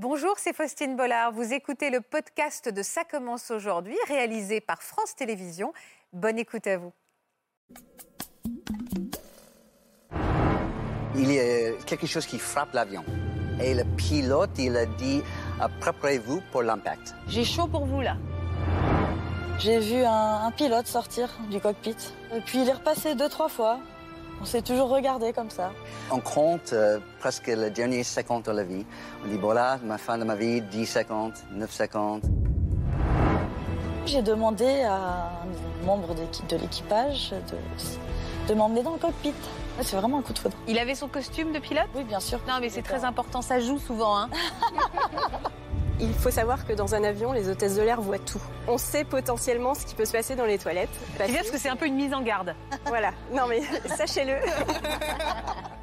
Bonjour, 0.00 0.34
c'est 0.38 0.54
Faustine 0.54 0.94
Bollard. 0.94 1.32
Vous 1.32 1.52
écoutez 1.52 1.90
le 1.90 2.00
podcast 2.00 2.68
de 2.68 2.84
Ça 2.84 3.02
commence 3.02 3.50
aujourd'hui, 3.50 3.96
réalisé 4.06 4.60
par 4.60 4.80
France 4.80 5.16
Télévisions. 5.16 5.72
Bonne 6.12 6.38
écoute 6.38 6.68
à 6.68 6.76
vous. 6.78 6.92
Il 11.16 11.32
y 11.32 11.40
a 11.40 11.72
quelque 11.84 12.06
chose 12.06 12.26
qui 12.26 12.38
frappe 12.38 12.74
l'avion. 12.74 13.04
Et 13.60 13.74
le 13.74 13.82
pilote, 13.96 14.56
il 14.56 14.76
a 14.76 14.86
dit 14.86 15.20
euh, 15.60 15.66
préparez-vous 15.80 16.42
pour 16.52 16.62
l'impact. 16.62 17.16
J'ai 17.26 17.42
chaud 17.42 17.66
pour 17.66 17.84
vous 17.84 18.00
là. 18.00 18.16
J'ai 19.58 19.80
vu 19.80 20.04
un, 20.04 20.44
un 20.44 20.52
pilote 20.52 20.86
sortir 20.86 21.28
du 21.50 21.58
cockpit. 21.58 21.96
Et 22.32 22.40
puis 22.42 22.60
il 22.60 22.68
est 22.68 22.74
repassé 22.74 23.16
deux, 23.16 23.28
trois 23.28 23.48
fois. 23.48 23.80
On 24.40 24.44
s'est 24.44 24.62
toujours 24.62 24.88
regardé 24.88 25.32
comme 25.32 25.50
ça. 25.50 25.72
On 26.10 26.20
compte 26.20 26.72
euh, 26.72 26.98
presque 27.18 27.48
les 27.48 27.70
derniers 27.70 28.04
secondes 28.04 28.44
de 28.44 28.52
la 28.52 28.62
vie. 28.62 28.86
On 29.24 29.28
dit 29.28 29.36
voilà, 29.36 29.78
ma 29.84 29.98
fin 29.98 30.16
de 30.16 30.24
ma 30.24 30.36
vie, 30.36 30.60
10 30.62 30.86
secondes, 30.86 31.32
9 31.52 31.70
secondes. 31.72 32.22
J'ai 34.06 34.22
demandé 34.22 34.82
à 34.82 34.94
un 35.82 35.84
membre 35.86 36.14
d'équipe- 36.14 36.46
de 36.46 36.56
l'équipage 36.56 37.34
de, 37.50 38.48
de 38.48 38.54
m'emmener 38.58 38.82
dans 38.82 38.92
le 38.92 38.98
cockpit. 38.98 39.34
C'est 39.82 39.96
vraiment 39.96 40.18
un 40.18 40.22
coup 40.22 40.32
de 40.32 40.38
foudre. 40.38 40.56
Il 40.66 40.78
avait 40.78 40.94
son 40.94 41.08
costume 41.08 41.52
de 41.52 41.58
pilote? 41.58 41.86
Oui, 41.94 42.04
bien 42.04 42.18
sûr. 42.20 42.40
Non, 42.48 42.54
mais 42.60 42.68
c'est 42.68 42.82
très 42.82 43.04
important, 43.04 43.42
ça 43.42 43.60
joue 43.60 43.78
souvent. 43.78 44.16
Hein. 44.18 44.28
Il 46.00 46.14
faut 46.14 46.30
savoir 46.30 46.64
que 46.66 46.72
dans 46.72 46.94
un 46.94 47.02
avion, 47.02 47.32
les 47.32 47.48
hôtesses 47.48 47.74
de 47.76 47.82
l'air 47.82 48.00
voient 48.00 48.18
tout. 48.20 48.40
On 48.68 48.78
sait 48.78 49.04
potentiellement 49.04 49.74
ce 49.74 49.84
qui 49.84 49.94
peut 49.94 50.04
se 50.04 50.12
passer 50.12 50.36
dans 50.36 50.44
les 50.44 50.58
toilettes. 50.58 50.88
C'est 51.16 51.26
bien 51.26 51.36
parce 51.36 51.50
que 51.50 51.58
c'est 51.58 51.68
un 51.68 51.76
peu 51.76 51.86
une 51.86 51.96
mise 51.96 52.14
en 52.14 52.22
garde. 52.22 52.54
Voilà. 52.86 53.10
Non 53.32 53.46
mais 53.48 53.60
sachez-le. 53.96 54.34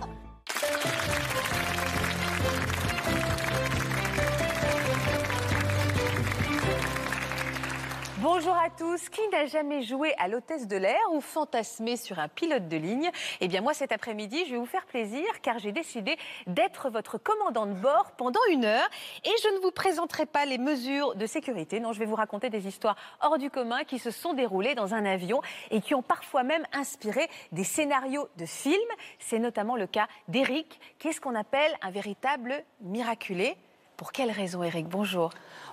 Bonjour 8.26 8.58
à 8.58 8.72
tous. 8.72 9.08
Qui 9.10 9.22
n'a 9.28 9.46
jamais 9.46 9.84
joué 9.84 10.16
à 10.18 10.28
l'hôtesse 10.28 10.68
de 10.68 10.76
l'air 10.76 11.00
ou 11.12 11.22
fantasmé 11.22 11.96
sur 11.96 12.18
un 12.18 12.28
pilote 12.28 12.68
de 12.68 12.76
ligne? 12.76 13.12
Eh 13.40 13.48
bien, 13.48 13.62
moi, 13.62 13.76
cet 13.76 13.92
après-midi, 13.92 14.46
je 14.48 14.54
vais 14.54 14.58
vous 14.58 14.66
faire 14.66 14.88
plaisir 14.88 15.24
car 15.44 15.60
j'ai 15.60 15.72
décidé 15.72 16.18
d'être 16.48 16.90
votre 16.90 17.20
commandant 17.20 17.68
de 17.68 17.74
bord 17.74 18.14
pendant 18.18 18.40
une 18.50 18.66
heure. 18.66 18.90
Et 19.26 19.32
je 19.44 19.50
ne 19.50 19.60
vous 19.60 19.70
présenterai 19.70 20.26
pas 20.26 20.48
les 20.48 20.58
mesures 20.58 21.14
de 21.14 21.28
sécurité. 21.28 21.80
Non, 21.80 21.94
je 21.94 22.00
vais 22.00 22.08
vous 22.08 22.16
raconter 22.16 22.50
des 22.50 22.68
histoires 22.68 22.96
hors 23.22 23.38
du 23.38 23.52
commun 23.52 23.84
qui 23.84 24.00
se 24.00 24.10
sont 24.10 24.34
déroulées 24.34 24.74
dans 24.74 24.96
un 24.96 25.06
avion 25.06 25.44
et 25.70 25.80
qui 25.80 25.94
ont 25.94 26.02
parfois 26.02 26.42
même 26.42 26.66
inspiré 26.74 27.30
des 27.52 27.64
scénarios 27.64 28.28
de 28.38 28.48
films. 28.48 28.76
C'est 29.20 29.38
notamment 29.38 29.76
le 29.76 29.86
cas 29.86 30.08
d'Eric, 30.30 30.80
qui 30.98 31.10
est 31.10 31.14
ce 31.14 31.22
qu'on 31.22 31.36
appelle 31.36 31.72
un 31.84 31.92
véritable 31.92 32.64
miraculé. 32.82 33.56
Pour 33.98 34.12
quelle 34.12 34.32
raison, 34.32 34.62
Eric 34.62 34.88
Bonjour. 34.88 35.32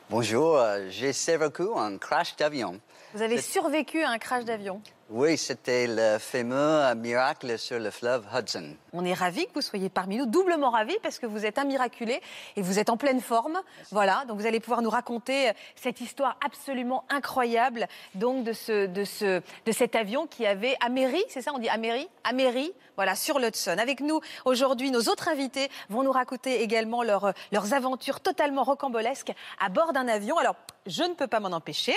Bonjour, 0.09 0.57
euh, 0.57 0.87
j'ai 0.91 1.13
survécu 1.13 1.65
à 1.75 1.81
un 1.81 1.99
crash 1.99 2.37
d'avion. 2.37 2.79
Vous 3.15 3.23
avez 3.23 3.41
survécu 3.41 4.03
à 4.03 4.11
un 4.11 4.19
crash 4.19 4.45
d'avion. 4.45 4.81
Oui, 5.15 5.37
c'était 5.37 5.87
le 5.87 6.19
fameux 6.19 6.95
miracle 6.95 7.59
sur 7.59 7.79
le 7.79 7.91
fleuve 7.91 8.25
Hudson. 8.35 8.75
On 8.95 9.05
est 9.05 9.13
ravis 9.13 9.45
que 9.45 9.53
vous 9.57 9.61
soyez 9.61 9.91
parmi 9.91 10.17
nous, 10.17 10.25
doublement 10.25 10.71
ravis 10.71 10.97
parce 11.03 11.19
que 11.19 11.27
vous 11.27 11.45
êtes 11.45 11.59
un 11.59 11.65
miraculé 11.65 12.23
et 12.57 12.63
vous 12.63 12.79
êtes 12.79 12.89
en 12.89 12.97
pleine 12.97 13.21
forme. 13.21 13.61
Voilà, 13.91 14.25
donc 14.27 14.41
vous 14.41 14.47
allez 14.47 14.59
pouvoir 14.59 14.81
nous 14.81 14.89
raconter 14.89 15.51
euh, 15.51 15.53
cette 15.77 16.01
histoire 16.01 16.39
absolument 16.43 17.05
incroyable 17.11 17.89
donc 18.15 18.45
de, 18.45 18.55
ce, 18.55 18.87
de, 18.87 19.05
ce, 19.05 19.43
de 19.67 19.73
cet 19.73 19.97
avion 19.97 20.27
qui 20.27 20.47
avait 20.47 20.77
Améry, 20.81 21.23
c'est 21.29 21.43
ça 21.43 21.51
on 21.55 21.59
dit 21.59 21.69
Améry 21.69 22.09
Améry, 22.25 22.73
voilà, 22.97 23.15
sur 23.15 23.39
l'Hudson. 23.39 23.77
Avec 23.79 24.01
nous 24.01 24.21
aujourd'hui, 24.47 24.91
nos 24.91 25.11
autres 25.11 25.29
invités 25.29 25.69
vont 25.91 26.05
nous 26.05 26.13
raconter 26.13 26.63
également 26.63 27.03
leur, 27.03 27.27
euh, 27.27 27.33
leurs 27.53 27.75
aventures 27.75 28.21
totalement 28.21 28.63
rocambolesques 28.63 29.33
à 29.61 29.69
bord 29.69 29.93
d'un 29.93 30.09
avion. 30.09 30.39
Alors, 30.39 30.57
je 30.87 31.03
ne 31.03 31.15
peux 31.15 31.27
pas 31.27 31.41
m'en 31.41 31.53
empêcher. 31.53 31.95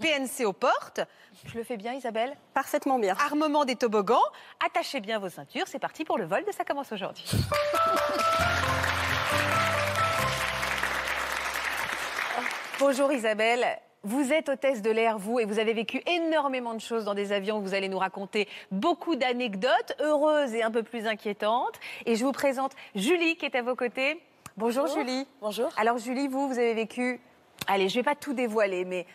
PNC 0.00 0.44
aux 0.46 0.52
portes. 0.52 1.00
Je 1.44 1.56
le 1.58 1.64
fais 1.64 1.76
bien, 1.76 1.92
Isabelle 1.92 2.36
Parfaitement 2.54 2.98
bien. 2.98 3.14
armement 3.26 3.64
des 3.64 3.76
toboggans. 3.76 4.22
Attachez 4.64 5.00
bien 5.00 5.18
vos 5.18 5.28
ceintures, 5.28 5.66
c'est 5.66 5.78
parti 5.78 6.04
pour 6.04 6.16
le 6.18 6.24
vol 6.24 6.44
de 6.44 6.52
Ça 6.52 6.64
commence 6.64 6.90
aujourd'hui. 6.92 7.24
Bonjour 12.78 13.12
Isabelle. 13.12 13.66
Vous 14.02 14.32
êtes 14.32 14.50
hôtesse 14.50 14.82
de 14.82 14.90
l'air, 14.90 15.16
vous, 15.18 15.38
et 15.40 15.46
vous 15.46 15.58
avez 15.58 15.72
vécu 15.72 16.02
énormément 16.06 16.74
de 16.74 16.80
choses 16.80 17.04
dans 17.04 17.14
des 17.14 17.32
avions. 17.32 17.60
Vous 17.60 17.72
allez 17.72 17.88
nous 17.88 17.98
raconter 17.98 18.48
beaucoup 18.70 19.16
d'anecdotes, 19.16 19.94
heureuses 20.00 20.52
et 20.54 20.62
un 20.62 20.70
peu 20.70 20.82
plus 20.82 21.06
inquiétantes. 21.06 21.78
Et 22.04 22.14
je 22.16 22.24
vous 22.24 22.32
présente 22.32 22.72
Julie 22.94 23.36
qui 23.36 23.46
est 23.46 23.54
à 23.56 23.62
vos 23.62 23.74
côtés. 23.74 24.20
Bonjour, 24.58 24.84
Bonjour. 24.84 24.98
Julie. 24.98 25.26
Bonjour. 25.40 25.68
Alors 25.78 25.96
Julie, 25.98 26.28
vous, 26.28 26.48
vous 26.48 26.58
avez 26.58 26.74
vécu, 26.74 27.20
allez, 27.66 27.88
je 27.88 27.94
vais 27.96 28.02
pas 28.02 28.14
tout 28.14 28.32
dévoiler, 28.32 28.84
mais 28.84 29.06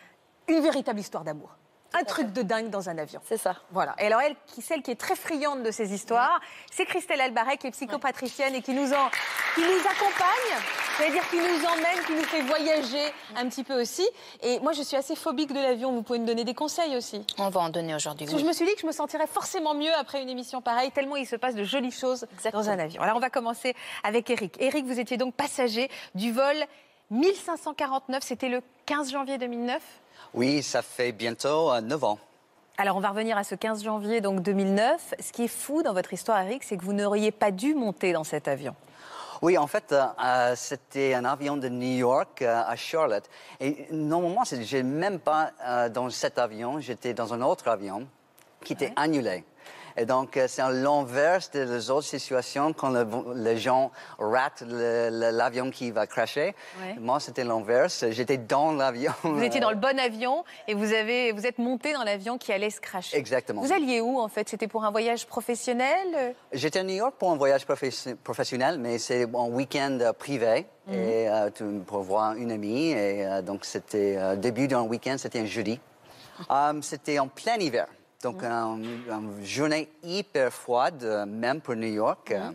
une 0.48 0.60
véritable 0.60 1.00
histoire 1.00 1.24
d'amour. 1.24 1.50
Un 1.92 2.04
truc 2.04 2.32
de 2.32 2.42
dingue 2.42 2.70
dans 2.70 2.88
un 2.88 2.98
avion. 2.98 3.20
C'est 3.24 3.36
ça. 3.36 3.56
Voilà. 3.72 3.96
Et 3.98 4.06
alors, 4.06 4.20
elle, 4.20 4.36
qui, 4.46 4.62
celle 4.62 4.80
qui 4.80 4.92
est 4.92 5.00
très 5.00 5.16
friande 5.16 5.64
de 5.64 5.72
ces 5.72 5.92
histoires, 5.92 6.40
c'est 6.70 6.84
Christelle 6.84 7.20
Albaret, 7.20 7.56
qui 7.56 7.66
est 7.66 7.72
psychopatricienne 7.72 8.54
et 8.54 8.62
qui 8.62 8.74
nous, 8.74 8.92
en, 8.92 9.10
qui 9.56 9.62
nous 9.62 9.80
accompagne, 9.80 10.62
c'est-à-dire 10.96 11.28
qui 11.28 11.38
nous 11.38 11.66
emmène, 11.66 12.04
qui 12.06 12.12
nous 12.12 12.22
fait 12.22 12.42
voyager 12.42 13.12
un 13.36 13.48
petit 13.48 13.64
peu 13.64 13.80
aussi. 13.80 14.08
Et 14.40 14.60
moi, 14.60 14.70
je 14.72 14.82
suis 14.82 14.96
assez 14.96 15.16
phobique 15.16 15.52
de 15.52 15.58
l'avion. 15.60 15.92
Vous 15.92 16.02
pouvez 16.02 16.20
me 16.20 16.26
donner 16.26 16.44
des 16.44 16.54
conseils 16.54 16.96
aussi. 16.96 17.26
On 17.38 17.48
va 17.48 17.60
en 17.60 17.70
donner 17.70 17.92
aujourd'hui. 17.92 18.26
Parce 18.26 18.36
que 18.36 18.40
je 18.40 18.46
me 18.46 18.52
suis 18.52 18.66
dit 18.66 18.74
que 18.74 18.82
je 18.82 18.86
me 18.86 18.92
sentirais 18.92 19.26
forcément 19.26 19.74
mieux 19.74 19.92
après 19.98 20.22
une 20.22 20.28
émission 20.28 20.62
pareille, 20.62 20.92
tellement 20.92 21.16
il 21.16 21.26
se 21.26 21.34
passe 21.34 21.56
de 21.56 21.64
jolies 21.64 21.90
choses 21.90 22.24
Exactement. 22.34 22.62
dans 22.62 22.70
un 22.70 22.78
avion. 22.78 23.02
Alors, 23.02 23.16
on 23.16 23.20
va 23.20 23.30
commencer 23.30 23.74
avec 24.04 24.30
Eric. 24.30 24.54
Eric, 24.60 24.86
vous 24.86 25.00
étiez 25.00 25.16
donc 25.16 25.34
passager 25.34 25.90
du 26.14 26.30
vol 26.30 26.54
1549. 27.10 28.22
C'était 28.22 28.48
le 28.48 28.62
15 28.86 29.10
janvier 29.10 29.38
2009. 29.38 29.82
Oui, 30.34 30.62
ça 30.62 30.82
fait 30.82 31.12
bientôt 31.12 31.72
euh, 31.72 31.80
9 31.80 32.04
ans. 32.04 32.18
Alors, 32.78 32.96
on 32.96 33.00
va 33.00 33.10
revenir 33.10 33.36
à 33.36 33.44
ce 33.44 33.54
15 33.54 33.82
janvier 33.82 34.20
donc 34.20 34.40
2009. 34.42 35.14
Ce 35.20 35.32
qui 35.32 35.44
est 35.44 35.48
fou 35.48 35.82
dans 35.82 35.92
votre 35.92 36.12
histoire, 36.12 36.40
Eric, 36.40 36.62
c'est 36.64 36.76
que 36.76 36.84
vous 36.84 36.92
n'auriez 36.92 37.30
pas 37.30 37.50
dû 37.50 37.74
monter 37.74 38.12
dans 38.12 38.24
cet 38.24 38.48
avion. 38.48 38.74
Oui, 39.42 39.56
en 39.56 39.66
fait, 39.66 39.92
euh, 39.92 40.04
euh, 40.22 40.54
c'était 40.54 41.14
un 41.14 41.24
avion 41.24 41.56
de 41.56 41.68
New 41.68 41.96
York 41.96 42.42
euh, 42.42 42.62
à 42.66 42.76
Charlotte. 42.76 43.24
Et 43.58 43.86
normalement, 43.90 44.44
je 44.44 44.56
n'étais 44.56 44.82
même 44.82 45.18
pas 45.18 45.52
euh, 45.66 45.88
dans 45.88 46.10
cet 46.10 46.38
avion, 46.38 46.78
j'étais 46.78 47.14
dans 47.14 47.32
un 47.32 47.40
autre 47.40 47.68
avion 47.68 48.06
qui 48.62 48.74
était 48.74 48.92
annulé. 48.96 49.44
Et 49.96 50.04
donc, 50.06 50.36
euh, 50.36 50.46
c'est 50.48 50.62
l'inverse 50.70 51.50
des 51.50 51.90
autres 51.90 52.06
situations 52.06 52.72
quand 52.72 52.90
le- 52.90 53.06
les 53.36 53.56
gens 53.58 53.90
ratent 54.18 54.62
l'avion 54.66 55.70
qui 55.70 55.90
va 55.90 56.06
crasher. 56.06 56.54
Ouais. 56.80 56.96
Moi, 57.00 57.20
c'était 57.20 57.44
l'inverse. 57.44 58.04
J'étais 58.10 58.36
dans 58.38 58.72
l'avion. 58.72 59.12
Vous 59.22 59.42
étiez 59.42 59.60
dans 59.60 59.70
le 59.70 59.76
bon 59.88 59.98
avion 59.98 60.44
et 60.68 60.74
vous, 60.74 60.92
avez, 60.92 61.32
vous 61.32 61.46
êtes 61.46 61.58
monté 61.58 61.92
dans 61.92 62.02
l'avion 62.04 62.38
qui 62.38 62.52
allait 62.52 62.70
se 62.70 62.80
cracher. 62.80 63.16
Exactement. 63.16 63.62
Vous 63.62 63.72
alliez 63.72 64.00
où 64.00 64.18
en 64.18 64.28
fait? 64.28 64.48
C'était 64.48 64.68
pour 64.68 64.84
un 64.84 64.90
voyage 64.90 65.26
professionnel? 65.26 66.34
J'étais 66.52 66.80
à 66.80 66.82
New 66.82 66.94
York 66.94 67.14
pour 67.18 67.30
un 67.30 67.36
voyage 67.36 67.64
professionnel, 67.66 68.78
mais 68.78 68.98
c'est 68.98 69.22
un 69.24 69.48
week-end 69.48 69.98
euh, 70.00 70.12
privé 70.12 70.66
et, 70.90 71.28
euh, 71.28 71.50
pour 71.86 72.00
voir 72.02 72.34
une 72.34 72.50
amie. 72.52 72.90
Et 72.90 73.26
euh, 73.26 73.42
donc, 73.42 73.64
c'était 73.64 74.16
euh, 74.18 74.36
début 74.36 74.66
d'un 74.68 74.82
week-end, 74.82 75.16
c'était 75.18 75.40
un 75.40 75.46
jeudi. 75.46 75.78
C'était 76.82 77.18
en 77.18 77.28
plein 77.28 77.56
hiver. 77.56 77.86
Donc, 78.22 78.42
un- 78.44 78.76
une 78.76 79.44
journée 79.44 79.88
hyper 80.02 80.52
froide, 80.52 81.02
euh, 81.04 81.24
même 81.24 81.60
pour 81.60 81.74
New 81.74 81.86
York. 81.88 82.30
Euh, 82.32 82.50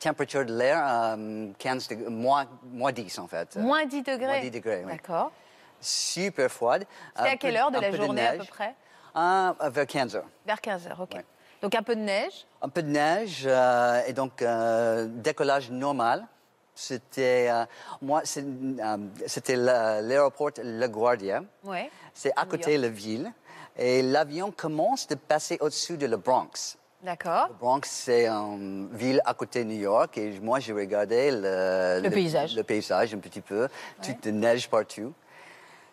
température 0.00 0.44
de 0.44 0.54
l'air, 0.56 0.82
euh, 0.86 1.48
15 1.58 1.88
degrés, 1.88 2.08
moins, 2.10 2.46
moins 2.64 2.92
10 2.92 3.18
en 3.18 3.26
fait. 3.26 3.56
Moins 3.56 3.84
10 3.86 4.02
degrés. 4.02 4.26
Moins 4.26 4.40
10 4.40 4.50
degrés, 4.50 4.82
oui. 4.86 4.92
D'accord. 4.92 5.32
Super 5.80 6.50
froide. 6.50 6.86
C'était 7.16 7.28
Un 7.28 7.32
à 7.32 7.36
quelle 7.36 7.56
heure 7.56 7.70
de 7.70 7.76
un 7.76 7.80
la 7.80 7.90
journée 7.92 8.26
à 8.26 8.32
peu 8.34 8.44
près 8.44 8.74
Euh, 9.16 9.52
vers 9.70 9.86
15 9.86 10.16
heures. 10.16 10.26
Vers 10.46 10.60
15 10.60 10.86
heures, 10.88 11.00
ok. 11.00 11.14
Ouais. 11.14 11.24
Donc 11.62 11.74
un 11.74 11.82
peu 11.82 11.94
de 11.96 12.00
neige. 12.00 12.46
Un 12.60 12.68
peu 12.68 12.82
de 12.82 12.88
neige 12.88 13.44
euh, 13.46 14.02
et 14.06 14.12
donc 14.12 14.42
euh, 14.42 15.06
décollage 15.08 15.70
normal. 15.70 16.26
C'était 16.74 17.48
euh, 17.50 17.64
moi, 18.02 18.20
c'est, 18.24 18.44
euh, 18.44 18.96
c'était 19.26 19.56
la- 19.56 20.02
l'aéroport 20.02 20.50
LaGuardia. 20.62 21.42
Ouais. 21.64 21.90
C'est 22.12 22.32
à 22.36 22.44
côté 22.44 22.76
de 22.76 22.82
la 22.82 22.88
ville 22.88 23.32
et 23.78 24.02
l'avion 24.02 24.50
commence 24.50 25.06
de 25.06 25.14
passer 25.14 25.58
au-dessus 25.60 25.96
de 25.96 26.06
la 26.06 26.16
Bronx. 26.16 26.76
D'accord. 27.02 27.48
Le 27.48 27.54
Bronx, 27.54 27.80
c'est 27.88 28.26
une 28.26 28.88
ville 28.92 29.20
à 29.24 29.34
côté 29.34 29.64
de 29.64 29.68
New 29.70 29.78
York 29.80 30.16
et 30.18 30.40
moi, 30.40 30.58
j'ai 30.60 30.72
regardé 30.72 31.30
le, 31.30 32.00
Le 32.02 32.10
paysage. 32.10 32.56
le 32.56 32.62
paysage 32.62 33.14
un 33.14 33.18
petit 33.18 33.40
peu, 33.40 33.68
toute 34.02 34.24
de 34.24 34.30
neige 34.30 34.68
partout. 34.68 35.12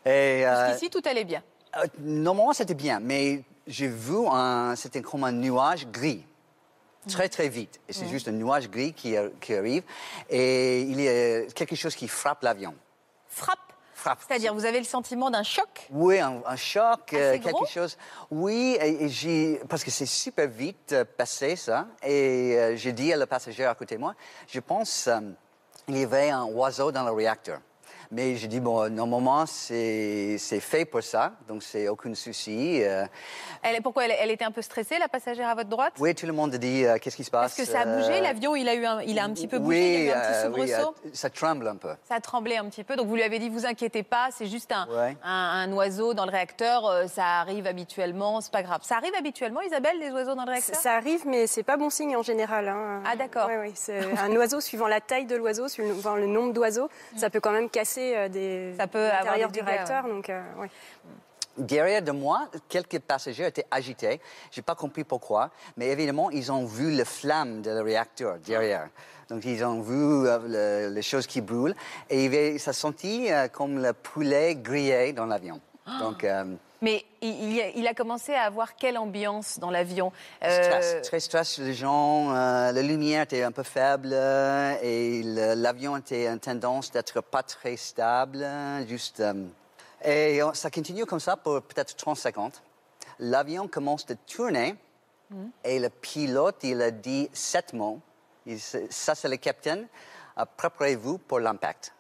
Et, 0.06 0.46
euh, 0.46 0.70
Jusqu'ici, 0.72 0.90
tout 0.90 1.02
allait 1.06 1.24
bien. 1.26 1.44
euh, 1.78 1.86
normalement, 2.00 2.54
c'était 2.54 2.74
bien, 2.74 3.00
mais 3.00 3.44
j'ai 3.68 3.88
vu 3.88 4.16
un, 4.30 4.76
c'était 4.76 5.02
comme 5.02 5.24
un 5.24 5.32
nuage 5.32 5.88
gris. 5.88 6.26
Très, 7.10 7.28
très 7.28 7.50
vite. 7.50 7.82
Et 7.90 7.94
c'est 7.94 8.08
juste 8.08 8.30
un 8.30 8.32
nuage 8.32 8.70
gris 8.70 8.94
qui, 8.94 9.14
qui 9.42 9.54
arrive. 9.54 9.84
Et 10.30 10.82
il 10.84 11.02
y 11.02 11.08
a 11.10 11.46
quelque 11.54 11.76
chose 11.76 11.96
qui 11.96 12.08
frappe 12.08 12.44
l'avion. 12.44 12.74
Frappe. 13.28 13.60
Frappe. 14.04 14.20
C'est-à-dire, 14.28 14.54
vous 14.54 14.66
avez 14.66 14.80
le 14.80 14.86
sentiment 14.86 15.32
d'un 15.32 15.44
choc 15.44 15.88
Oui, 15.90 16.20
un, 16.20 16.42
un 16.46 16.56
choc, 16.58 17.14
euh, 17.14 17.40
quelque 17.40 17.66
chose. 17.72 17.98
Oui, 18.30 18.78
et, 18.82 19.06
et 19.06 19.10
j'ai, 19.10 19.62
parce 19.70 19.82
que 19.82 19.92
c'est 19.92 20.06
super 20.06 20.50
vite 20.50 20.92
euh, 20.92 21.06
passé 21.06 21.56
ça. 21.56 21.88
Et 22.04 22.58
euh, 22.58 22.76
j'ai 22.76 22.92
dit 22.92 23.14
à 23.14 23.18
le 23.18 23.26
passager 23.26 23.64
à 23.66 23.74
côté 23.76 23.96
de 23.96 24.02
moi, 24.02 24.14
je 24.48 24.60
pense, 24.60 25.08
euh, 25.08 25.22
il 25.88 25.98
y 25.98 26.04
avait 26.04 26.30
un 26.32 26.44
oiseau 26.44 26.92
dans 26.92 27.04
le 27.04 27.12
réacteur. 27.12 27.60
Mais 28.14 28.36
j'ai 28.36 28.48
dit, 28.48 28.60
bon, 28.60 28.90
normalement, 28.94 29.46
c'est 29.48 30.36
c'est 30.38 30.60
fait 30.60 30.86
pour 30.86 31.02
ça, 31.02 31.32
donc 31.48 31.64
c'est 31.64 31.88
aucun 31.88 32.14
souci. 32.14 32.84
Euh, 32.84 33.06
Elle, 33.64 33.82
pourquoi 33.82 34.06
elle, 34.06 34.14
elle 34.20 34.30
était 34.30 34.46
un 34.46 34.52
peu 34.52 34.62
stressée, 34.62 35.00
la 35.00 35.08
passagère 35.08 35.50
à 35.50 35.56
votre 35.56 35.70
droite? 35.70 35.94
Oui, 36.00 36.14
tout 36.14 36.28
le 36.28 36.34
monde 36.34 36.54
a 36.54 36.60
dit, 36.60 36.86
euh, 36.86 36.98
qu'est-ce 37.02 37.16
qui 37.16 37.24
se 37.24 37.32
passe 37.32 37.58
Est-ce 37.58 37.66
que 37.68 37.72
ça 37.74 37.82
a 37.82 37.86
bougé 37.86 38.20
Euh, 38.20 38.22
L'avion, 38.22 38.56
il 38.56 38.70
a 38.70 38.76
eu 38.76 38.86
un, 38.86 39.02
il 39.02 39.18
a 39.18 39.24
un 39.24 39.32
petit 39.32 39.48
peu 39.48 39.58
bougé, 39.58 39.96
il 39.96 40.04
y 40.06 40.12
a 40.12 40.14
eu 40.14 40.16
un 40.16 40.22
petit 40.22 40.60
oui, 40.62 40.68
soubresaut 40.68 40.96
euh, 41.06 41.10
ça 41.14 41.32
tremble 41.32 41.68
un 41.68 41.76
peu. 41.76 41.90
Ça 42.08 42.16
a 42.16 42.20
tremblé 42.20 42.56
un 42.58 42.66
petit 42.66 42.84
peu, 42.84 42.96
donc 42.96 43.08
vous 43.08 43.16
lui 43.16 43.24
avez 43.24 43.40
dit 43.40 43.50
vous 43.50 43.66
inquiétez 43.66 44.04
pas, 44.04 44.30
c'est 44.32 44.46
juste 44.46 44.72
un, 44.72 44.88
Ouais. 44.90 45.18
un, 45.24 45.64
un 45.68 45.74
oiseau 45.74 46.14
dans 46.14 46.26
le 46.26 46.32
réacteur, 46.32 47.10
ça 47.10 47.40
arrive 47.40 47.66
habituellement, 47.66 48.42
c'est 48.42 48.52
pas 48.54 48.62
grave. 48.62 48.82
Ça 48.84 48.98
arrive 48.98 49.14
habituellement, 49.18 49.62
Isabelle, 49.62 49.98
les 50.00 50.12
oiseaux 50.12 50.36
dans 50.36 50.46
le 50.46 50.52
réacteur? 50.52 50.76
Ça 50.76 50.94
arrive, 50.94 51.26
mais 51.26 51.48
c'est 51.48 51.64
pas 51.64 51.78
bon 51.78 51.90
signe 51.90 52.16
en 52.16 52.22
général. 52.22 52.68
hein. 52.68 53.02
Ah, 53.06 53.16
d'accord. 53.16 53.48
Ouais, 53.48 53.58
ouais, 53.58 53.72
c'est 53.74 54.00
un 54.20 54.32
oiseau 54.36 54.62
suivant 54.62 54.88
la 54.88 55.02
taille 55.02 55.26
de 55.26 55.36
l'oiseau, 55.36 55.68
suivant 55.68 56.16
le 56.16 56.28
nombre 56.28 56.54
d'oiseaux, 56.54 56.90
ça 57.18 57.32
peut 57.32 57.40
quand 57.40 57.52
même 57.52 57.70
casser 57.70 58.03
euh, 58.16 58.28
des 58.30 58.74
Ça 58.78 58.88
peut 58.88 59.00
avoir 59.06 59.24
l'intérieur 59.24 59.50
des 59.52 59.60
du 59.62 59.66
réacteur. 59.66 60.04
Donc, 60.08 60.30
euh, 60.30 60.42
ouais. 60.60 60.70
Derrière 61.58 62.02
de 62.02 62.12
moi, 62.12 62.48
quelques 62.68 62.98
passagers 63.00 63.46
étaient 63.46 63.66
agités. 63.70 64.20
Je 64.52 64.60
n'ai 64.60 64.64
pas 64.64 64.74
compris 64.76 65.04
pourquoi, 65.04 65.52
mais 65.78 65.88
évidemment, 65.90 66.32
ils 66.32 66.52
ont 66.52 66.66
vu 66.66 66.92
la 66.96 67.06
flamme 67.06 67.62
de 67.62 67.70
le 67.70 67.82
réacteur 67.82 68.40
derrière. 68.40 68.88
Donc, 69.30 69.46
ils 69.46 69.64
ont 69.64 69.80
vu 69.82 70.28
euh, 70.28 70.88
le- 70.90 70.94
les 70.96 71.02
choses 71.04 71.28
qui 71.28 71.42
brûlent 71.42 71.76
et 72.10 72.58
ça 72.58 72.74
sentit 72.74 73.32
euh, 73.32 73.48
comme 73.50 73.82
le 73.82 73.94
poulet 73.94 74.56
grillé 74.56 75.14
dans 75.14 75.28
l'avion. 75.28 75.62
Donc, 76.00 76.24
euh, 76.24 76.46
Mais 76.82 77.04
il, 77.22 77.58
il 77.76 77.88
a, 77.88 77.94
commencé 77.94 78.34
à 78.34 78.44
avoir 78.44 78.76
quelle 78.76 78.98
ambiance 78.98 79.60
dans 79.60 79.70
l'avion 79.70 80.12
Euh, 80.44 80.64
stress, 80.64 81.02
très 81.04 81.20
stress 81.20 81.58
les 81.58 81.74
gens. 81.74 82.34
euh, 82.34 82.72
la 82.72 82.82
lumière 82.82 83.24
était 83.24 83.44
un 83.44 83.52
peu 83.52 83.64
faible 83.64 84.10
euh, 84.14 84.76
et 84.82 85.22
l'avion 85.24 85.98
était 85.98 86.30
en 86.30 86.38
tendance 86.38 86.90
d'être 86.92 87.20
pas 87.22 87.44
très 87.44 87.76
stable. 87.76 88.46
Juste, 88.88 89.22
et 90.06 90.40
ça 90.54 90.70
continue 90.72 91.06
comme 91.06 91.20
ça 91.20 91.36
pour 91.36 91.62
peut-être 91.62 91.96
30 91.96 92.18
secondes. 92.18 92.54
L'avion 93.20 93.68
commence 93.68 94.06
de 94.06 94.16
tourner 94.26 94.76
et 95.64 95.80
le 95.80 95.90
pilote, 95.90 96.58
il 96.64 96.82
a 96.82 96.92
dit 96.92 97.30
sept 97.34 97.74
mots. 97.74 98.00
Il- 98.46 98.60
ça, 98.60 99.16
c'est 99.16 99.30
le 99.30 99.38
capitaine. 99.38 99.88
Préparez-vous 100.58 101.18
pour 101.18 101.40
l'impact. 101.40 101.94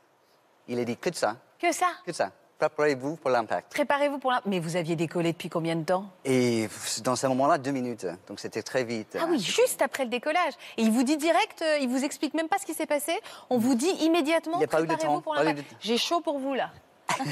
Il 0.67 0.79
a 0.79 0.83
dit 0.85 0.97
que 0.97 1.13
ça, 1.13 1.35
Que 1.59 1.71
ça? 1.71 1.87
Que 2.05 2.11
ça. 2.13 2.31
Préparez-vous 2.69 3.17
pour 3.17 3.29
l'impact. 3.29 3.73
Préparez-vous 3.73 4.19
pour 4.19 4.31
la... 4.31 4.41
Mais 4.45 4.59
vous 4.59 4.77
aviez 4.77 4.95
décollé 4.95 5.33
depuis 5.33 5.49
combien 5.49 5.75
de 5.75 5.83
temps? 5.83 6.05
Et 6.23 6.69
dans 7.03 7.15
ce 7.17 7.27
moment-là, 7.27 7.57
deux 7.57 7.71
minutes. 7.71 8.07
Donc 8.27 8.39
c'était 8.39 8.63
très 8.63 8.85
vite. 8.85 9.17
Ah 9.19 9.25
oui, 9.29 9.39
juste 9.39 9.81
après 9.81 10.05
le 10.05 10.09
décollage. 10.09 10.53
Et 10.77 10.83
il 10.83 10.91
vous 10.91 11.03
dit 11.03 11.17
direct, 11.17 11.61
euh, 11.61 11.79
il 11.81 11.89
vous 11.89 12.05
explique 12.05 12.33
même 12.33 12.47
pas 12.47 12.57
ce 12.59 12.65
qui 12.65 12.73
s'est 12.73 12.85
passé. 12.85 13.19
On 13.49 13.57
vous 13.57 13.75
dit 13.75 13.89
immédiatement. 14.01 14.59
Il 14.59 14.61
y 14.61 14.63
a 14.63 14.67
pas 14.67 14.79
eu 14.79 14.83
de 14.83 14.87
préparez-vous 14.87 15.21
pour 15.21 15.35
l'impact. 15.35 15.75
J'ai 15.81 15.97
chaud 15.97 16.21
pour 16.21 16.39
vous 16.39 16.53
là. 16.53 16.71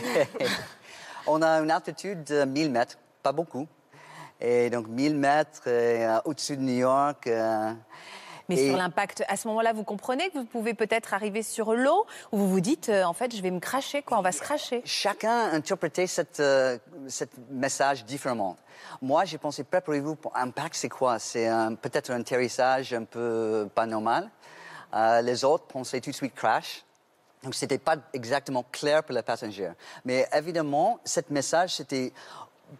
On 1.28 1.42
a 1.42 1.60
une 1.62 1.72
altitude 1.72 2.24
de 2.26 2.44
1000 2.44 2.72
mètres, 2.72 2.98
pas 3.24 3.32
beaucoup. 3.32 3.68
Et 4.42 4.70
donc 4.70 4.88
1000 4.88 5.16
mètres 5.16 5.62
euh, 5.68 6.20
au-dessus 6.26 6.58
de 6.58 6.62
New 6.62 6.78
York. 6.80 7.28
euh, 7.28 7.72
Mais 8.52 8.62
Et- 8.62 8.68
sur 8.68 8.78
l'impact, 8.78 9.24
à 9.30 9.38
ce 9.38 9.48
moment-là, 9.48 9.72
vous 9.72 9.86
comprenez 9.86 10.30
que 10.30 10.38
vous 10.38 10.46
pouvez 10.46 10.74
peut-être 10.74 11.14
arriver 11.14 11.42
sur 11.42 11.74
l'eau 11.74 12.06
ou 12.34 12.38
vous 12.38 12.50
vous 12.50 12.60
dites, 12.60 12.90
euh, 12.90 13.04
en 13.04 13.14
fait, 13.14 13.34
je 13.36 13.42
vais 13.42 13.52
me 13.52 13.60
cracher, 13.60 14.02
quoi, 14.02 14.20
on 14.20 14.22
va 14.22 14.32
se 14.34 14.42
cracher. 14.42 14.82
chacun 14.84 15.52
interprétait 15.54 16.08
cette, 16.08 16.40
euh, 16.42 16.78
message 17.50 18.04
différemment. 18.04 18.58
Moi, 19.02 19.24
j'ai 19.26 19.38
pensé, 19.38 19.64
préparez-vous 19.64 20.16
pour 20.16 20.36
impact, 20.36 20.76
c'est 20.76 20.90
quoi? 20.90 21.18
C'est 21.20 21.50
peut-être 21.82 22.12
un 22.12 22.20
atterrissage 22.20 22.94
un 22.94 23.04
peu 23.06 23.70
pas 23.74 23.86
normal. 23.86 24.30
Euh, 24.94 25.22
les 25.22 25.46
autres 25.46 25.66
pensaient 25.66 26.02
tout 26.02 26.10
de 26.10 26.16
suite 26.16 26.36
crash. 26.36 26.84
Donc, 27.44 27.56
ce 27.56 27.64
n'était 27.64 27.78
pas 27.78 27.96
exactement 28.14 28.66
clair 28.72 29.04
pour 29.04 29.16
les 29.16 29.22
passagers. 29.22 29.72
Mais 30.04 30.28
évidemment, 30.34 31.00
ce 31.06 31.22
message, 31.30 31.76
c'était 31.76 32.12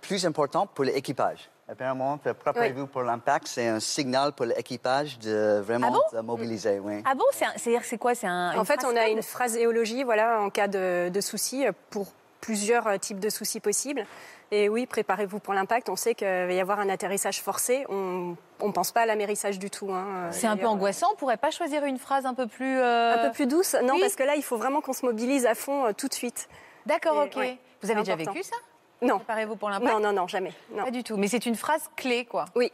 plus 0.02 0.26
important 0.26 0.68
pour 0.68 0.84
l'équipage. 0.84 1.50
Apparemment, 1.72 2.18
préparez-vous 2.18 2.88
pour 2.88 3.02
l'impact, 3.04 3.48
c'est 3.48 3.68
un 3.68 3.80
signal 3.80 4.34
pour 4.34 4.46
l'équipage 4.46 5.18
de 5.20 5.62
vraiment 5.64 5.88
Ah 5.88 5.92
bon? 5.92 6.18
se 6.18 6.22
mobiliser. 6.22 6.80
Oui. 6.80 7.02
Ah 7.06 7.16
bon? 7.16 7.24
C'est 7.32 7.46
C'est-à-dire, 7.56 7.86
c'est 7.86 7.98
quoi? 7.98 8.14
C'est 8.14 8.28
un. 8.28 8.58
En 8.58 8.66
fait, 8.66 8.84
on 8.86 8.96
a 8.98 9.08
une 9.08 9.22
phraséologie 9.24 10.04
voilà, 10.04 10.42
en 10.42 10.50
cas 10.50 10.68
de, 10.68 11.08
de 11.10 11.22
soucis 11.22 11.66
euh, 11.66 11.72
pour 11.90 12.12
plusieurs 12.42 12.88
euh, 12.88 12.98
types 12.98 13.20
de 13.20 13.30
soucis 13.30 13.62
possibles. 13.62 14.06
Et 14.54 14.68
oui, 14.68 14.86
préparez-vous 14.86 15.40
pour 15.40 15.54
l'impact. 15.54 15.88
On 15.88 15.96
sait 15.96 16.14
qu'il 16.14 16.28
va 16.28 16.52
y 16.52 16.60
avoir 16.60 16.82
un 16.82 16.90
atterrissage 16.90 17.42
forcé. 17.42 17.86
On 17.88 18.36
ne 18.62 18.72
pense 18.74 18.92
pas 18.92 19.02
à 19.02 19.06
l'amérissage 19.06 19.58
du 19.58 19.70
tout. 19.70 19.94
hein. 19.94 20.28
C'est 20.32 20.48
un 20.48 20.58
peu 20.58 20.68
angoissant. 20.68 21.08
On 21.14 21.16
pourrait 21.16 21.38
pas 21.38 21.52
choisir 21.52 21.86
une 21.86 21.98
phrase 22.00 22.26
un 22.26 22.34
peu 22.34 22.48
plus. 22.48 22.80
euh, 22.80 23.16
Un 23.16 23.28
peu 23.30 23.32
plus 23.32 23.48
douce? 23.48 23.78
Non, 23.82 23.94
oui. 23.94 24.02
parce 24.02 24.16
que 24.18 24.24
là, 24.24 24.36
il 24.36 24.44
faut 24.44 24.58
vraiment 24.58 24.82
qu'on 24.82 24.92
se 24.92 25.06
mobilise 25.06 25.46
à 25.46 25.56
fond 25.56 25.86
euh, 25.86 25.92
tout 25.94 26.10
de 26.10 26.14
suite. 26.14 26.50
D'accord, 26.86 27.16
ok. 27.28 27.38
ouais, 27.38 27.58
vous 27.82 27.92
avez 27.92 28.02
déjà 28.02 28.14
important. 28.14 28.34
vécu 28.34 28.44
ça? 28.44 28.58
Non, 29.02 29.18
Préparez-vous 29.18 29.56
pour 29.56 29.70
l'impact 29.70 29.92
non, 29.94 30.00
non, 30.00 30.14
non, 30.14 30.28
jamais. 30.28 30.54
Non. 30.72 30.84
Pas 30.86 30.92
du 30.92 31.04
tout. 31.04 31.18
Mais 31.18 31.28
c'est 31.28 31.46
une 31.46 31.56
phrase 31.56 31.90
clé, 31.96 32.26
quoi. 32.26 32.46
Oui, 32.56 32.72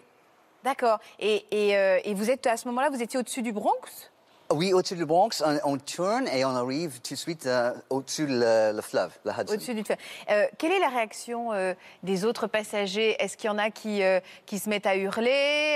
D'accord. 0.63 0.99
Et, 1.19 1.45
et, 1.51 1.77
euh, 1.77 1.99
et 2.03 2.13
vous 2.13 2.29
êtes 2.29 2.45
à 2.47 2.57
ce 2.57 2.67
moment-là, 2.67 2.89
vous 2.89 3.01
étiez 3.01 3.17
au-dessus 3.19 3.41
du 3.41 3.53
Bronx? 3.53 4.11
Oui, 4.49 4.73
au-dessus 4.73 4.95
du 4.95 5.05
Bronx, 5.05 5.41
on, 5.45 5.59
on 5.73 5.77
tourne 5.77 6.27
et 6.29 6.43
on 6.45 6.49
arrive 6.49 6.99
tout 7.01 7.13
de 7.13 7.19
suite 7.19 7.45
euh, 7.45 7.73
au-dessus 7.89 8.25
le, 8.27 8.73
le 8.75 8.81
fleuve, 8.81 9.11
le 9.23 9.31
Hudson. 9.31 9.53
Au-dessus 9.53 9.73
du 9.75 9.83
fleuve. 9.83 9.97
Euh, 10.29 10.45
quelle 10.57 10.71
est 10.71 10.79
la 10.79 10.89
réaction 10.89 11.53
euh, 11.53 11.73
des 12.03 12.25
autres 12.25 12.47
passagers? 12.47 13.15
Est-ce 13.21 13.37
qu'il 13.37 13.49
y 13.49 13.53
en 13.53 13.57
a 13.57 13.69
qui, 13.69 14.03
euh, 14.03 14.19
qui 14.45 14.57
se 14.59 14.69
mettent 14.69 14.87
à 14.87 14.95
hurler? 14.97 15.29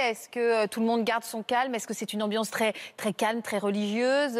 Est-ce 0.09 0.27
que 0.29 0.63
euh, 0.63 0.67
tout 0.67 0.79
le 0.79 0.85
monde 0.85 1.03
garde 1.03 1.23
son 1.23 1.43
calme? 1.43 1.75
Est-ce 1.75 1.87
que 1.87 1.93
c'est 1.93 2.11
une 2.13 2.23
ambiance 2.23 2.49
très, 2.49 2.73
très 2.97 3.13
calme, 3.13 3.41
très 3.41 3.59
religieuse? 3.59 4.39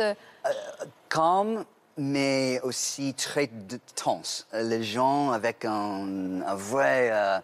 Calme, 1.10 1.66
mais 2.02 2.60
aussi 2.64 3.14
très 3.14 3.48
tense. 3.96 4.48
Euh, 4.54 4.64
Les 4.64 4.84
gens 4.84 5.32
avec 5.32 5.66
un, 5.66 6.42
un 6.46 6.56
vrai 6.56 7.10
euh, 7.12 7.40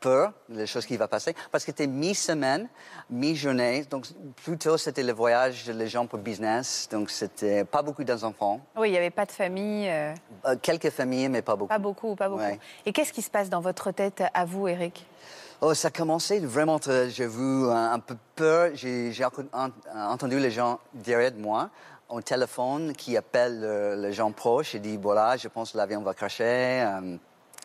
peur 0.00 0.32
des 0.48 0.66
choses 0.66 0.84
qui 0.84 0.96
vont 0.98 1.06
passer. 1.06 1.34
Parce 1.50 1.64
que 1.64 1.70
c'était 1.72 1.86
mi-semaine, 1.86 2.68
mi-journée. 3.08 3.84
Donc, 3.88 4.06
plutôt, 4.44 4.76
c'était 4.76 5.02
le 5.02 5.12
voyage 5.12 5.64
des 5.64 5.88
gens 5.88 6.06
pour 6.06 6.18
business. 6.18 6.88
Donc, 6.90 7.10
c'était 7.10 7.64
pas 7.64 7.82
beaucoup 7.82 8.04
d'enfants. 8.04 8.60
Oui, 8.76 8.88
il 8.88 8.92
n'y 8.92 8.98
avait 8.98 9.10
pas 9.10 9.24
de 9.24 9.32
famille, 9.32 9.88
euh, 9.88 10.12
Euh, 10.44 10.56
quelques 10.60 10.90
familles, 10.90 11.28
mais 11.30 11.40
pas 11.42 11.56
beaucoup. 11.56 11.68
pas 11.68 11.78
beaucoup, 11.78 12.14
pas 12.14 12.28
beaucoup. 12.28 12.42
Ouais. 12.42 12.58
Et 12.84 12.92
qu'est-ce 12.92 13.12
qui 13.12 13.22
se 13.22 13.30
passe 13.30 13.48
dans 13.48 13.60
votre 13.60 13.92
tête 13.92 14.22
à 14.34 14.44
vous, 14.44 14.68
Eric? 14.68 15.06
Oh, 15.64 15.72
ça 15.74 15.88
a 15.88 15.90
commencé 15.92 16.40
vraiment, 16.40 16.80
j'ai 17.08 17.26
vu 17.28 17.70
un, 17.70 17.92
un 17.92 17.98
peu 18.00 18.16
peur. 18.34 18.70
J'ai 18.74 19.12
en- 19.52 19.70
entendu 19.94 20.38
les 20.40 20.50
gens 20.50 20.80
derrière 20.92 21.30
de 21.32 21.40
moi 21.40 21.70
au 22.12 22.20
téléphone 22.20 22.92
qui 22.92 23.16
appellent 23.16 23.62
euh, 23.64 23.96
les 23.96 24.12
gens 24.12 24.30
proches 24.32 24.74
et 24.74 24.78
disent 24.78 24.98
voilà, 25.00 25.36
je 25.36 25.48
pense 25.48 25.72
que 25.72 25.78
l'avion 25.78 26.02
va 26.02 26.12
cracher. 26.14 26.82
Euh, 26.86 27.16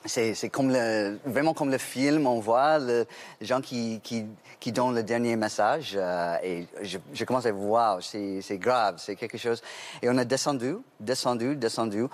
c'est 0.06 0.34
c'est 0.36 0.50
comme 0.50 0.70
le, 0.72 1.20
vraiment 1.26 1.54
comme 1.54 1.70
le 1.70 1.78
film, 1.78 2.28
on 2.28 2.40
voit 2.40 2.80
le- 2.80 3.06
les 3.42 3.46
gens 3.48 3.60
qui, 3.60 4.00
qui, 4.02 4.26
qui 4.60 4.72
donnent 4.72 4.96
le 4.96 5.04
dernier 5.04 5.36
message. 5.36 5.96
euh, 5.98 6.38
et 6.44 6.66
je, 6.82 6.98
je 7.14 7.26
commence 7.26 7.46
à 7.46 7.52
voir, 7.52 7.98
c'est 8.02 8.42
c'est 8.42 8.58
grave, 8.58 8.96
c'est 9.00 9.16
quelque 9.18 9.38
chose. 9.38 9.62
Et 10.02 10.10
on 10.10 10.18
a 10.18 10.24
descendu, 10.24 10.78
descendu, 11.00 11.56
descendu. 11.58 12.06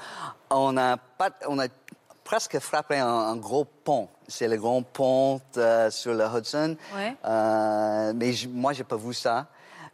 On 0.49 0.75
a, 0.77 0.97
pas, 0.97 1.29
on 1.47 1.59
a 1.59 1.67
presque 2.23 2.57
frappé 2.59 2.97
un, 2.97 3.05
un 3.07 3.35
gros 3.35 3.65
pont. 3.65 4.07
C'est 4.27 4.47
le 4.47 4.57
grand 4.57 4.81
pont 4.81 5.39
euh, 5.57 5.91
sur 5.91 6.13
le 6.15 6.25
Hudson. 6.25 6.75
Ouais. 6.95 7.13
Euh, 7.25 8.13
mais 8.15 8.33
je- 8.33 8.47
moi, 8.47 8.73
j'ai 8.73 8.85
pas 8.85 8.95
vu 8.97 9.13
ça. 9.13 9.45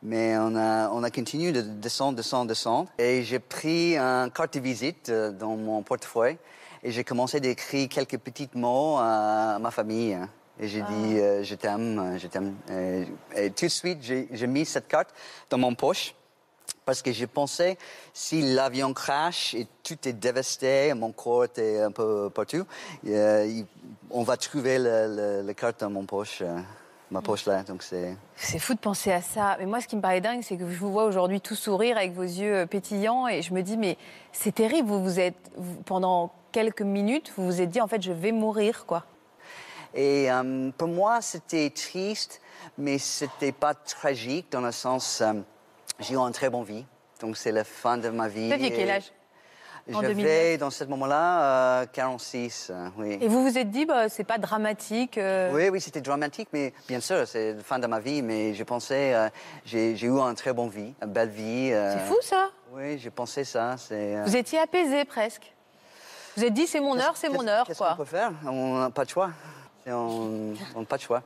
Mais 0.01 0.38
on 0.38 0.56
a, 0.56 0.89
on 0.91 1.03
a 1.03 1.12
continué 1.12 1.51
de 1.51 1.62
descendre, 1.62 2.15
descendre, 2.15 2.48
descendre. 2.48 2.89
Et 2.98 3.24
j'ai 3.24 3.39
pris 3.39 3.98
un 3.98 4.29
carte 4.29 4.53
de 4.53 4.60
visite 4.62 5.10
euh, 5.10 5.32
dans 5.32 5.58
mon 5.58 5.82
portefeuille 5.84 6.38
et 6.84 6.91
j'ai 6.91 7.03
commencé 7.03 7.39
d'écrire 7.41 7.89
quelques 7.89 8.18
petits 8.18 8.50
mots 8.53 8.98
à 8.98 9.58
ma 9.60 9.72
famille. 9.72 10.13
hein. 10.13 10.29
Et 10.62 10.68
j'ai 10.68 10.82
dit, 10.82 11.20
euh, 11.20 11.44
je 11.44 11.56
t'aime, 11.56 12.00
euh, 12.00 12.18
je 12.18 12.27
t'aime. 12.27 12.56
Et, 12.70 13.08
et 13.36 13.50
tout 13.51 13.65
de 13.65 13.70
suite, 13.72 14.00
j'ai 14.01 14.48
mis 14.48 14.65
cette 14.65 14.88
carte 14.88 15.10
dans 15.50 15.58
mon 15.58 15.74
poche 15.75 16.13
parce 16.86 17.01
que 17.01 17.12
je 17.12 17.25
pensais, 17.25 17.77
si 18.13 18.41
l'avion 18.53 18.94
crache 18.94 19.53
et 19.53 19.68
tout 19.84 19.98
est 20.08 20.13
dévasté, 20.13 20.94
mon 20.96 21.12
corps 21.12 21.46
est 21.58 21.82
un 21.82 21.91
peu 21.91 22.29
partout, 22.29 22.65
euh, 23.08 23.62
on 24.10 24.24
va 24.24 24.38
trouver 24.38 24.77
la 24.79 25.53
carte 25.53 25.82
dans 25.82 25.89
mon 25.91 26.06
poche, 26.06 26.41
ma 27.12 27.22
poche 27.22 27.46
là. 27.46 27.63
Donc 27.63 27.84
c'est. 27.84 28.16
C'est 28.36 28.60
fou 28.60 28.74
de 28.74 28.80
penser 28.80 29.12
à 29.12 29.22
ça. 29.22 29.56
Mais 29.60 29.66
moi, 29.66 29.82
ce 29.82 29.88
qui 29.88 29.96
me 29.96 30.01
paraît 30.01 30.22
dingue, 30.22 30.42
c'est 30.44 30.58
que 30.58 30.70
je 30.70 30.78
vous 30.78 30.92
vois 30.92 31.06
aujourd'hui 31.06 31.42
tout 31.42 31.56
sourire 31.56 31.98
avec 31.98 32.13
vos 32.13 32.24
yeux 32.24 32.56
euh, 32.56 32.66
pétillants 32.66 33.28
et 33.28 33.42
je 33.42 33.54
me 33.54 33.62
dis, 33.62 33.78
mais 33.78 33.98
c'est 34.32 34.54
terrible. 34.56 34.88
Vous 34.88 35.04
vous 35.04 35.20
êtes, 35.20 35.51
vous- 35.56 35.82
pendant 35.84 36.32
quelques 36.51 36.82
minutes, 36.82 37.32
vous 37.38 37.46
vous 37.46 37.62
êtes 37.62 37.70
dit, 37.70 37.82
en 37.82 37.88
fait, 37.88 38.01
je 38.01 38.12
vais 38.12 38.32
mourir, 38.32 38.86
quoi. 38.86 39.06
Et 39.94 40.32
euh, 40.32 40.70
pour 40.78 40.88
moi, 40.88 41.20
c'était 41.22 41.70
triste, 41.72 42.42
mais 42.78 42.98
c'était 43.00 43.51
pas 43.51 43.74
tragique 43.74 44.51
dans 44.51 44.62
le 44.62 44.72
sens, 44.72 45.22
euh, 45.22 45.34
j'ai 46.00 46.13
eu 46.13 46.18
une 46.18 46.32
très 46.32 46.50
bonne 46.50 46.63
vie. 46.63 46.86
Donc 47.22 47.36
c'est 47.38 47.51
la 47.51 47.63
fin 47.63 47.98
de 47.98 48.10
ma 48.10 48.28
vie. 48.28 48.48
Vous 48.48 48.54
aviez 48.54 48.72
quel 48.72 48.89
âge? 48.92 49.12
J'avais 49.93 50.13
2009. 50.13 50.58
dans 50.60 50.69
ce 50.69 50.84
moment-là 50.86 51.81
euh, 51.81 51.86
46, 51.91 52.67
euh, 52.69 52.89
oui. 52.98 53.17
Et 53.22 53.27
vous 53.27 53.43
vous 53.43 53.58
êtes 53.58 53.69
dit, 53.72 53.86
bah, 53.86 54.10
c'est 54.10 54.24
pas 54.24 54.38
dramatique. 54.38 55.17
euh, 55.17 55.51
Oui, 55.53 55.69
oui, 55.69 55.81
c'était 55.81 56.01
dramatique, 56.01 56.50
mais 56.53 56.74
bien 56.88 57.00
sûr, 57.00 57.27
c'est 57.27 57.53
la 57.53 57.63
fin 57.63 57.79
de 57.79 57.88
ma 57.88 58.00
vie, 58.00 58.22
mais 58.22 58.53
je 58.53 58.63
pensais, 58.63 59.13
euh, 59.13 59.29
j'ai 59.65 59.91
eu 60.01 60.10
une 60.12 60.36
très 60.36 60.53
bonne 60.53 60.69
vie, 60.69 60.93
une 61.01 61.10
belle 61.12 61.29
vie. 61.29 61.69
C'est 61.72 62.05
fou 62.08 62.17
ça. 62.22 62.50
Oui, 62.74 62.98
j'ai 63.00 63.10
pensé 63.10 63.43
ça. 63.43 63.75
Vous 64.25 64.36
étiez 64.36 64.60
apaisé 64.60 65.05
presque. 65.05 65.51
Vous 66.38 66.43
êtes 66.46 66.53
dit, 66.53 66.67
c'est 66.67 66.79
mon 66.79 66.98
heure, 67.00 67.17
c'est 67.17 67.29
mon 67.29 67.48
heure, 67.48 67.65
Qu'est-ce 67.65 67.79
quoi. 67.79 67.91
qu'on 67.91 67.98
peut 67.98 68.05
faire? 68.05 68.31
On 68.46 68.77
n'a 68.79 68.89
pas 68.91 69.03
de 69.05 69.10
choix. 69.10 69.31
On 69.88 70.53
n'a 70.75 70.86
pas 70.86 70.98
de 70.98 71.01
choix. 71.01 71.24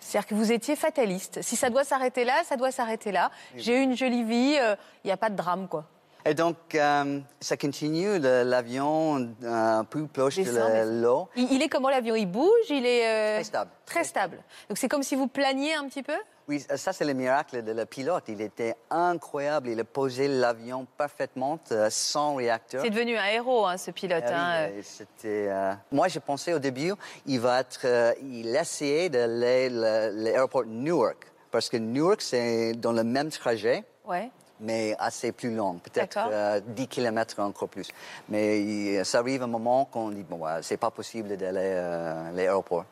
C'est-à-dire 0.00 0.26
que 0.28 0.34
vous 0.34 0.50
étiez 0.50 0.76
fataliste. 0.76 1.42
Si 1.42 1.56
ça 1.56 1.70
doit 1.70 1.84
s'arrêter 1.84 2.24
là, 2.24 2.42
ça 2.44 2.56
doit 2.56 2.70
s'arrêter 2.72 3.12
là. 3.12 3.30
J'ai 3.54 3.78
eu 3.78 3.82
une 3.82 3.96
jolie 3.96 4.24
vie, 4.24 4.56
il 4.56 5.06
n'y 5.06 5.12
a 5.12 5.16
pas 5.16 5.30
de 5.30 5.36
drame, 5.36 5.68
quoi. 5.68 5.84
Et 6.24 6.34
donc, 6.34 6.56
euh, 6.74 7.20
ça 7.40 7.56
continue, 7.56 8.18
l'avion 8.18 9.34
euh, 9.42 9.82
plus 9.84 10.06
proche 10.06 10.36
de 10.36 11.00
l'eau. 11.02 11.28
Il, 11.36 11.52
il 11.52 11.62
est 11.62 11.68
comment 11.68 11.88
l'avion 11.90 12.14
Il 12.14 12.26
bouge 12.26 12.68
Il 12.68 12.84
est 12.86 13.06
euh, 13.06 13.34
Très 13.36 13.44
stable. 13.44 13.70
Très 13.86 14.04
stable. 14.04 14.36
Donc 14.68 14.78
c'est 14.78 14.88
comme 14.88 15.02
si 15.02 15.14
vous 15.16 15.26
planiez 15.28 15.74
un 15.74 15.88
petit 15.88 16.02
peu? 16.02 16.16
Oui, 16.48 16.58
ça 16.74 16.92
c'est 16.92 17.04
le 17.04 17.12
miracle 17.12 17.62
de 17.62 17.72
le 17.72 17.86
pilote. 17.86 18.24
Il 18.28 18.40
était 18.40 18.74
incroyable. 18.90 19.68
Il 19.68 19.78
a 19.80 19.84
posé 19.84 20.26
l'avion 20.28 20.86
parfaitement 20.96 21.58
euh, 21.70 21.88
sans 21.90 22.34
réacteur. 22.34 22.82
C'est 22.82 22.90
devenu 22.90 23.16
un 23.16 23.26
héros, 23.26 23.66
hein, 23.66 23.76
ce 23.76 23.90
pilote. 23.92 24.24
Ah 24.26 24.30
oui, 24.30 24.34
hein. 24.36 24.54
euh, 24.72 24.80
c'était, 24.82 25.46
euh, 25.48 25.72
Moi, 25.92 26.08
j'ai 26.08 26.20
pensé 26.20 26.52
au 26.52 26.58
début, 26.58 26.92
il 27.26 27.40
va 27.40 27.60
être, 27.60 27.80
euh, 27.84 28.12
il 28.22 28.54
essayait 28.56 29.08
d'aller 29.08 29.66
à 29.66 30.10
l'aéroport 30.10 30.64
Newark, 30.66 31.18
parce 31.50 31.68
que 31.68 31.76
Newark 31.76 32.20
c'est 32.20 32.72
dans 32.72 32.92
le 32.92 33.04
même 33.04 33.30
trajet, 33.30 33.84
Ouais. 34.04 34.28
Mais 34.60 34.94
assez 34.98 35.32
plus 35.32 35.54
long, 35.54 35.74
peut-être 35.78 36.18
euh, 36.30 36.60
10 36.64 36.88
km 36.88 37.40
encore 37.40 37.68
plus. 37.68 37.88
Mais 38.28 39.02
ça 39.04 39.18
arrive 39.18 39.42
un 39.42 39.46
moment 39.46 39.84
qu'on 39.86 40.10
dit 40.10 40.22
bon, 40.22 40.40
c'est 40.62 40.76
pas 40.76 40.90
possible 40.90 41.36
d'aller 41.36 41.60
euh, 41.62 42.28
à 42.28 42.32
l'aéroport. 42.32 42.84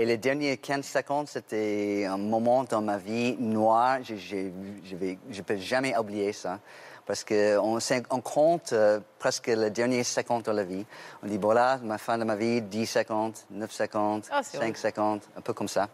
Et 0.00 0.04
les 0.04 0.16
derniers 0.16 0.56
15 0.58 0.84
secondes, 0.84 1.26
c'était 1.28 2.06
un 2.08 2.16
moment 2.18 2.62
dans 2.62 2.80
ma 2.80 2.98
vie 2.98 3.36
noir. 3.36 3.98
Je 4.04 4.14
ne 4.14 5.42
peux 5.42 5.56
jamais 5.56 5.96
oublier 5.98 6.32
ça. 6.32 6.60
Parce 7.04 7.24
qu'on 7.24 7.78
on 8.10 8.20
compte 8.20 8.72
euh, 8.74 9.00
presque 9.18 9.46
les 9.48 9.70
derniers 9.70 10.04
secondes 10.04 10.42
de 10.42 10.50
la 10.52 10.62
vie. 10.62 10.84
On 11.22 11.26
dit, 11.26 11.38
voilà, 11.38 11.78
ma 11.82 11.96
fin 11.98 12.18
de 12.18 12.24
ma 12.24 12.36
vie, 12.36 12.60
10 12.60 12.86
secondes, 12.86 13.34
9 13.50 13.72
secondes, 13.72 14.24
Ah, 14.30 14.40
c'est 14.42 14.58
5 14.58 14.62
horrible. 14.62 14.76
secondes, 14.76 15.20
un 15.36 15.40
peu 15.40 15.54
comme 15.54 15.68
ça. 15.68 15.88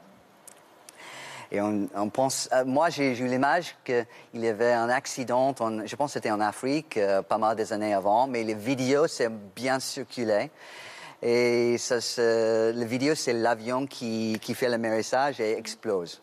On, 1.60 2.08
pense. 2.08 2.48
euh, 2.52 2.64
moi, 2.64 2.90
j'ai 2.90 3.16
eu 3.18 3.26
l'image 3.26 3.76
qu'il 3.84 4.04
y 4.34 4.48
avait 4.48 4.72
un 4.72 4.88
accident, 4.88 5.54
en- 5.60 5.86
je 5.86 5.96
pense 5.96 6.10
que 6.10 6.14
c'était 6.14 6.30
en 6.30 6.40
Afrique, 6.40 6.96
euh, 6.96 7.22
pas 7.22 7.38
mal 7.38 7.56
des 7.56 7.72
années 7.72 7.94
avant, 7.94 8.26
mais 8.26 8.42
les 8.44 8.54
vidéos, 8.54 9.06
c'est 9.06 9.30
bien 9.54 9.78
circulé. 9.80 10.50
Et 11.22 11.78
ça, 11.78 11.96
le 12.18 12.84
vidéo, 12.84 13.14
c'est 13.14 13.32
l'avion 13.32 13.86
qui, 13.86 14.38
fait 14.54 14.68
le 14.68 14.76
message 14.78 15.40
et 15.40 15.56
explose. 15.56 16.20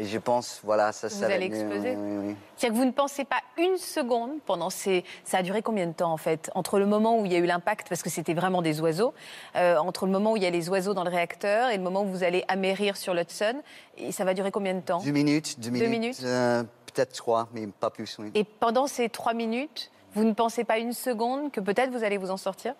Et 0.00 0.04
je 0.04 0.18
pense, 0.18 0.60
voilà, 0.62 0.92
ça. 0.92 1.08
Vous 1.08 1.14
ça 1.14 1.26
allez 1.26 1.48
mieux, 1.48 1.56
exploser 1.56 1.96
oui, 1.96 2.16
oui, 2.18 2.26
oui. 2.28 2.36
C'est-à-dire 2.56 2.76
que 2.76 2.80
vous 2.82 2.86
ne 2.86 2.92
pensez 2.92 3.24
pas 3.24 3.40
une 3.58 3.76
seconde 3.76 4.30
pendant 4.46 4.70
ces... 4.70 5.04
Ça 5.24 5.38
a 5.38 5.42
duré 5.42 5.60
combien 5.60 5.88
de 5.88 5.92
temps 5.92 6.12
en 6.12 6.16
fait 6.16 6.50
Entre 6.54 6.78
le 6.78 6.86
moment 6.86 7.18
où 7.18 7.26
il 7.26 7.32
y 7.32 7.34
a 7.34 7.38
eu 7.38 7.46
l'impact, 7.46 7.88
parce 7.88 8.02
que 8.02 8.10
c'était 8.10 8.34
vraiment 8.34 8.62
des 8.62 8.80
oiseaux, 8.80 9.12
euh, 9.56 9.76
entre 9.76 10.06
le 10.06 10.12
moment 10.12 10.32
où 10.32 10.36
il 10.36 10.42
y 10.44 10.46
a 10.46 10.50
les 10.50 10.68
oiseaux 10.68 10.94
dans 10.94 11.02
le 11.02 11.10
réacteur 11.10 11.70
et 11.70 11.76
le 11.76 11.82
moment 11.82 12.02
où 12.02 12.06
vous 12.06 12.22
allez 12.22 12.44
amérir 12.46 12.96
sur 12.96 13.12
l'Hudson, 13.12 13.60
et 13.96 14.12
ça 14.12 14.24
va 14.24 14.34
durer 14.34 14.52
combien 14.52 14.74
de 14.74 14.80
temps? 14.80 15.02
Deux 15.02 15.10
minutes, 15.10 15.58
deux 15.58 15.70
minutes, 15.70 15.90
minutes? 15.90 16.20
euh, 16.22 16.62
peut-être 16.94 17.12
trois, 17.12 17.48
mais 17.52 17.66
pas 17.66 17.90
plus, 17.90 18.16
oui. 18.20 18.30
Et 18.34 18.44
pendant 18.44 18.86
ces 18.86 19.08
trois 19.08 19.34
minutes, 19.34 19.90
vous 20.14 20.22
ne 20.22 20.32
pensez 20.32 20.62
pas 20.62 20.78
une 20.78 20.92
seconde 20.92 21.50
que 21.50 21.60
peut-être 21.60 21.90
vous 21.90 22.04
allez 22.04 22.18
vous 22.18 22.30
en 22.30 22.36
sortir? 22.36 22.74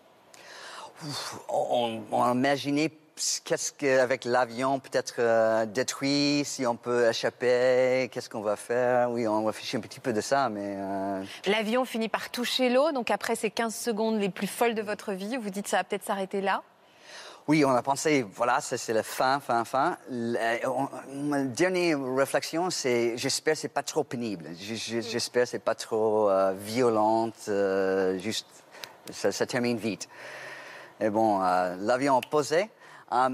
On, 1.49 2.01
on 2.11 2.33
imaginait 2.33 2.91
qu'est-ce 3.45 3.73
qu'avec 3.73 4.25
l'avion 4.25 4.79
peut-être 4.81 5.15
euh, 5.19 5.67
détruit, 5.67 6.43
si 6.45 6.67
on 6.67 6.77
peut 6.77 7.09
échapper, 7.09 8.09
qu'est-ce 8.13 8.29
qu'on 8.31 8.41
va 8.41 8.57
faire? 8.57 9.11
Oui, 9.11 9.27
on 9.27 9.45
réfléchit 9.45 9.77
un 9.77 9.81
petit 9.81 10.01
peu 10.01 10.13
de 10.13 10.21
ça, 10.21 10.49
mais 10.49 10.75
euh, 10.77 11.23
L'avion 11.47 11.85
finit 11.85 12.09
par 12.09 12.31
toucher 12.31 12.71
l'eau, 12.71 12.93
donc 12.93 13.11
après 13.11 13.35
ces 13.37 13.51
15 13.51 13.75
secondes 13.75 14.19
les 14.21 14.29
plus 14.31 14.47
folles 14.47 14.75
de 14.75 14.83
votre 14.83 15.13
vie, 15.13 15.37
vous 15.37 15.51
dites 15.51 15.69
ça 15.69 15.79
va 15.79 15.85
peut-être 15.85 16.05
s'arrêter 16.05 16.41
là? 16.41 16.63
Oui, 17.47 17.65
on 17.65 17.71
a 17.71 17.83
pensé, 17.83 18.27
voilà, 18.35 18.61
c'est 18.61 18.93
la 18.93 19.03
fin, 19.03 19.41
fin, 19.41 19.65
fin. 19.65 19.97
La, 20.11 20.59
on- 20.71 20.89
ma 21.15 21.43
dernière 21.45 21.99
réflexion, 22.15 22.69
c'est 22.69 23.17
j'espère 23.17 23.55
que 23.55 23.61
c'est 23.61 23.69
pas 23.69 23.83
trop 23.83 24.05
pénible. 24.05 24.51
J- 24.59 25.01
J'espère 25.01 25.45
que 25.45 25.49
c'est 25.49 25.59
pas 25.59 25.75
trop 25.75 26.29
euh, 26.29 26.53
violente, 26.53 27.35
euh, 27.49 28.19
juste 28.19 28.47
ça, 29.11 29.33
ça 29.33 29.47
termine 29.47 29.79
vite. 29.79 30.09
Et 31.01 31.09
bon, 31.11 31.39
l'avion 31.39 32.21
posé. 32.21 32.69
Euh, 33.13 33.29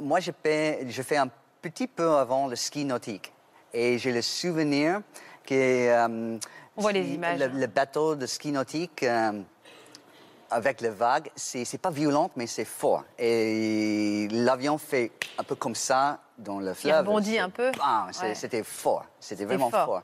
moi, 0.00 0.20
je 0.20 0.30
fais, 0.42 0.86
je 0.88 1.02
fais 1.02 1.16
un 1.16 1.28
petit 1.60 1.86
peu 1.86 2.16
avant 2.16 2.46
le 2.46 2.56
ski 2.56 2.84
nautique. 2.84 3.32
Et 3.72 3.98
j'ai 3.98 4.12
le 4.12 4.22
souvenir 4.22 5.00
que... 5.44 5.54
euh, 5.54 6.38
On 6.76 6.82
voit 6.82 6.92
les 6.92 7.06
images, 7.14 7.38
Le, 7.38 7.46
hein. 7.46 7.50
le 7.54 7.66
bateau 7.66 8.14
de 8.14 8.26
ski 8.26 8.52
nautique, 8.52 9.02
euh, 9.02 9.40
avec 10.50 10.80
les 10.80 10.88
vagues, 10.88 11.30
c'est 11.36 11.76
pas 11.80 11.90
violent, 11.90 12.30
mais 12.36 12.46
c'est 12.46 12.64
fort. 12.64 13.04
Et 13.18 14.28
l'avion 14.30 14.78
fait 14.78 15.10
un 15.36 15.42
peu 15.44 15.54
comme 15.56 15.74
ça 15.74 16.20
dans 16.38 16.58
le 16.58 16.72
fleuve. 16.72 17.00
rebondit 17.00 17.32
C'est- 17.32 17.38
un 17.38 17.50
peu. 17.50 17.68
Ouais. 17.68 18.34
C'était 18.34 18.62
fort. 18.62 19.04
C'était 19.20 19.44
vraiment 19.44 19.68
fort. 19.68 19.84
fort. 19.84 20.02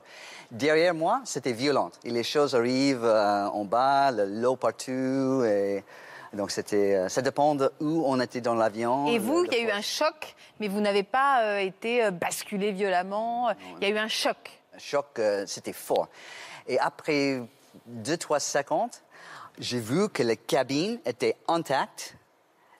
Derrière 0.51 0.93
moi, 0.93 1.21
c'était 1.25 1.53
violent. 1.53 1.89
Et 2.03 2.11
les 2.11 2.21
choses 2.23 2.53
arrivent 2.53 3.03
euh, 3.05 3.47
en 3.47 3.65
bas, 3.65 4.11
le- 4.11 4.25
l'eau 4.41 4.55
partout. 4.55 5.41
Et 5.45 5.83
donc, 6.35 6.51
c'était, 6.51 6.95
euh, 6.95 7.09
ça 7.09 7.21
dépend 7.21 7.55
de 7.55 7.71
où 7.79 8.03
on 8.05 8.19
était 8.19 8.41
dans 8.41 8.55
l'avion. 8.55 9.07
Et 9.07 9.17
vous, 9.19 9.45
il 9.45 9.53
y 9.53 9.61
a 9.61 9.67
eu 9.67 9.71
un 9.71 9.81
choc, 9.81 10.35
mais 10.59 10.67
vous 10.67 10.81
n'avez 10.81 11.03
pas 11.03 11.41
euh, 11.43 11.57
été 11.59 12.03
euh, 12.03 12.11
basculé 12.11 12.71
violemment. 12.71 13.49
Il 13.81 13.87
y 13.87 13.91
a 13.91 13.95
eu 13.95 13.97
un 13.97 14.07
choc. 14.07 14.37
Un 14.75 14.79
choc, 14.79 15.07
euh, 15.19 15.45
c'était 15.47 15.73
fort. 15.73 16.07
Et 16.67 16.77
après 16.79 17.41
deux, 17.85 18.17
trois 18.17 18.39
secondes, 18.39 18.91
j'ai 19.59 19.79
vu 19.79 20.09
que 20.09 20.23
la 20.23 20.35
cabine 20.35 20.99
était 21.05 21.35
intacte. 21.47 22.15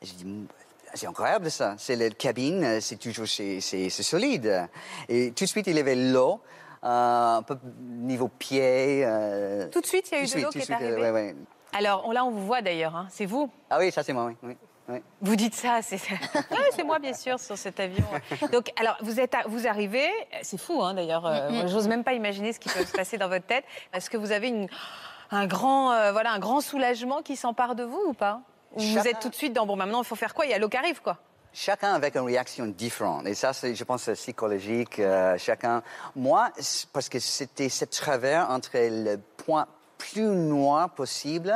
J'ai 0.01 0.13
dit, 0.13 0.47
c'est 0.93 1.07
incroyable 1.07 1.49
ça. 1.49 1.75
C'est 1.77 1.95
la 1.95 2.09
cabine, 2.09 2.79
c'est 2.81 2.97
toujours 2.97 3.27
c'est, 3.27 3.61
c'est- 3.61 3.89
c'est 3.89 4.03
solide. 4.03 4.67
Et 5.09 5.31
tout 5.31 5.45
de 5.45 5.49
suite, 5.49 5.67
il 5.67 5.75
y 5.75 5.79
avait 5.79 5.95
l'eau, 5.95 6.41
euh, 6.83 7.37
un 7.37 7.41
peu 7.43 7.57
niveau 7.79 8.27
pied. 8.27 9.07
Tout 9.71 9.81
de 9.81 9.85
suite, 9.85 10.09
il 10.11 10.17
y 10.17 10.21
a 10.21 10.23
eu 10.23 10.27
de 10.27 10.45
l'eau 10.45 10.49
qui 10.49 10.59
est 10.59 10.71
arrivée. 10.71 10.95
ouais, 11.01 11.11
ouais. 11.11 11.35
Alors 11.77 12.03
on- 12.07 12.11
là, 12.11 12.25
on 12.25 12.31
vous 12.31 12.45
voit 12.45 12.61
d'ailleurs. 12.61 12.95
hein. 12.95 13.07
C'est 13.09 13.25
vous. 13.25 13.49
Ah 13.69 13.77
oui, 13.79 13.91
ça 13.91 14.03
c'est 14.03 14.13
moi, 14.13 14.25
oui. 14.25 14.35
oui, 14.43 14.57
oui. 14.89 15.03
Vous 15.21 15.35
dites 15.35 15.53
ça, 15.55 15.79
c'est 15.81 15.95
Ouais, 16.51 16.69
c'est 16.75 16.83
moi 16.83 16.99
bien 16.99 17.13
sûr 17.13 17.39
sur 17.39 17.57
cet 17.57 17.79
avion. 17.79 18.05
Donc 18.51 18.71
alors 18.79 18.97
vous 19.01 19.19
êtes, 19.19 19.35
à- 19.35 19.43
vous 19.47 19.67
arrivez, 19.67 20.09
c'est 20.41 20.59
fou 20.59 20.81
hein, 20.81 20.93
d'ailleurs. 20.93 21.25
euh, 21.25 21.49
moi, 21.51 21.65
J'ose 21.67 21.87
même 21.87 22.03
pas 22.03 22.13
imaginer 22.13 22.53
ce 22.53 22.59
qui 22.59 22.69
peut 22.69 22.83
se 22.85 22.91
passer 22.93 23.17
dans 23.17 23.27
votre 23.29 23.45
tête. 23.45 23.65
Est-ce 23.93 24.09
que 24.09 24.17
vous 24.17 24.31
avez 24.31 24.47
une, 24.49 24.67
un 25.31 25.47
grand, 25.47 25.91
euh, 25.91 26.11
voilà, 26.11 26.31
un 26.31 26.39
grand 26.39 26.61
soulagement 26.61 27.21
qui 27.21 27.35
s'empare 27.35 27.75
de 27.75 27.83
vous 27.83 28.01
ou 28.07 28.13
pas? 28.13 28.41
Ou 28.75 28.81
vous 28.81 29.07
êtes 29.07 29.19
tout 29.19 29.29
de 29.29 29.35
suite 29.35 29.53
dans 29.53 29.65
bon, 29.65 29.75
maintenant 29.75 30.01
il 30.01 30.05
faut 30.05 30.15
faire 30.15 30.33
quoi? 30.33 30.45
Il 30.45 30.51
y 30.51 30.53
a 30.53 30.57
l'eau 30.59 30.69
qui 30.69 30.77
arrive 30.77 31.01
quoi. 31.01 31.17
Chacun 31.57 31.93
avec 31.93 32.15
une 32.17 32.23
réaction 32.25 32.65
différente. 32.65 33.25
Et 33.27 33.33
ça, 33.33 33.53
c'est, 33.53 33.73
je 33.75 33.83
pense, 33.85 34.03
c'est 34.03 34.13
psychologique. 34.15 34.99
euh, 34.99 35.37
chacun. 35.37 35.81
Moi, 36.13 36.49
parce 36.91 37.07
que 37.07 37.17
c'était 37.19 37.69
ce 37.69 37.85
travers 37.85 38.49
entre 38.49 38.71
le 38.75 39.15
point 39.37 39.65
plus 39.97 40.21
noir 40.23 40.89
possible 40.91 41.53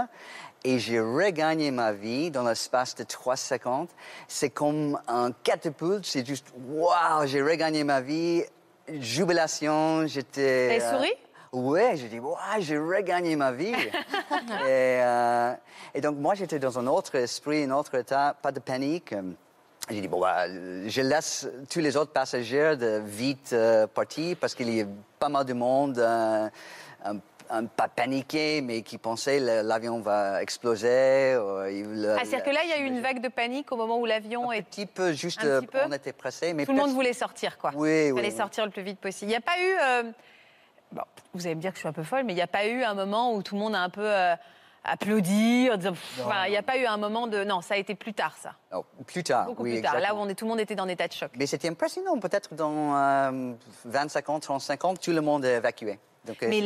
et 0.64 0.78
j'ai 0.80 1.00
regagné 1.00 1.72
ma 1.72 1.92
vie 1.94 2.32
dans 2.32 2.44
l'espace 2.44 2.96
de 2.96 3.04
trois 3.04 3.36
secondes. 3.38 3.88
C'est 4.28 4.50
comme 4.50 5.00
un 5.08 5.32
catapulte. 5.44 6.06
C'est 6.06 6.26
juste, 6.28 6.48
waouh, 6.68 7.26
j'ai 7.26 7.42
regagné 7.42 7.84
ma 7.84 8.02
vie. 8.02 8.44
Jubilation, 8.90 10.06
j'étais. 10.08 10.80
T'avais 10.80 10.98
souri? 10.98 11.14
Ouais, 11.52 11.94
j'ai 11.96 12.08
dit, 12.10 12.20
waouh, 12.20 12.38
j'ai 12.60 12.78
regagné 12.78 13.36
ma 13.36 13.52
vie. 13.52 13.74
et, 14.68 15.02
euh, 15.02 15.54
et 15.94 16.02
donc, 16.02 16.18
moi, 16.18 16.36
j'étais 16.36 16.60
dans 16.60 16.78
un 16.78 16.86
autre 16.88 17.16
esprit, 17.16 17.64
un 17.64 17.72
autre 17.72 17.96
état, 17.96 18.36
pas 18.40 18.52
de 18.52 18.60
panique. 18.60 19.16
J'ai 19.90 20.02
dit, 20.02 20.08
bon, 20.08 20.20
bah, 20.20 20.48
je 20.48 21.02
laisse 21.02 21.48
tous 21.72 21.80
les 21.80 21.98
autres 21.98 22.12
passagers 22.12 22.76
de 22.78 23.02
vite 23.04 23.52
euh, 23.54 23.88
partir 23.88 24.38
parce 24.40 24.54
qu'il 24.54 24.72
y 24.74 24.82
a 24.82 24.86
pas 25.18 25.30
mal 25.30 25.46
de 25.46 25.54
monde, 25.54 25.98
euh, 25.98 26.48
un- 27.04 27.18
un- 27.50 27.66
pas 27.66 27.88
paniqué, 27.88 28.62
mais 28.62 28.82
qui 28.84 28.98
pensait 28.98 29.40
que 29.40 29.62
l'avion 29.68 30.00
va 30.02 30.42
exploser. 30.42 31.34
Ah, 31.36 31.66
C'est-à-dire 32.24 32.44
que 32.44 32.50
là, 32.52 32.60
il 32.64 32.70
y 32.70 32.74
a 32.74 32.80
eu 32.80 32.86
une 32.86 33.02
vague 33.02 33.22
de 33.22 33.28
panique 33.28 33.72
au 33.72 33.76
moment 33.78 33.98
où 34.00 34.06
l'avion 34.06 34.50
un 34.50 34.54
est. 34.54 34.62
petit 34.62 34.86
peu, 34.86 35.12
juste, 35.14 35.44
Un 35.44 35.48
euh, 35.48 35.60
petit 35.62 35.68
peu 35.68 35.80
on 35.86 35.92
était 35.92 36.14
pressé. 36.14 36.54
Mais 36.54 36.66
Tout 36.66 36.72
le 36.74 36.78
monde 36.78 36.92
voulait 36.92 37.14
sortir, 37.14 37.58
quoi. 37.58 37.72
Oui, 37.76 38.08
Il 38.10 38.16
fallait 38.16 38.30
oui. 38.30 38.36
sortir 38.38 38.66
le 38.66 38.72
plus 38.72 38.84
vite 38.84 39.00
possible. 39.00 39.30
Il 39.32 39.34
n'y 39.34 39.38
a 39.38 39.42
pas 39.42 39.60
eu. 39.60 39.78
euh, 39.82 40.12
bon, 40.92 41.02
vous 41.34 41.46
allez 41.46 41.56
me 41.56 41.62
dire 41.62 41.72
que 41.72 41.76
je 41.78 41.82
suis 41.82 41.88
un 41.90 41.94
peu 41.94 42.04
folle, 42.04 42.24
mais 42.24 42.34
il 42.34 42.38
n'y 42.38 42.42
a 42.42 42.48
pas 42.48 42.66
eu 42.68 42.84
un 42.84 42.94
moment 42.94 43.34
où 43.34 43.42
tout 43.42 43.56
le 43.56 43.62
monde 43.62 43.76
a 43.76 43.80
un 43.80 43.90
peu 43.90 44.06
euh, 44.06 44.36
applaudi 44.84 45.70
en 45.72 45.78
disant. 45.78 45.92
pff, 45.92 46.20
voilà, 46.24 46.48
Il 46.48 46.52
n'y 46.52 46.58
a 46.58 46.64
pas 46.64 46.78
eu 46.78 46.86
un 46.86 46.98
moment 46.98 47.28
de. 47.28 47.44
Non, 47.44 47.62
ça 47.62 47.74
a 47.76 47.78
été 47.78 47.96
plus 47.96 48.14
tard, 48.14 48.36
ça. 48.42 48.54
Oh, 48.74 48.86
plus 49.08 49.24
tard. 49.24 49.46
Beaucoup 49.48 49.64
oui, 49.64 49.74
plus 49.74 49.82
tard. 49.82 49.94
Là 49.96 50.00
où 50.00 50.02
exactement. 50.02 50.22
on 50.24 50.30
est, 50.30 50.36
tout 50.36 50.46
le 50.46 50.50
monde 50.50 50.60
était 50.60 50.76
dans 50.76 50.84
un 50.84 50.88
état 50.90 51.08
de 51.08 51.14
choc. 51.14 51.32
Mais 51.38 51.46
c'était 51.48 51.70
impressionnant. 51.70 52.18
Peut-être 52.20 52.54
dans 52.56 52.96
euh, 52.96 53.54
25 53.86 54.30
ans, 54.30 54.40
35 54.40 54.86
ans, 54.86 54.94
tout 54.96 55.12
le 55.12 55.22
monde 55.22 55.46
est 55.46 55.56
évacué. 55.56 56.00
Donc, 56.26 56.38
Mais 56.42 56.62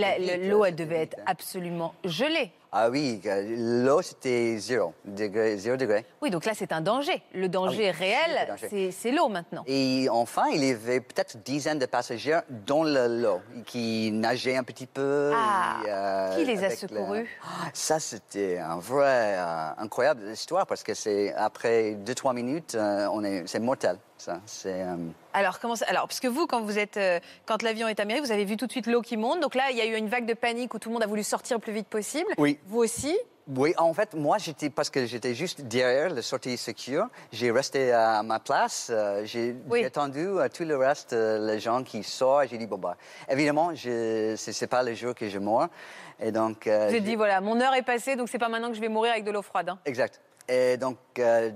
l'eau, 0.49 0.65
elle 0.65 0.75
devait 0.75 1.03
être 1.03 1.17
absolument 1.25 1.93
gelée. 2.03 2.51
Ah 2.75 2.89
oui, 2.89 3.21
euh, 3.27 3.83
l'eau, 3.85 4.01
c'était 4.01 4.57
zéro 4.57 4.93
degré. 5.05 5.57
Zéro 5.57 5.77
degré. 5.77 6.05
Oui, 6.23 6.31
donc 6.31 6.43
là, 6.45 6.53
c'est 6.55 6.71
un 6.71 6.81
danger. 6.81 7.21
Le 7.35 7.47
danger 7.47 7.89
Ah 7.91 7.95
oui, 7.99 8.05
réel, 8.05 8.47
danger. 8.47 8.91
c'est- 8.91 9.11
l'eau 9.11 9.29
maintenant. 9.29 9.63
Et 9.67 10.07
enfin, 10.09 10.45
il 10.51 10.65
y 10.65 10.71
avait 10.71 10.99
peut-être 10.99 11.37
dizaines 11.43 11.77
de 11.77 11.85
passagers 11.85 12.39
dans 12.65 12.81
le- 12.83 13.21
l'eau 13.21 13.41
qui 13.67 14.11
nageaient 14.11 14.55
un 14.55 14.63
petit 14.63 14.87
peu. 14.87 15.31
Ah, 15.35 15.81
et, 15.85 15.87
euh, 15.87 16.35
qui 16.35 16.45
les 16.45 16.63
a 16.63 16.69
le- 16.69 16.75
secourus? 16.75 17.29
Ah, 17.43 17.69
Ça, 17.73 17.99
c'était 17.99 18.57
un 18.57 18.77
vrai, 18.79 19.35
euh, 19.37 19.69
incroyable 19.77 20.31
histoire 20.31 20.65
parce 20.65 20.81
que 20.81 20.95
c'est 20.95 21.31
après 21.35 21.91
2-3 21.93 22.33
minutes, 22.33 22.73
euh, 22.73 23.07
on 23.13 23.23
est, 23.23 23.43
c'est 23.45 23.59
mortel. 23.59 23.97
Ça, 24.23 24.39
c'est. 24.45 24.83
euh, 24.83 24.95
Alors, 25.33 25.59
comment 25.59 25.75
ça- 25.75 25.85
Alors, 25.89 26.07
puisque 26.07 26.27
vous, 26.27 26.47
quand 26.47 26.61
vous 26.61 26.79
êtes, 26.79 26.95
euh, 26.95 27.19
quand 27.45 27.61
l'avion 27.61 27.89
est 27.89 27.99
améri, 27.99 28.21
vous 28.21 28.31
avez 28.31 28.45
vu 28.45 28.55
tout 28.55 28.67
de 28.67 28.71
suite 28.71 28.87
l'eau 28.87 29.01
qui 29.01 29.17
monte. 29.17 29.41
Donc 29.41 29.53
là, 29.53 29.63
il 29.69 29.75
y 29.77 29.81
a 29.81 29.85
eu 29.85 29.95
une 29.97 30.07
vague 30.07 30.25
de 30.25 30.33
panique 30.33 30.73
où 30.73 30.79
tout 30.79 30.87
le 30.87 30.93
monde 30.93 31.03
a 31.03 31.07
voulu 31.07 31.23
sortir 31.23 31.57
le 31.57 31.61
plus 31.61 31.73
vite 31.73 31.87
possible. 31.89 32.29
Oui. 32.37 32.57
Vous 32.67 32.79
aussi? 32.79 33.17
Oui, 33.53 33.73
en 33.77 33.93
fait, 33.93 34.13
moi, 34.13 34.37
j'étais 34.37 34.69
parce 34.69 34.89
que 34.89 35.05
j'étais 35.05 35.35
juste 35.35 35.59
derrière 35.63 36.09
la 36.09 36.21
sortie 36.21 36.55
secure. 36.55 37.07
J'ai 37.33 37.51
resté 37.51 37.91
à 37.91 38.23
ma 38.23 38.39
place. 38.39 38.87
euh, 38.89 39.25
j'ai 39.25 39.53
Oui. 39.69 39.83
attendu 39.83 40.25
euh, 40.25 40.47
tout 40.47 40.63
le 40.63 40.77
reste, 40.77 41.11
les 41.11 41.59
gens 41.59 41.83
qui 41.83 42.01
sortent. 42.03 42.47
J'ai 42.49 42.57
dit 42.57 42.65
bon 42.67 42.77
bah, 42.77 42.95
évidemment, 43.27 43.75
je, 43.75 44.35
c'est, 44.37 44.53
c'est 44.53 44.67
pas 44.67 44.83
le 44.83 44.93
jour 44.93 45.13
que 45.13 45.27
je 45.27 45.39
meurs. 45.39 45.67
Et 46.21 46.31
donc. 46.31 46.61
J'ai 46.63 46.89
j'ai- 46.91 46.99
dit 47.01 47.15
voilà, 47.17 47.41
mon 47.41 47.59
heure 47.59 47.73
est 47.73 47.81
passée, 47.81 48.15
donc 48.15 48.29
c'est 48.29 48.37
pas 48.39 48.47
maintenant 48.47 48.69
que 48.69 48.75
je 48.75 48.81
vais 48.81 48.87
mourir 48.87 49.11
avec 49.11 49.25
de 49.25 49.31
l'eau 49.31 49.41
froide. 49.41 49.67
hein. 49.67 49.79
Exact. 49.83 50.21
Et 50.47 50.77
donc, 50.77 50.97
euh, 51.19 51.51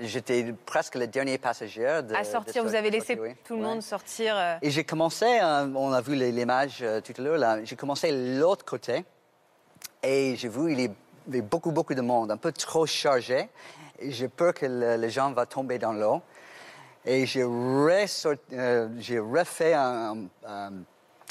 j'étais 0.00 0.54
presque 0.66 0.94
le 0.94 1.06
dernier 1.06 1.38
passager. 1.38 2.02
De, 2.02 2.14
à 2.14 2.24
sortir, 2.24 2.62
so- 2.62 2.68
vous 2.68 2.74
avez 2.74 2.90
de 2.90 2.96
laissé 2.96 3.18
oui. 3.20 3.34
tout 3.44 3.54
le 3.56 3.60
Ouais. 3.62 3.66
monde 3.68 3.82
sortir. 3.82 4.34
euh, 4.36 4.56
Et 4.62 4.70
j'ai 4.70 4.84
commencé, 4.84 5.26
euh, 5.26 5.66
on 5.74 5.92
a 5.92 6.00
vu 6.00 6.14
l'image 6.14 6.78
euh, 6.82 7.00
tout 7.00 7.12
à 7.18 7.22
l'heure, 7.22 7.38
là, 7.38 7.64
j'ai 7.64 7.76
commencé 7.76 8.10
l'autre 8.38 8.64
côté 8.64 9.04
et 10.02 10.34
j'ai 10.36 10.48
vu 10.48 10.72
il 10.72 10.80
y 10.80 10.90
avait 11.28 11.42
beaucoup, 11.42 11.70
beaucoup 11.70 11.94
de 11.94 12.00
monde, 12.00 12.30
un 12.30 12.36
peu 12.36 12.52
trop 12.52 12.86
chargé. 12.86 13.48
J'ai 14.00 14.28
peur 14.28 14.54
que 14.54 14.66
le- 14.66 14.96
les 14.96 15.10
gens 15.10 15.32
vont 15.32 15.46
tomber 15.46 15.78
dans 15.78 15.92
l'eau. 15.92 16.20
Et 17.04 17.26
j'ai 17.26 17.42
euh, 17.44 18.88
j'ai 18.98 19.18
refait 19.18 19.74
un, 19.74 20.16
un- 20.46 20.72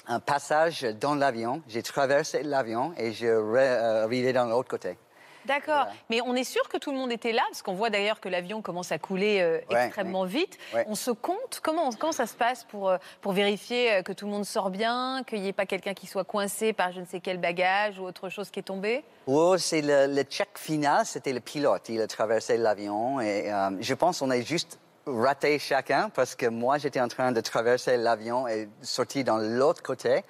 un 0.08 0.20
passage 0.20 0.82
dans 1.00 1.16
l'avion. 1.16 1.62
J'ai 1.68 1.82
traversé 1.84 2.44
l'avion 2.44 2.94
et 2.98 3.12
j'ai 3.14 3.30
arrivé 3.32 4.34
dans 4.34 4.46
l'autre 4.46 4.70
côté. 4.70 4.98
D'accord. 5.46 5.86
Voilà. 5.86 5.92
Mais 6.10 6.22
on 6.22 6.36
est 6.36 6.44
sûr 6.44 6.68
que 6.70 6.78
tout 6.78 6.92
le 6.92 6.98
monde 6.98 7.12
était 7.12 7.32
là, 7.32 7.42
parce 7.50 7.62
qu'on 7.62 7.74
voit 7.74 7.90
d'ailleurs 7.90 8.20
que 8.20 8.30
l'avion 8.30 8.62
commence 8.62 8.92
à 8.92 9.00
couler 9.00 9.40
euh, 9.42 9.60
Ouais, 9.70 9.86
extrêmement 9.86 10.26
vite. 10.26 10.58
Ouais. 10.74 10.86
On 10.88 10.96
se 10.96 11.12
compte 11.12 11.60
comment, 11.64 11.90
comment 11.92 12.12
ça 12.12 12.28
se 12.28 12.34
passe 12.36 12.64
pour, 12.66 12.90
euh, 12.90 12.98
pour 13.22 13.32
vérifier 13.34 13.94
euh, 13.94 14.02
que 14.02 14.12
tout 14.14 14.26
le 14.26 14.32
monde 14.32 14.46
sort 14.46 14.70
bien, 14.70 15.24
qu'il 15.28 15.42
n'y 15.42 15.48
ait 15.48 15.54
pas 15.54 15.66
quelqu'un 15.66 15.94
qui 15.94 16.08
soit 16.08 16.24
coincé 16.24 16.74
par 16.74 16.92
je 16.92 17.00
ne 17.00 17.06
sais 17.06 17.20
quel 17.20 17.38
bagage 17.40 18.00
ou 18.00 18.04
autre 18.04 18.30
chose 18.30 18.50
qui 18.52 18.60
est 18.60 18.64
tombé? 18.64 19.04
Oh, 19.28 19.58
c'est 19.58 19.82
le, 19.82 20.08
le 20.14 20.24
check 20.24 20.50
final, 20.58 21.06
c'était 21.06 21.34
le 21.34 21.40
pilote. 21.40 21.90
Il 21.90 22.02
a 22.02 22.08
traversé 22.08 22.58
l'avion 22.58 23.20
et 23.22 23.52
euh, 23.52 23.70
je 23.80 23.94
pense 23.94 24.20
qu'on 24.20 24.30
a 24.30 24.40
juste 24.42 24.80
raté 25.08 25.58
chacun 25.58 26.10
parce 26.10 26.36
que 26.36 26.46
moi, 26.46 26.78
j'étais 26.78 27.02
en 27.02 27.08
train 27.08 27.32
de 27.32 27.42
traverser 27.42 27.98
l'avion 27.98 28.48
et 28.48 28.70
sortir 28.82 29.24
dans 29.24 29.38
l'autre 29.38 29.82
côté. 29.82 30.24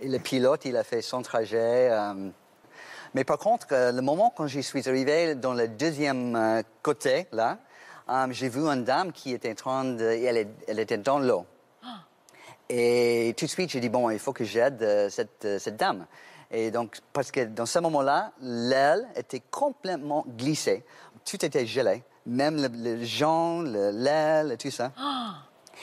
Et 0.00 0.08
le 0.08 0.18
pilote, 0.18 0.64
il 0.64 0.76
a 0.76 0.84
fait 0.84 1.02
son 1.02 1.22
trajet. 1.22 1.88
euh. 1.90 2.30
Mais 3.14 3.22
par 3.22 3.38
contre, 3.38 3.68
euh, 3.70 3.92
le 3.92 4.02
moment 4.02 4.32
quand 4.36 4.48
je 4.48 4.60
suis 4.60 4.88
arrivé 4.88 5.36
dans 5.36 5.54
le 5.54 5.68
deuxième 5.68 6.34
euh, 6.34 6.62
côté, 6.82 7.28
là, 7.30 7.58
euh, 8.08 8.26
j'ai 8.30 8.48
vu 8.48 8.60
une 8.66 8.82
dame 8.82 9.12
qui 9.12 9.32
était 9.32 9.52
en 9.52 9.54
train 9.54 9.84
de... 9.84 10.04
Elle, 10.04 10.78
était 10.80 10.98
dans 10.98 11.20
l'eau. 11.20 11.46
Et 12.68 13.34
tout 13.38 13.44
de 13.44 13.50
suite, 13.50 13.70
j'ai 13.70 13.80
dit, 13.80 13.88
bon, 13.88 14.10
il 14.10 14.18
faut 14.18 14.32
que 14.32 14.44
j'aide 14.44 15.08
cette, 15.10 15.46
cette 15.58 15.76
dame. 15.76 16.06
Et 16.50 16.70
donc, 16.70 16.98
parce 17.12 17.30
que 17.30 17.44
dans 17.44 17.66
ce 17.66 17.78
moment-là, 17.78 18.32
l'aile 18.40 19.06
était 19.16 19.42
complètement 19.50 20.24
glissée. 20.36 20.82
Tout 21.24 21.44
était 21.44 21.66
gelé, 21.66 22.02
même 22.26 22.56
le, 22.56 22.68
le 22.68 23.90
l'aile, 23.90 24.56
tout 24.58 24.70
ça. 24.70 24.92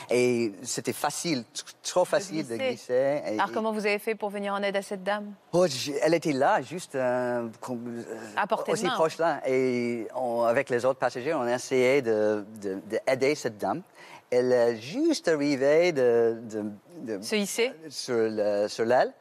Et 0.09 0.51
c'était 0.63 0.93
facile, 0.93 1.43
trop 1.83 2.05
facile 2.05 2.47
de 2.47 2.55
glisser. 2.57 3.21
Et- 3.27 3.33
Alors 3.39 3.51
comment 3.51 3.71
vous 3.71 3.85
avez 3.85 3.99
fait 3.99 4.15
pour 4.15 4.29
venir 4.29 4.53
en 4.53 4.61
aide 4.63 4.75
à 4.75 4.81
cette 4.81 5.03
dame? 5.03 5.33
Oh, 5.53 5.65
elle 6.01 6.13
était 6.13 6.31
là, 6.33 6.61
juste 6.61 6.95
euh, 6.95 7.47
euh, 7.69 8.03
À 8.35 8.47
portée 8.47 8.71
de 8.71 8.77
aussi 8.77 8.85
main. 8.85 8.93
proche 8.93 9.17
là. 9.17 9.41
Et 9.47 10.07
on- 10.15 10.43
avec 10.43 10.69
les 10.69 10.85
autres 10.85 10.99
passagers, 10.99 11.33
on 11.33 11.41
a 11.41 11.53
essayé 11.55 12.01
de, 12.01 12.45
de- 12.61 12.81
de 12.89 13.35
cette 13.35 13.57
dame. 13.57 13.81
Elle 14.29 14.51
est 14.53 14.77
juste 14.77 15.27
arrivée 15.27 15.91
de, 15.91 16.39
de- 16.49 16.71
de- 17.17 17.21
Se 17.23 17.35
hisser 17.35 17.73
sur 17.89 18.15
le- 18.17 18.67
sur 18.67 18.85
l'aile. 18.85 19.13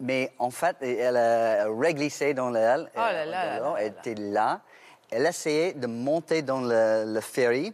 Mais 0.00 0.30
en 0.38 0.50
fait, 0.50 0.76
elle 0.80 1.16
a 1.16 1.66
réglissé 1.76 2.32
dans 2.34 2.50
l'aile. 2.50 2.88
Oh 2.94 2.98
là 3.00 3.24
là 3.26 3.58
là 3.58 3.74
Elle 3.80 3.88
était 3.88 4.14
là. 4.14 4.60
Elle 5.10 5.26
essayait 5.26 5.72
de 5.72 5.86
monter 5.88 6.42
dans 6.42 6.60
le, 6.60 7.04
le 7.12 7.20
ferry. 7.20 7.72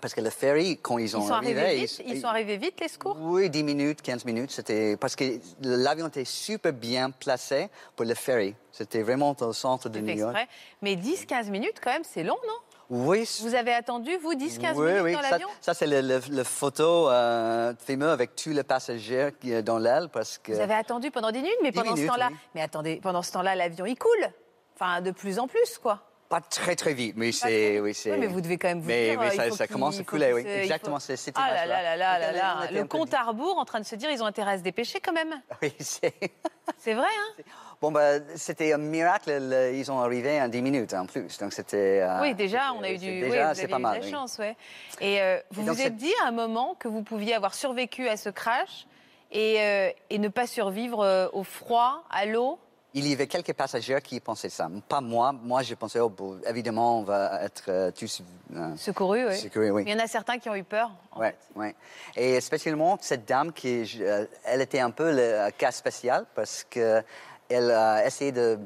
Parce 0.00 0.14
que 0.14 0.20
le 0.20 0.30
ferry, 0.30 0.78
quand 0.80 0.98
ils 0.98 1.06
Ils 1.06 1.16
ont 1.16 1.26
sont 1.26 1.32
arrivés 1.32 1.60
arrivé, 1.60 1.86
vite 1.86 2.02
Ils 2.06 2.20
sont 2.20 2.28
arrivés 2.28 2.56
vite, 2.56 2.78
les 2.80 2.86
secours? 2.88 3.16
Oui, 3.20 3.50
10 3.50 3.64
minutes, 3.64 4.00
15 4.02 4.24
minutes. 4.24 4.52
C'était 4.52 4.96
parce 4.96 5.16
que 5.16 5.24
l'avion 5.62 6.06
était 6.06 6.24
super 6.24 6.72
bien 6.72 7.10
placé 7.10 7.68
pour 7.96 8.06
le 8.06 8.14
ferry. 8.14 8.54
C'était 8.70 9.02
vraiment 9.02 9.34
au 9.40 9.52
centre 9.52 9.88
de 9.88 9.98
New 9.98 10.16
York. 10.16 10.36
Mais 10.82 10.94
10-15 10.94 11.50
minutes, 11.50 11.80
quand 11.82 11.90
même, 11.92 12.04
c'est 12.04 12.22
long, 12.22 12.36
non? 12.46 12.54
Oui, 12.90 13.28
Vous 13.42 13.54
avez 13.54 13.74
attendu, 13.74 14.16
vous, 14.16 14.32
10-15 14.32 14.74
oui, 14.76 14.86
minutes 14.86 15.02
oui. 15.04 15.12
dans 15.12 15.20
Ça, 15.22 15.30
l'avion? 15.32 15.48
ça, 15.60 15.74
c'est 15.74 15.86
le, 15.86 16.00
le- 16.00 16.22
le 16.30 16.42
photo 16.44 17.10
euh, 17.10 17.74
fameux 17.86 18.08
avec 18.08 18.34
tous 18.34 18.48
les 18.48 18.62
passagers 18.62 19.28
est 19.44 19.62
dans 19.62 19.76
l'aile 19.78 20.08
parce 20.10 20.38
que. 20.38 20.52
Vous 20.52 20.60
avez 20.60 20.72
attendu 20.74 21.10
pendant 21.10 21.30
10 21.30 21.38
minutes, 21.42 21.58
mais 21.62 21.70
10 21.70 21.78
pendant 21.82 21.96
ce 21.96 22.06
temps-là, 22.06 22.28
oui. 22.30 22.36
mais 22.54 22.62
attendez, 22.62 22.98
pendant 23.02 23.20
ce 23.22 23.32
temps-là, 23.32 23.56
l'avion 23.56 23.84
il 23.84 23.98
coule. 23.98 24.28
Enfin, 24.74 25.02
de 25.02 25.10
plus 25.10 25.38
en 25.38 25.48
plus, 25.48 25.76
quoi. 25.82 26.00
Pas 26.28 26.42
très 26.42 26.76
très 26.76 26.92
vite, 26.92 27.14
mais 27.16 27.32
c'est, 27.32 27.80
oui, 27.80 27.94
c'est. 27.94 28.12
Oui, 28.12 28.18
mais 28.18 28.26
vous 28.26 28.42
devez 28.42 28.58
quand 28.58 28.68
même 28.68 28.80
vous 28.80 28.86
mais, 28.88 29.10
dire. 29.12 29.20
mais 29.20 29.40
euh, 29.40 29.50
ça, 29.50 29.66
commence 29.66 29.98
à 29.98 30.04
couler, 30.04 30.34
oui. 30.34 30.44
Exactement, 30.46 30.98
c'est 30.98 31.16
cette 31.16 31.34
Ah 31.38 31.48
là 31.50 31.64
image-là. 31.64 31.82
là 31.82 31.96
là 31.96 32.18
là 32.18 32.32
là 32.32 32.64
là. 32.66 32.70
Le 32.70 32.84
compte 32.84 33.14
à 33.14 33.22
rebours 33.22 33.56
en 33.56 33.64
train 33.64 33.80
de 33.80 33.86
se 33.86 33.94
dire, 33.96 34.10
ils 34.10 34.22
ont 34.22 34.26
intérêt 34.26 34.52
à 34.52 34.58
se 34.58 34.62
dépêcher 34.62 35.00
quand 35.00 35.14
même. 35.14 35.40
Oui, 35.62 35.72
c'est. 35.78 36.12
C'est 36.76 36.92
vrai, 36.92 37.06
hein 37.06 37.42
Bon, 37.80 37.90
bah, 37.90 38.18
c'était 38.36 38.74
un 38.74 38.78
miracle. 38.78 39.32
le- 39.40 39.72
Ils 39.74 39.90
ont 39.90 40.00
arrivé 40.00 40.38
en 40.40 40.48
10 40.48 40.60
minutes 40.60 40.92
en 40.92 41.06
plus. 41.06 41.38
Donc, 41.38 41.54
c'était. 41.54 42.02
euh, 42.02 42.20
Oui, 42.20 42.34
déjà, 42.34 42.74
on 42.74 42.82
a 42.82 42.90
eu 42.90 42.98
du. 42.98 43.20
Déjà, 43.20 43.48
oui, 43.50 43.56
c'est 43.56 43.68
pas 43.68 43.78
mal. 43.78 43.96
de 43.96 44.00
la 44.00 44.04
oui. 44.06 44.12
chance, 44.12 44.36
ouais. 44.38 44.54
Et 45.00 45.22
euh, 45.22 45.40
vous 45.50 45.62
Et 45.62 45.64
vous 45.72 45.80
êtes 45.80 45.96
dit 45.96 46.12
à 46.22 46.28
un 46.28 46.32
moment 46.32 46.74
que 46.78 46.88
vous 46.88 47.02
pouviez 47.02 47.34
avoir 47.34 47.54
survécu 47.54 48.06
à 48.06 48.18
ce 48.18 48.28
crash 48.28 48.86
et, 49.32 49.56
euh, 49.62 49.90
et 50.10 50.18
ne 50.18 50.28
pas 50.28 50.46
survivre 50.46 51.30
au 51.32 51.42
froid, 51.42 52.04
à 52.10 52.26
l'eau? 52.26 52.58
Il 52.94 53.06
y 53.06 53.12
avait 53.12 53.26
quelques 53.26 53.52
passagers 53.52 53.98
qui 54.02 54.18
pensaient 54.18 54.48
ça. 54.48 54.68
Pas 54.88 55.00
moi. 55.02 55.32
Moi, 55.32 55.62
je 55.62 55.74
pensais, 55.74 56.00
oh, 56.00 56.08
bon, 56.08 56.40
évidemment, 56.48 57.00
on 57.00 57.02
va 57.02 57.42
être 57.44 57.64
euh, 57.68 57.90
tous. 57.90 58.22
euh, 58.56 58.74
Secouru, 58.76 59.26
oui. 59.28 59.36
Secourus, 59.36 59.70
oui. 59.70 59.82
Il 59.86 59.92
y 59.92 59.94
en 59.94 60.02
a 60.02 60.06
certains 60.06 60.38
qui 60.38 60.48
ont 60.48 60.54
eu 60.54 60.64
peur. 60.64 60.90
en 61.12 61.20
Ouais. 61.20 61.74
Et 62.16 62.40
spécialement 62.40 62.96
cette 63.00 63.26
dame 63.28 63.52
qui, 63.52 63.84
euh, 64.00 64.24
elle 64.44 64.62
était 64.62 64.80
un 64.80 64.90
peu 64.90 65.12
le 65.14 65.50
cas 65.50 65.70
spécial 65.70 66.24
parce 66.34 66.64
que 66.68 67.02
elle 67.50 67.70
a 67.70 68.06
essayé 68.06 68.32
de, 68.32 68.58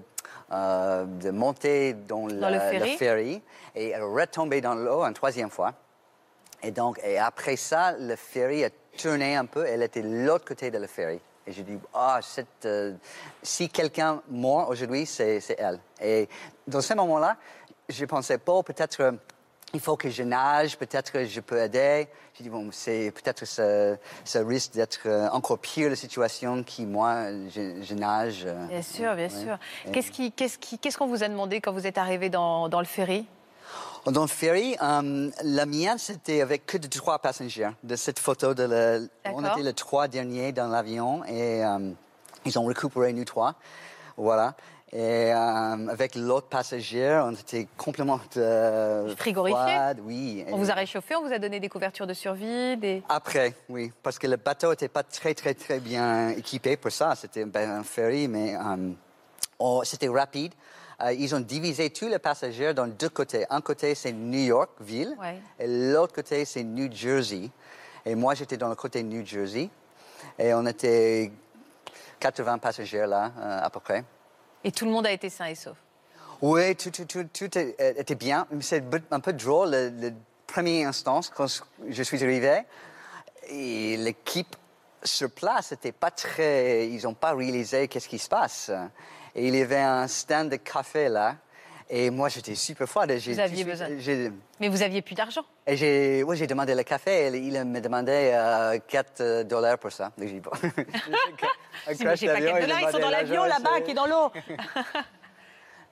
euh, 0.53 1.05
de 1.05 1.31
monter 1.31 1.93
dans, 1.95 2.29
Dans 2.29 2.49
le 2.49 2.57
la- 2.57 2.71
ferry. 2.97 3.43
et 3.75 3.89
elle 3.91 4.01
est 4.01 4.01
retombée 4.01 4.61
dans 4.61 4.75
l'eau 4.77 5.03
une 5.03 5.15
troisième 5.15 5.51
fois. 5.51 5.73
Et 6.63 6.71
donc, 6.71 7.01
et 7.03 7.19
après 7.19 7.57
ça, 7.57 7.93
le 7.99 8.15
ferry 8.15 8.65
a 8.65 8.71
tourné 8.97 9.35
un 9.35 9.47
peu. 9.47 9.67
Elle 9.67 9.83
était 9.83 10.03
de 10.03 10.25
l'autre 10.25 10.45
côté 10.45 10.71
de 10.71 10.79
le 10.79 10.87
ferry. 10.87 11.21
Et 11.47 11.53
je 11.53 11.63
dis, 11.63 11.79
ah, 11.95 12.21
euh, 12.65 12.95
si 13.43 13.69
quelqu'un 13.69 14.23
mort 14.29 14.69
aujourd'hui, 14.69 15.07
c'est 15.07 15.43
elle. 15.59 15.81
Et 16.01 16.29
dans 16.67 16.81
ce 16.81 16.95
moment-là, 16.95 17.37
je 17.89 18.05
pensais 18.05 18.39
pas, 18.39 18.63
peut-être, 18.63 19.15
il 19.75 19.81
faut 19.81 19.97
que 19.97 20.09
je 20.09 20.23
nage, 20.23 20.79
peut-être 20.79 21.11
que 21.11 21.25
je 21.25 21.41
peux 21.41 21.59
aider. 21.61 22.07
J'ai 22.35 22.45
dit, 22.45 22.51
bon, 22.51 22.69
c'est 22.71 23.11
peut-être 23.13 23.45
ça, 23.45 23.97
risque 24.47 24.73
d'être 24.75 25.01
euh, 25.07 25.29
encore 25.31 25.59
pire 25.59 25.91
la 25.91 25.97
situation 25.97 26.63
qui, 26.63 26.87
moi, 26.87 27.27
je, 27.49 27.83
je 27.83 27.95
nage. 27.95 28.45
euh. 28.47 28.67
Bien 28.69 28.83
sûr, 28.83 29.15
bien 29.17 29.25
Ouais. 29.25 29.29
sûr. 29.29 29.59
Qu'est-ce 29.93 30.11
qui- 30.13 30.31
qu'est-ce 30.33 30.59
qui- 30.59 30.79
qu'est-ce 30.79 30.97
qu'on 30.97 31.09
vous 31.09 31.25
a 31.25 31.29
demandé 31.29 31.61
quand 31.61 31.73
vous 31.73 31.87
êtes 31.87 31.99
arrivé 31.99 32.31
dans, 32.31 32.69
dans 32.69 32.81
le 32.81 32.87
ferry? 32.87 33.27
Dans 34.07 34.23
le 34.23 34.27
ferry, 34.27 34.77
euh, 34.83 35.31
la 35.45 35.67
mienne, 35.67 35.99
c'était 35.99 36.41
avec 36.41 36.67
que 36.67 36.77
de 36.77 36.89
trois 36.89 37.21
passagers. 37.21 37.71
De 37.85 37.95
cette 37.95 38.19
photo, 38.19 38.53
de 38.53 38.65
le- 38.65 39.09
on 39.27 39.45
était 39.45 39.63
les 39.63 39.73
trois 39.75 40.09
derniers 40.09 40.51
dans 40.53 40.67
l'avion 40.67 41.25
et 41.25 41.65
euh, 41.65 41.93
ils 42.45 42.59
ont 42.59 42.65
récupéré 42.65 43.13
nous 43.13 43.25
trois. 43.25 43.55
Voilà. 44.17 44.55
Et 44.95 45.33
euh, 45.33 45.89
avec 45.89 46.17
l'autre 46.17 46.49
passager, 46.49 47.23
on 47.25 47.31
était 47.33 47.67
complètement 47.79 48.21
euh, 48.37 49.15
Frigorifiés 49.17 49.57
froides, 49.59 50.01
Oui. 50.05 50.45
On 50.49 50.59
vous 50.59 50.71
a 50.71 50.75
réchauffé, 50.75 51.15
on 51.17 51.27
vous 51.27 51.33
a 51.33 51.39
donné 51.39 51.61
des 51.61 51.71
couvertures 51.71 52.07
de 52.07 52.13
survie, 52.13 52.77
des... 52.77 53.03
Après, 53.09 53.55
oui, 53.71 53.91
parce 54.03 54.19
que 54.19 54.27
le 54.27 54.37
bateau 54.37 54.69
n'était 54.71 54.89
pas 54.89 55.03
très, 55.03 55.33
très, 55.33 55.55
très 55.55 55.81
bien 55.81 56.29
équipé 56.31 56.77
pour 56.77 56.93
ça. 56.93 57.15
C'était 57.15 57.47
ben, 57.47 57.71
un 57.71 57.83
ferry, 57.85 58.29
mais 58.29 58.55
euh, 58.55 58.91
oh, 59.61 59.81
c'était 59.85 60.09
rapide. 60.11 60.53
Euh, 61.03 61.13
ils 61.13 61.35
ont 61.35 61.41
divisé 61.41 61.91
tous 61.91 62.07
les 62.09 62.19
passagers 62.19 62.75
dans 62.75 62.87
deux 62.87 63.09
côtés. 63.09 63.45
Un 63.51 63.61
côté, 63.61 63.95
c'est 63.95 64.13
New 64.13 64.39
York, 64.47 64.71
ville, 64.81 65.17
Ouais. 65.21 65.41
et 65.59 65.67
l'autre 65.67 66.15
côté, 66.15 66.45
c'est 66.45 66.63
New 66.63 66.91
Jersey. 66.93 67.51
Et 68.07 68.15
moi, 68.15 68.35
j'étais 68.35 68.57
dans 68.57 68.69
le 68.69 68.75
côté 68.77 69.03
New 69.03 69.25
Jersey. 69.27 69.69
Et 70.39 70.55
on 70.55 70.65
était 70.67 71.33
80 72.21 72.59
passagers 72.59 73.07
là, 73.07 73.33
euh, 73.39 73.61
à 73.63 73.71
peu 73.71 73.81
près. 73.81 74.05
Et 74.63 74.71
tout 74.71 74.85
le 74.85 74.93
monde 74.93 75.07
a 75.07 75.11
été 75.13 75.29
sain 75.29 75.47
et 75.47 75.55
sauf. 75.57 75.77
Oui, 76.41 76.75
tout, 76.77 76.91
tout, 76.91 77.05
tout, 77.05 77.25
tout 77.33 77.59
est- 77.59 77.75
était 77.99 78.15
bien. 78.15 78.47
C'est 78.61 78.83
un 79.11 79.21
peu 79.21 79.33
drôle, 79.33 79.71
le, 79.71 79.89
le 79.91 80.13
premier 80.47 80.85
instance, 80.85 81.31
quand 81.35 81.47
je 81.89 82.03
suis 82.03 82.23
arrivé, 82.23 82.63
l'équipe 83.51 84.55
sur 85.03 85.31
place 85.31 85.73
n'était 85.73 85.93
pas 85.93 86.11
très... 86.13 86.89
Ils 86.89 87.03
n'ont 87.05 87.15
pas 87.15 87.35
réalisé 87.35 87.89
qu'est-ce 87.89 88.09
qui 88.09 88.19
se 88.19 88.29
passe. 88.29 88.71
Et 89.35 89.49
il 89.49 89.57
y 89.57 89.63
avait 89.63 89.77
un 89.79 90.07
stand 90.09 90.51
de 90.51 90.57
café 90.57 91.09
là, 91.09 91.37
et 91.89 92.11
moi 92.11 92.29
j'étais 92.29 92.55
super 92.55 92.89
froide. 92.89 93.13
Vous 93.13 93.39
aviez 93.41 93.65
besoin. 93.65 93.89
Mais 94.61 94.69
vous 94.69 94.83
aviez 94.83 95.03
plus 95.03 95.15
d'argent. 95.15 95.43
Et 95.67 95.77
j'ai 95.77 96.23
ouais, 96.23 96.47
demandé 96.47 96.75
le 96.75 96.83
café, 96.83 97.29
et 97.29 97.37
il 97.37 97.65
me 97.65 97.81
demandait 97.81 98.33
euh, 98.35 98.79
4 98.87 99.43
dollars 99.45 99.79
pour 99.79 99.93
ça. 99.93 100.13
Donc 100.19 100.29
j'ai 100.29 100.35
dit, 100.35 100.41
bon. 100.41 100.51
Mais 100.63 101.95
j'ai 101.95 102.05
pas 102.05 102.17
crash 102.17 102.21
d'avion, 102.21 102.53
4 102.53 102.61
il 102.63 102.67
dollars, 102.67 102.81
ils 102.81 102.93
sont 102.93 102.99
dans 102.99 103.11
l'avion 103.11 103.45
là-bas, 103.45 103.81
qui 103.81 103.91
est 103.93 103.95
dans 103.95 104.07
l'eau. 104.07 104.31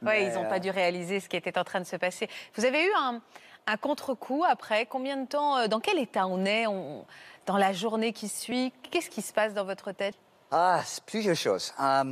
Oui, 0.02 0.12
ils 0.22 0.32
n'ont 0.32 0.44
euh, 0.44 0.48
pas 0.48 0.58
dû 0.58 0.70
réaliser 0.70 1.20
ce 1.20 1.28
qui 1.28 1.36
était 1.36 1.58
en 1.58 1.64
train 1.64 1.80
de 1.80 1.84
se 1.84 1.96
passer. 1.96 2.28
Vous 2.54 2.64
avez 2.64 2.86
eu 2.86 2.90
un, 2.98 3.20
un 3.66 3.76
contre-coup 3.76 4.44
après? 4.48 4.86
Combien 4.86 5.18
de 5.18 5.26
temps 5.26 5.58
euh, 5.58 5.66
Dans 5.68 5.80
quel 5.80 5.98
état 5.98 6.26
on 6.26 6.44
est? 6.44 6.66
On- 6.66 7.04
dans 7.46 7.56
la 7.56 7.72
journée 7.72 8.12
qui 8.12 8.28
suit 8.28 8.72
Qu'est-ce 8.90 9.10
qui 9.10 9.22
se 9.22 9.32
passe 9.32 9.54
dans 9.54 9.64
votre 9.64 9.92
tête? 9.92 10.14
Ah, 10.50 10.80
plusieurs 11.06 11.36
choses. 11.36 11.74
Euh, 11.80 12.04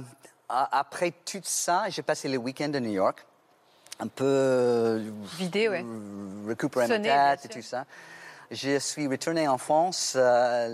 après 0.49 1.13
tout 1.25 1.41
ça, 1.43 1.85
j'ai 1.89 2.03
passé 2.03 2.29
le 2.29 2.39
week-end 2.39 2.73
à 2.75 2.81
New 2.81 2.93
York. 2.93 3.25
Un 4.01 4.07
peu 4.07 4.25
euh, 4.25 5.11
Vidé, 5.39 5.69
ouais. 5.69 5.85
récupérer 6.47 6.87
Sonné, 6.87 7.09
ma 7.09 7.37
tête 7.37 7.47
et 7.51 7.55
tout 7.55 7.63
ça. 7.67 7.85
Je 8.51 8.79
suis 8.79 9.07
retourné 9.09 9.47
en 9.49 9.59
France 9.59 10.15
euh, 10.17 10.67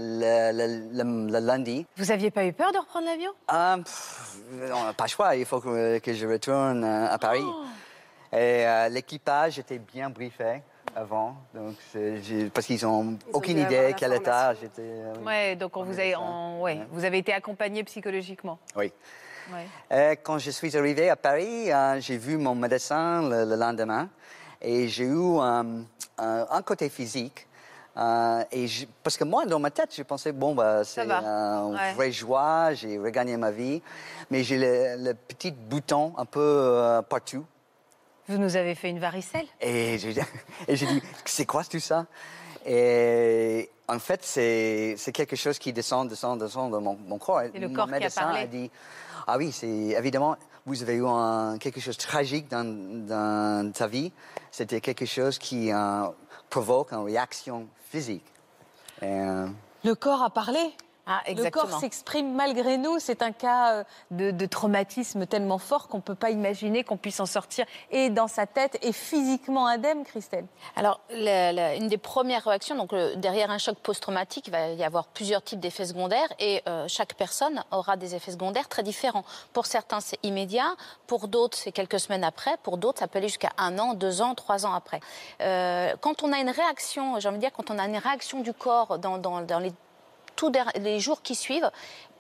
le, 0.53 0.57
le- 0.57 1.03
le- 1.03 1.33
le 1.33 1.39
lundi. 1.45 1.87
Vous 1.97 2.11
aviez 2.13 2.31
pas 2.31 2.45
eu 2.45 2.53
peur 2.53 2.71
de 2.71 2.79
reprendre 2.79 3.07
l'avion? 3.07 3.31
Euh, 3.53 3.77
pff, 3.79 4.37
on 4.75 4.85
n'a 4.85 4.93
pas 4.93 5.05
le 5.05 5.09
choix, 5.09 5.35
il 5.35 5.45
faut 5.47 5.61
que, 5.61 5.99
que 5.99 6.13
je 6.13 6.27
retourne 6.27 6.85
à 6.85 7.19
Paris. 7.19 7.43
Oh. 7.45 7.65
Et 8.33 8.67
euh, 8.67 8.89
l'équipage 8.91 9.59
était 9.59 9.79
bien 9.79 10.11
briefé 10.11 10.63
avant, 10.95 11.35
donc 11.55 11.75
parce 12.53 12.67
qu'ils 12.67 12.85
n'ont 12.85 13.19
aucune 13.33 13.59
idée 13.59 13.83
la 13.89 13.93
quel 13.95 14.13
état 14.13 14.55
j'étais. 14.55 14.83
euh, 14.83 15.15
Ouais, 15.25 15.57
donc 15.57 15.77
on 15.77 15.81
on 15.81 15.85
vous, 15.85 15.95
avait 15.95 16.13
a, 16.13 16.17
ça. 16.19 16.21
en- 16.21 16.61
ouais, 16.61 16.75
Ouais. 16.79 16.87
vous 16.93 17.05
avez 17.05 17.19
été 17.19 17.33
accompagné 17.33 17.83
psychologiquement. 17.85 18.59
Oui. 18.77 18.93
Ouais. 19.53 19.67
Euh, 19.93 20.15
quand 20.23 20.39
je 20.39 20.51
suis 20.51 20.77
arrivé 20.77 21.11
à 21.11 21.17
Paris, 21.17 21.71
euh, 21.73 22.01
j'ai 22.01 22.17
vu 22.17 22.37
mon 22.37 22.55
médecin 22.55 23.23
le, 23.29 23.45
le 23.45 23.57
lendemain 23.57 24.09
et 24.61 24.89
j'ai 24.89 25.05
eu 25.05 25.17
euh, 25.39 25.63
un, 26.19 26.47
un 26.51 26.63
côté 26.63 26.89
physique. 26.89 27.47
euh, 27.97 28.43
et 28.51 28.67
je- 28.67 28.87
parce 29.03 29.17
que 29.17 29.25
moi, 29.25 29.45
dans 29.47 29.59
ma 29.61 29.71
tête, 29.71 29.95
je 29.95 30.03
pensais, 30.03 30.33
bon, 30.33 30.55
bah, 30.55 30.83
c'est 30.85 31.05
va. 31.05 31.19
une 31.19 31.75
Ouais. 31.75 31.93
vraie 31.95 32.13
joie, 32.13 32.73
j'ai 32.75 32.99
regagné 32.99 33.37
ma 33.37 33.51
vie. 33.51 33.81
Mais 34.31 34.43
j'ai 34.43 34.59
le, 34.59 35.05
le 35.05 35.15
petit 35.15 35.53
bouton 35.53 36.13
un 36.17 36.25
peu 36.25 36.41
euh, 36.41 37.03
partout. 37.03 37.45
Vous 38.27 38.39
nous 38.39 38.57
avez 38.57 38.75
fait 38.75 38.89
une 38.89 38.99
varicelle? 38.99 39.47
Et 39.61 39.99
j'ai 39.99 40.15
et 40.69 40.75
j'ai 40.77 40.87
dit, 40.87 41.03
c'est 41.27 41.45
quoi 41.47 41.63
tout 41.65 41.79
ça? 41.79 42.07
Et 42.67 43.69
en 43.89 43.99
fait, 43.99 44.21
c'est 44.25 44.95
c'est 44.97 45.13
quelque 45.13 45.37
chose 45.37 45.59
qui 45.59 45.73
descend, 45.73 46.09
descend, 46.09 46.39
descend 46.41 46.71
dans 46.73 46.81
mon, 46.81 46.97
mon 47.07 47.19
corps. 47.19 47.43
C'est 47.53 47.59
le 47.59 47.69
mon 47.69 47.75
corps 47.75 47.87
qui 47.89 47.95
a 47.95 47.99
médecin 48.01 48.23
parlé. 48.23 48.41
a 48.41 48.47
dit, 48.47 48.71
ah 49.27 49.37
oui, 49.37 49.53
c'est 49.53 49.69
évidemment, 49.69 50.37
vous 50.67 50.83
avez 50.83 50.95
eu 50.95 51.07
un- 51.07 51.59
quelque 51.59 51.81
chose 51.81 51.97
de 51.97 52.03
tragique 52.03 52.49
dans, 52.51 52.65
dans 53.07 53.73
ta 53.73 53.87
vie. 53.87 54.13
C'était 54.51 54.81
quelque 54.81 55.07
chose 55.07 55.39
qui 55.39 55.73
euh, 55.73 56.07
provoque 56.49 56.93
une 56.93 57.05
réaction 57.05 57.67
physique. 57.91 58.25
Et, 59.03 59.07
euh, 59.07 59.47
Le 59.83 59.95
corps 59.95 60.23
a 60.23 60.31
parlé 60.31 60.61
Ah, 61.07 61.21
Le 61.29 61.51
corps 61.51 61.65
s'exprime 61.81 62.35
malgré 62.35 62.79
nous. 62.79 62.99
C'est 62.99 63.21
un 63.23 63.33
cas 63.33 63.73
euh, 63.75 63.85
de, 64.11 64.31
de 64.31 64.47
traumatisme 64.47 65.27
tellement 65.27 65.59
fort 65.59 65.89
qu'on 65.89 65.99
ne 65.99 66.03
peut 66.03 66.15
pas 66.15 66.31
imaginer 66.31 66.83
qu'on 66.83 66.97
puisse 66.97 67.21
en 67.21 67.27
sortir 67.27 67.67
et 67.91 68.09
dans 68.11 68.27
sa 68.29 68.47
tête 68.47 68.79
et 68.81 68.93
physiquement 68.93 69.67
indemne, 69.67 70.05
Christelle. 70.05 70.47
Alors, 70.77 71.01
la- 71.11 71.53
la- 71.53 71.75
une 71.75 71.89
des 71.89 71.99
premières 71.99 72.45
réactions, 72.45 72.75
donc 72.77 72.95
derrière 73.17 73.51
un 73.51 73.59
choc 73.59 73.77
post-traumatique, 73.79 74.47
il 74.47 74.51
va 74.51 74.69
y 74.71 74.83
avoir 74.85 75.07
plusieurs 75.09 75.43
types 75.43 75.61
d'effets 75.61 75.85
secondaires 75.87 76.33
et 76.39 76.63
euh, 76.69 76.87
chaque 76.89 77.15
personne 77.15 77.63
aura 77.71 77.97
des 77.97 78.15
effets 78.15 78.33
secondaires 78.33 78.69
très 78.69 78.83
différents. 78.83 79.25
Pour 79.53 79.67
certains, 79.67 80.01
c'est 80.01 80.19
immédiat, 80.23 80.75
pour 81.07 81.29
d'autres, 81.29 81.59
c'est 81.59 81.73
quelques 81.73 82.01
semaines 82.01 82.25
après, 82.25 82.57
pour 82.63 82.79
d'autres, 82.79 83.01
ça 83.01 83.09
peut 83.09 83.19
aller 83.19 83.29
jusqu'à 83.29 83.51
un 83.59 83.79
an, 83.79 83.93
deux 83.95 84.23
ans, 84.23 84.35
trois 84.35 84.65
ans 84.65 84.73
après. 84.73 85.01
Euh, 85.43 85.95
quand 86.01 86.23
on 86.23 86.33
a 86.33 86.39
une 86.39 86.51
réaction, 86.51 87.21
j'ai 87.21 87.29
envie 87.29 87.37
de 87.37 87.43
dire, 87.43 87.53
quand 87.53 87.71
on 87.71 87.79
a 87.79 87.85
une 87.87 87.99
réaction 87.99 88.41
du 88.41 88.55
corps 88.55 88.99
dans, 88.99 89.19
dans- 89.19 89.43
dans 89.43 89.59
les 89.59 89.73
tous 90.37 90.53
les 90.77 91.01
jours 91.01 91.23
qui 91.23 91.35
suivent, 91.35 91.71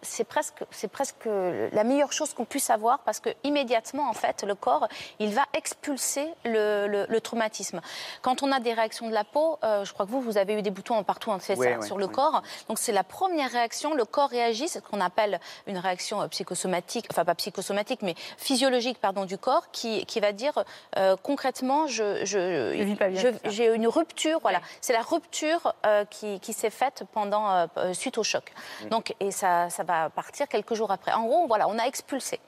c'est 0.04 0.24
presque, 0.24 0.62
c'est 0.70 0.88
presque 0.88 1.24
la 1.26 1.84
meilleure 1.84 2.12
chose 2.12 2.34
qu'on 2.34 2.44
puisse 2.44 2.70
avoir 2.70 3.00
parce 3.00 3.20
que 3.20 3.30
immédiatement, 3.42 4.08
en 4.08 4.12
fait, 4.12 4.44
le 4.44 4.54
corps, 4.54 4.86
il 5.18 5.34
va 5.34 5.42
expulser 5.54 6.28
le, 6.44 6.86
le- 6.86 7.06
le 7.08 7.20
traumatisme. 7.20 7.80
Quand 8.22 8.42
on 8.42 8.52
a 8.52 8.60
des 8.60 8.72
réactions 8.72 9.08
de 9.08 9.14
la 9.14 9.24
peau, 9.24 9.58
euh, 9.64 9.84
je 9.84 9.92
crois 9.92 10.06
que 10.06 10.10
vous, 10.10 10.20
vous 10.20 10.38
avez 10.38 10.54
eu 10.54 10.62
des 10.62 10.70
boutons 10.70 11.02
partout 11.02 11.32
hein, 11.32 11.38
Oui, 11.48 11.56
ça, 11.56 11.78
oui, 11.78 11.86
sur 11.86 11.98
le 11.98 12.06
oui. 12.06 12.12
corps. 12.12 12.42
Donc 12.68 12.78
c'est 12.78 12.92
la 12.92 13.04
première 13.04 13.50
réaction. 13.50 13.94
Le 13.94 14.04
corps 14.04 14.30
réagit, 14.30 14.68
c'est 14.68 14.78
ce 14.80 14.84
qu'on 14.84 15.00
appelle 15.00 15.40
une 15.66 15.78
réaction 15.78 16.20
euh, 16.22 16.28
psychosomatique, 16.28 17.06
enfin 17.10 17.24
pas 17.24 17.34
psychosomatique, 17.34 18.00
mais 18.02 18.14
physiologique, 18.38 18.98
pardon, 19.00 19.24
du 19.24 19.38
corps, 19.38 19.70
qui, 19.72 20.04
qui 20.06 20.20
va 20.20 20.32
dire 20.32 20.64
euh, 20.98 21.16
concrètement, 21.22 21.86
je, 21.86 22.24
je, 22.24 22.74
Je 22.76 22.82
vis 22.82 22.96
pas 22.96 23.08
bien 23.08 23.20
je- 23.20 23.50
j'ai 23.50 23.74
une 23.74 23.86
rupture, 23.88 24.38
voilà. 24.40 24.60
C'est 24.80 24.92
la 24.92 25.02
rupture 25.02 25.72
euh, 25.86 26.04
qui, 26.04 26.40
qui 26.40 26.52
s'est 26.52 26.70
faite 26.70 27.04
pendant 27.12 27.66
suite 27.92 28.18
au 28.18 28.22
choc. 28.22 28.52
Donc 28.90 29.14
et 29.20 29.30
ça, 29.30 29.70
ça 29.70 29.82
va 29.82 29.93
partir 30.14 30.48
quelques 30.48 30.74
jours 30.74 30.90
après. 30.90 31.12
En 31.12 31.24
gros, 31.26 31.46
voilà, 31.46 31.68
on 31.68 31.78
a 31.78 31.84
expulsé. 31.84 32.40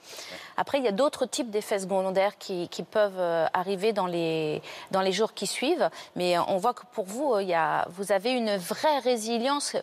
Après, 0.56 0.78
il 0.78 0.84
y 0.84 0.88
a 0.88 0.92
d'autres 0.92 1.26
types 1.26 1.50
d'effets 1.50 1.80
secondaires 1.80 2.36
qui, 2.38 2.68
qui 2.68 2.82
peuvent 2.82 3.18
euh, 3.18 3.46
arriver 3.52 3.92
dans 3.92 4.06
les 4.06 4.62
dans 4.90 5.00
les 5.00 5.12
jours 5.12 5.32
qui 5.34 5.46
suivent. 5.46 5.88
Mais 6.16 6.36
euh, 6.36 6.42
on 6.48 6.56
voit 6.58 6.74
que 6.74 6.82
pour 6.92 7.04
vous, 7.06 7.34
euh, 7.34 7.42
il 7.42 7.48
y 7.48 7.54
a, 7.54 7.86
vous 7.90 8.12
avez 8.12 8.32
une 8.32 8.56
vraie 8.56 8.98
résilience. 9.00 9.76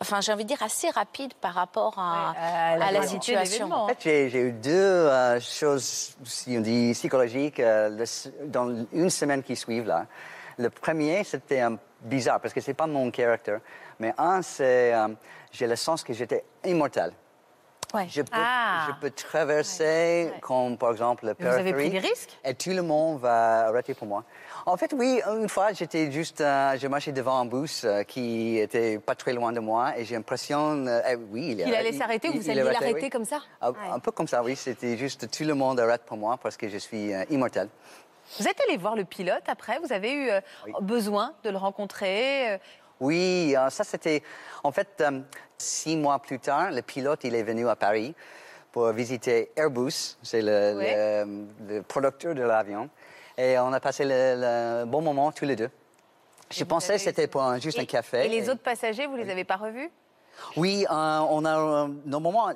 Enfin, 0.00 0.20
j'ai 0.20 0.30
envie 0.30 0.44
de 0.44 0.48
dire 0.48 0.62
assez 0.62 0.90
rapide 0.90 1.32
par 1.40 1.54
rapport 1.54 1.98
à, 1.98 2.34
la 2.76 3.00
à 3.00 3.06
situation. 3.06 3.72
En 3.72 3.88
fait, 3.88 3.96
j'ai 4.00 4.28
j'ai 4.28 4.40
eu 4.40 4.52
deux 4.52 4.70
euh, 4.70 5.40
choses, 5.40 6.14
si 6.24 6.54
on 6.58 6.60
dit 6.60 6.92
psychologiques, 6.92 7.60
euh, 7.60 7.88
le- 7.88 8.46
dans 8.46 8.68
une 8.92 9.08
semaine 9.10 9.42
qui 9.42 9.56
suivent 9.56 9.86
là. 9.86 10.04
Le 10.58 10.68
premier, 10.68 11.24
c'était 11.24 11.60
un 11.60 11.78
bizarre 12.02 12.40
parce 12.40 12.52
que 12.52 12.60
c'est 12.60 12.74
pas 12.74 12.86
mon 12.86 13.10
caractère, 13.10 13.60
mais 13.98 14.12
un, 14.18 14.42
c'est 14.42 14.94
euh, 14.94 15.08
j'ai 15.52 15.66
le 15.66 15.76
sens 15.76 16.02
que 16.02 16.12
j'étais 16.12 16.44
immortel. 16.64 17.12
Ouais. 17.94 18.06
Je 18.10 18.20
peux, 18.20 18.28
Ah. 18.34 18.88
je 18.88 19.00
peux 19.00 19.10
traverser, 19.12 20.32
comme 20.42 20.76
par 20.76 20.90
exemple 20.90 21.24
le 21.24 21.36
vous 21.38 21.46
avez 21.46 21.72
pris 21.72 21.88
des 21.88 22.00
risques? 22.00 22.36
et 22.44 22.52
tout 22.52 22.70
le 22.70 22.82
monde 22.82 23.20
va 23.20 23.68
arrêter 23.68 23.94
pour 23.94 24.08
moi. 24.08 24.24
En 24.66 24.76
fait, 24.76 24.92
oui, 24.92 25.20
une 25.24 25.48
fois, 25.48 25.72
j'étais 25.72 26.10
juste, 26.10 26.40
euh, 26.40 26.76
je 26.76 26.88
marchais 26.88 27.12
devant 27.12 27.38
un 27.38 27.46
bus 27.46 27.84
euh, 27.84 28.02
qui 28.02 28.58
était 28.58 28.98
pas 28.98 29.14
très 29.14 29.32
loin 29.32 29.52
de 29.52 29.60
moi, 29.60 29.96
et 29.96 30.04
j'ai 30.04 30.16
l'impression, 30.16 30.84
euh, 30.86 31.00
eh 31.08 31.14
oui, 31.14 31.52
il, 31.52 31.60
Il 31.60 31.74
allait 31.74 31.92
s'arrêter 31.92 32.28
ou 32.28 32.32
vous 32.40 32.50
alliez 32.50 32.64
l'arrêter 32.64 33.02
oui. 33.04 33.08
comme 33.10 33.24
ça? 33.24 33.38
Un, 33.62 33.72
un 33.92 33.98
peu 34.00 34.10
comme 34.10 34.26
ça, 34.26 34.42
oui. 34.42 34.56
C'était 34.56 34.96
juste 34.96 35.30
tout 35.30 35.44
le 35.44 35.54
monde 35.54 35.78
arrête 35.78 36.02
pour 36.02 36.16
moi 36.16 36.36
parce 36.42 36.56
que 36.56 36.68
je 36.68 36.78
suis 36.78 37.14
euh, 37.14 37.24
immortel. 37.30 37.68
Vous 38.40 38.48
êtes 38.48 38.60
allé 38.66 38.76
voir 38.76 38.96
le 38.96 39.04
pilote 39.04 39.44
après? 39.46 39.78
Vous 39.78 39.92
avez 39.92 40.12
eu 40.12 40.28
euh, 40.30 40.40
Oui. 40.66 40.72
besoin 40.80 41.34
de 41.44 41.50
le 41.50 41.56
rencontrer 41.56 42.58
Oui, 43.00 43.54
euh, 43.56 43.68
ça 43.70 43.84
c'était. 43.84 44.22
En 44.64 44.72
fait, 44.72 44.88
euh, 45.00 45.20
six 45.58 45.96
mois 45.96 46.18
plus 46.18 46.38
tard, 46.38 46.70
le 46.70 46.82
pilote 46.82 47.20
il 47.24 47.34
est 47.34 47.42
venu 47.42 47.68
à 47.68 47.76
Paris 47.76 48.14
pour 48.72 48.88
visiter 48.92 49.50
Airbus, 49.56 50.16
c'est 50.22 50.42
le, 50.42 50.76
Ouais. 50.76 51.24
le- 51.24 51.46
le 51.76 51.82
producteur 51.82 52.34
de 52.34 52.42
l'avion, 52.42 52.88
et 53.38 53.58
on 53.58 53.72
a 53.72 53.80
passé 53.80 54.04
le, 54.04 54.10
le 54.36 54.84
bon 54.86 55.00
moment 55.02 55.32
tous 55.32 55.44
les 55.46 55.56
deux. 55.56 55.70
Je 56.50 56.60
vous 56.60 56.66
pensais 56.66 56.94
que 56.94 57.00
c'était 57.00 57.26
pour 57.26 57.42
un- 57.42 57.58
juste 57.58 57.78
et, 57.78 57.82
un 57.82 57.86
café. 57.86 58.24
Et 58.26 58.28
les 58.28 58.46
et- 58.46 58.50
autres 58.50 58.62
passagers, 58.62 59.06
vous 59.06 59.16
les 59.16 59.30
avez 59.30 59.44
pas 59.44 59.56
revus? 59.56 59.90
Oui, 60.56 60.84
euh, 60.90 60.94
on 61.30 61.44
a 61.44 61.88
normalement 62.04 62.50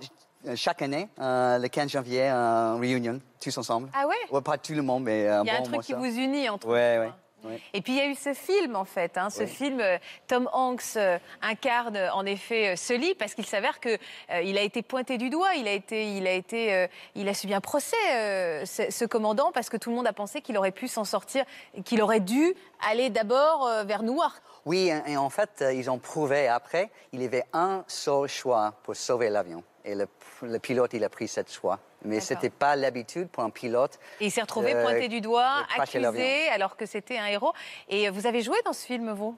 chaque 0.55 0.83
année, 0.83 1.09
euh, 1.19 1.59
le 1.59 1.69
15 1.69 1.91
janvier, 1.91 2.29
un 2.29 2.79
réunion, 2.79 3.21
tous 3.43 3.57
ensemble. 3.59 3.89
Ah 3.95 4.07
ouais? 4.07 4.41
Pas 4.43 4.59
tout 4.59 4.75
le 4.75 4.83
monde, 4.83 5.05
mais 5.05 5.21
Il 5.21 5.25
y 5.25 5.29
a 5.29 5.43
bon 5.43 5.51
un 5.51 5.63
truc 5.63 5.81
qui 5.83 5.93
vous 5.95 6.05
unit 6.05 6.49
entre 6.51 6.67
Ouais, 6.69 6.97
vous, 6.99 7.03
ouais, 7.05 7.09
hein. 7.09 7.17
Ouais. 7.45 7.61
Et 7.75 7.81
puis 7.81 7.93
il 7.95 7.99
y 7.99 8.01
a 8.01 8.07
eu 8.07 8.15
ce 8.15 8.35
film 8.35 8.77
en 8.77 8.85
fait, 8.85 9.17
hein, 9.19 9.31
ce 9.31 9.47
film. 9.47 9.81
euh, 9.81 9.99
Tom 10.27 10.49
Hanks 10.53 10.97
euh, 10.97 11.19
incarne 11.43 11.97
euh, 11.97 12.13
en 12.13 12.27
effet 12.27 12.77
Sully 12.77 13.15
parce 13.15 13.35
qu'il 13.35 13.47
s'avère 13.47 13.81
que 13.81 13.89
euh, 14.31 14.41
il 14.43 14.59
a 14.59 14.63
été 14.63 14.83
pointé 14.83 15.19
du 15.19 15.31
doigt, 15.31 15.55
il 15.55 15.67
a 15.69 15.73
été, 15.73 16.13
il 16.17 16.27
a 16.27 16.33
été, 16.33 16.75
euh, 16.75 16.87
il 17.15 17.29
a 17.29 17.35
subi 17.35 17.55
un 17.55 17.61
procès 17.61 17.97
ce, 18.67 18.91
ce 18.91 19.05
commandant 19.05 19.53
parce 19.53 19.69
que 19.69 19.77
tout 19.77 19.91
le 19.91 19.97
monde 19.97 20.07
a 20.07 20.13
pensé 20.13 20.41
qu'il 20.41 20.57
aurait 20.59 20.71
pu 20.71 20.89
s'en 20.89 21.05
sortir, 21.05 21.45
qu'il 21.85 22.03
aurait 22.03 22.21
dû 22.21 22.55
aller 22.91 23.11
d'abord 23.11 23.69
vers 23.85 24.03
Newark. 24.03 24.43
Oui, 24.67 24.91
et 25.07 25.17
en 25.17 25.31
fait, 25.31 25.51
euh, 25.63 25.73
ils 25.73 25.91
ont 25.91 25.99
prouvé 25.99 26.49
après, 26.49 26.91
il 27.13 27.23
y 27.23 27.25
avait 27.25 27.45
un 27.53 27.83
seul 27.87 28.29
choix 28.29 28.75
pour 28.83 28.95
sauver 28.95 29.31
l'avion. 29.31 29.63
Et 29.85 29.95
le, 29.95 30.07
le 30.43 30.59
pilote, 30.59 30.93
il 30.93 31.03
a 31.05 31.09
pris 31.09 31.29
cette 31.29 31.51
choix. 31.51 31.79
Mais 32.05 32.21
ce 32.21 32.35
n'était 32.35 32.51
pas 32.51 32.77
l'habitude 32.77 33.29
pour 33.29 33.43
un 33.43 33.51
pilote. 33.51 33.99
Et 34.21 34.27
il 34.27 34.31
s'est 34.31 34.41
retrouvé 34.43 34.75
de- 34.75 34.83
pointé 34.83 35.09
du 35.09 35.21
doigt, 35.21 35.65
accusé, 35.79 36.49
alors 36.49 36.77
que 36.77 36.87
c'était 36.87 37.19
un 37.19 37.27
héros. 37.27 37.53
Et 37.89 38.09
vous 38.11 38.27
avez 38.27 38.43
joué 38.43 38.57
dans 38.65 38.73
ce 38.73 38.87
film, 38.87 39.13
vous? 39.13 39.37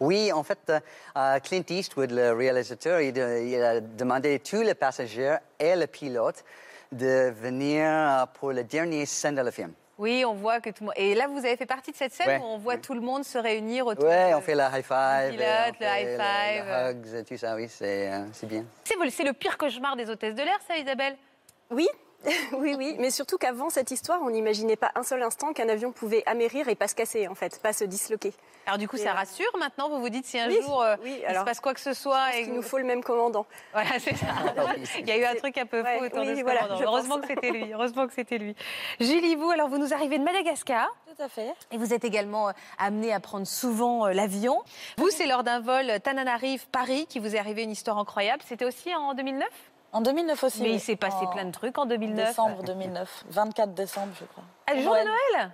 Oui, 0.00 0.32
en 0.32 0.42
fait, 0.42 0.58
euh, 0.70 0.80
euh, 1.16 1.38
Clint 1.40 1.62
Eastwood, 1.68 2.10
le 2.12 2.32
réalisateur, 2.32 3.00
il, 3.00 3.20
a 3.20 3.80
demandé 3.80 4.36
à 4.36 4.38
tous 4.38 4.62
les 4.62 4.74
passagers 4.74 5.36
et 5.58 5.76
le 5.76 5.86
pilote 5.86 6.42
de 6.90 7.30
venir 7.30 8.26
pour 8.34 8.52
la 8.52 8.62
dernière 8.62 9.06
scène 9.06 9.34
de 9.34 9.42
le 9.42 9.50
film. 9.50 9.72
Oui, 10.00 10.24
on 10.24 10.32
voit 10.32 10.60
que 10.60 10.70
tout 10.70 10.82
le 10.82 10.86
monde. 10.86 10.94
Et 10.96 11.14
là, 11.14 11.26
vous 11.28 11.38
avez 11.38 11.56
fait 11.58 11.66
partie 11.66 11.90
de 11.92 11.96
cette 11.96 12.14
scène 12.14 12.26
Ouais, 12.26 12.38
où 12.38 12.44
on 12.46 12.56
voit 12.56 12.78
tout 12.78 12.94
le 12.94 13.02
monde 13.02 13.22
se 13.22 13.36
réunir 13.36 13.86
autour. 13.86 14.06
Ouais, 14.06 14.30
de- 14.30 14.34
on 14.36 14.40
fait 14.40 14.54
la 14.54 14.68
high 14.68 14.82
five. 14.82 15.30
pilote, 15.30 15.76
on 15.78 15.84
le 15.84 15.86
high 15.86 16.18
five. 16.18 16.64
le 16.66 16.90
hugs 16.90 17.14
et 17.20 17.24
tout 17.24 17.36
ça, 17.36 17.54
oui, 17.54 17.68
c'est 17.68 18.10
euh, 18.10 18.24
c'est 18.32 18.46
bien. 18.46 18.64
C'est 18.82 18.94
c'est 19.10 19.24
le 19.24 19.34
pire 19.34 19.58
cauchemar 19.58 19.96
des 19.96 20.08
hôtesses 20.08 20.34
de 20.34 20.42
l'air, 20.42 20.58
ça, 20.66 20.76
Isabelle? 20.78 21.16
Oui, 21.70 21.86
oui, 22.52 22.74
oui, 22.76 22.96
mais 22.98 23.10
surtout 23.10 23.38
qu'avant 23.38 23.70
cette 23.70 23.90
histoire, 23.90 24.20
on 24.22 24.30
n'imaginait 24.30 24.76
pas 24.76 24.92
un 24.94 25.02
seul 25.02 25.22
instant 25.22 25.52
qu'un 25.52 25.68
avion 25.68 25.92
pouvait 25.92 26.22
amérir 26.26 26.68
et 26.68 26.74
pas 26.74 26.88
se 26.88 26.94
casser, 26.94 27.28
en 27.28 27.34
fait, 27.34 27.60
pas 27.62 27.72
se 27.72 27.84
disloquer. 27.84 28.32
Alors 28.66 28.78
du 28.78 28.88
coup, 28.88 28.96
Et, 28.96 29.00
ça 29.00 29.10
euh, 29.10 29.14
rassure 29.14 29.50
maintenant. 29.58 29.88
Vous 29.88 30.00
vous 30.00 30.10
dites 30.10 30.26
si 30.26 30.38
un 30.38 30.48
Oui, 30.48 30.60
jour 30.62 30.82
euh, 30.82 30.96
oui, 31.02 31.16
il 31.20 31.24
alors, 31.24 31.42
se 31.42 31.46
passe 31.46 31.60
quoi 31.60 31.72
que 31.74 31.80
ce 31.80 31.94
soit 31.94 32.36
et 32.36 32.42
Il 32.42 32.52
nous 32.52 32.62
faut 32.62 32.78
le 32.78 32.84
même 32.84 33.02
commandant. 33.02 33.46
voilà, 33.72 33.90
c'est 33.98 34.14
ça. 34.14 34.26
Il 34.98 35.08
y 35.08 35.12
a 35.12 35.16
eu 35.16 35.24
un 35.24 35.34
truc 35.34 35.56
un 35.56 35.66
peu 35.66 35.82
Ouais, 35.82 35.98
faux 35.98 36.04
autour 36.04 36.20
oui, 36.20 36.28
de 36.28 36.36
ce 36.36 36.42
voilà, 36.42 36.62
commandant. 36.64 36.82
Heureusement 36.84 37.16
pense. 37.18 37.26
que 37.26 37.34
c'était 37.34 37.50
lui. 37.50 37.72
Heureusement 37.72 38.06
que 38.06 38.12
c'était 38.12 38.38
lui. 38.38 38.54
Julie, 39.00 39.34
vous, 39.34 39.50
alors 39.50 39.68
vous 39.68 39.78
nous 39.78 39.94
arrivez 39.94 40.18
de 40.18 40.24
Madagascar. 40.24 40.88
Tout 41.16 41.22
à 41.22 41.28
fait. 41.28 41.54
Et 41.72 41.78
vous 41.78 41.94
êtes 41.94 42.04
également 42.04 42.48
euh, 42.50 42.52
amené 42.78 43.12
à 43.12 43.20
prendre 43.20 43.46
souvent 43.46 44.06
euh, 44.06 44.12
l'avion. 44.12 44.62
Vous, 44.98 45.08
c'est 45.10 45.26
lors 45.26 45.42
d'un 45.42 45.60
vol 45.60 45.98
Tananarive-Paris 46.02 47.06
qui 47.08 47.18
vous 47.18 47.34
est 47.34 47.38
arrivé 47.38 47.62
une 47.62 47.72
histoire 47.72 47.98
incroyable. 47.98 48.42
C'était 48.46 48.66
aussi 48.66 48.94
en 48.94 49.14
2009 49.14 49.48
En 49.92 50.00
2009 50.02 50.44
aussi. 50.44 50.62
Mais 50.62 50.72
il 50.74 50.80
s'est 50.80 50.96
passé 50.96 51.24
plein 51.32 51.44
de 51.44 51.50
trucs 51.52 51.76
en 51.78 51.86
2009. 51.86 52.28
Décembre 52.28 52.62
2009. 52.62 53.24
24 53.28 53.74
décembre, 53.74 54.12
je 54.20 54.24
crois. 54.24 54.44
Ah, 54.66 54.74
le 54.74 54.82
jour 54.82 54.92
de 54.94 54.98
Noël? 55.00 55.50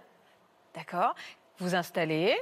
D'accord. 0.75 1.14
Vous 1.59 1.75
installez, 1.75 2.37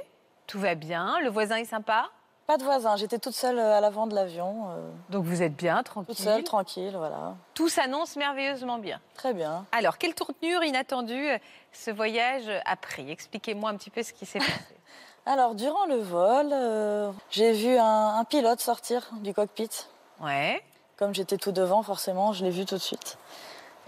tout 0.45 0.59
va 0.59 0.75
bien, 0.75 1.19
le 1.21 1.29
voisin 1.29 1.55
est 1.55 1.63
sympa, 1.65 2.09
Pas 2.47 2.57
de 2.57 2.63
voisin, 2.63 2.97
j'étais 2.97 3.17
toute 3.17 3.33
seule 3.33 3.57
euh, 3.57 3.77
à 3.77 3.79
l'avant 3.79 4.07
de 4.07 4.13
l'avion. 4.13 4.69
euh, 4.71 4.91
donc 5.09 5.23
vous 5.23 5.41
êtes 5.41 5.55
bien, 5.55 5.81
tranquille. 5.83 6.13
toute 6.13 6.23
seule, 6.23 6.43
tranquille, 6.43 6.93
voilà. 6.97 7.35
Tout 7.53 7.69
s'annonce 7.69 8.17
merveilleusement 8.17 8.77
bien. 8.77 8.99
Très 9.13 9.33
bien. 9.33 9.65
Alors, 9.71 9.97
quelle 9.97 10.13
tournure 10.13 10.63
inattendue 10.65 11.29
euh, 11.29 11.37
ce 11.71 11.91
voyage 11.91 12.43
a 12.65 12.75
pris? 12.75 13.09
Expliquez-moi 13.09 13.69
un 13.69 13.77
petit 13.77 13.89
peu 13.89 14.03
ce 14.03 14.11
qui 14.11 14.25
s'est 14.25 14.39
passé. 14.39 14.51
Alors, 15.25 15.55
durant 15.55 15.85
le 15.85 15.95
vol, 15.95 16.49
euh, 16.51 17.11
j'ai 17.31 17.53
vu 17.53 17.77
un, 17.77 18.17
un 18.19 18.23
pilote 18.25 18.59
sortir 18.59 19.09
du 19.21 19.33
cockpit. 19.33 19.69
Ouais. 20.19 20.61
Comme 20.97 21.13
j'étais 21.13 21.37
tout 21.37 21.51
devant, 21.51 21.83
forcément, 21.83 22.31
je 22.33 22.43
l'ai 22.43 22.51
vu 22.51 22.65
tout 22.65 22.75
de 22.75 22.81
suite. 22.81 23.17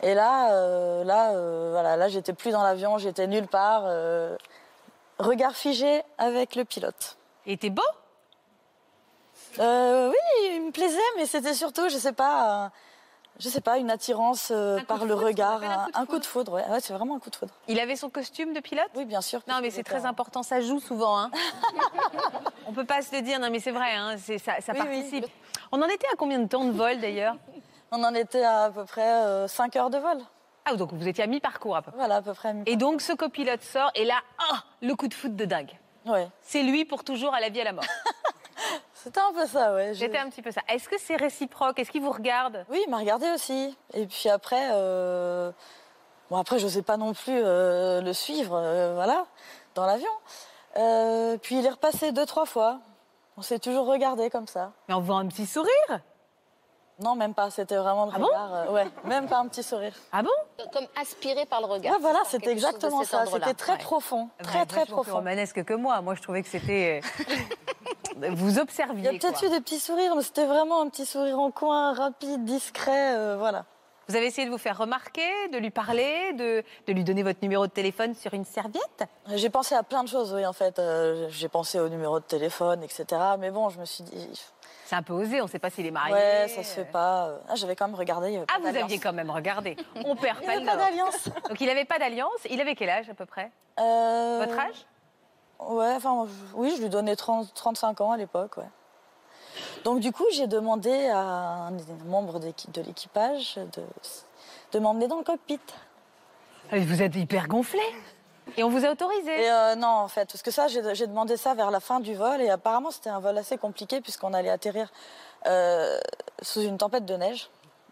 Et 0.04 0.14
là, 0.14 0.52
euh, 0.54 1.04
là, 1.04 1.32
euh, 1.32 1.70
voilà, 1.72 1.96
là, 1.96 2.10
j'étais 2.10 2.34
plus 2.34 2.52
dans 2.52 2.64
l'avion, 2.64 2.98
j'étais 2.98 3.28
nulle 3.28 3.48
part. 3.48 3.84
euh, 3.86 4.36
regard 5.18 5.54
figé 5.54 6.04
avec 6.18 6.56
le 6.56 6.64
pilote. 6.66 7.18
Il 7.46 7.54
était 7.54 7.70
beau? 7.72 7.82
Oui, 9.58 10.14
il 10.54 10.66
me 10.68 10.72
plaisait, 10.72 11.00
mais 11.18 11.26
c'était 11.26 11.54
surtout, 11.56 11.90
je 11.90 11.98
sais 11.98 12.12
pas, 12.14 12.70
je 13.40 13.50
sais 13.50 13.62
pas, 13.62 13.78
une 13.80 13.90
attirance 13.90 14.52
Un 14.52 14.84
par 14.88 15.06
le 15.06 15.16
foudre, 15.16 15.26
regard, 15.26 15.64
un 15.64 15.86
coup 15.86 15.92
de 15.92 15.98
un, 15.98 16.02
un 16.02 16.06
coup 16.06 16.20
de 16.20 16.26
foudre. 16.26 16.52
Ouais, 16.54 16.66
Ouais, 16.70 16.80
c'est 16.80 16.94
vraiment 16.94 17.16
un 17.16 17.20
coup 17.20 17.32
de 17.32 17.36
foudre. 17.36 17.54
Il 17.68 17.80
avait 17.80 17.96
son 17.96 18.10
costume 18.12 18.54
de 18.54 18.60
pilote? 18.60 18.90
Oui, 18.96 19.06
bien 19.06 19.22
sûr. 19.22 19.42
Non, 19.48 19.60
mais 19.62 19.72
c'est 19.72 19.84
très 19.84 20.06
important, 20.06 20.44
ça 20.44 20.62
joue 20.62 20.80
souvent. 20.80 21.18
Hein. 21.18 21.32
On 22.68 22.74
peut 22.74 22.86
pas 22.86 23.02
se 23.02 23.16
le 23.16 23.22
dire, 23.24 23.40
non, 23.40 23.50
mais 23.50 23.60
c'est 23.60 23.72
vrai, 23.72 23.96
hein, 23.96 24.18
ça, 24.18 24.62
ça 24.62 24.74
Oui, 24.74 24.80
oui. 24.82 25.02
participe. 25.02 25.26
On 25.72 25.82
en 25.82 25.88
était 25.88 26.08
à 26.14 26.16
combien 26.18 26.40
de 26.40 26.48
temps 26.48 26.66
de 26.66 26.72
vol 26.72 27.00
d'ailleurs 27.00 27.36
On 27.92 28.04
en 28.04 28.14
était 28.14 28.44
à 28.44 28.64
à 28.64 28.70
peu 28.70 28.84
près 28.84 29.48
5 29.48 29.76
heures 29.78 29.90
de 29.90 29.98
vol. 29.98 30.18
Ah, 30.66 30.76
donc 30.76 30.92
vous 30.92 31.08
étiez 31.08 31.24
à 31.24 31.28
mi-parcours 31.28 31.78
à 31.78 31.82
peu 31.82 31.92
près. 31.92 31.98
Voilà, 31.98 32.18
à 32.18 32.22
peu 32.22 32.34
près. 32.34 32.54
Et 32.66 32.76
donc 32.76 33.00
ce 33.02 33.14
copilote 33.14 33.62
sort 33.62 33.90
et 33.96 34.04
là, 34.04 34.16
ah, 34.38 34.64
le 34.82 34.94
coup 34.96 35.08
de 35.08 35.14
foot 35.14 35.34
de 35.34 35.46
dingue. 35.46 35.72
Ouais, 36.06 36.28
C'est 36.42 36.64
lui 36.64 36.86
pour 36.86 37.04
toujours 37.04 37.34
à 37.34 37.40
la 37.40 37.50
vie 37.50 37.62
à 37.62 37.66
la 37.66 37.74
mort. 37.74 37.86
c'était 38.94 39.20
un 39.20 39.34
peu 39.34 39.46
ça, 39.46 39.74
ouais. 39.74 39.94
C'était 39.94 40.18
un 40.18 40.30
petit 40.30 40.42
peu 40.42 40.52
ça. 40.52 40.62
Est-ce 40.68 40.88
que 40.90 40.98
c'est 41.00 41.16
réciproque? 41.16 41.80
Est-ce 41.80 41.92
qu'il 41.92 42.02
vous 42.02 42.12
regarde? 42.12 42.66
Oui, 42.70 42.82
il 42.86 42.90
m'a 42.90 42.98
regardé 42.98 43.30
aussi. 43.34 43.78
Et 43.94 44.06
puis 44.06 44.30
après, 44.30 44.70
euh... 44.74 45.52
bon 46.30 46.38
après, 46.38 46.60
je 46.60 46.68
sais 46.68 46.82
pas 46.82 46.98
non 46.98 47.14
plus 47.14 47.40
euh, 47.42 48.02
le 48.02 48.14
suivre, 48.14 48.56
euh, 48.56 48.94
voilà, 48.94 49.26
dans 49.76 49.86
l'avion. 49.86 50.12
Euh, 50.78 51.38
puis 51.38 51.60
il 51.60 51.66
est 51.66 51.70
repassé 51.70 52.12
deux, 52.12 52.26
trois 52.26 52.46
fois. 52.46 52.80
On 53.38 53.42
s'est 53.42 53.60
toujours 53.60 53.86
regardé 53.86 54.30
comme 54.30 54.48
ça. 54.48 54.72
Mais 54.88 54.96
on 54.96 55.00
voit 55.02 55.18
un 55.18 55.28
petit 55.28 55.46
sourire. 55.46 56.02
Non, 57.00 57.14
même 57.14 57.36
pas. 57.36 57.52
C'était 57.52 57.76
vraiment 57.78 58.06
le 58.08 58.12
Ah 58.16 58.18
bon 58.18 58.26
regard. 58.26 58.54
euh, 58.56 58.72
ouais, 58.74 58.88
même 59.06 59.28
pas 59.28 59.38
un 59.38 59.48
petit 59.48 59.62
sourire. 59.62 59.94
Ah 60.12 60.24
bon 60.24 60.32
Comme 60.74 60.88
aspiré 61.00 61.46
par 61.46 61.60
le 61.62 61.68
regard. 61.68 61.94
Ouais, 61.94 62.00
voilà, 62.02 62.20
C'est 62.26 62.38
c'était 62.38 62.52
exactement 62.52 63.04
ça. 63.04 63.28
C'était 63.28 63.54
très 63.54 63.74
Ouais. 63.74 63.78
profond, 63.78 64.30
très 64.42 64.60
Ouais, 64.62 64.66
très 64.66 64.80
vachement 64.80 64.96
plus 64.98 65.04
profond. 65.04 65.18
romanesque 65.18 65.64
que 65.64 65.76
moi. 65.76 66.02
Moi, 66.02 66.16
je 66.16 66.22
trouvais 66.24 66.42
que 66.42 66.50
c'était. 66.50 67.02
euh, 68.24 68.30
vous 68.32 68.58
observiez. 68.58 69.10
Il 69.12 69.14
y 69.14 69.16
a 69.16 69.20
peut-être 69.20 69.44
eu 69.46 69.50
des 69.50 69.62
petits 69.62 69.80
sourires, 69.80 70.16
mais 70.16 70.24
c'était 70.24 70.48
vraiment 70.48 70.82
un 70.82 70.90
petit 70.90 71.06
sourire 71.06 71.40
en 71.40 71.52
coin, 71.52 71.94
rapide, 71.94 72.44
discret, 72.46 73.16
euh, 73.16 73.36
voilà. 73.38 73.66
Vous 74.10 74.16
avez 74.16 74.28
essayé 74.28 74.46
de 74.48 74.52
vous 74.52 74.58
faire 74.58 74.78
remarquer, 74.78 75.30
de 75.52 75.58
lui 75.58 75.70
parler, 75.70 76.32
de, 76.34 76.64
de 76.88 76.94
lui 76.94 77.04
donner 77.04 77.24
votre 77.24 77.40
numéro 77.42 77.68
de 77.68 77.72
téléphone 77.72 78.16
sur 78.16 78.34
une 78.34 78.46
serviette? 78.46 79.04
J'ai 79.36 79.50
pensé 79.50 79.76
à 79.76 79.84
plein 79.84 80.04
de 80.04 80.10
choses, 80.10 80.34
oui, 80.34 80.46
en 80.46 80.54
fait. 80.54 80.80
Euh, 80.80 81.28
J'ai 81.30 81.50
pensé 81.50 81.80
au 81.80 81.90
numéro 81.90 82.20
de 82.20 82.26
téléphone, 82.26 82.84
etc. 82.84 83.06
Mais 83.38 83.52
bon, 83.52 83.70
je 83.70 83.80
me 83.80 83.86
suis 83.86 84.04
dit, 84.06 84.30
C'est 84.86 84.96
un 84.96 85.04
peu 85.04 85.12
osé, 85.14 85.42
on 85.42 85.46
ne 85.46 85.50
sait 85.50 85.60
pas 85.60 85.70
s'il 85.70 85.86
est 85.86 85.92
marié. 85.92 86.14
ouais, 86.14 86.48
ça 86.48 86.64
se 86.64 86.74
fait 86.76 86.86
pas. 86.86 87.32
Ah, 87.50 87.56
J'avais 87.56 87.76
quand 87.76 87.88
même 87.88 87.96
regardé. 87.98 88.32
il 88.32 88.44
Ah, 88.48 88.60
pas 88.62 88.72
vous 88.72 88.78
aviez 88.78 88.98
quand 89.00 89.12
même 89.14 89.30
regardé. 89.30 89.76
On 90.06 90.16
perd 90.16 90.38
Il 90.42 90.46
pas 90.46 90.54
avait 90.54 90.66
pas 90.66 90.76
d'alliance. 90.78 91.30
Donc 91.50 91.60
il 91.60 91.68
n'avait 91.68 91.86
pas 91.86 92.00
d'alliance. 92.00 92.40
Il 92.50 92.62
avait 92.62 92.76
quel 92.76 92.90
âge 92.90 93.10
à 93.10 93.14
peu 93.14 93.26
près? 93.26 93.52
Euh, 93.80 94.46
Votre 94.46 94.58
âge? 94.60 94.86
Ouais, 95.60 95.94
enfin, 95.96 96.28
oui, 96.54 96.74
je 96.78 96.84
lui 96.84 96.90
donnais 96.90 97.16
30, 97.16 97.54
35 97.54 98.00
ans 98.02 98.12
à 98.12 98.18
l'époque, 98.18 98.58
ouais. 98.58 98.70
Donc 99.84 100.00
du 100.00 100.12
coup, 100.12 100.26
j'ai 100.34 100.48
demandé 100.48 101.08
à 101.08 101.20
un 101.20 101.72
des 101.72 101.84
membres 102.06 102.40
d'équi- 102.40 102.70
de 102.72 102.82
l'équipage 102.82 103.56
de, 103.56 103.84
de 104.74 104.80
m'emmener 104.80 105.08
dans 105.08 105.18
le 105.18 105.24
cockpit. 105.24 105.60
Ah, 106.72 106.80
Vous 106.80 107.02
êtes 107.02 107.16
hyper 107.16 107.48
gonflé. 107.48 107.80
Et 108.56 108.64
on 108.64 108.70
vous 108.70 108.86
a 108.86 108.92
autorisé. 108.92 109.44
Et 109.44 109.52
euh, 109.52 109.76
non, 109.76 109.88
en 109.88 110.08
fait, 110.08 110.26
parce 110.32 110.42
que 110.42 110.52
ça, 110.52 110.68
j'ai 110.68 111.08
demandé 111.08 111.36
ça 111.38 111.54
vers 111.54 111.70
la 111.70 111.80
fin 111.82 112.00
du 112.00 112.16
vol 112.16 112.42
et 112.42 112.50
apparemment 112.50 112.92
c'était 112.92 113.10
un 113.10 113.20
vol 113.20 113.38
assez 113.38 113.58
compliqué 113.58 114.00
puisqu'on 114.02 114.34
allait 114.34 114.50
atterrir 114.50 114.90
euh, 115.48 115.98
sous 116.42 116.62
une 116.62 116.78
tempête 116.78 117.06
de 117.06 117.16
neige. 117.16 117.50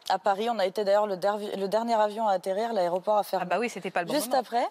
À 0.09 0.17
Paris, 0.19 0.49
on 0.49 0.59
a 0.59 0.65
été 0.65 0.83
d'ailleurs 0.83 1.07
le, 1.07 1.17
dernier 1.67 1.95
avion 1.95 2.27
à 2.27 2.33
atterrir, 2.33 2.73
l'aéroport 2.73 3.15
a 3.17 3.19
Ah 3.19 3.23
fermé 3.23 3.45
bah 3.47 3.57
oui, 3.59 3.69
c'était 3.69 3.91
pas 3.91 4.01
le 4.01 4.07
bon 4.07 4.13
juste 4.13 4.27
moment. 4.27 4.39
après. 4.39 4.67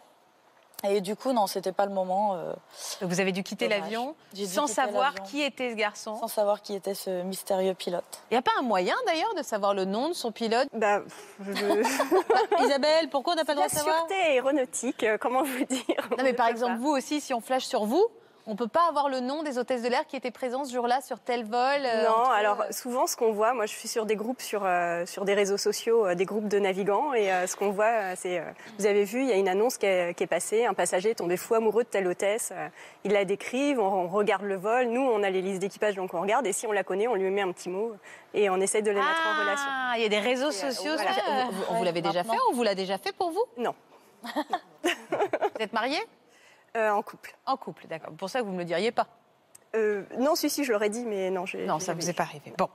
Et 0.82 1.00
du 1.00 1.16
coup, 1.16 1.32
non, 1.32 1.46
c'était 1.46 1.72
pas 1.72 1.86
le 1.86 1.92
moment, 1.92 2.34
euh, 2.34 2.52
vous 3.00 3.20
avez 3.20 3.32
dû 3.32 3.42
quitter 3.42 3.68
l'avion 3.68 4.14
sans 4.34 4.62
quitter 4.66 4.74
savoir 4.74 5.14
qui 5.22 5.40
était 5.42 5.70
ce 5.70 5.76
garçon. 5.76 6.16
sans 6.20 6.28
savoir 6.28 6.60
qui 6.60 6.74
était 6.74 6.92
ce 6.94 7.22
mystérieux 7.22 7.72
pilote. 7.72 8.04
Il 8.30 8.34
n'y 8.34 8.38
a 8.38 8.42
pas 8.42 8.50
un 8.58 8.62
moyen 8.62 8.94
d'ailleurs 9.06 9.34
de 9.34 9.42
savoir 9.42 9.72
le 9.72 9.86
nom 9.86 10.08
de 10.10 10.12
son 10.14 10.30
pilote? 10.30 10.68
Bah, 10.74 11.00
je- 11.40 12.62
Isabelle, 12.66 13.08
pourquoi 13.08 13.32
on 13.32 13.36
n'a 13.36 13.44
pas 13.46 13.52
le 13.52 13.56
droit 13.60 13.68
La 13.68 13.72
de 13.72 13.78
savoir? 13.78 13.96
sûreté 14.00 14.14
aéronautique, 14.14 15.02
euh, 15.04 15.16
comment 15.18 15.42
vous 15.42 15.64
dire? 15.64 16.08
Non 16.18 16.22
mais 16.24 16.34
par 16.34 16.48
exemple, 16.48 16.74
pas. 16.74 16.78
vous 16.80 16.90
aussi, 16.90 17.20
si 17.22 17.32
on 17.32 17.40
flash 17.40 17.64
sur 17.64 17.84
vous, 17.86 18.06
on 18.46 18.56
peut 18.56 18.68
pas 18.68 18.86
avoir 18.88 19.08
le 19.08 19.20
nom 19.20 19.42
des 19.42 19.56
hôtesses 19.58 19.80
de 19.82 19.88
l'air 19.88 20.06
qui 20.06 20.16
étaient 20.16 20.30
présents 20.30 20.64
ce 20.66 20.72
jour-là 20.74 21.00
sur 21.00 21.18
tel 21.18 21.44
vol 21.44 21.60
euh, 21.82 22.04
Non, 22.04 22.10
entre- 22.10 22.30
alors 22.30 22.64
souvent 22.70 23.06
ce 23.06 23.16
qu'on 23.16 23.32
voit, 23.32 23.54
moi 23.54 23.64
je 23.66 23.72
suis 23.72 23.88
sur 23.88 24.04
des 24.04 24.16
groupes 24.16 24.42
sur, 24.42 24.62
euh, 24.64 25.06
sur 25.06 25.24
des 25.24 25.32
réseaux 25.34 25.56
sociaux, 25.56 26.06
euh, 26.06 26.14
des 26.14 26.26
groupes 26.26 26.48
de 26.48 26.58
navigants, 26.58 27.14
et 27.14 27.32
euh, 27.32 27.46
ce 27.46 27.56
qu'on 27.56 27.70
voit, 27.70 28.14
c'est, 28.16 28.38
euh, 28.40 28.44
vous 28.78 28.84
avez 28.86 29.04
vu, 29.04 29.22
il 29.22 29.28
y 29.28 29.32
a 29.32 29.36
une 29.36 29.48
annonce 29.48 29.78
qui 29.78 29.86
est, 29.86 30.14
qui 30.14 30.24
est 30.24 30.26
passée, 30.26 30.66
un 30.66 30.74
passager 30.74 31.10
est 31.10 31.14
tombé 31.14 31.36
fou 31.38 31.54
amoureux 31.54 31.84
de 31.84 31.88
telle 31.88 32.06
hôtesse, 32.06 32.52
euh, 32.54 32.68
ils 33.04 33.12
la 33.12 33.24
décrivent, 33.24 33.80
on, 33.80 33.84
on 34.04 34.08
regarde 34.08 34.42
le 34.42 34.56
vol, 34.56 34.86
nous 34.88 35.00
on 35.02 35.22
a 35.22 35.30
les 35.30 35.40
listes 35.40 35.60
d'équipage 35.60 35.94
donc 35.94 36.12
on 36.12 36.20
regarde, 36.20 36.46
et 36.46 36.52
si 36.52 36.66
on 36.66 36.72
la 36.72 36.84
connaît, 36.84 37.08
on 37.08 37.14
lui 37.14 37.30
met 37.30 37.40
un 37.42 37.52
petit 37.52 37.70
mot, 37.70 37.94
et 38.34 38.50
on 38.50 38.56
essaie 38.60 38.82
de 38.82 38.90
les 38.90 38.96
mettre 39.00 39.26
en 39.26 39.40
relation. 39.40 39.68
Ah, 39.70 39.92
il 39.96 40.02
y 40.02 40.06
a 40.06 40.08
des 40.10 40.18
réseaux 40.18 40.50
Et, 40.50 40.64
euh, 40.64 40.70
sociaux. 40.70 40.92
voilà. 40.96 41.12
Vous, 41.50 41.76
vous- 41.78 41.84
l'avez 41.84 42.02
déjà 42.02 42.22
fait 42.24 42.36
On 42.50 42.54
vous 42.54 42.62
l'a 42.62 42.74
déjà 42.74 42.98
fait 42.98 43.12
pour 43.12 43.30
vous? 43.30 43.44
Non, 43.56 43.74
Vous 44.82 45.60
êtes 45.60 45.72
mariés? 45.72 46.02
Euh, 46.76 46.90
en 46.90 47.02
couple. 47.02 47.34
En 47.46 47.56
couple, 47.56 47.86
d'accord. 47.86 48.12
Pour 48.14 48.28
ça 48.28 48.40
que 48.40 48.44
vous 48.44 48.50
ne 48.50 48.56
me 48.56 48.60
le 48.62 48.66
diriez 48.66 48.90
pas. 48.92 49.06
Euh, 49.74 50.04
non, 50.18 50.36
si, 50.36 50.48
si, 50.50 50.62
je 50.62 50.72
l'aurais 50.72 50.88
dit, 50.88 51.04
mais 51.04 51.30
non. 51.30 51.44
Non, 51.66 51.80
ça 51.80 51.86
jamais 51.86 52.00
vous 52.02 52.10
est 52.10 52.12
pas 52.12 52.22
arrivé. 52.22 52.52
Bon. 52.56 52.68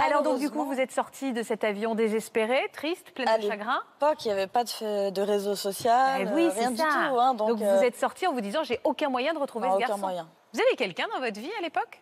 Alors 0.00 0.22
donc 0.22 0.38
du 0.38 0.48
coup, 0.50 0.64
vous 0.64 0.80
êtes 0.80 0.92
sorti 0.92 1.34
de 1.34 1.42
cet 1.42 1.62
avion 1.62 1.94
désespéré, 1.94 2.70
triste, 2.72 3.10
plein 3.12 3.26
à 3.26 3.36
de 3.36 3.46
chagrin. 3.46 3.82
l'époque, 4.00 4.24
il 4.24 4.28
n'y 4.28 4.32
avait 4.32 4.46
pas 4.46 4.64
de, 4.64 5.20
réseau 5.20 5.54
social, 5.54 6.22
Eh 6.22 6.34
oui, 6.34 6.44
euh, 6.46 6.50
c'est 6.54 6.60
rien 6.60 6.70
du 6.70 6.76
tout. 6.76 6.82
ça. 6.82 6.88
hein, 6.88 7.34
donc, 7.34 7.48
donc 7.50 7.62
euh, 7.62 7.76
vous 7.76 7.84
êtes 7.84 7.96
sorti 7.96 8.26
en 8.26 8.32
vous 8.32 8.40
disant 8.40 8.62
j'ai 8.62 8.80
aucun 8.84 9.10
moyen 9.10 9.34
de 9.34 9.38
retrouver 9.38 9.66
non, 9.66 9.72
ce 9.72 9.76
aucun 9.76 9.88
garçon. 9.88 10.00
moyen. 10.00 10.28
Vous 10.54 10.60
avez 10.60 10.74
quelqu'un 10.76 11.06
dans 11.12 11.20
votre 11.20 11.38
vie 11.38 11.50
à 11.58 11.60
l'époque? 11.60 12.00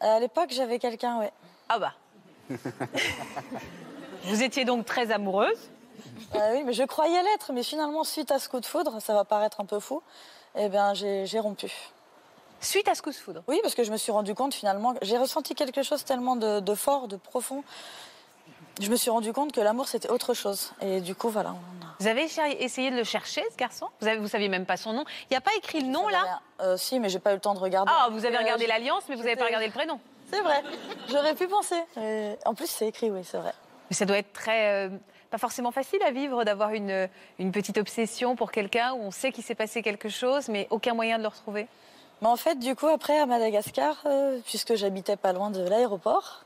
À 0.00 0.18
l'époque, 0.20 0.48
j'avais 0.50 0.78
quelqu'un, 0.78 1.18
ouais. 1.18 1.32
Ah 1.68 1.78
bah. 1.78 1.92
vous 4.24 4.42
étiez 4.42 4.64
donc 4.64 4.86
très 4.86 5.10
amoureuse. 5.10 5.70
Ah 6.34 6.48
oui, 6.52 6.62
mais 6.64 6.72
je 6.72 6.82
croyais 6.84 7.22
l'être, 7.22 7.52
mais 7.52 7.62
finalement, 7.62 8.04
suite 8.04 8.30
à 8.30 8.38
ce 8.38 8.48
coup 8.48 8.60
de 8.60 8.66
foudre, 8.66 9.00
ça 9.00 9.12
va 9.12 9.24
paraître 9.24 9.60
un 9.60 9.66
peu 9.66 9.78
fou, 9.80 10.02
eh 10.56 10.68
bien, 10.68 10.94
j'ai 10.94 11.38
rompu. 11.40 11.70
Suite 12.60 12.86
à 12.88 12.94
ce 12.94 13.02
coup 13.02 13.10
de 13.10 13.16
foudre. 13.16 13.42
Oui, 13.48 13.58
parce 13.62 13.74
que 13.74 13.82
je 13.82 13.90
me 13.90 13.96
suis 13.96 14.12
rendu 14.12 14.34
compte 14.34 14.54
finalement, 14.54 14.94
j'ai 15.02 15.18
ressenti 15.18 15.54
quelque 15.54 15.82
chose 15.82 16.04
tellement 16.04 16.36
de, 16.36 16.60
de 16.60 16.74
fort, 16.74 17.08
de 17.08 17.16
profond. 17.16 17.64
Je 18.80 18.88
me 18.90 18.96
suis 18.96 19.10
rendu 19.10 19.32
compte 19.32 19.52
que 19.52 19.60
l'amour 19.60 19.88
c'était 19.88 20.08
autre 20.10 20.32
chose. 20.32 20.72
Et 20.80 21.00
du 21.00 21.14
coup, 21.14 21.28
voilà. 21.28 21.50
on 21.50 21.84
a- 21.86 21.88
Vous 21.98 22.06
avez 22.06 22.22
essayé 22.62 22.90
de 22.90 22.96
le 22.96 23.04
chercher, 23.04 23.42
ce 23.50 23.56
garçon? 23.56 23.88
Vous 24.00 24.06
avez, 24.08 24.18
vous 24.18 24.28
saviez 24.28 24.48
même 24.48 24.64
pas 24.64 24.76
son 24.76 24.92
nom. 24.92 25.04
Il 25.24 25.32
n'y 25.32 25.36
a 25.36 25.40
pas 25.40 25.50
écrit 25.58 25.80
le 25.80 25.88
nom 25.88 26.08
là? 26.08 26.40
Euh, 26.60 26.76
Si, 26.76 26.98
mais 27.00 27.08
j'ai 27.08 27.18
pas 27.18 27.32
eu 27.32 27.34
le 27.34 27.40
temps 27.40 27.54
de 27.54 27.58
regarder. 27.58 27.92
Ah, 27.94 28.08
vous 28.10 28.24
avez 28.24 28.36
Euh, 28.36 28.40
regardé 28.40 28.66
l'alliance, 28.66 29.02
mais 29.08 29.16
vous 29.16 29.22
n'avez 29.22 29.36
pas 29.36 29.44
regardé 29.44 29.66
le 29.66 29.72
prénom. 29.72 30.00
C'est 30.32 30.40
vrai. 30.40 30.62
J'aurais 31.10 31.34
pu 31.34 31.46
penser. 31.48 31.82
Euh, 31.98 32.34
en 32.46 32.54
plus, 32.54 32.66
c'est 32.68 32.86
écrit, 32.86 33.10
oui, 33.10 33.20
c'est 33.24 33.36
vrai. 33.38 33.52
Mais 33.90 33.96
ça 33.96 34.04
doit 34.06 34.16
être 34.18 34.32
très, 34.32 34.86
euh, 34.86 34.88
Pas 35.32 35.38
forcément 35.38 35.72
facile 35.72 36.02
à 36.02 36.10
vivre 36.10 36.44
d'avoir 36.44 36.74
une, 36.74 37.08
une 37.38 37.52
petite 37.52 37.78
obsession 37.78 38.36
pour 38.36 38.52
quelqu'un 38.52 38.92
où 38.92 38.98
on 39.00 39.10
sait 39.10 39.32
qu'il 39.32 39.42
s'est 39.42 39.54
passé 39.54 39.80
quelque 39.82 40.10
chose, 40.10 40.48
mais 40.50 40.66
aucun 40.68 40.92
moyen 40.92 41.16
de 41.16 41.22
le 41.22 41.28
retrouver. 41.28 41.66
Mais 42.20 42.28
en 42.28 42.36
fait, 42.36 42.56
du 42.58 42.76
coup, 42.76 42.86
après, 42.86 43.18
à 43.18 43.24
Madagascar, 43.24 43.96
euh, 44.04 44.38
puisque 44.44 44.74
j'habitais 44.74 45.16
pas 45.16 45.32
loin 45.32 45.50
de 45.50 45.62
l'aéroport, 45.66 46.44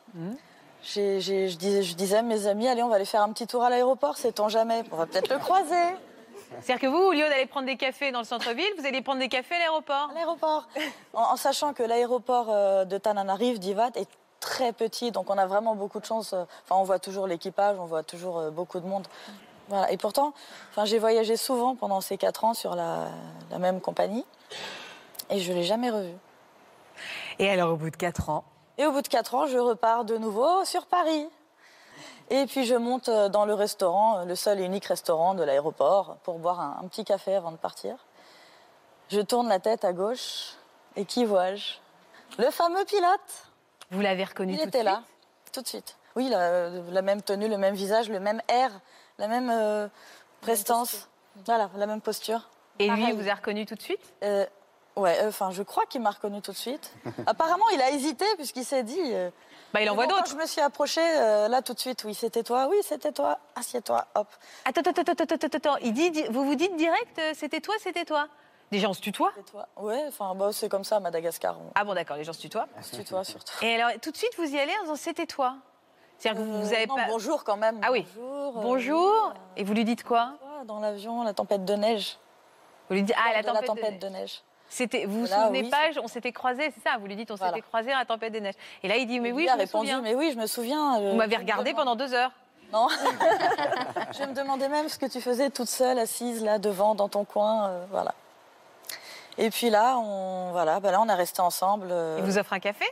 j'ai- 0.85 1.21
j'ai- 1.21 1.49
je, 1.49 1.57
disais, 1.59 1.83
je 1.83 1.97
disais 1.97 2.19
à 2.19 2.23
mes 2.23 2.47
amis, 2.47 2.69
allez, 2.69 2.83
on 2.85 2.89
va 2.89 2.95
aller 2.95 3.05
faire 3.05 3.23
un 3.23 3.33
petit 3.33 3.49
tour 3.49 3.65
à 3.65 3.71
l'aéroport, 3.71 4.17
sait-on 4.17 4.49
jamais, 4.49 4.85
on 4.93 4.97
va 4.97 5.07
peut-être 5.07 5.31
le 5.31 5.39
croiser. 5.39 5.75
C'est-à-dire 6.61 6.81
que 6.81 6.87
vous, 6.87 7.03
au 7.09 7.13
lieu 7.13 7.29
d'aller 7.29 7.47
prendre 7.47 7.67
des 7.67 7.77
cafés 7.77 8.13
dans 8.13 8.21
le 8.21 8.25
centre-ville, 8.25 8.71
vous 8.79 8.87
allez 8.87 9.03
prendre 9.03 9.19
des 9.19 9.29
cafés 9.29 9.57
à 9.57 9.59
l'aéroport. 9.59 10.11
À 10.13 10.15
l'aéroport. 10.15 10.69
En, 11.13 11.23
en 11.33 11.37
sachant 11.37 11.73
que 11.75 11.83
l'aéroport 11.83 12.47
euh, 12.51 12.85
de 12.85 12.99
Tananarive, 12.99 13.59
d'Ivat, 13.59 13.91
est 13.97 14.09
très 14.41 14.73
petit, 14.73 15.11
donc 15.11 15.31
on 15.31 15.39
a 15.39 15.47
vraiment 15.47 15.75
beaucoup 15.75 16.01
de 16.01 16.05
chance. 16.05 16.33
euh, 16.33 16.45
Enfin, 16.65 16.77
on 16.77 16.85
voit 16.85 16.99
toujours 16.99 17.27
l'équipage, 17.27 17.77
on 17.79 17.87
voit 17.87 18.03
toujours 18.03 18.39
euh, 18.39 18.51
beaucoup 18.51 18.81
de 18.81 18.87
monde. 18.87 19.07
Voilà. 19.69 19.91
Et 19.91 19.97
pourtant, 19.97 20.33
enfin, 20.71 20.85
j'ai 20.85 20.99
voyagé 20.99 21.37
souvent 21.37 21.75
pendant 21.75 22.01
ces 22.01 22.17
quatre 22.19 22.45
ans 22.45 22.55
sur 22.55 22.75
la, 22.77 23.09
la 23.51 23.59
même 23.59 23.81
compagnie, 23.81 24.25
et 25.31 25.41
je 25.41 25.53
l'ai 25.53 25.65
jamais 25.65 25.91
revu. 25.91 26.15
Et 27.39 27.51
alors, 27.51 27.73
au 27.73 27.77
bout 27.77 27.91
de 27.91 27.97
4 27.97 28.31
ans, 28.31 28.45
Et 28.79 28.87
au 28.87 28.93
bout 28.93 29.03
de 29.03 29.09
quatre 29.09 29.35
ans, 29.35 29.47
je 29.47 29.59
repars 29.59 30.05
de 30.05 30.17
nouveau 30.17 30.65
sur 30.65 30.87
Paris. 30.87 31.29
Et 32.31 32.47
puis 32.47 32.65
je 32.67 32.75
monte 32.75 33.09
euh, 33.09 33.29
dans 33.29 33.45
le 33.45 33.55
restaurant, 33.55 34.25
le 34.25 34.35
seul 34.35 34.61
et 34.61 34.65
unique 34.65 34.87
restaurant 34.87 35.35
de 35.35 35.43
l'aéroport, 35.45 36.17
pour 36.25 36.39
boire 36.39 36.61
un, 36.61 36.79
un 36.83 36.89
petit 36.89 37.05
café 37.05 37.35
avant 37.35 37.53
de 37.53 37.57
partir. 37.57 37.97
Je 39.09 39.21
tourne 39.21 39.49
la 39.49 39.61
tête 39.61 39.85
à 39.85 39.93
gauche, 39.93 40.55
et 40.97 41.05
qui 41.05 41.25
vois-je 41.25 41.75
Le 42.39 42.51
fameux 42.51 42.85
pilote. 42.85 43.51
Vous 43.91 44.01
l'avez 44.01 44.25
reconnu 44.25 44.53
Il 44.53 44.59
tout 44.59 44.65
de 44.65 44.69
était 44.69 44.79
suite 44.79 44.85
là, 44.91 45.03
tout 45.53 45.63
de 45.63 45.69
suite. 45.69 45.97
Oui, 46.17 46.29
la, 46.29 46.69
la 46.71 47.03
même 47.03 47.23
tenue, 47.23 47.49
le 47.49 47.59
même 47.59 47.75
visage, 47.75 48.09
le 48.09 48.21
même 48.21 48.41
air, 48.49 48.71
la 49.19 49.29
même 49.29 49.51
euh, 49.51 49.89
prestance. 50.41 51.09
Voilà, 51.45 51.69
la 51.77 51.87
même 51.87 52.01
posture. 52.01 52.49
Et 52.79 52.89
lui, 52.89 53.01
Pareil. 53.03 53.17
vous 53.17 53.29
a 53.29 53.35
reconnu 53.35 53.67
tout 53.67 53.75
de 53.75 53.83
suite 53.83 54.01
Euh, 54.23 54.47
ouais, 54.97 55.19
euh, 55.23 55.29
enfin, 55.29 55.51
je 55.51 55.63
crois 55.63 55.85
qu'il 55.87 56.01
m'a 56.01 56.11
reconnu 56.11 56.41
tout 56.43 56.53
de 56.53 56.57
suite. 56.57 56.93
Apparemment, 57.27 57.69
il 57.75 57.81
a 57.83 57.91
hésité 57.91 58.25
puisqu'il 58.37 58.65
s'est 58.65 58.83
dit. 58.83 58.99
euh, 59.13 59.31
Bah, 59.75 59.81
il 59.83 59.91
en 59.91 59.95
voit 59.95 60.05
bon, 60.07 60.11
d'autres. 60.13 60.25
Quand 60.25 60.31
je 60.31 60.37
me 60.37 60.47
suis 60.47 60.61
approchée, 60.61 61.01
euh, 61.03 61.49
là 61.49 61.61
tout 61.63 61.75
de 61.75 61.79
suite, 61.81 62.05
oui, 62.05 62.15
c'était 62.15 62.43
toi, 62.43 62.69
oui, 62.71 62.77
c'était 62.83 63.13
toi, 63.13 63.39
assieds-toi, 63.55 64.07
hop. 64.15 64.29
Attends, 64.65 64.81
attends, 64.83 65.03
attends, 65.03 65.13
attends, 65.25 65.35
attends, 65.35 65.57
attends. 65.57 65.77
Il 65.83 65.93
dit, 65.93 66.11
vous 66.31 66.45
vous 66.45 66.55
dites 66.55 66.77
direct, 66.77 67.19
euh, 67.19 67.33
c'était 67.35 67.61
toi, 67.61 67.75
c'était 67.83 68.05
toi 68.07 68.29
Déjà, 68.73 68.89
on 68.89 68.93
se 68.95 69.01
tutoie 69.01 69.33
C'est 69.37 69.45
toi. 69.51 69.69
Ouais, 69.77 70.05
enfin, 70.09 70.35
bah, 70.35 70.49
c'est 70.53 70.69
comme 70.69 70.83
ça 70.85 70.97
à 70.97 71.01
Madagascar, 71.01 71.57
on 71.59 71.71
Ah 71.75 71.85
bon, 71.85 71.95
d'accord, 71.95 72.17
les 72.17 72.25
gens 72.25 72.33
se 72.33 72.41
tutoient. 72.41 72.67
se 72.83 72.97
tutoie 72.97 73.23
surtout. 73.25 73.53
Et 73.65 73.75
alors, 73.81 73.91
tout 74.03 74.11
de 74.11 74.17
suite, 74.17 74.33
vous 74.39 74.45
y 74.55 74.59
allez 74.59 74.73
en 74.81 74.83
disant, 74.83 74.97
c'était 74.97 75.27
toi? 75.27 75.55
C'est-à-dire 76.19 76.43
que 76.43 76.47
vous, 76.47 76.61
vous 76.63 76.73
Euh, 76.73 76.77
avez 76.77 76.87
non, 76.87 76.97
pas... 76.97 77.07
bonjour 77.09 77.45
quand 77.45 77.57
même. 77.57 77.79
Ah 77.85 77.93
oui. 77.93 78.07
Bonjour. 78.17 78.57
euh, 78.59 78.63
Bonjour. 78.63 79.35
Et 79.57 79.65
vous 79.65 79.73
lui 79.75 79.85
dites 79.85 80.03
quoi? 80.03 80.33
euh, 80.43 80.65
Dans 80.65 80.81
l'avion, 80.81 81.23
la 81.23 81.33
tempête 81.35 81.65
de 81.65 81.75
neige. 81.75 82.19
Vous 82.89 82.95
lui 82.97 83.03
dites, 83.03 83.15
ah, 83.19 83.33
la 83.35 83.43
De 83.43 83.47
la 83.53 83.63
tempête, 83.63 84.01
de... 84.01 84.07
de 84.07 84.13
neige. 84.13 84.43
C'était, 84.69 85.05
vous 85.05 85.21
vous 85.21 85.27
Là, 85.31 85.45
souvenez 85.45 85.61
oui, 85.63 85.71
pas, 85.71 86.01
on 86.03 86.09
s'était 86.09 86.33
croisés, 86.33 86.73
c'est 86.75 86.83
ça 86.83 86.97
Vous 86.99 87.07
lui 87.07 87.15
dites, 87.15 87.31
on 87.31 87.37
Voilà. 87.37 87.53
s'était 87.55 87.67
croisés 87.69 87.93
à 87.93 87.99
la 87.99 88.05
tempête 88.05 88.33
des 88.33 88.41
neiges. 88.41 88.55
Et 88.83 88.89
là, 88.89 88.97
il 88.97 89.07
dit, 89.07 89.21
mais 89.21 89.31
oui, 89.31 89.43
Lui 89.43 89.47
je 89.49 89.53
a 89.53 89.57
me 89.57 89.61
répondu, 89.61 89.87
souviens. 89.87 90.01
mais 90.03 90.15
oui, 90.17 90.33
je 90.33 90.39
me 90.39 90.47
souviens. 90.47 91.01
euh, 91.01 91.11
Vous 91.13 91.17
m'avez 91.17 91.37
regardé 91.37 91.73
pendant 91.73 91.95
deux 91.95 92.13
heures. 92.15 92.33
Non. 92.73 92.89
je 94.19 94.25
me 94.25 94.33
demandais 94.35 94.69
même 94.69 94.89
ce 94.89 94.99
que 94.99 95.07
tu 95.07 95.21
faisais 95.21 95.51
toute 95.51 95.69
seule, 95.69 95.99
assise 96.01 96.43
là 96.43 96.59
devant, 96.59 96.97
dans 96.97 97.09
ton 97.09 97.25
coin, 97.25 97.69
euh, 97.69 97.85
voilà. 97.93 98.13
Et 99.39 99.51
puis 99.51 99.69
là, 99.71 99.99
on, 99.99 100.51
voilà, 100.53 100.81
bah 100.81 100.91
là, 100.91 101.01
on 101.01 101.09
est 101.09 101.15
restés 101.15 101.43
ensemble. 101.43 101.89
euh, 101.91 102.17
Il 102.19 102.25
vous 102.25 102.39
offre 102.39 102.53
un 102.53 102.61
café? 102.61 102.85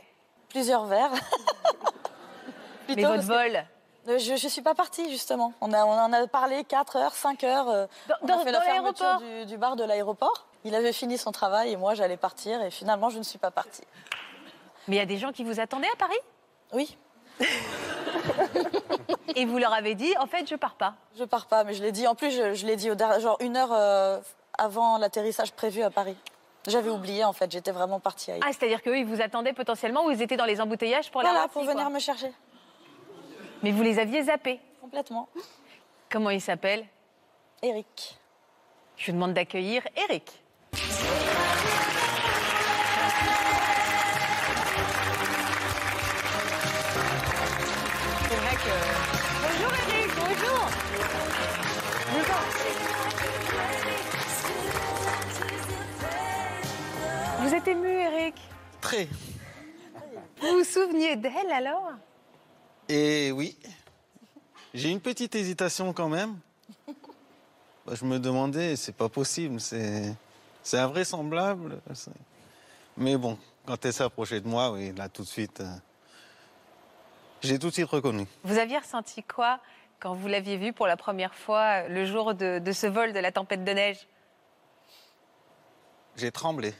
plusieurs 0.49 0.85
verres. 0.85 1.11
Mais 2.87 2.93
Plutôt, 2.93 3.09
votre 3.09 3.27
parce 3.27 3.27
que- 3.27 3.51
vol 3.53 3.65
Euh, 4.07 4.19
Je 4.19 4.31
ne 4.33 4.37
suis 4.37 4.61
pas 4.61 4.75
partie, 4.75 5.09
justement. 5.09 5.51
On, 5.59 5.73
a, 5.73 5.83
on 5.85 5.91
en 5.99 6.13
a 6.13 6.27
parlé 6.27 6.63
4 6.63 6.95
heures, 6.97 7.13
5 7.15 7.43
heures. 7.43 7.67
euh, 7.69 7.87
Dans- 8.07 8.15
on 8.21 8.25
dans- 8.27 8.35
a 8.39 8.43
fait 8.43 8.51
dans 8.51 8.59
la 8.59 8.65
fermeture 8.65 9.17
du, 9.19 9.45
du 9.47 9.57
bar 9.57 9.75
de 9.75 9.83
l'aéroport. 9.83 10.45
Il 10.63 10.75
avait 10.75 10.93
fini 10.93 11.17
son 11.17 11.31
travail 11.31 11.71
et 11.71 11.75
moi, 11.77 11.93
j'allais 11.95 12.15
partir. 12.17 12.61
Et 12.61 12.69
finalement, 12.71 13.09
je 13.09 13.17
ne 13.17 13.23
suis 13.23 13.39
pas 13.39 13.51
partie. 13.51 13.83
Mais 14.87 14.95
il 14.97 14.99
y 14.99 15.01
a 15.01 15.05
des 15.07 15.17
gens 15.17 15.31
qui 15.31 15.43
vous 15.43 15.59
attendaient 15.59 15.91
à 15.91 15.95
Paris? 15.97 16.19
Oui, 16.73 16.97
Et 19.35 19.45
vous 19.45 19.57
leur 19.57 19.73
avez 19.73 19.95
dit, 19.95 20.13
en 20.19 20.25
fait, 20.27 20.47
je 20.49 20.55
pars 20.55 20.75
pas. 20.75 20.93
je 21.17 21.23
pars 21.25 21.47
pas, 21.47 21.63
mais 21.63 21.73
je 21.73 21.83
l'ai 21.83 21.91
dit. 21.91 22.07
En 22.07 22.15
plus, 22.15 22.31
je, 22.31 22.53
je 22.53 22.65
l'ai 22.65 22.75
dit 22.77 22.89
au 22.89 22.97
genre 23.19 23.37
une 23.41 23.57
heure 23.57 23.73
euh, 23.73 24.19
avant 24.57 24.97
l'atterrissage 24.97 25.51
prévu 25.51 25.83
à 25.83 25.89
Paris. 25.89 26.15
J'avais 26.67 26.89
oublié, 26.89 27.23
en 27.23 27.33
fait. 27.33 27.51
J'étais 27.51 27.71
vraiment 27.71 27.99
partie 27.99 28.31
ailleurs. 28.31 28.43
Ah, 28.47 28.51
c'est-à-dire 28.51 28.81
qu'eux, 28.81 28.97
ils 28.97 29.05
vous 29.05 29.21
attendaient 29.21 29.53
potentiellement 29.53 30.05
ou 30.05 30.11
ils 30.11 30.21
étaient 30.21 30.37
dans 30.37 30.45
les 30.45 30.59
embouteillages 30.59 31.11
pour 31.11 31.21
la 31.21 31.29
voilà, 31.29 31.47
pour 31.47 31.63
quoi. 31.63 31.73
venir 31.73 31.89
me 31.89 31.99
chercher. 31.99 32.31
Mais 33.63 33.71
vous 33.71 33.83
les 33.83 33.99
aviez 33.99 34.23
zappés. 34.23 34.59
Complètement. 34.81 35.29
Comment 36.09 36.29
il 36.29 36.41
s'appelle? 36.41 36.85
Eric. 37.61 38.17
Je 38.97 39.07
vous 39.07 39.13
demande 39.13 39.33
d'accueillir 39.33 39.81
Eric. 39.95 40.31
Êtes 57.65 57.75
ému 57.75 57.87
Eric 57.87 58.35
Très. 58.79 59.07
Vous 60.39 60.57
vous 60.57 60.63
souveniez 60.63 61.15
d'elle 61.15 61.51
alors? 61.51 61.93
Et 62.87 63.31
oui, 63.31 63.57
j'ai 64.73 64.89
une 64.89 65.01
petite 65.01 65.33
hésitation 65.33 65.91
quand 65.93 66.09
même. 66.09 66.37
Bah, 67.85 67.93
je 67.93 68.05
me 68.05 68.19
demandais, 68.19 68.75
c'est 68.75 68.95
pas 68.95 69.09
possible, 69.09 69.59
c'est, 69.59 70.13
c'est 70.61 70.77
invraisemblable. 70.77 71.79
Mais 72.97 73.17
bon, 73.17 73.37
quand 73.65 73.83
elle 73.83 73.93
s'est 73.93 74.03
approchée 74.03 74.41
de 74.41 74.47
moi, 74.47 74.71
oui, 74.71 74.93
là 74.93 75.09
tout 75.09 75.23
de 75.23 75.27
suite, 75.27 75.61
euh, 75.61 75.75
j'ai 77.41 77.57
tout 77.57 77.69
de 77.69 77.73
suite 77.73 77.89
reconnu. 77.89 78.27
Vous 78.43 78.57
aviez 78.57 78.77
ressenti 78.77 79.23
quoi 79.23 79.59
quand 79.99 80.13
vous 80.13 80.27
l'aviez 80.27 80.57
vue 80.57 80.73
pour 80.73 80.87
la 80.87 80.97
première 80.97 81.33
fois 81.33 81.87
le 81.87 82.05
jour 82.05 82.35
de, 82.35 82.59
de 82.59 82.71
ce 82.71 82.85
vol 82.85 83.13
de 83.13 83.19
la 83.19 83.31
tempête 83.31 83.63
de 83.63 83.71
neige? 83.71 84.07
J'ai 86.15 86.31
tremblé. 86.31 86.73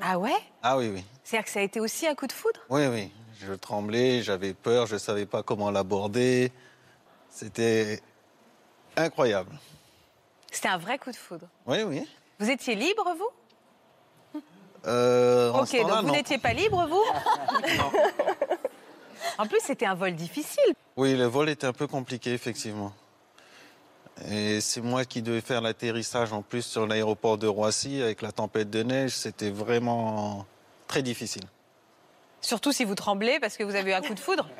Ah 0.00 0.18
ouais? 0.18 0.36
Ah 0.62 0.76
oui, 0.76 0.90
oui. 0.92 1.04
C'est-à-dire 1.22 1.44
que 1.46 1.50
ça 1.52 1.60
a 1.60 1.62
été 1.62 1.80
aussi 1.80 2.06
un 2.06 2.14
coup 2.14 2.26
de 2.26 2.32
foudre? 2.32 2.60
Oui, 2.68 2.86
oui. 2.86 3.10
Je 3.40 3.52
tremblais, 3.52 4.22
j'avais 4.22 4.54
peur, 4.54 4.86
je 4.86 4.94
ne 4.94 4.98
savais 4.98 5.26
pas 5.26 5.42
comment 5.42 5.70
l'aborder. 5.70 6.52
C'était 7.30 8.00
incroyable. 8.96 9.58
C'était 10.50 10.68
un 10.68 10.78
vrai 10.78 10.98
coup 10.98 11.10
de 11.10 11.16
foudre. 11.16 11.46
Oui, 11.66 11.82
oui. 11.82 12.08
Vous 12.38 12.50
étiez 12.50 12.74
libre, 12.74 13.14
vous? 13.18 14.40
Euh, 14.86 15.50
Ok, 15.52 15.72
donc 15.80 16.04
vous 16.04 16.10
n'étiez 16.12 16.38
pas 16.38 16.52
libre, 16.52 16.86
vous? 16.86 17.04
En 19.38 19.46
plus, 19.46 19.58
c'était 19.62 19.86
un 19.86 19.94
vol 19.94 20.14
difficile. 20.14 20.74
Oui, 20.96 21.16
le 21.16 21.24
vol 21.24 21.48
était 21.48 21.66
un 21.66 21.72
peu 21.72 21.86
compliqué, 21.86 22.32
effectivement. 22.34 22.92
Et 24.30 24.60
c'est 24.60 24.80
moi 24.80 25.04
qui 25.04 25.22
devais 25.22 25.40
faire 25.40 25.60
l'atterrissage 25.60 26.32
en 26.32 26.42
plus 26.42 26.62
sur 26.62 26.86
l'aéroport 26.86 27.36
de 27.36 27.46
Roissy 27.46 28.00
avec 28.00 28.22
la 28.22 28.32
tempête 28.32 28.70
de 28.70 28.82
neige. 28.82 29.10
C'était 29.12 29.50
vraiment 29.50 30.46
très 30.86 31.02
difficile. 31.02 31.42
Surtout 32.40 32.72
si 32.72 32.84
vous 32.84 32.94
tremblez 32.94 33.40
parce 33.40 33.56
que 33.56 33.64
vous 33.64 33.74
avez 33.74 33.90
eu 33.90 33.94
un 33.94 34.02
coup 34.02 34.14
de 34.14 34.20
foudre. 34.20 34.48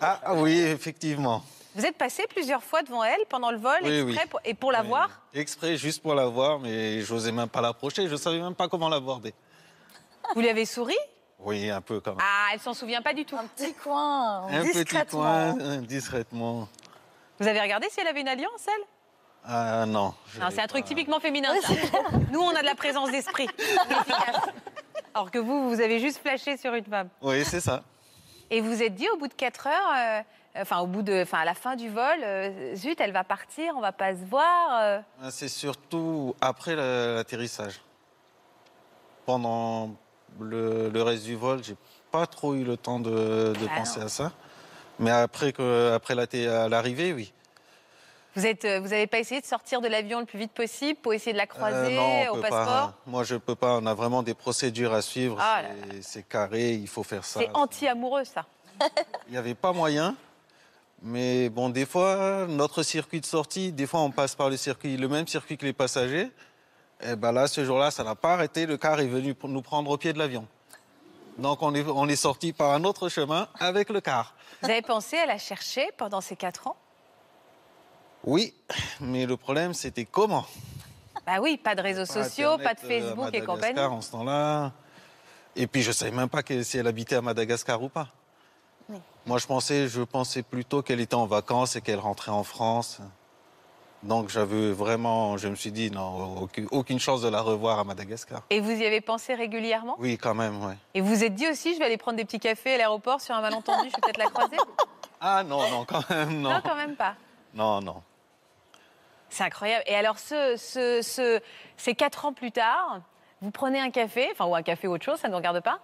Ah, 0.00 0.20
ah 0.24 0.34
oui, 0.34 0.58
effectivement. 0.58 1.42
Vous 1.76 1.86
êtes 1.86 1.96
passé 1.96 2.24
plusieurs 2.28 2.62
fois 2.62 2.82
devant 2.82 3.04
elle 3.04 3.20
pendant 3.28 3.50
le 3.52 3.58
vol 3.58 3.78
Oui, 3.84 3.90
exprès 4.00 4.22
oui. 4.24 4.28
pour- 4.30 4.40
et 4.44 4.54
pour 4.54 4.72
la 4.72 4.82
Oui, 4.82 4.88
voir 4.88 5.08
oui. 5.32 5.40
Exprès, 5.40 5.76
juste 5.76 6.02
pour 6.02 6.14
la 6.14 6.26
voir, 6.26 6.58
mais 6.58 7.00
j'osais 7.02 7.30
même 7.32 7.48
pas 7.48 7.60
l'approcher. 7.60 8.08
Je 8.08 8.16
savais 8.16 8.40
même 8.40 8.54
pas 8.56 8.68
comment 8.68 8.88
l'aborder. 8.88 9.32
Vous 10.34 10.40
lui 10.40 10.48
avez 10.48 10.64
souri 10.66 10.96
Oui, 11.38 11.70
un 11.70 11.80
peu 11.80 12.00
quand 12.00 12.10
même. 12.12 12.20
Ah, 12.20 12.48
elle 12.52 12.58
s'en 12.60 12.74
souvient 12.74 13.00
pas 13.02 13.14
du 13.14 13.24
tout. 13.24 13.36
Un 13.36 13.46
petit 13.46 13.72
coin, 13.74 14.46
un 14.48 14.62
petit 14.64 14.84
coin, 15.06 15.56
euh, 15.60 15.76
discrètement. 15.78 16.68
Vous 17.42 17.48
avez 17.48 17.60
regardé 17.60 17.88
si 17.90 18.00
elle 18.00 18.06
avait 18.06 18.20
une 18.20 18.28
alliance, 18.28 18.66
elle? 18.68 18.84
Ah 19.44 19.84
non. 19.86 20.14
c'est 20.50 20.60
un 20.60 20.66
truc 20.68 20.84
typiquement 20.84 21.18
féminin. 21.18 21.48
ça. 21.62 21.72
Nous, 22.30 22.40
on 22.40 22.54
a 22.54 22.60
de 22.60 22.66
la 22.66 22.76
présence 22.76 23.10
d'esprit. 23.10 23.48
Alors 25.14 25.30
que 25.32 25.38
vous, 25.38 25.68
vous 25.68 25.80
avez 25.80 25.98
juste 25.98 26.18
flashé 26.18 26.56
sur 26.56 26.72
une 26.74 26.84
femme. 26.84 27.08
Oui, 27.20 27.44
c'est 27.44 27.60
ça. 27.60 27.82
Et 28.50 28.60
vous 28.60 28.68
vous 28.70 28.82
êtes 28.82 28.94
dit 28.94 29.08
au 29.10 29.16
bout 29.16 29.26
de 29.28 29.34
4 29.34 29.66
heures, 29.66 29.72
euh, 29.96 30.22
enfin 30.62 30.78
au 30.80 30.86
bout 30.86 31.02
de, 31.02 31.22
enfin 31.22 31.38
à 31.40 31.44
la 31.44 31.54
fin 31.54 31.74
du 31.74 31.88
vol, 31.88 32.18
euh, 32.22 32.74
zut, 32.76 33.00
elle 33.00 33.12
va 33.12 33.24
partir, 33.24 33.74
on 33.76 33.80
va 33.80 33.92
pas 33.92 34.12
se 34.12 34.24
voir. 34.24 34.78
euh. 34.80 35.00
C'est 35.30 35.48
surtout 35.48 36.36
après 36.40 36.76
la- 36.76 37.16
l'atterrissage. 37.16 37.80
Pendant 39.26 39.90
le, 40.40 40.88
le 40.88 41.02
reste 41.02 41.24
du 41.24 41.36
vol, 41.36 41.62
j'ai 41.62 41.76
pas 42.10 42.26
trop 42.26 42.54
eu 42.54 42.64
le 42.64 42.76
temps 42.76 43.00
de, 43.00 43.52
de 43.58 43.66
Ah 43.72 43.78
penser 43.78 44.00
non. 44.00 44.06
à 44.06 44.08
ça. 44.08 44.32
Mais 44.98 45.10
après, 45.10 45.52
que, 45.52 45.92
après 45.94 46.14
l'arrivée, 46.14 47.12
oui. 47.12 47.32
Vous 48.34 48.46
êtes, 48.46 48.64
euh, 48.64 48.80
vous 48.80 48.88
n'avez 48.88 49.06
pas 49.06 49.18
essayé 49.18 49.42
de 49.42 49.46
sortir 49.46 49.82
de 49.82 49.88
l'avion 49.88 50.20
le 50.20 50.24
plus 50.24 50.38
vite 50.38 50.52
possible 50.52 50.98
pour 51.02 51.12
essayer 51.12 51.32
de 51.32 51.36
la 51.36 51.42
Euh, 51.42 51.46
croiser 51.46 51.94
non, 51.96 52.02
on 52.02 52.30
au 52.30 52.34
peut 52.36 52.40
passeport 52.42 52.64
pas. 52.66 52.94
Moi, 53.06 53.24
je 53.24 53.36
peux 53.36 53.54
pas. 53.54 53.76
On 53.76 53.84
a 53.84 53.92
vraiment 53.92 54.22
des 54.22 54.32
procédures 54.32 54.94
à 54.94 55.02
suivre. 55.02 55.36
Ah 55.38 55.62
C'est- 56.00 56.22
carré, 56.26 56.72
il 56.72 56.88
faut 56.88 57.02
faire 57.02 57.24
ça. 57.24 57.40
C'est 57.40 57.50
anti-amoureux 57.52 58.24
ça. 58.24 58.46
Il 59.28 59.32
n'y 59.32 59.36
avait 59.36 59.54
pas 59.54 59.72
moyen. 59.72 60.16
Mais 61.02 61.50
bon, 61.50 61.68
des 61.68 61.84
fois, 61.84 62.46
notre 62.48 62.82
circuit 62.82 63.20
de 63.20 63.26
sortie, 63.26 63.70
des 63.72 63.86
fois, 63.86 64.00
on 64.00 64.10
passe 64.10 64.34
par 64.34 64.48
le 64.48 64.56
circuit, 64.56 64.96
le 64.96 65.08
même 65.08 65.26
circuit 65.26 65.58
que 65.58 65.66
les 65.66 65.72
passagers. 65.72 66.30
Et 67.04 67.16
ben 67.16 67.32
là, 67.32 67.48
ce 67.48 67.64
jour-là, 67.64 67.90
ça 67.90 68.04
n'a 68.04 68.14
pas 68.14 68.32
arrêté. 68.34 68.64
Le 68.64 68.76
car 68.78 68.98
est 69.00 69.06
venu 69.08 69.34
nous 69.44 69.62
prendre 69.62 69.90
au 69.90 69.96
pied 69.98 70.12
de 70.12 70.18
l'avion. 70.18 70.46
Donc, 71.38 71.62
on 71.62 71.74
est, 71.74 71.84
on 71.88 72.08
est 72.08 72.16
sorti 72.16 72.52
par 72.52 72.72
un 72.72 72.84
autre 72.84 73.08
chemin 73.08 73.48
avec 73.58 73.88
le 73.90 74.00
car. 74.00 74.34
Vous 74.62 74.70
avez 74.70 74.82
pensé 74.82 75.16
à 75.16 75.26
la 75.26 75.38
chercher 75.38 75.90
pendant 75.96 76.20
ces 76.20 76.36
quatre 76.36 76.66
ans? 76.68 76.76
Oui, 78.24 78.54
mais 79.00 79.26
le 79.26 79.36
problème, 79.36 79.74
c'était 79.74 80.04
comment? 80.04 80.44
Bah 81.26 81.38
oui, 81.40 81.56
pas 81.56 81.74
de 81.74 81.82
réseaux 81.82 82.04
sociaux, 82.04 82.56
pas 82.58 82.74
de 82.74 82.80
Internet, 82.80 82.84
euh, 82.84 82.88
Facebook 82.88 83.34
et 83.34 83.40
compagnie. 83.40 83.46
Madagascar 83.48 83.92
en 83.92 84.00
ce 84.00 84.10
temps-là. 84.12 84.72
Et 85.56 85.66
puis, 85.66 85.82
je 85.82 85.88
ne 85.88 85.92
savais 85.94 86.10
même 86.12 86.28
pas 86.28 86.42
que- 86.42 86.62
si 86.62 86.78
elle 86.78 86.86
habitait 86.86 87.16
à 87.16 87.22
Madagascar 87.22 87.82
ou 87.82 87.88
pas. 87.88 88.08
Moi, 89.24 89.38
je 89.38 89.46
pensais, 89.46 89.86
je 89.88 90.02
pensais 90.02 90.42
plutôt 90.42 90.82
qu'elle 90.82 91.00
était 91.00 91.14
en 91.14 91.26
vacances 91.26 91.76
et 91.76 91.80
qu'elle 91.80 92.00
rentrait 92.00 92.32
en 92.32 92.42
France. 92.42 92.98
Donc, 94.02 94.28
j'avais 94.30 94.72
vraiment, 94.72 95.36
je 95.36 95.46
me 95.48 95.54
suis 95.54 95.70
dit, 95.70 95.90
non, 95.90 96.48
aucune, 96.72 96.98
chance 96.98 97.22
de 97.22 97.28
la 97.28 97.40
revoir 97.40 97.78
à 97.78 97.84
Madagascar. 97.84 98.42
Et 98.50 98.60
vous 98.60 98.70
y 98.72 98.84
avez 98.84 99.00
pensé 99.00 99.34
régulièrement? 99.34 99.94
Oui, 99.98 100.18
quand 100.18 100.34
même, 100.34 100.64
ouais. 100.64 100.74
Et 100.94 101.00
vous 101.00 101.08
vous 101.14 101.22
êtes 101.24 101.34
dit 101.34 101.46
aussi, 101.48 101.74
je 101.74 101.78
vais 101.78 101.84
aller 101.84 101.96
prendre 101.96 102.16
des 102.16 102.24
petits 102.24 102.40
cafés 102.40 102.74
à 102.74 102.78
l'aéroport 102.78 103.20
sur 103.20 103.34
un 103.34 103.40
malentendu, 103.40 103.88
je 103.90 103.94
vais 103.94 104.00
peut-être 104.02 104.18
la 104.18 104.26
croiser? 104.26 104.56
Ah 105.24 105.44
non, 105.44 105.70
non, 105.70 105.84
quand 105.84 106.10
même, 106.10 106.40
non. 106.40 106.50
Non, 106.50 106.60
quand 106.64 106.74
même 106.74 106.96
pas. 106.96 107.14
Non, 107.54 107.80
non. 107.80 108.02
C'est 109.28 109.44
incroyable. 109.44 109.84
Et 109.86 109.94
alors, 109.94 110.18
ce, 110.18 110.56
ce- 110.56 111.00
ce- 111.00 111.40
ces 111.76 111.94
quatre 111.94 112.24
ans 112.24 112.32
plus 112.32 112.50
tard, 112.50 112.98
vous 113.40 113.52
prenez 113.52 113.78
un 113.78 113.90
café, 113.92 114.28
enfin, 114.32 114.46
ou 114.46 114.56
un 114.56 114.62
café 114.64 114.88
ou 114.88 114.94
autre 114.94 115.04
chose, 115.04 115.20
ça 115.20 115.28
ne 115.28 115.36
regarde 115.36 115.60
pas. 115.60 115.78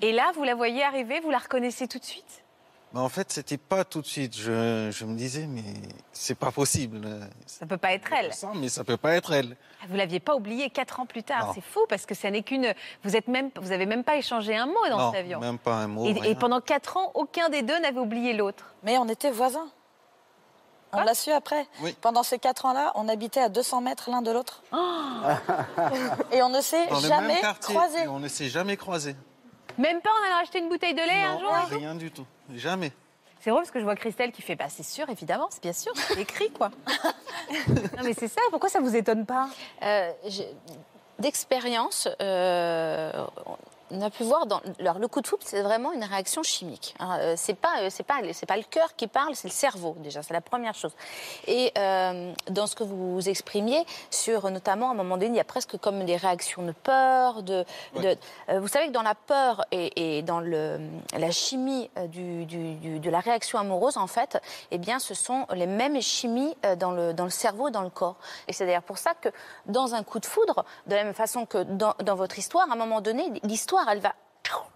Et 0.00 0.12
là, 0.12 0.30
vous 0.34 0.44
la 0.44 0.54
voyez 0.54 0.82
arriver, 0.82 1.20
vous 1.20 1.28
la 1.28 1.36
reconnaissez 1.36 1.88
tout 1.88 1.98
de 1.98 2.04
suite? 2.06 2.42
En 2.94 3.08
fait, 3.10 3.30
c'était 3.30 3.58
pas 3.58 3.84
tout 3.84 4.00
de 4.00 4.06
suite. 4.06 4.34
Je, 4.36 4.90
je 4.90 5.04
me 5.04 5.14
disais, 5.14 5.46
mais 5.46 5.62
c'est 6.12 6.34
pas 6.34 6.50
possible. 6.50 7.06
Ça 7.46 7.66
peut 7.66 7.76
pas 7.76 7.92
être 7.92 8.10
elle. 8.12 8.32
Ça, 8.32 8.50
mais 8.54 8.68
ça 8.70 8.82
peut 8.82 8.96
pas 8.96 9.14
être 9.14 9.32
elle. 9.32 9.56
Vous 9.88 9.94
l'aviez 9.96 10.20
pas 10.20 10.34
oubliée 10.34 10.70
quatre 10.70 10.98
ans 10.98 11.06
plus 11.06 11.22
tard. 11.22 11.52
C'est 11.54 11.60
fou 11.60 11.80
parce 11.88 12.06
que 12.06 12.14
ça 12.14 12.30
n'est 12.30 12.42
qu'une. 12.42 12.72
Vous 13.04 13.14
êtes 13.14 13.28
même, 13.28 13.50
vous 13.60 13.72
avez 13.72 13.84
même 13.86 14.04
pas 14.04 14.16
échangé 14.16 14.56
un 14.56 14.66
mot 14.66 14.74
dans 14.88 14.98
non, 14.98 15.10
cet 15.12 15.20
avion. 15.20 15.38
même 15.38 15.58
pas 15.58 15.74
un 15.74 15.86
mot. 15.86 16.06
Et, 16.06 16.34
pendant 16.34 16.60
quatre 16.60 16.96
ans, 16.96 17.10
aucun 17.14 17.50
des 17.50 17.62
deux 17.62 17.78
n'avait 17.78 18.00
oublié 18.00 18.32
l'autre. 18.32 18.74
Mais 18.82 18.96
on 18.96 19.06
était 19.08 19.30
voisins. 19.30 19.68
On 20.92 21.02
l'a 21.02 21.14
su 21.14 21.30
après. 21.30 21.66
Oui. 21.82 21.94
Pendant 22.00 22.22
ces 22.22 22.38
quatre 22.38 22.64
ans-là, 22.64 22.92
on 22.94 23.06
habitait 23.08 23.42
à 23.42 23.50
200 23.50 23.82
mètres 23.82 24.08
l'un 24.10 24.22
de 24.22 24.30
l'autre. 24.30 24.62
Et 26.32 26.42
on 26.42 26.48
ne 26.48 26.62
s'est 26.62 26.88
jamais 27.02 27.40
croisés. 27.60 28.04
et 28.04 28.08
on 28.08 28.18
ne 28.18 28.28
s'est 28.28 28.48
jamais 28.48 28.78
croisés. 28.78 29.14
Même 29.76 30.00
pas 30.00 30.10
en 30.10 30.26
allant 30.26 30.38
acheter 30.42 30.58
une 30.60 30.70
bouteille 30.70 30.94
de 30.94 31.00
lait 31.02 31.22
un 31.22 31.34
Non, 31.34 31.40
jour. 31.40 31.54
un 31.54 31.68
jour? 31.68 31.78
rien 31.78 31.94
du 31.94 32.10
tout. 32.10 32.24
Jamais. 32.54 32.92
C'est 33.40 33.50
drôle 33.50 33.62
parce 33.62 33.70
que 33.70 33.78
je 33.78 33.84
vois 33.84 33.94
Christelle 33.94 34.32
qui 34.32 34.42
fait 34.42 34.56
bah 34.56 34.68
c'est 34.68 34.82
sûr 34.82 35.08
évidemment 35.08 35.46
c'est 35.50 35.62
bien 35.62 35.72
sûr 35.72 35.92
c'est 35.96 36.20
écrit 36.20 36.50
quoi. 36.50 36.70
non 37.68 38.02
mais 38.02 38.12
c'est 38.12 38.26
ça 38.28 38.40
pourquoi 38.50 38.68
ça 38.68 38.80
vous 38.80 38.96
étonne 38.96 39.24
pas? 39.26 39.48
Euh, 39.82 40.10
D'expérience, 41.18 42.08
euh, 42.22 43.10
on 43.90 44.00
a 44.02 44.10
pu 44.10 44.22
voir 44.24 44.46
dans 44.46 44.60
alors, 44.80 44.98
le 44.98 45.08
coup 45.08 45.20
de 45.20 45.26
foudre, 45.26 45.42
c'est 45.46 45.62
vraiment 45.62 45.92
une 45.92 46.04
réaction 46.04 46.42
chimique. 46.42 46.94
hein. 47.00 47.18
Euh, 47.20 47.34
c'est 47.36 47.54
pas, 47.54 47.80
euh, 47.80 47.88
c'est 47.90 48.02
pas, 48.02 48.16
c'est 48.32 48.46
pas 48.46 48.56
le 48.56 48.62
cœur 48.62 48.94
qui 48.96 49.06
parle, 49.06 49.34
c'est 49.34 49.48
le 49.48 49.52
cerveau 49.52 49.94
déjà. 49.98 50.22
C'est 50.22 50.34
la 50.34 50.40
première 50.40 50.74
chose. 50.74 50.92
Et 51.46 51.72
euh, 51.78 52.32
dans 52.50 52.66
ce 52.66 52.74
que 52.74 52.84
vous 52.84 53.28
exprimiez 53.28 53.84
sur, 54.10 54.50
notamment, 54.50 54.88
à 54.88 54.92
un 54.92 54.94
moment 54.94 55.16
donné, 55.16 55.30
il 55.30 55.36
y 55.36 55.40
a 55.40 55.44
presque 55.44 55.76
comme 55.78 56.04
des 56.04 56.16
réactions 56.16 56.62
de 56.62 56.72
peur, 56.72 57.42
de, 57.42 57.64
de- 57.96 58.16
euh, 58.50 58.60
vous 58.60 58.68
savez 58.68 58.86
que 58.88 58.92
dans 58.92 59.02
la 59.02 59.14
peur 59.14 59.64
et, 59.72 60.18
et 60.18 60.22
dans 60.22 60.40
le, 60.40 60.78
la 61.16 61.30
chimie 61.30 61.90
du, 62.08 62.44
du- 62.46 62.74
du- 62.74 62.98
de 63.00 63.10
la 63.10 63.20
réaction 63.20 63.58
amoureuse, 63.58 63.96
en 63.96 64.06
fait, 64.06 64.40
eh 64.70 64.78
bien, 64.78 64.98
ce 64.98 65.14
sont 65.14 65.46
les 65.54 65.66
mêmes 65.66 66.00
chimies 66.02 66.56
dans 66.78 66.90
le, 66.92 67.12
dans 67.14 67.24
le 67.24 67.30
cerveau 67.30 67.68
et 67.68 67.70
dans 67.70 67.82
le 67.82 67.90
corps. 67.90 68.16
Et 68.48 68.52
c'est 68.52 68.66
d'ailleurs 68.66 68.82
pour 68.82 68.98
ça 68.98 69.14
que 69.14 69.28
dans 69.66 69.94
un 69.94 70.02
coup 70.02 70.18
de 70.18 70.26
foudre, 70.26 70.64
de 70.86 70.94
la 70.94 71.04
même 71.04 71.14
façon 71.14 71.46
que 71.46 71.62
dans, 71.62 71.94
dans 72.02 72.14
votre 72.14 72.38
histoire, 72.38 72.68
à 72.68 72.72
un 72.72 72.76
moment 72.76 73.00
donné, 73.00 73.32
l'histoire, 73.42 73.77
elle 73.88 74.00
va 74.00 74.14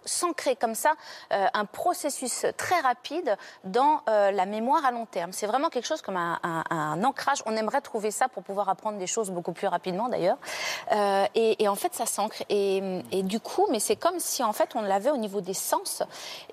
s'ancrer 0.05 0.55
comme 0.55 0.75
ça 0.75 0.93
euh, 1.31 1.47
un 1.55 1.65
processus 1.65 2.45
très 2.57 2.79
rapide 2.81 3.35
dans 3.63 4.01
euh, 4.07 4.29
la 4.29 4.45
mémoire 4.45 4.85
à 4.85 4.91
long 4.91 5.07
terme. 5.07 5.31
C'est 5.31 5.47
vraiment 5.47 5.69
quelque 5.69 5.87
chose 5.87 6.03
comme 6.03 6.17
un, 6.17 6.39
un- 6.43 6.63
un 6.69 7.03
ancrage. 7.03 7.41
On 7.47 7.55
aimerait 7.55 7.81
trouver 7.81 8.11
ça 8.11 8.27
pour 8.27 8.43
pouvoir 8.43 8.69
apprendre 8.69 8.99
des 8.99 9.07
choses 9.07 9.31
beaucoup 9.31 9.53
plus 9.53 9.65
rapidement 9.65 10.09
d'ailleurs. 10.09 10.37
Euh, 10.91 11.25
et, 11.33 11.63
et 11.63 11.67
en 11.67 11.73
fait, 11.75 11.95
ça 11.95 12.05
s'ancre. 12.05 12.43
Et, 12.49 13.01
et 13.11 13.23
du 13.23 13.39
coup, 13.39 13.65
mais 13.71 13.79
c'est 13.79 13.95
comme 13.95 14.19
si 14.19 14.43
en 14.43 14.53
fait 14.53 14.75
on 14.75 14.81
l'avait 14.81 15.09
au 15.09 15.17
niveau 15.17 15.41
des 15.41 15.55
sens. 15.55 16.03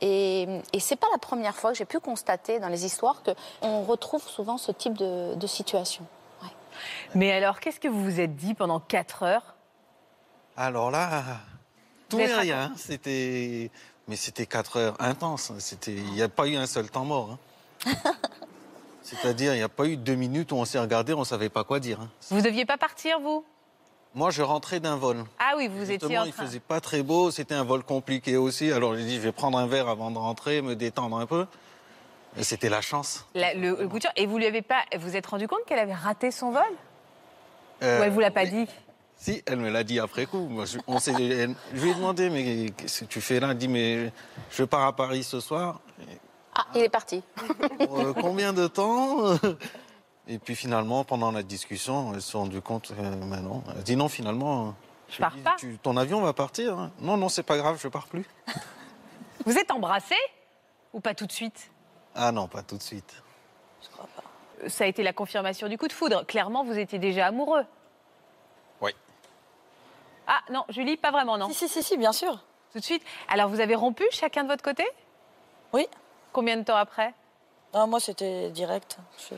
Et, 0.01 0.63
et 0.73 0.81
c'est 0.81 0.97
pas 0.97 1.09
la 1.13 1.19
première 1.19 1.57
fois 1.57 1.73
que 1.73 1.77
j'ai 1.77 1.85
pu 1.85 2.01
constater 2.01 2.59
dans 2.59 2.69
les 2.69 2.87
histoires 2.87 3.23
que 3.23 3.33
on 3.61 3.83
retrouve 3.83 4.27
souvent 4.27 4.57
ce 4.57 4.73
type 4.73 4.95
de, 4.95 5.35
de 5.35 5.47
situation. 5.47 6.07
Ouais. 6.43 6.49
Mais 7.15 7.33
alors 7.33 7.61
qu'est-ce 7.61 7.81
que 7.81 7.89
vous 7.89 8.03
vous 8.03 8.21
êtes 8.21 8.37
dit 8.37 8.55
pendant 8.55 8.81
quatre 8.81 9.25
heures? 9.25 9.57
Alors 10.57 10.91
là, 10.91 11.09
tout 12.11 12.21
et 12.21 12.27
rien. 12.27 12.73
C'était, 12.77 13.71
mais 14.09 14.17
c'était 14.17 14.47
quatre 14.47 14.77
heures 14.77 14.97
intenses. 15.01 15.53
C'était, 15.59 15.93
il 15.95 16.13
n'y 16.13 16.23
a 16.23 16.29
pas 16.29 16.47
eu 16.47 16.57
un 16.57 16.67
seul 16.67 16.91
temps 16.91 17.05
mort. 17.05 17.39
hein. 17.87 17.93
C'est-à-dire, 19.03 19.55
il 19.55 19.57
n'y 19.57 19.63
a 19.63 19.69
pas 19.69 19.87
eu 19.87 19.97
deux 19.97 20.15
minutes 20.15 20.53
où 20.53 20.57
on 20.57 20.65
s'est 20.65 20.79
regardé, 20.79 21.15
on 21.15 21.21
ne 21.21 21.25
savait 21.25 21.49
pas 21.49 21.65
quoi 21.65 21.81
dire. 21.81 22.01
hein. 22.01 22.09
Vous 22.31 22.43
deviez 22.43 22.65
pas 22.65 22.77
partir 22.77 23.19
vous? 23.21 23.45
Moi, 24.15 24.31
je 24.31 24.43
rentrais 24.43 24.81
d'un 24.81 24.97
vol. 24.97 25.25
Ah 25.39 25.55
oui 25.57 25.69
vous 25.69 25.91
étiez 25.91 26.19
en 26.19 26.25
il 26.25 26.33
train. 26.33 26.45
faisait 26.45 26.61
pas 26.61 26.81
très 26.81 27.03
beau, 27.03 27.31
c'était 27.31 27.55
un 27.55 27.63
vol 27.65 27.83
compliqué 27.85 28.37
aussi. 28.37 28.71
Alors 28.73 28.97
j'ai 28.97 29.05
dit, 29.05 29.17
je 29.17 29.21
vais 29.21 29.33
prendre 29.33 29.57
un 29.57 29.67
verre 29.69 29.89
avant 29.89 30.11
de 30.11 30.19
rentrer, 30.19 30.63
me 30.63 30.75
détendre 30.77 31.17
un 31.17 31.27
peu. 31.27 31.47
Et 32.37 32.43
c'était 32.45 32.69
la 32.69 32.81
chance. 32.81 33.25
La- 33.35 33.55
le, 33.55 33.77
le 33.81 33.89
cœur. 33.89 34.13
Et 34.17 34.27
vous 34.27 34.37
lui 34.39 34.47
avez 34.47 34.63
pas 34.63 34.83
vous 34.99 35.17
êtes 35.17 35.27
rendu 35.27 35.47
compte 35.49 35.65
qu'elle 35.67 35.79
avait 35.79 35.95
raté 35.95 36.31
son 36.33 36.51
vol? 36.51 36.63
Euh, 37.83 38.01
Ou 38.01 38.03
elle 38.03 38.11
vous 38.11 38.21
l'a 38.21 38.31
pas 38.33 38.47
dit? 38.47 38.67
Si, 39.23 39.43
elle 39.47 39.59
me 39.59 39.69
l'a 39.69 39.85
dit 39.85 40.01
après 40.01 40.25
coup. 40.25 40.47
Moi, 40.49 40.65
je, 40.65 40.79
on 40.87 40.97
elle- 40.99 41.55
je 41.75 41.83
lui 41.83 41.91
ai 41.91 41.95
demandé, 41.95 42.31
mais 42.31 42.71
qu'est-ce 42.71 43.01
que 43.01 43.05
tu 43.05 43.21
fais 43.21 43.39
là? 43.39 43.49
Elle 43.51 43.59
dit, 43.59 43.69
mais 43.69 44.11
je 44.51 44.65
pars 44.65 44.87
à 44.87 44.97
Paris 44.97 45.25
ce 45.25 45.41
soir. 45.41 45.81
Ah, 46.55 46.65
il 46.75 46.81
est 46.81 46.89
parti. 46.89 47.23
Euh, 47.83 48.15
combien 48.15 48.55
de 48.55 48.67
temps? 48.67 49.35
Et 50.27 50.39
puis 50.39 50.57
finalement, 50.57 51.05
pendant 51.05 51.33
la 51.33 51.43
discussion, 51.43 52.13
elle 52.15 52.23
s'est 52.23 52.39
rendue 52.39 52.63
compte 52.63 52.89
que 52.89 53.03
mais 53.03 53.41
non. 53.41 53.63
Elle 53.77 53.83
dit 53.83 53.95
non, 53.95 54.09
finalement. 54.09 54.75
Je 55.11 55.19
pars 55.19 55.37
pas. 55.45 55.57
Tu- 55.59 55.77
ton 55.79 55.99
avion 55.99 56.23
va 56.23 56.33
partir 56.33 56.79
hein 56.79 56.91
Non, 57.01 57.17
non, 57.19 57.29
c'est 57.29 57.43
pas 57.43 57.59
grave, 57.59 57.79
je 57.83 57.89
pars 57.89 58.07
plus. 58.07 58.25
Vous 59.45 59.59
êtes 59.59 59.71
embrassés 59.71 60.15
ou 60.95 61.01
pas 61.01 61.15
tout 61.15 61.27
de 61.27 61.33
suite? 61.33 61.71
Ah 62.15 62.33
non, 62.33 62.49
pas 62.49 62.63
tout 62.63 62.77
de 62.79 62.83
suite. 62.83 63.23
Ça 64.67 64.85
a 64.85 64.87
été 64.87 65.03
la 65.03 65.13
confirmation 65.13 65.69
du 65.69 65.77
coup 65.79 65.89
de 65.89 65.93
foudre. 65.93 66.25
Clairement 66.27 66.65
vous 66.65 66.79
étiez 66.79 66.99
déjà 66.99 67.27
amoureux. 67.27 67.65
Ah 70.33 70.41
non 70.51 70.65
Julie 70.69 70.97
pas 70.97 71.11
vraiment 71.11 71.37
non. 71.37 71.49
Si, 71.49 71.55
si, 71.55 71.69
si, 71.69 71.83
si, 71.83 71.97
bien 71.97 72.13
sûr. 72.13 72.39
Tout 72.73 72.79
de 72.79 72.85
suite. 72.85 73.03
Alors 73.29 73.49
vous 73.49 73.59
avez 73.59 73.75
rompu 73.75 74.05
chacun 74.13 74.45
de 74.45 74.49
votre 74.49 74.63
côté? 74.63 74.85
Oui. 75.73 75.89
Combien 76.33 76.57
de 76.57 76.63
temps 76.63 76.77
après? 76.77 77.13
Non, 77.75 77.87
moi, 77.89 77.99
c'était 78.01 78.51
direct. 78.51 78.97
Je, 79.19 79.35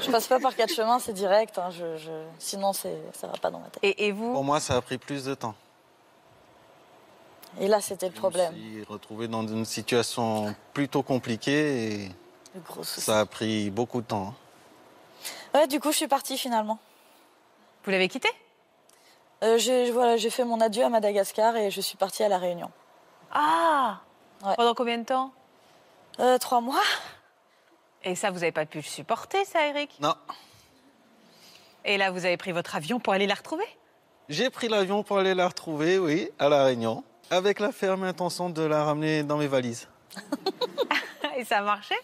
je, 0.00 0.02
je 0.06 0.10
passe 0.10 0.26
pas 0.26 0.38
par 0.40 0.54
quatre 0.56 0.74
chemins, 0.74 0.98
c'est 0.98 1.12
direct. 1.12 1.58
hein. 1.58 1.68
Je, 1.70 1.96
je- 1.98 2.10
Sinon, 2.38 2.72
c'est- 2.72 3.00
ça 3.14 3.26
va 3.26 3.34
pas 3.38 3.50
dans 3.50 3.58
ma 3.60 3.68
tête. 3.68 3.82
et, 3.82 4.06
et 4.06 4.12
vous? 4.12 4.32
Pour 4.32 4.44
moi, 4.44 4.58
ça 4.60 4.76
a 4.76 4.80
pris 4.82 4.96
plus 4.98 5.24
de 5.24 5.34
temps. 5.34 5.54
Et 7.60 7.68
là, 7.68 7.80
c'était 7.80 8.08
le 8.08 8.14
problème. 8.14 8.52
Je 8.54 8.58
me 8.58 8.74
suis 8.74 8.84
retrouvé 8.84 9.28
dans 9.28 9.46
une 9.46 9.64
situation 9.64 10.54
plutôt 10.74 11.02
compliquée 11.02 11.92
et 12.04 12.08
Le 12.54 12.60
gros 12.60 12.82
souci. 12.84 13.00
ça 13.02 13.20
a 13.20 13.26
pris 13.26 13.70
beaucoup 13.70 14.02
de 14.02 14.06
temps. 14.06 14.34
Ouais, 15.54 15.66
du 15.66 15.80
coup, 15.80 15.92
je 15.92 15.96
suis 15.96 16.08
partie 16.08 16.36
finalement. 16.36 16.78
Vous 17.84 17.90
l'avez 17.90 18.08
quitté 18.08 18.28
Euh, 19.42 19.58
j'ai 19.58 19.90
voilà, 19.90 20.16
j'ai 20.16 20.30
fait 20.30 20.44
mon 20.44 20.60
adieu 20.60 20.84
à 20.84 20.88
Madagascar 20.88 21.56
et 21.56 21.70
je 21.70 21.80
suis 21.80 21.96
partie 21.96 22.22
à 22.22 22.28
La 22.28 22.38
Réunion. 22.38 22.70
Ah 23.32 24.00
Ouais. 24.44 24.54
Pendant 24.56 24.74
combien 24.74 24.98
de 24.98 25.04
temps 25.04 25.32
Euh, 26.20 26.36
trois 26.38 26.60
mois 26.60 26.82
Et 28.04 28.14
ça, 28.14 28.30
vous 28.30 28.40
n'avez 28.40 28.52
pas 28.52 28.66
pu 28.66 28.78
le 28.78 28.82
supporter, 28.84 29.44
ça, 29.46 29.66
Eric 29.66 29.96
Non. 30.00 30.14
Et 31.86 31.96
là, 31.96 32.10
vous 32.10 32.24
avez 32.26 32.36
pris 32.36 32.52
votre 32.52 32.76
avion 32.76 33.00
pour 33.00 33.12
aller 33.14 33.26
la 33.26 33.34
retrouver 33.34 33.64
J'ai 34.28 34.50
pris 34.50 34.68
l'avion 34.68 35.02
pour 35.02 35.18
aller 35.18 35.34
la 35.34 35.48
retrouver, 35.48 35.98
oui, 35.98 36.30
à 36.38 36.48
La 36.50 36.64
Réunion, 36.64 37.02
avec 37.30 37.60
la 37.60 37.72
ferme 37.72 38.04
intention 38.04 38.50
de 38.50 38.62
la 38.62 38.84
ramener 38.84 39.22
dans 39.22 39.38
mes 39.38 39.46
valises. 39.46 39.88
Et 41.36 41.44
ça 41.44 41.58
a 41.58 41.62
marché 41.62 41.94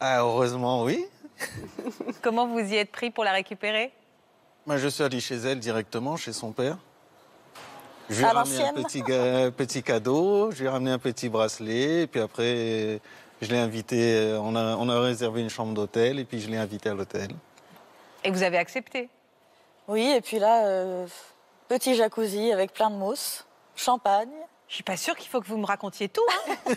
Ah, 0.00 0.20
heureusement, 0.20 0.82
oui. 0.82 1.04
Comment 2.22 2.46
vous 2.46 2.60
y 2.60 2.76
êtes 2.76 2.90
pris 2.92 3.10
pour 3.10 3.24
la 3.24 3.32
récupérer 3.32 3.92
Moi, 4.66 4.76
je 4.76 4.88
suis 4.88 5.02
allé 5.02 5.20
chez 5.20 5.36
elle 5.36 5.58
directement, 5.58 6.16
chez 6.16 6.32
son 6.32 6.52
père. 6.52 6.76
Je 8.08 8.16
lui 8.16 8.24
ai 8.24 8.26
ramené 8.26 8.64
un 8.64 9.52
petit, 9.52 9.82
cadeau, 9.82 10.50
je 10.50 10.58
lui 10.60 10.66
ai 10.66 10.68
ramené 10.68 10.90
un 10.90 10.98
petit 10.98 11.28
bracelet, 11.28 12.02
et 12.02 12.06
puis 12.08 12.20
après, 12.20 13.00
je 13.40 13.48
l'ai 13.50 13.58
invité, 13.58 14.36
on 14.42 14.56
a, 14.56 14.76
on 14.76 14.88
a 14.88 15.00
réservé 15.00 15.42
une 15.42 15.48
chambre 15.50 15.74
d'hôtel, 15.74 16.18
et 16.18 16.24
puis 16.24 16.40
je 16.40 16.48
l'ai 16.48 16.56
invité 16.56 16.88
à 16.88 16.94
l'hôtel. 16.94 17.28
Et 18.24 18.30
vous 18.30 18.42
avez 18.42 18.58
accepté? 18.58 19.08
Oui, 19.86 20.10
et 20.10 20.20
puis 20.20 20.40
là, 20.40 20.66
euh, 20.66 21.06
petit 21.68 21.94
jacuzzi 21.94 22.52
avec 22.52 22.72
plein 22.72 22.90
de 22.90 22.96
mousse, 22.96 23.46
champagne. 23.76 24.28
Je 24.68 24.74
suis 24.74 24.84
pas 24.84 24.96
sûre 24.96 25.16
qu'il 25.16 25.28
faut 25.28 25.40
que 25.40 25.46
vous 25.46 25.56
me 25.58 25.66
racontiez 25.66 26.08
tout. 26.08 26.26
hein. 26.28 26.74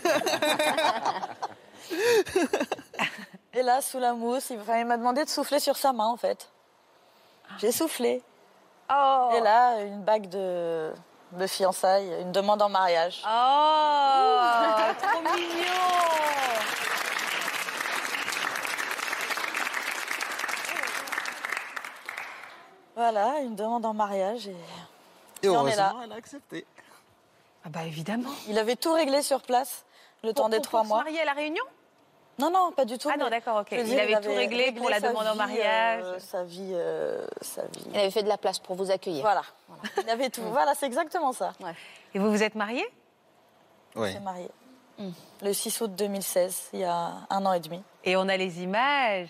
Et 3.54 3.62
là, 3.62 3.80
sous 3.80 4.00
la 4.00 4.14
mousse, 4.14 4.50
il 4.50 4.58
enfin, 4.58 4.78
il 4.80 4.86
m'a 4.86 4.96
demandé 4.96 5.24
de 5.24 5.28
souffler 5.28 5.60
sur 5.60 5.76
sa 5.76 5.92
main, 5.92 6.06
en 6.06 6.16
fait. 6.16 6.48
J'ai 7.58 7.72
soufflé. 7.72 8.22
Oh 8.90 9.30
Et 9.34 9.40
là, 9.40 9.80
une 9.82 10.02
bague 10.02 10.28
de, 10.28 10.92
de 11.32 11.46
fiançailles, 11.46 12.12
une 12.20 12.32
demande 12.32 12.60
en 12.62 12.68
mariage. 12.68 13.22
Oh 13.26 14.90
Trop 15.00 15.22
mignon 15.22 15.64
Voilà, 22.96 23.40
une 23.40 23.56
demande 23.56 23.84
en 23.86 23.94
mariage. 23.94 24.48
Et... 24.48 24.56
Et 25.42 25.48
on 25.48 25.66
est 25.66 25.76
là. 25.76 25.86
heureusement, 25.90 26.02
elle 26.04 26.12
a 26.12 26.16
accepté. 26.16 26.66
Ah 27.64 27.68
bah 27.68 27.84
évidemment. 27.84 28.30
Il 28.48 28.58
avait 28.58 28.76
tout 28.76 28.92
réglé 28.92 29.22
sur 29.22 29.40
place, 29.42 29.84
le 30.22 30.32
temps 30.32 30.48
des 30.48 30.58
Pour- 30.58 30.66
trois 30.66 30.80
pour 30.80 30.88
mois. 30.88 30.98
se 31.00 31.04
marier 31.04 31.20
à 31.20 31.24
la 31.24 31.32
Réunion? 31.32 31.64
Non, 32.38 32.50
non, 32.50 32.72
pas 32.72 32.84
du 32.84 32.98
tout. 32.98 33.08
Ah 33.12 33.16
non, 33.16 33.30
d'accord, 33.30 33.58
ok. 33.60 33.68
je 33.70 33.76
Il 33.76 33.98
avait 34.00 34.20
tout 34.20 34.34
réglé 34.34 34.72
pour 34.72 34.90
la 34.90 35.00
demande 35.00 35.26
en 35.26 35.32
vie, 35.32 35.38
mariage. 35.38 36.02
euh, 36.04 36.18
sa 36.18 36.42
vie, 36.42 36.72
euh, 36.74 37.24
sa 37.40 37.62
vie. 37.62 37.84
Il 37.92 37.96
avait 37.98 38.10
fait 38.10 38.22
de 38.24 38.28
la 38.28 38.38
place 38.38 38.58
pour 38.58 38.74
vous 38.74 38.90
accueillir. 38.90 39.22
Voilà. 39.22 39.42
Il 40.02 40.10
avait 40.10 40.30
tout. 40.30 40.42
Voilà, 40.42 40.74
c'est 40.74 40.86
exactement 40.86 41.32
ça. 41.32 41.52
Et 42.14 42.18
vous 42.18 42.30
vous 42.30 42.42
êtes 42.42 42.54
mariés 42.56 42.86
Oui. 43.94 44.12
s'est 44.12 44.20
marié. 44.20 44.48
Le 45.42 45.52
6 45.52 45.80
août 45.80 45.94
2016, 45.94 46.70
il 46.72 46.80
y 46.80 46.84
a 46.84 47.12
un 47.30 47.46
an 47.46 47.52
et 47.52 47.60
demi. 47.60 47.82
Et 48.04 48.16
on 48.16 48.28
a 48.28 48.36
les 48.36 48.62
images. 48.62 49.28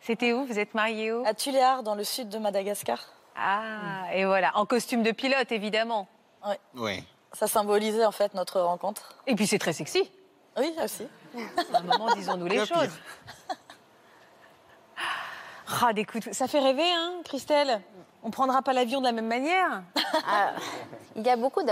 C'était 0.00 0.32
où? 0.32 0.44
Vous 0.44 0.58
êtes 0.58 0.74
mariés 0.74 1.12
où? 1.12 1.24
À 1.24 1.34
Tuléar, 1.34 1.82
dans 1.84 1.94
le 1.94 2.02
sud 2.02 2.28
de 2.28 2.38
Madagascar. 2.38 2.98
Ah, 3.36 4.04
et 4.12 4.24
voilà, 4.24 4.50
en 4.56 4.66
costume 4.66 5.02
de 5.04 5.12
pilote, 5.12 5.52
évidemment. 5.52 6.08
Oui. 6.74 7.04
Ça 7.32 7.46
symbolisait 7.46 8.04
en 8.04 8.10
fait 8.12 8.34
notre 8.34 8.60
rencontre. 8.60 9.16
Et 9.26 9.34
puis 9.36 9.46
c'est 9.46 9.58
très 9.58 9.72
sexy. 9.72 10.10
Oui, 10.58 10.74
aussi. 10.84 11.06
À 11.72 11.78
un 11.78 11.82
moment, 11.82 12.14
disons-nous 12.14 12.46
les 12.46 12.64
choses. 12.66 12.90
Ah, 15.82 15.92
des 15.92 16.04
coups 16.04 16.26
de- 16.28 16.32
Ça 16.34 16.46
fait 16.48 16.60
rêver, 16.60 16.84
hein, 16.90 17.12
Christelle 17.24 17.80
On 18.22 18.30
prendra 18.30 18.62
pas 18.62 18.72
l'avion 18.72 19.00
de 19.00 19.06
la 19.06 19.12
même 19.12 19.26
manière 19.26 19.82
Ah, 20.28 20.52
il 21.16 21.22
y 21.26 21.30
a 21.30 21.36
beaucoup 21.36 21.62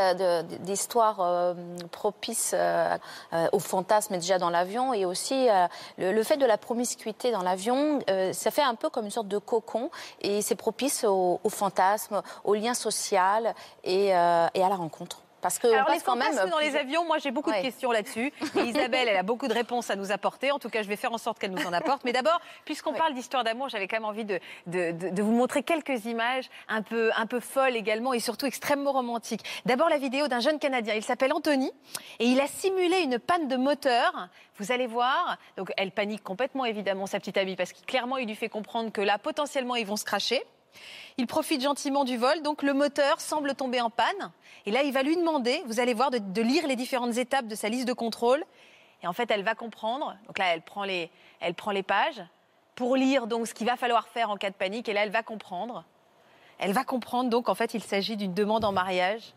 d'histoires 0.60 1.20
euh, 1.20 1.54
propices 1.92 2.52
euh, 2.54 2.96
euh, 3.32 3.48
au 3.52 3.58
fantasme 3.58 4.14
déjà 4.16 4.38
dans 4.38 4.50
l'avion 4.50 4.92
et 4.94 5.04
aussi 5.04 5.48
euh, 5.48 5.66
le, 5.98 6.12
le 6.12 6.22
fait 6.22 6.36
de 6.38 6.46
la 6.46 6.56
promiscuité 6.58 7.30
dans 7.30 7.42
l'avion, 7.42 8.00
euh, 8.10 8.32
ça 8.32 8.50
fait 8.50 8.62
un 8.62 8.74
peu 8.74 8.88
comme 8.90 9.04
une 9.04 9.10
sorte 9.10 9.28
de 9.28 9.38
cocon 9.38 9.90
et 10.22 10.40
c'est 10.42 10.56
propice 10.56 11.04
au, 11.04 11.38
au 11.44 11.48
fantasme, 11.50 12.22
au 12.44 12.54
lien 12.54 12.74
social 12.74 13.54
et, 13.84 14.14
euh, 14.16 14.46
et 14.54 14.62
à 14.62 14.68
la 14.68 14.76
rencontre. 14.76 15.20
Parce 15.40 15.58
que 15.58 15.66
on 15.68 15.72
Alors, 15.72 15.88
les 15.88 15.94
passe 15.94 16.02
quand 16.02 16.16
même 16.16 16.34
dans 16.50 16.58
les 16.58 16.76
avions, 16.76 17.04
moi 17.06 17.18
j'ai 17.18 17.30
beaucoup 17.30 17.50
de 17.50 17.56
questions 17.62 17.90
là-dessus. 17.92 18.32
Et 18.56 18.60
Isabelle, 18.60 19.08
elle 19.08 19.16
a 19.16 19.22
beaucoup 19.22 19.48
de 19.48 19.54
réponses 19.54 19.90
à 19.90 19.96
nous 19.96 20.12
apporter. 20.12 20.50
En 20.52 20.58
tout 20.58 20.68
cas, 20.68 20.82
je 20.82 20.88
vais 20.88 20.96
faire 20.96 21.12
en 21.12 21.18
sorte 21.18 21.38
qu'elle 21.38 21.52
nous 21.52 21.66
en 21.66 21.72
apporte. 21.72 22.04
Mais 22.04 22.12
d'abord, 22.12 22.40
puisqu'on 22.64 22.92
parle 22.92 23.14
d'histoire 23.14 23.42
d'amour, 23.44 23.68
j'avais 23.68 23.88
quand 23.88 23.96
même 23.96 24.04
envie 24.04 24.24
de, 24.24 24.38
de- 24.66 24.92
de- 24.92 25.08
de 25.10 25.22
vous 25.22 25.32
montrer 25.32 25.62
quelques 25.62 26.04
images 26.04 26.48
un 26.68 26.82
peu, 26.82 27.10
un 27.16 27.26
peu 27.26 27.40
folles 27.40 27.76
également 27.76 28.12
et 28.12 28.20
surtout 28.20 28.46
extrêmement 28.46 28.92
romantiques. 28.92 29.42
D'abord, 29.64 29.88
la 29.88 29.98
vidéo 29.98 30.28
d'un 30.28 30.40
jeune 30.40 30.58
Canadien. 30.58 30.94
Il 30.94 31.02
s'appelle 31.04 31.32
Anthony 31.32 31.70
et 32.18 32.26
il 32.26 32.40
a 32.40 32.46
simulé 32.46 32.98
une 33.00 33.18
panne 33.18 33.48
de 33.48 33.56
moteur. 33.56 34.28
Vous 34.58 34.72
allez 34.72 34.86
voir. 34.86 35.38
Donc, 35.56 35.72
elle 35.78 35.90
panique 35.90 36.22
complètement, 36.22 36.66
évidemment, 36.66 37.06
sa 37.06 37.18
petite 37.18 37.38
amie, 37.38 37.56
parce 37.56 37.72
que 37.72 37.80
clairement, 37.86 38.18
il 38.18 38.28
lui 38.28 38.34
fait 38.34 38.50
comprendre 38.50 38.92
que 38.92 39.00
là, 39.00 39.16
potentiellement, 39.16 39.74
ils 39.76 39.86
vont 39.86 39.96
se 39.96 40.04
cracher. 40.04 40.42
Il 41.18 41.26
profite 41.26 41.62
gentiment 41.62 42.04
du 42.04 42.16
vol, 42.16 42.42
donc 42.42 42.62
le 42.62 42.72
moteur 42.72 43.20
semble 43.20 43.54
tomber 43.54 43.80
en 43.80 43.90
panne. 43.90 44.32
Et 44.66 44.70
là, 44.70 44.82
il 44.82 44.92
va 44.92 45.02
lui 45.02 45.16
demander, 45.16 45.62
vous 45.66 45.80
allez 45.80 45.94
voir, 45.94 46.10
de, 46.10 46.42
lire 46.42 46.66
les 46.66 46.76
différentes 46.76 47.16
étapes 47.16 47.46
de 47.46 47.54
sa 47.54 47.68
liste 47.68 47.86
de 47.86 47.92
contrôle. 47.92 48.44
Et 49.02 49.06
en 49.06 49.12
fait, 49.12 49.30
elle 49.30 49.42
va 49.42 49.54
comprendre. 49.54 50.16
Donc 50.26 50.38
là, 50.38 50.46
elle 50.54 50.62
prend 50.62 50.84
les, 50.84 51.10
elle 51.40 51.54
prend 51.54 51.70
les 51.70 51.82
pages 51.82 52.22
pour 52.74 52.96
lire 52.96 53.26
donc 53.26 53.46
ce 53.46 53.54
qu'il 53.54 53.66
va 53.66 53.76
falloir 53.76 54.08
faire 54.08 54.30
en 54.30 54.36
cas 54.36 54.50
de 54.50 54.54
panique. 54.54 54.88
Et 54.88 54.92
là, 54.92 55.04
elle 55.04 55.10
va 55.10 55.22
comprendre. 55.22 55.84
Elle 56.58 56.72
va 56.72 56.84
comprendre 56.84 57.30
donc 57.30 57.48
en 57.48 57.54
fait, 57.54 57.74
il 57.74 57.82
s'agit 57.82 58.16
d'une 58.16 58.34
demande 58.34 58.64
en 58.64 58.72
mariage. 58.72 59.34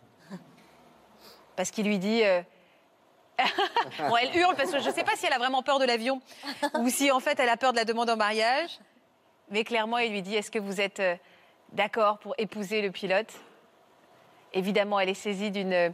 Parce 1.55 1.71
qu'il 1.71 1.85
lui 1.85 1.99
dit. 1.99 2.23
euh, 2.23 2.41
bon, 3.99 4.15
elle 4.17 4.35
hurle 4.35 4.55
parce 4.55 4.71
que 4.71 4.79
je 4.79 4.89
ne 4.89 4.93
sais 4.93 5.03
pas 5.03 5.15
si 5.15 5.25
elle 5.25 5.33
a 5.33 5.37
vraiment 5.37 5.63
peur 5.63 5.79
de 5.79 5.85
l'avion 5.85 6.21
ou 6.75 6.89
si 6.89 7.11
en 7.11 7.19
fait 7.19 7.39
elle 7.39 7.49
a 7.49 7.57
peur 7.57 7.71
de 7.71 7.77
la 7.77 7.85
demande 7.85 8.09
en 8.09 8.17
mariage. 8.17 8.79
Mais 9.49 9.63
clairement, 9.63 9.97
il 9.97 10.11
lui 10.11 10.21
dit 10.21 10.35
Est-ce 10.35 10.51
que 10.51 10.59
vous 10.59 10.81
êtes 10.81 10.99
euh, 10.99 11.15
d'accord 11.71 12.17
pour 12.19 12.33
épouser 12.37 12.81
le 12.81 12.91
pilote? 12.91 13.31
Évidemment, 14.53 14.99
elle 14.99 15.09
est 15.09 15.13
saisie 15.13 15.51
d'une 15.51 15.93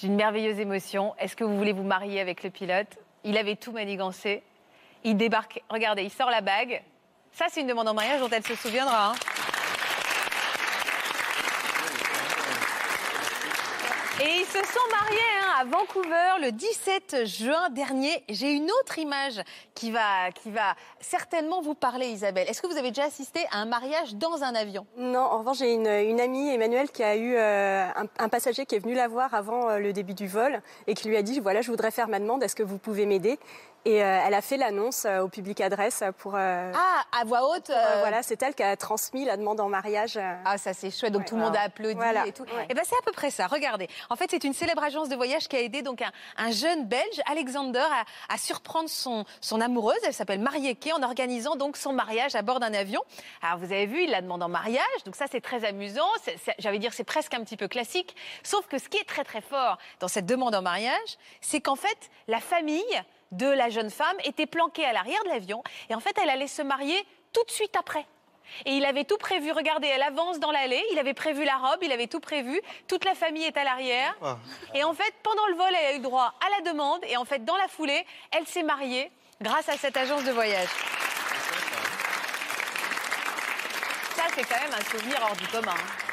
d'une 0.00 0.14
merveilleuse 0.16 0.58
émotion. 0.58 1.14
Est-ce 1.18 1.36
que 1.36 1.44
vous 1.44 1.56
voulez 1.58 1.72
vous 1.72 1.82
marier 1.82 2.20
avec 2.20 2.42
le 2.42 2.48
pilote? 2.48 2.86
Il 3.22 3.36
avait 3.36 3.56
tout 3.56 3.70
manigancé. 3.72 4.42
Il 5.04 5.16
débarque. 5.16 5.62
Regardez, 5.68 6.02
il 6.02 6.10
sort 6.10 6.30
la 6.30 6.40
bague. 6.40 6.82
Ça, 7.32 7.46
c'est 7.50 7.60
une 7.60 7.66
demande 7.66 7.86
en 7.88 7.94
mariage 7.94 8.20
dont 8.20 8.30
elle 8.30 8.44
se 8.46 8.54
souviendra. 8.54 9.10
hein. 9.10 9.14
Et 14.22 14.40
ils 14.40 14.46
se 14.46 14.58
sont 14.58 14.88
mariés 14.90 15.39
à 15.60 15.64
Vancouver 15.64 16.40
le 16.40 16.52
17 16.52 17.26
juin 17.26 17.68
dernier. 17.68 18.24
J'ai 18.30 18.50
une 18.50 18.70
autre 18.80 18.98
image 18.98 19.42
qui 19.74 19.90
va, 19.90 20.30
certainement 21.00 21.60
vous 21.60 21.74
parler, 21.74 22.06
Isabelle. 22.06 22.48
Est-ce 22.48 22.62
que 22.62 22.66
vous 22.66 22.78
avez 22.78 22.88
déjà 22.88 23.04
assisté 23.04 23.40
à 23.52 23.58
un 23.58 23.66
mariage 23.66 24.14
dans 24.14 24.42
un 24.42 24.54
avion? 24.54 24.86
Non, 24.96 25.20
en 25.20 25.38
revanche, 25.40 25.58
j'ai 25.58 25.74
une, 25.74 25.86
amie, 26.20 26.48
Emmanuelle, 26.48 26.90
qui 26.90 27.02
a 27.02 27.14
eu 27.14 27.34
euh, 27.34 27.86
un, 27.94 28.06
un 28.18 28.28
passager 28.30 28.64
qui 28.64 28.74
est 28.74 28.78
venu 28.78 28.94
la 28.94 29.06
voir 29.06 29.34
avant 29.34 29.68
euh, 29.68 29.78
le 29.80 29.92
début 29.92 30.14
du 30.14 30.28
vol 30.28 30.62
et 30.86 30.94
qui 30.94 31.08
lui 31.08 31.16
a 31.18 31.22
dit 31.22 31.40
voilà, 31.40 31.60
je 31.60 31.70
voudrais 31.70 31.90
faire 31.90 32.08
ma 32.08 32.20
demande, 32.20 32.42
est-ce 32.42 32.56
que 32.56 32.62
vous 32.62 32.78
pouvez 32.78 33.04
m'aider? 33.04 33.38
Et 33.86 34.04
euh, 34.04 34.20
elle 34.26 34.34
a 34.34 34.42
fait 34.42 34.58
l'annonce 34.58 35.06
euh, 35.06 35.20
au 35.20 35.28
public 35.28 35.58
adresse 35.62 36.04
pour. 36.18 36.34
euh, 36.36 36.70
Ah, 36.74 37.18
à 37.18 37.24
voix 37.24 37.48
haute 37.56 37.70
voilà, 38.00 38.22
c'est 38.22 38.42
elle 38.42 38.54
qui 38.54 38.62
a 38.62 38.76
transmis 38.76 39.24
la 39.24 39.38
demande 39.38 39.58
en 39.58 39.70
mariage. 39.70 40.18
Ah, 40.44 40.58
ça 40.58 40.74
c'est 40.74 40.90
chouette. 40.90 41.12
Donc 41.12 41.22
Ouais. 41.22 41.28
tout 41.28 41.36
le 41.36 41.40
monde 41.42 41.56
a 41.56 41.62
applaudi 41.62 41.94
Voilà. 41.94 42.26
et 42.26 42.32
tout. 42.32 42.42
Ouais. 42.42 42.66
Et 42.68 42.74
ben 42.74 42.82
c'est 42.84 42.94
à 42.96 43.02
peu 43.04 43.12
près 43.12 43.30
ça. 43.30 43.46
Regardez. 43.46 43.88
En 44.10 44.16
fait, 44.16 44.26
c'est 44.30 44.44
une 44.44 44.52
célèbre 44.52 44.82
agence 44.84 45.08
de 45.08 45.16
voyage 45.16 45.48
qui 45.48 45.56
a 45.56 45.60
aidé 45.60 45.80
donc 45.80 46.02
un, 46.02 46.12
un 46.36 46.50
jeune 46.50 46.84
Belge, 46.86 47.20
Alexander, 47.30 47.78
à, 47.80 48.34
à 48.34 48.36
surprendre 48.36 48.90
son, 48.90 49.24
son 49.40 49.60
amoureuse. 49.62 49.96
Elle 50.04 50.12
s'appelle 50.14 50.40
Marieke 50.40 50.90
en 50.94 51.02
organisant 51.02 51.56
donc 51.56 51.78
son 51.78 51.94
mariage 51.94 52.34
à 52.34 52.42
bord 52.42 52.60
d'un 52.60 52.74
avion. 52.74 53.02
Alors 53.42 53.56
vous 53.58 53.72
avez 53.72 53.86
vu, 53.86 54.04
il 54.04 54.10
la 54.10 54.20
demande 54.20 54.42
en 54.42 54.48
mariage. 54.50 54.84
Donc 55.06 55.16
ça 55.16 55.24
c'est 55.30 55.40
très 55.40 55.64
amusant. 55.64 56.06
J'allais 56.58 56.78
dire 56.78 56.92
c'est 56.92 57.04
presque 57.04 57.32
un 57.32 57.42
petit 57.44 57.56
peu 57.56 57.66
classique. 57.68 58.14
Sauf 58.42 58.66
que 58.66 58.76
ce 58.78 58.90
qui 58.90 58.98
est 58.98 59.08
très 59.08 59.24
très 59.24 59.40
fort 59.40 59.78
dans 60.00 60.08
cette 60.08 60.26
demande 60.26 60.54
en 60.54 60.60
mariage, 60.62 61.16
c'est 61.40 61.60
qu'en 61.62 61.76
fait 61.76 61.98
la 62.28 62.40
famille 62.40 62.84
de 63.32 63.46
la 63.46 63.70
jeune 63.70 63.90
femme 63.90 64.16
était 64.24 64.46
planquée 64.46 64.84
à 64.84 64.92
l'arrière 64.92 65.22
de 65.24 65.28
l'avion 65.28 65.62
et 65.88 65.94
en 65.94 66.00
fait 66.00 66.16
elle 66.22 66.30
allait 66.30 66.46
se 66.46 66.62
marier 66.62 67.04
tout 67.32 67.44
de 67.44 67.50
suite 67.50 67.76
après. 67.76 68.06
Et 68.66 68.72
il 68.72 68.84
avait 68.84 69.04
tout 69.04 69.16
prévu. 69.16 69.52
Regardez, 69.52 69.86
elle 69.86 70.02
avance 70.02 70.40
dans 70.40 70.50
l'allée. 70.50 70.82
Il 70.90 70.98
avait 70.98 71.14
prévu 71.14 71.44
la 71.44 71.56
robe, 71.56 71.78
il 71.82 71.92
avait 71.92 72.08
tout 72.08 72.18
prévu. 72.18 72.60
Toute 72.88 73.04
la 73.04 73.14
famille 73.14 73.44
est 73.44 73.56
à 73.56 73.62
l'arrière. 73.62 74.12
Ah. 74.20 74.38
Et 74.74 74.82
en 74.82 74.92
fait, 74.92 75.14
pendant 75.22 75.46
le 75.46 75.54
vol, 75.54 75.68
elle 75.68 75.94
a 75.94 75.96
eu 75.96 76.00
droit 76.00 76.34
à 76.44 76.58
la 76.58 76.68
demande. 76.72 76.98
Et 77.04 77.16
en 77.16 77.24
fait, 77.24 77.44
dans 77.44 77.56
la 77.56 77.68
foulée, 77.68 78.04
elle 78.32 78.48
s'est 78.48 78.64
mariée 78.64 79.12
grâce 79.40 79.68
à 79.68 79.76
cette 79.76 79.96
agence 79.96 80.24
de 80.24 80.32
voyage. 80.32 80.68
Ça, 84.16 84.24
c'est 84.34 84.42
quand 84.42 84.60
même 84.60 84.74
un 84.74 84.84
souvenir 84.90 85.18
hors 85.22 85.36
du 85.36 85.46
commun. 85.46 85.70
hein. 85.70 86.04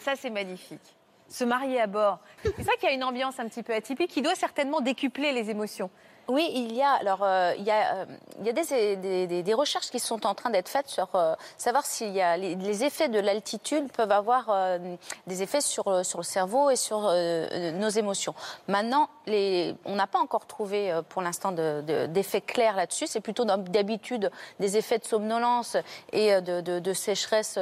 Ça, 0.00 0.16
c'est 0.16 0.30
magnifique. 0.30 0.95
Se 1.28 1.44
marier 1.44 1.80
à 1.80 1.86
bord. 1.86 2.20
C'est 2.44 2.78
qu'il 2.78 2.88
y 2.88 2.92
a 2.92 2.94
une 2.94 3.04
ambiance 3.04 3.38
un 3.40 3.48
petit 3.48 3.62
peu 3.62 3.74
atypique 3.74 4.10
qui 4.10 4.22
doit 4.22 4.34
certainement 4.34 4.80
décupler 4.80 5.32
les 5.32 5.50
émotions. 5.50 5.90
Oui, 6.28 6.50
il 6.54 6.74
y 6.74 6.82
a 6.82 6.90
alors 6.92 7.20
euh, 7.22 7.54
il 7.56 7.62
y 7.64 7.70
a, 7.70 7.94
euh, 7.98 8.04
il 8.40 8.46
y 8.46 8.50
a 8.50 8.52
des, 8.52 9.42
des- 9.42 9.54
recherches 9.54 9.90
qui 9.90 10.00
sont 10.00 10.26
en 10.26 10.34
train 10.34 10.50
d'être 10.50 10.68
faites 10.68 10.88
sur 10.88 11.08
euh, 11.14 11.34
savoir 11.56 11.86
s'il 11.86 12.12
y 12.12 12.20
a 12.20 12.36
les, 12.36 12.56
effets 12.84 13.08
de 13.08 13.20
l'altitude 13.20 13.90
peuvent 13.92 14.10
avoir 14.12 14.78
des 15.26 15.42
effets 15.42 15.60
sur 15.60 16.04
sur 16.04 16.18
le 16.18 16.24
cerveau 16.24 16.68
et 16.70 16.76
sur 16.76 17.00
nos 17.02 17.88
émotions. 17.88 18.34
Maintenant, 18.68 19.08
les, 19.26 19.74
on 19.86 19.94
n'a 19.94 20.06
pas 20.06 20.18
encore 20.18 20.46
trouvé 20.46 20.92
pour 21.08 21.22
l'instant 21.22 21.52
de- 21.52 21.82
de- 21.86 22.06
d'effets 22.06 22.40
clairs 22.42 22.76
là-dessus. 22.76 23.06
C'est 23.06 23.20
plutôt 23.20 23.44
d'hab- 23.44 23.68
d'habitude 23.70 24.30
des 24.60 24.76
effets 24.76 24.98
de 24.98 25.04
somnolence 25.04 25.76
et 26.12 26.40
de, 26.42 26.60
de- 26.60 26.92
sécheresse 26.92 27.58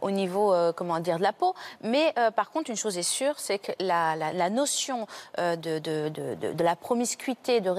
au 0.00 0.10
niveau 0.10 0.54
comment 0.76 1.00
dire 1.00 1.16
de 1.18 1.22
la 1.22 1.32
peau. 1.32 1.54
Mais 1.82 2.14
par 2.36 2.50
contre, 2.50 2.70
une 2.70 2.76
chose 2.76 2.98
est 2.98 3.02
sûre, 3.02 3.38
c'est 3.38 3.58
que 3.58 3.72
la, 3.80 4.14
la- 4.16 4.32
la 4.32 4.50
notion 4.50 5.06
de- 5.38 5.78
de 5.80 6.64
la 6.64 6.76
promiscuité, 6.76 7.60
de 7.60 7.70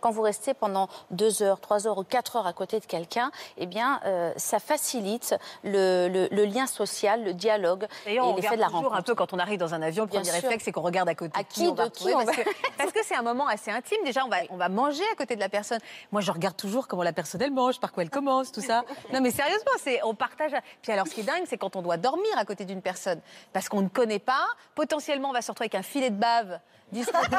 quand 0.00 0.10
vous 0.10 0.22
restez 0.22 0.54
pendant 0.54 0.88
deux 1.10 1.42
heures, 1.42 1.60
trois 1.60 1.86
heures 1.86 1.98
ou 1.98 2.04
quatre 2.04 2.36
heures 2.36 2.46
à 2.46 2.52
côté 2.52 2.80
de 2.80 2.84
quelqu'un, 2.86 3.30
eh 3.56 3.66
bien, 3.66 4.00
euh, 4.04 4.32
ça 4.36 4.58
facilite 4.58 5.34
le, 5.64 6.08
le- 6.08 6.28
le 6.30 6.44
lien 6.44 6.66
social, 6.66 7.24
le 7.24 7.34
dialogue 7.34 7.86
et 8.06 8.20
on 8.20 8.36
l'effet 8.36 8.56
de 8.56 8.60
la 8.60 8.66
toujours 8.66 8.82
rencontre. 8.82 8.96
un 8.96 9.02
peu 9.02 9.14
quand 9.14 9.32
on 9.32 9.38
arrive 9.38 9.58
dans 9.58 9.74
un 9.74 9.82
avion, 9.82 10.04
le 10.04 10.10
Bien 10.10 10.20
premier 10.20 10.32
sûr. 10.32 10.42
réflexe, 10.42 10.64
c'est 10.64 10.72
qu'on 10.72 10.82
regarde 10.82 11.08
à 11.08 11.14
côté. 11.14 11.38
À 11.38 11.44
qui, 11.44 11.62
on 11.68 11.74
va 11.74 11.84
de 11.88 11.90
qui 11.90 12.04
retrouver, 12.04 12.14
on 12.14 12.24
parce 12.24 12.36
va- 12.36 12.44
que 12.44 12.50
parce 12.78 12.92
que 12.92 13.04
c'est 13.04 13.14
un 13.16 13.22
moment 13.22 13.46
assez 13.46 13.70
intime. 13.70 13.98
Déjà, 14.04 14.24
on 14.24 14.28
va, 14.28 14.38
on 14.50 14.56
va 14.56 14.68
manger 14.68 15.02
à 15.12 15.16
côté 15.16 15.34
de 15.36 15.40
la 15.40 15.48
personne. 15.48 15.78
Moi, 16.12 16.20
je 16.20 16.30
regarde 16.30 16.56
toujours 16.56 16.86
comment 16.88 17.02
la 17.02 17.12
personne 17.12 17.42
elle 17.42 17.52
mange, 17.52 17.80
par 17.80 17.92
quoi 17.92 18.02
elle 18.02 18.10
commence, 18.10 18.52
tout 18.52 18.60
ça. 18.60 18.82
Non, 19.12 19.20
mais 19.20 19.30
sérieusement, 19.30 19.70
c'est 19.82 20.02
on 20.04 20.14
partage. 20.14 20.52
Puis 20.82 20.92
alors, 20.92 21.06
ce 21.06 21.14
qui 21.14 21.20
est 21.20 21.24
dingue, 21.24 21.44
c'est 21.46 21.56
quand 21.58 21.76
on 21.76 21.82
doit 21.82 21.96
dormir 21.96 22.30
à 22.36 22.44
côté 22.44 22.64
d'une 22.64 22.82
personne, 22.82 23.20
parce 23.52 23.68
qu'on 23.68 23.82
ne 23.82 23.88
connaît 23.88 24.18
pas. 24.18 24.46
Potentiellement, 24.74 25.30
on 25.30 25.32
va 25.32 25.42
se 25.42 25.50
retrouver 25.50 25.66
avec 25.66 25.74
un 25.74 25.82
filet 25.82 26.10
de 26.10 26.16
bave 26.16 26.58
discrètement 26.92 27.38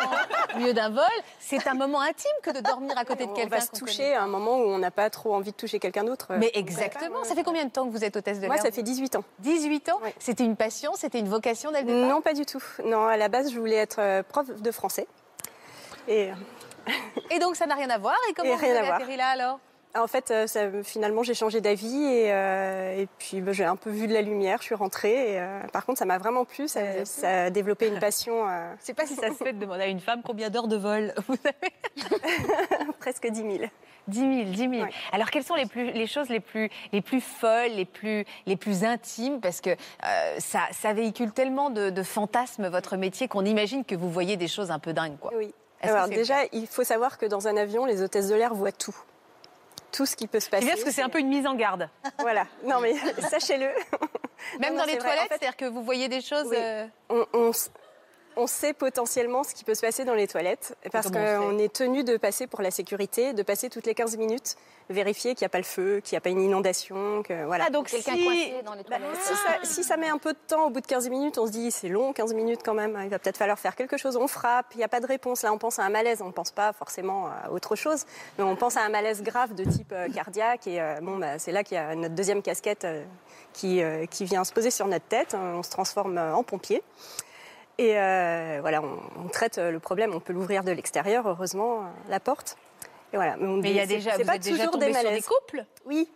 au 0.53 0.57
milieu 0.57 0.73
d'un 0.73 0.89
vol. 0.89 1.03
C'est 1.39 1.67
un 1.67 1.73
moment 1.73 2.01
intime 2.01 2.31
que 2.43 2.51
de 2.51 2.59
dormir 2.59 2.97
à 2.97 3.05
côté 3.05 3.25
de 3.25 3.31
On 3.31 3.33
quelqu'un. 3.33 3.55
va 3.55 3.61
se 3.61 3.71
toucher 3.71 4.13
à 4.13 4.23
un 4.23 4.27
moment 4.27 4.57
où 4.57 4.63
on 4.63 4.77
n'a 4.77 4.91
pas 4.91 5.09
trop 5.09 5.33
envie 5.33 5.51
de 5.51 5.57
toucher 5.57 5.79
quelqu'un 5.79 6.03
d'autre. 6.03 6.27
Mais 6.37 6.51
On 6.55 6.59
exactement. 6.59 7.23
Ça 7.23 7.35
fait 7.35 7.43
combien 7.43 7.65
de 7.65 7.69
temps 7.71 7.85
que 7.85 7.91
vous 7.91 8.03
êtes 8.03 8.15
hôtesse 8.17 8.39
de 8.39 8.45
Moi, 8.47 8.55
l'air 8.55 8.63
ça 8.63 8.71
fait 8.71 8.83
18 8.83 9.15
ans. 9.17 9.23
18 9.39 9.89
ans 9.89 9.99
Oui. 10.03 10.09
C'était 10.19 10.43
une 10.43 10.55
passion, 10.55 10.91
c'était 10.95 11.19
une 11.19 11.29
vocation 11.29 11.71
dès 11.71 11.81
le 11.81 11.87
départ 11.87 12.09
Non, 12.09 12.21
pas 12.21 12.33
du 12.33 12.45
tout. 12.45 12.63
Non, 12.85 13.05
à 13.07 13.17
la 13.17 13.29
base, 13.29 13.51
je 13.51 13.59
voulais 13.59 13.75
être 13.77 13.99
euh, 13.99 14.23
prof 14.23 14.47
de 14.47 14.71
français. 14.71 15.07
Et 16.07 16.29
Et 17.31 17.39
donc 17.39 17.55
ça 17.55 17.65
n'a 17.65 17.75
rien 17.75 17.89
à 17.89 17.97
voir. 17.97 18.15
Et 18.29 18.33
comment 18.33 18.53
Et 18.53 18.55
vous 18.55 18.63
avez 18.65 18.89
atterri 18.89 19.17
là 19.17 19.27
alors 19.27 19.59
en 19.95 20.07
fait, 20.07 20.31
euh, 20.31 20.47
ça- 20.47 20.83
finalement, 20.83 21.23
j'ai 21.23 21.33
changé 21.33 21.61
d'avis 21.61 22.03
et, 22.03 22.31
euh, 22.31 23.01
et 23.01 23.07
puis 23.19 23.41
bah, 23.41 23.51
j'ai 23.51 23.65
un 23.65 23.75
peu 23.75 23.89
vu 23.89 24.07
de 24.07 24.13
la 24.13 24.21
lumière. 24.21 24.59
Je 24.59 24.65
suis 24.65 24.75
rentrée. 24.75 25.33
Et, 25.33 25.39
euh, 25.39 25.59
par 25.73 25.85
contre, 25.85 25.99
ça 25.99 26.05
m'a 26.05 26.17
vraiment 26.17 26.45
plu. 26.45 26.67
Ça, 26.67 27.05
ça 27.05 27.45
a 27.45 27.49
développé 27.49 27.87
une 27.87 27.99
passion 27.99 28.47
euh, 28.47 28.73
Je 28.79 28.85
sais 28.85 28.93
pas 28.93 29.05
si 29.05 29.15
ça 29.15 29.29
se 29.29 29.43
fait 29.43 29.53
de 29.53 29.59
demander 29.59 29.83
à 29.83 29.87
une 29.87 29.99
femme 29.99 30.21
combien 30.23 30.49
d'heures 30.49 30.67
de 30.67 30.77
vol 30.77 31.13
vous 31.27 31.35
avez 31.45 32.07
presque 32.99 33.27
10 33.27 33.39
000. 33.41 33.51
10 34.07 34.19
000, 34.19 34.31
10 34.51 34.57
000. 34.57 34.71
Ouais. 34.71 34.89
Alors, 35.11 35.29
quelles 35.31 35.43
sont 35.43 35.55
les, 35.55 35.65
plus, 35.65 35.91
les 35.91 36.07
choses 36.07 36.29
les 36.29 36.39
plus, 36.39 36.69
les 36.93 37.01
plus 37.01 37.19
folles, 37.19 37.71
les 37.71 37.83
plus, 37.85 38.25
les 38.45 38.55
plus 38.55 38.83
intimes? 38.85 39.41
Parce 39.41 39.59
que 39.59 39.71
ça, 40.39 40.61
ça 40.71 40.93
véhicule 40.93 41.31
tellement 41.33 41.69
de, 41.69 41.89
de 41.89 42.03
fantasmes, 42.03 42.69
votre 42.69 42.95
métier, 42.95 43.27
qu'on 43.27 43.43
imagine 43.43 43.83
que 43.83 43.95
vous 43.95 44.09
voyez 44.09 44.37
des 44.37 44.47
choses 44.47 44.71
un 44.71 44.79
peu 44.79 44.93
dingues. 44.93 45.17
Quoi. 45.19 45.33
Oui. 45.35 45.53
Alors 45.81 46.07
déjà, 46.07 46.35
il 46.53 46.67
faut 46.67 46.83
savoir 46.85 47.17
que 47.17 47.25
dans 47.25 47.47
un 47.49 47.57
avion, 47.57 47.85
les 47.85 48.01
hôtesses 48.01 48.29
de 48.29 48.35
l'air 48.35 48.53
voient 48.53 48.71
tout. 48.71 48.95
Tout 49.91 50.05
ce 50.05 50.15
qui 50.15 50.27
peut 50.27 50.39
se 50.39 50.45
C'est 50.45 50.51
passer. 50.51 50.65
bien 50.65 50.73
parce 50.75 50.83
que 50.83 50.91
c'est 50.91 51.01
un 51.01 51.09
peu 51.09 51.19
une 51.19 51.29
mise 51.29 51.47
en 51.47 51.55
garde. 51.55 51.89
Voilà. 52.19 52.45
Non, 52.63 52.79
mais 52.81 52.93
sachez-le. 53.29 53.67
Même 54.59 54.73
Non, 54.73 54.79
dans 54.79 54.81
non, 54.81 54.85
les 54.85 54.91
c'est 54.93 54.97
toilettes, 54.99 55.19
En 55.19 55.21
fait- 55.23 55.27
c'est-à-dire 55.39 55.57
que 55.57 55.65
vous 55.65 55.83
voyez 55.83 56.07
des 56.09 56.21
choses. 56.21 56.47
Oui. 56.49 56.57
euh, 56.59 56.85
on, 57.09 57.51
on 58.37 58.47
sait 58.47 58.73
potentiellement 58.73 59.43
ce 59.43 59.53
qui 59.53 59.63
peut 59.63 59.73
se 59.75 59.81
passer 59.81 60.05
dans 60.05 60.13
les 60.13 60.27
toilettes 60.27 60.77
parce 60.91 61.09
qu'on 61.09 61.57
est 61.57 61.73
tenu 61.73 62.03
de 62.03 62.17
passer 62.17 62.47
pour 62.47 62.61
la 62.61 62.71
sécurité, 62.71 63.33
de 63.33 63.43
passer 63.43 63.69
toutes 63.69 63.85
les 63.85 63.95
15 63.95 64.15
minutes, 64.17 64.55
vérifier 64.89 65.33
qu'il 65.35 65.43
n'y 65.43 65.47
a 65.47 65.49
pas 65.49 65.57
le 65.57 65.63
feu, 65.63 66.01
qu'il 66.03 66.13
n'y 66.13 66.17
a 66.17 66.21
pas 66.21 66.29
une 66.29 66.41
inondation, 66.41 67.23
que 67.23 67.45
voilà. 67.45 67.65
Ah, 67.67 67.69
donc 67.71 67.87
Quelqu'un 67.87 68.13
si... 68.15 68.23
coincé 68.23 68.53
dans 68.63 68.73
les 68.75 68.83
Bah, 68.83 68.97
toilettes. 68.97 69.17
si, 69.21 69.33
ça, 69.35 69.49
si 69.63 69.83
ça 69.83 69.97
met 69.97 70.07
un 70.07 70.17
peu 70.19 70.33
de 70.33 70.37
temps, 70.47 70.67
au 70.67 70.69
bout 70.69 70.81
de 70.81 70.87
15 70.87 71.09
minutes, 71.09 71.37
on 71.37 71.47
se 71.47 71.51
dit 71.51 71.71
c'est 71.71 71.89
long, 71.89 72.13
15 72.13 72.33
minutes 72.33 72.61
quand 72.63 72.73
même, 72.75 72.97
il 73.03 73.09
va 73.09 73.19
peut-être 73.19 73.37
falloir 73.37 73.59
faire 73.59 73.75
quelque 73.75 73.97
chose. 73.97 74.15
On 74.17 74.27
frappe, 74.27 74.67
il 74.75 74.77
n'y 74.77 74.83
a 74.83 74.87
pas 74.87 74.99
de 75.01 75.07
réponse. 75.07 75.41
Là, 75.41 75.51
on 75.51 75.57
pense 75.57 75.79
à 75.79 75.83
un 75.83 75.89
malaise, 75.89 76.21
on 76.21 76.27
ne 76.27 76.31
pense 76.31 76.51
pas 76.51 76.73
forcément 76.73 77.27
à 77.27 77.49
autre 77.51 77.75
chose, 77.75 78.05
mais 78.37 78.43
on 78.43 78.55
pense 78.55 78.77
à 78.77 78.81
un 78.81 78.89
malaise 78.89 79.23
grave 79.23 79.55
de 79.55 79.63
type 79.63 79.91
euh, 79.93 80.07
cardiaque. 80.09 80.67
Et 80.67 80.79
euh, 80.79 80.99
bon, 81.01 81.17
bah, 81.17 81.39
c'est 81.39 81.51
là 81.51 81.63
qu'il 81.63 81.75
y 81.75 81.79
a 81.79 81.95
notre 81.95 82.15
deuxième 82.15 82.41
casquette 82.41 82.85
euh, 82.85 83.03
qui, 83.53 83.81
euh, 83.81 84.05
qui 84.05 84.25
vient 84.25 84.43
se 84.43 84.53
poser 84.53 84.69
sur 84.71 84.85
notre 84.87 85.05
tête. 85.05 85.35
On 85.35 85.63
se 85.63 85.69
transforme 85.71 86.17
en 86.17 86.43
pompier. 86.43 86.83
Et 87.79 87.97
euh, 87.97 88.57
voilà, 88.61 88.81
on, 88.81 88.99
on 89.23 89.27
traite 89.27 89.57
euh, 89.59 89.69
le 89.71 89.79
problème, 89.79 90.13
on 90.15 90.19
peut 90.19 90.33
l'ouvrir 90.33 90.63
de 90.63 90.71
l'extérieur, 90.71 91.27
heureusement, 91.27 91.81
euh, 91.81 91.83
la 92.09 92.19
porte. 92.19 92.57
Et 93.13 93.17
voilà. 93.17 93.35
Mais 93.37 93.69
il 93.69 93.75
y 93.75 93.79
a 93.79 93.85
déjà, 93.85 94.17
vous 94.17 94.23
pas 94.25 94.35
êtes 94.35 94.43
déjà 94.43 94.55
toujours 94.65 94.71
tombé 94.73 94.87
des 94.87 94.93
sur 94.93 95.01
des 95.03 95.07
malaises. 95.09 95.25
couples 95.27 95.65
Oui, 95.85 96.09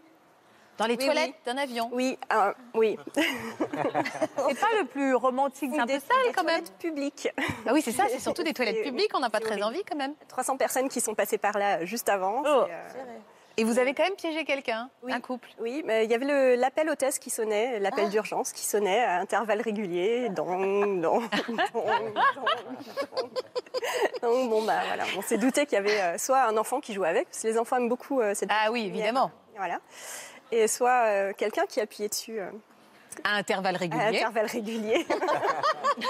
dans 0.79 0.87
les 0.87 0.95
Oui, 0.95 1.05
toilettes 1.05 1.27
oui. 1.29 1.35
d'un 1.53 1.57
avion. 1.57 1.89
oui, 1.93 2.17
ah, 2.31 2.53
oui. 2.73 2.97
C'est 3.15 4.59
pas 4.59 4.67
le 4.79 4.85
plus 4.87 5.13
romantique, 5.13 5.71
c'est 5.73 5.79
un 5.79 5.85
peu 5.85 5.93
Des- 5.93 5.99
sale 5.99 6.17
des 6.25 6.31
quand 6.33 6.43
même. 6.43 6.61
toilettes 6.63 6.73
publiques. 6.79 7.29
Ah 7.67 7.71
oui, 7.73 7.81
c'est 7.83 7.91
ça, 7.91 8.05
c'est 8.09 8.19
surtout 8.19 8.43
des 8.49 8.53
toilettes 8.53 8.81
publiques, 8.83 9.11
on 9.13 9.19
n'a 9.19 9.29
pas 9.29 9.39
très 9.39 9.51
horrible. 9.51 9.65
envie 9.65 9.83
quand 9.83 9.97
même. 9.97 10.15
300 10.29 10.57
personnes 10.57 10.89
qui 10.89 10.99
sont 10.99 11.13
passées 11.13 11.37
par 11.37 11.57
là 11.59 11.85
juste 11.85 12.09
avant. 12.09 12.41
Oh. 12.45 12.65
Et 13.57 13.63
vous 13.65 13.79
avez 13.79 13.93
quand 13.93 14.03
même 14.03 14.15
piégé 14.15 14.45
quelqu'un, 14.45 14.89
Oui. 15.03 15.11
un 15.13 15.19
couple. 15.19 15.49
Oui, 15.59 15.83
mais 15.85 16.05
il 16.05 16.11
y 16.11 16.13
avait 16.13 16.55
l'appel 16.55 16.89
hôtesse 16.89 17.19
qui 17.19 17.29
sonnait, 17.29 17.79
l'appel 17.79 18.09
d'urgence 18.09 18.53
qui 18.53 18.65
sonnait 18.65 19.03
à 19.03 19.17
intervalles 19.17 19.61
réguliers. 19.61 20.29
Donc 20.29 20.47
bon, 24.49 24.63
bah 24.63 24.79
voilà, 24.87 25.03
on 25.17 25.21
s'est 25.21 25.37
douté 25.37 25.65
qu'il 25.65 25.75
y 25.75 25.79
avait 25.79 25.99
euh, 26.01 26.17
soit 26.17 26.43
un 26.43 26.55
enfant 26.57 26.79
qui 26.79 26.93
jouait 26.93 27.09
avec, 27.09 27.27
parce 27.29 27.41
que 27.41 27.47
les 27.47 27.57
enfants 27.57 27.77
aiment 27.77 27.89
beaucoup 27.89 28.21
euh, 28.21 28.33
cette 28.33 28.49
Ah 28.51 28.71
oui, 28.71 28.85
évidemment. 28.85 29.31
Voilà. 29.57 29.79
Et 30.51 30.67
soit 30.67 31.05
euh, 31.05 31.33
quelqu'un 31.35 31.65
qui 31.67 31.79
appuyait 31.81 32.09
dessus 32.09 32.39
euh, 32.39 32.49
À 33.23 33.35
intervalles 33.37 33.75
à 33.75 33.79
réguliers. 33.79 34.05
intervalles 34.19 34.45
réguliers. 34.47 35.05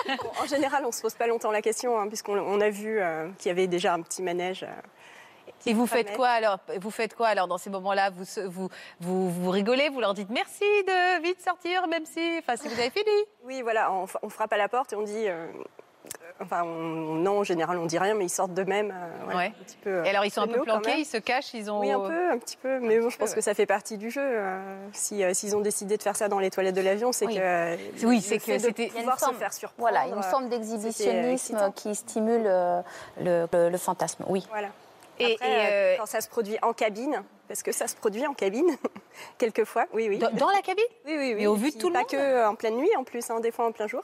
Bon, 0.07 0.29
en 0.41 0.45
général, 0.45 0.85
on 0.85 0.91
se 0.91 1.01
pose 1.01 1.15
pas 1.15 1.25
longtemps 1.27 1.51
la 1.51 1.61
question, 1.61 1.99
hein, 1.99 2.07
puisqu'on 2.07 2.37
on 2.37 2.61
a 2.61 2.69
vu 2.69 2.99
euh, 2.99 3.27
qu'il 3.39 3.49
y 3.49 3.51
avait 3.51 3.67
déjà 3.67 3.93
un 3.93 4.01
petit 4.01 4.21
manège. 4.21 4.63
euh, 4.63 4.67
Et 5.65 5.73
vous 5.73 5.85
faites 5.87 6.15
quoi 6.15 6.29
alors? 6.29 6.59
Vous 6.79 6.91
faites 6.91 7.15
quoi 7.15 7.27
alors 7.27 7.47
dans 7.47 7.57
ces 7.57 7.69
moments-là? 7.69 8.09
Vous, 8.11 8.23
vous, 8.49 8.69
vous, 8.99 9.29
vous 9.29 9.49
rigolez, 9.51 9.89
vous 9.89 9.99
leur 9.99 10.13
dites 10.13 10.29
merci 10.29 10.63
de 10.63 11.21
vite 11.21 11.41
sortir, 11.41 11.87
même 11.87 12.05
si, 12.05 12.39
enfin, 12.39 12.55
si 12.55 12.67
vous 12.67 12.79
avez 12.79 12.89
fini. 12.89 13.05
Oui, 13.45 13.61
voilà, 13.61 13.91
on, 13.91 14.29
frappe 14.29 14.53
à 14.53 14.57
la 14.57 14.69
porte 14.69 14.93
et 14.93 14.95
on 14.95 15.01
dit. 15.01 15.27
euh, 15.27 15.47
enfin, 16.41 16.63
on- 16.63 17.15
non, 17.15 17.39
en 17.39 17.43
général, 17.43 17.77
on 17.77 17.85
dit 17.85 17.97
rien, 17.99 18.13
mais 18.13 18.25
ils 18.25 18.29
sortent 18.29 18.53
d'eux-mêmes. 18.53 18.91
euh, 18.91 19.23
voilà, 19.25 19.39
Ouais. 19.39 19.45
un 19.59 19.63
petit 19.63 19.77
peu, 19.77 19.89
euh, 19.89 20.03
Et 20.03 20.09
alors 20.09 20.25
ils 20.25 20.31
sont 20.31 20.41
un 20.41 20.47
peu 20.47 20.61
planqués, 20.61 20.91
même. 20.91 20.99
ils 20.99 21.05
se 21.05 21.17
cachent, 21.17 21.53
ils 21.53 21.69
ont. 21.71 21.79
Oui, 21.79 21.91
un 21.91 21.99
peu, 21.99 22.31
un 22.31 22.37
petit 22.37 22.57
peu. 22.57 22.79
Mais 22.79 22.99
bon, 22.99 23.09
je 23.09 23.17
pense 23.17 23.33
que 23.33 23.41
ça 23.41 23.53
fait 23.53 23.65
partie 23.65 23.97
du 23.97 24.09
jeu. 24.09 24.21
euh, 24.23 24.87
si, 24.93 25.23
euh, 25.23 25.33
S'ils 25.33 25.55
ont 25.55 25.61
décidé 25.61 25.97
de 25.97 26.03
faire 26.03 26.15
ça 26.15 26.27
dans 26.29 26.39
les 26.39 26.49
toilettes 26.51 26.75
de 26.75 26.81
l'avion, 26.81 27.11
c'est 27.11 27.25
Oui. 27.25 27.35
que. 27.35 27.39
euh, 27.41 27.77
Oui, 28.03 28.21
c'est 28.21 28.37
que 28.39 28.53
de 28.53 28.59
c'était- 28.59 28.87
pouvoir 28.87 29.19
se 29.19 29.31
faire 29.33 29.53
surprendre. 29.53 29.79
Voilà, 29.91 30.07
une 30.07 30.13
euh, 30.17 30.21
forme 30.23 30.45
euh, 30.45 30.49
d'exhibitionnisme 30.49 31.71
qui 31.75 31.93
stimule 31.95 32.43
euh, 32.45 32.81
le, 33.19 33.47
le- 33.51 33.69
le 33.69 33.77
fantasme. 33.77 34.23
Oui. 34.27 34.45
Voilà. 34.49 34.69
Et- 35.21 35.33
Après, 35.35 35.49
et, 35.49 35.55
euh, 35.55 35.69
euh, 35.93 35.97
quand 35.97 36.05
ça 36.05 36.21
se 36.21 36.27
produit 36.29 36.57
en 36.61 36.73
cabine, 36.73 37.23
parce 37.47 37.63
que 37.63 37.71
ça 37.71 37.87
se 37.87 37.95
produit 37.95 38.25
en 38.27 38.33
cabine, 38.33 38.75
quelquefois, 39.37 39.85
oui, 39.93 40.07
oui. 40.09 40.17
Dans, 40.17 40.31
dans 40.31 40.49
la 40.49 40.61
cabine 40.61 40.83
Oui, 41.05 41.13
oui, 41.17 41.17
oui. 41.33 41.35
Mais 41.35 41.47
au 41.47 41.55
Et 41.55 41.59
vu 41.59 41.71
de 41.71 41.77
tout 41.77 41.87
le 41.87 41.93
Pas 41.93 41.99
monde 41.99 42.09
que 42.09 42.15
euh, 42.17 42.49
en 42.49 42.55
pleine 42.55 42.75
nuit, 42.77 42.89
en 42.97 43.03
plus, 43.03 43.29
hein, 43.29 43.39
des 43.39 43.51
fois 43.51 43.65
en 43.67 43.71
plein 43.71 43.87
jour. 43.87 44.03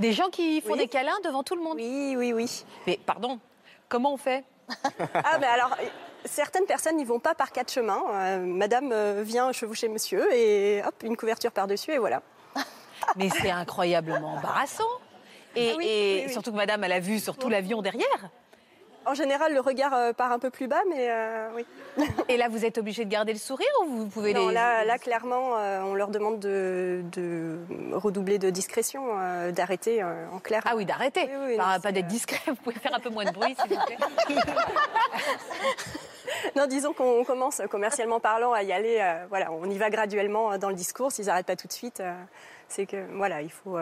Des 0.00 0.12
gens 0.12 0.28
qui 0.30 0.60
font 0.60 0.72
Oui. 0.72 0.78
des 0.78 0.88
câlins 0.88 1.18
devant 1.24 1.42
tout 1.42 1.54
le 1.56 1.62
monde. 1.62 1.76
Oui, 1.76 2.14
oui, 2.16 2.32
oui. 2.32 2.64
Mais 2.86 2.98
pardon, 3.04 3.38
comment 3.88 4.12
on 4.12 4.16
fait 4.16 4.44
Ah, 5.14 5.38
mais 5.38 5.46
alors, 5.46 5.76
certaines 6.24 6.64
personnes 6.66 6.96
n'y 6.96 7.04
vont 7.04 7.20
pas 7.20 7.34
par 7.34 7.52
quatre 7.52 7.72
chemins. 7.72 8.02
Euh, 8.12 8.38
madame 8.38 8.90
euh, 8.92 9.22
vient 9.24 9.52
chevaucher 9.52 9.88
monsieur 9.88 10.32
et 10.34 10.82
hop, 10.86 10.94
une 11.02 11.16
couverture 11.16 11.52
par-dessus 11.52 11.92
et 11.92 11.98
voilà. 11.98 12.22
Mais 13.16 13.28
c'est 13.28 13.50
incroyablement 13.50 14.34
embarrassant. 14.34 14.84
Et, 15.56 15.72
Ah 15.72 15.74
oui, 15.76 15.86
et 15.86 16.14
oui, 16.20 16.22
oui. 16.28 16.32
surtout 16.32 16.50
que 16.52 16.56
madame, 16.56 16.82
elle 16.84 16.92
a 16.92 17.00
vu 17.00 17.18
sur 17.18 17.36
tout 17.36 17.48
l'avion 17.50 17.82
derrière. 17.82 18.30
En 19.04 19.14
général, 19.14 19.52
le 19.52 19.60
regard 19.60 19.92
euh, 19.94 20.12
part 20.12 20.30
un 20.32 20.38
peu 20.38 20.50
plus 20.50 20.68
bas, 20.68 20.80
mais 20.88 21.10
euh, 21.10 21.48
oui. 21.56 21.66
Et 22.28 22.36
là, 22.36 22.48
vous 22.48 22.64
êtes 22.64 22.78
obligé 22.78 23.04
de 23.04 23.10
garder 23.10 23.32
le 23.32 23.38
sourire 23.38 23.66
ou 23.84 23.88
vous 23.88 24.06
pouvez 24.06 24.32
Non, 24.32 24.48
les... 24.48 24.54
là, 24.54 24.84
là, 24.84 24.96
clairement, 24.98 25.56
euh, 25.58 25.82
on 25.82 25.94
leur 25.94 26.08
demande 26.08 26.38
de, 26.38 27.02
de 27.12 27.58
redoubler 27.92 28.38
de 28.38 28.50
discrétion, 28.50 29.02
d'arrêter 29.52 30.02
en 30.04 30.38
clair. 30.38 30.62
Ah 30.64 30.74
oui, 30.76 30.84
d'arrêter. 30.84 31.28
Oui, 31.28 31.46
oui, 31.48 31.56
Pas- 31.56 31.92
d'être 31.92 32.06
discret, 32.06 32.38
vous 32.46 32.54
pouvez 32.56 32.78
faire 32.78 32.94
un 32.94 33.00
peu 33.00 33.10
moins 33.10 33.24
de 33.24 33.32
bruit, 33.32 33.56
s'il 33.60 33.76
vous 33.76 33.84
plaît. 33.86 33.98
Non, 36.56 36.66
disons 36.66 36.92
qu'on 36.92 37.24
commence, 37.24 37.60
commercialement 37.70 38.18
parlant, 38.20 38.52
à 38.52 38.62
y 38.62 38.72
aller. 38.72 38.98
euh, 39.00 39.24
voilà, 39.28 39.52
on 39.52 39.68
y 39.70 39.78
va 39.78 39.90
graduellement 39.90 40.56
dans 40.58 40.68
le 40.70 40.74
discours. 40.74 41.12
S'ils 41.12 41.26
n'arrêtent 41.26 41.46
pas 41.46 41.56
tout 41.56 41.66
de 41.66 41.72
suite, 41.72 42.00
euh, 42.00 42.12
c'est 42.68 42.86
que 42.86 43.04
voilà, 43.14 43.42
il 43.42 43.50
faut. 43.50 43.76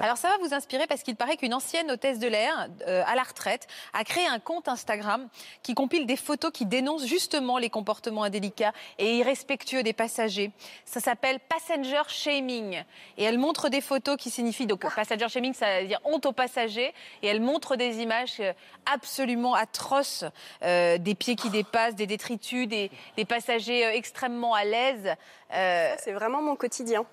Alors 0.00 0.16
ça 0.16 0.28
va 0.28 0.36
vous 0.38 0.54
inspirer 0.54 0.86
parce 0.86 1.02
qu'il 1.02 1.16
paraît 1.16 1.36
qu'une 1.36 1.54
ancienne 1.54 1.90
hôtesse 1.90 2.18
de 2.18 2.28
l'air 2.28 2.68
euh, 2.86 3.02
à 3.06 3.16
la 3.16 3.22
retraite 3.22 3.66
a 3.92 4.04
créé 4.04 4.26
un 4.26 4.38
compte 4.38 4.68
Instagram 4.68 5.28
qui 5.62 5.74
compile 5.74 6.06
des 6.06 6.16
photos 6.16 6.52
qui 6.52 6.66
dénoncent 6.66 7.06
justement 7.06 7.58
les 7.58 7.68
comportements 7.68 8.22
indélicats 8.22 8.72
et 8.98 9.16
irrespectueux 9.16 9.82
des 9.82 9.92
passagers. 9.92 10.52
Ça 10.84 11.00
s'appelle 11.00 11.40
Passenger 11.40 12.02
Shaming 12.08 12.84
et 13.16 13.24
elle 13.24 13.38
montre 13.38 13.68
des 13.68 13.80
photos 13.80 14.16
qui 14.16 14.30
signifient 14.30 14.66
donc 14.66 14.84
Passenger 14.94 15.28
Shaming, 15.28 15.54
ça 15.54 15.80
veut 15.80 15.88
dire 15.88 16.00
honte 16.04 16.26
aux 16.26 16.32
passagers 16.32 16.94
et 17.22 17.26
elle 17.26 17.40
montre 17.40 17.74
des 17.76 17.98
images 17.98 18.36
euh, 18.40 18.52
absolument 18.86 19.54
atroces, 19.54 20.24
euh, 20.62 20.98
des 20.98 21.14
pieds 21.14 21.34
qui 21.34 21.50
dépassent, 21.50 21.96
des 21.96 22.06
détritus, 22.06 22.68
des, 22.68 22.90
des 23.16 23.24
passagers 23.24 23.82
extrêmement 23.96 24.54
à 24.54 24.64
l'aise. 24.64 25.14
Euh, 25.52 25.94
C'est 25.98 26.12
vraiment 26.12 26.40
mon 26.40 26.54
quotidien. 26.54 27.04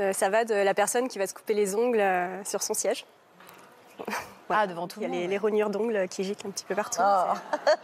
Euh, 0.00 0.12
Ça 0.12 0.28
va 0.30 0.44
de 0.44 0.54
la 0.54 0.74
personne 0.74 1.08
qui 1.08 1.18
va 1.18 1.26
se 1.26 1.34
couper 1.34 1.54
les 1.54 1.74
ongles 1.76 2.00
euh, 2.00 2.42
sur 2.44 2.62
son 2.62 2.74
siège. 2.74 3.04
Ah, 4.52 4.66
devant 4.66 4.88
tout 4.88 4.98
Il 5.00 5.04
y 5.14 5.16
le 5.20 5.24
a 5.26 5.28
les, 5.28 5.38
rognures 5.38 5.70
d'ongles 5.70 6.08
qui 6.08 6.24
giclent 6.24 6.48
un 6.48 6.50
petit 6.50 6.64
peu 6.64 6.74
partout. 6.74 6.98
Oh. 7.00 7.34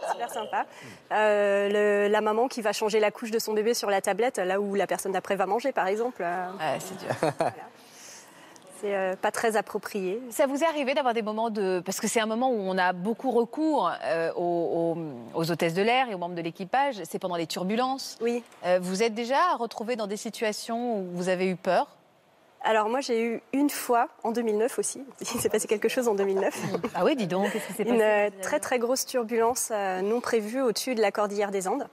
C'est 0.01 0.11
super 0.11 0.29
sympa. 0.33 0.65
Euh, 1.13 1.69
le- 2.07 2.11
la 2.11 2.19
maman 2.19 2.49
qui 2.49 2.61
va 2.61 2.73
changer 2.73 2.99
la 2.99 3.09
couche 3.09 3.31
de 3.31 3.39
son 3.39 3.53
bébé 3.53 3.73
sur 3.73 3.89
la 3.89 4.01
tablette, 4.01 4.37
là 4.37 4.59
où 4.59 4.75
la 4.75 4.85
personne 4.85 5.13
d'après 5.13 5.37
va 5.37 5.45
manger, 5.45 5.71
par 5.71 5.87
exemple. 5.87 6.23
Ouais, 6.23 6.77
c'est 6.81 6.97
dur. 6.97 7.31
c'est 8.81 8.93
euh, 8.95 9.15
pas 9.15 9.31
très 9.31 9.55
approprié. 9.55 10.21
Ça 10.29 10.45
vous 10.45 10.61
est 10.61 10.67
arrivé 10.67 10.93
d'avoir 10.93 11.13
des 11.13 11.21
moments 11.21 11.49
de... 11.49 11.81
Parce 11.85 12.01
que 12.01 12.07
c'est 12.09 12.19
un 12.19 12.25
moment 12.25 12.49
où 12.51 12.59
on 12.59 12.77
a 12.77 12.91
beaucoup 12.91 13.31
recours 13.31 13.89
euh, 14.03 14.33
aux, 14.35 14.97
aux- 15.35 15.49
hôtesses 15.51 15.73
de 15.73 15.81
l'air 15.83 16.09
et 16.09 16.15
aux 16.15 16.17
membres 16.19 16.35
de 16.35 16.41
l'équipage. 16.41 16.95
C'est 17.09 17.17
pendant 17.19 17.37
les 17.37 17.47
turbulences. 17.47 18.17
Oui. 18.19 18.43
Vous 18.81 19.03
êtes 19.03 19.13
déjà 19.13 19.53
retrouvé 19.57 19.95
dans 19.95 20.07
des 20.07 20.17
situations 20.17 20.99
où 20.99 21.05
vous 21.13 21.29
avez 21.29 21.47
eu 21.47 21.55
peur? 21.55 21.87
Alors 22.63 22.89
moi, 22.89 23.01
j'ai 23.01 23.23
eu 23.23 23.41
une 23.53 23.69
fois, 23.69 24.09
en 24.23 24.31
2009 24.31 24.79
aussi, 24.79 25.03
il 25.21 25.27
s'est 25.39 25.49
passé 25.49 25.67
quelque 25.67 25.89
chose 25.89 26.07
en 26.07 26.15
2009, 26.15 26.55
Ah 26.95 27.05
oui, 27.05 27.15
dis 27.15 27.27
donc, 27.27 27.51
qu'est-ce 27.51 27.67
qui 27.67 27.73
s'est 27.73 27.83
une 27.83 28.01
euh, 28.01 28.29
très 28.41 28.59
très 28.59 28.79
grosse 28.79 29.05
turbulence 29.05 29.69
euh, 29.71 30.01
non 30.01 30.21
prévue 30.21 30.61
au-dessus 30.61 30.95
de 30.95 31.01
la 31.01 31.11
cordillère 31.11 31.51
des 31.51 31.67
Andes. 31.67 31.87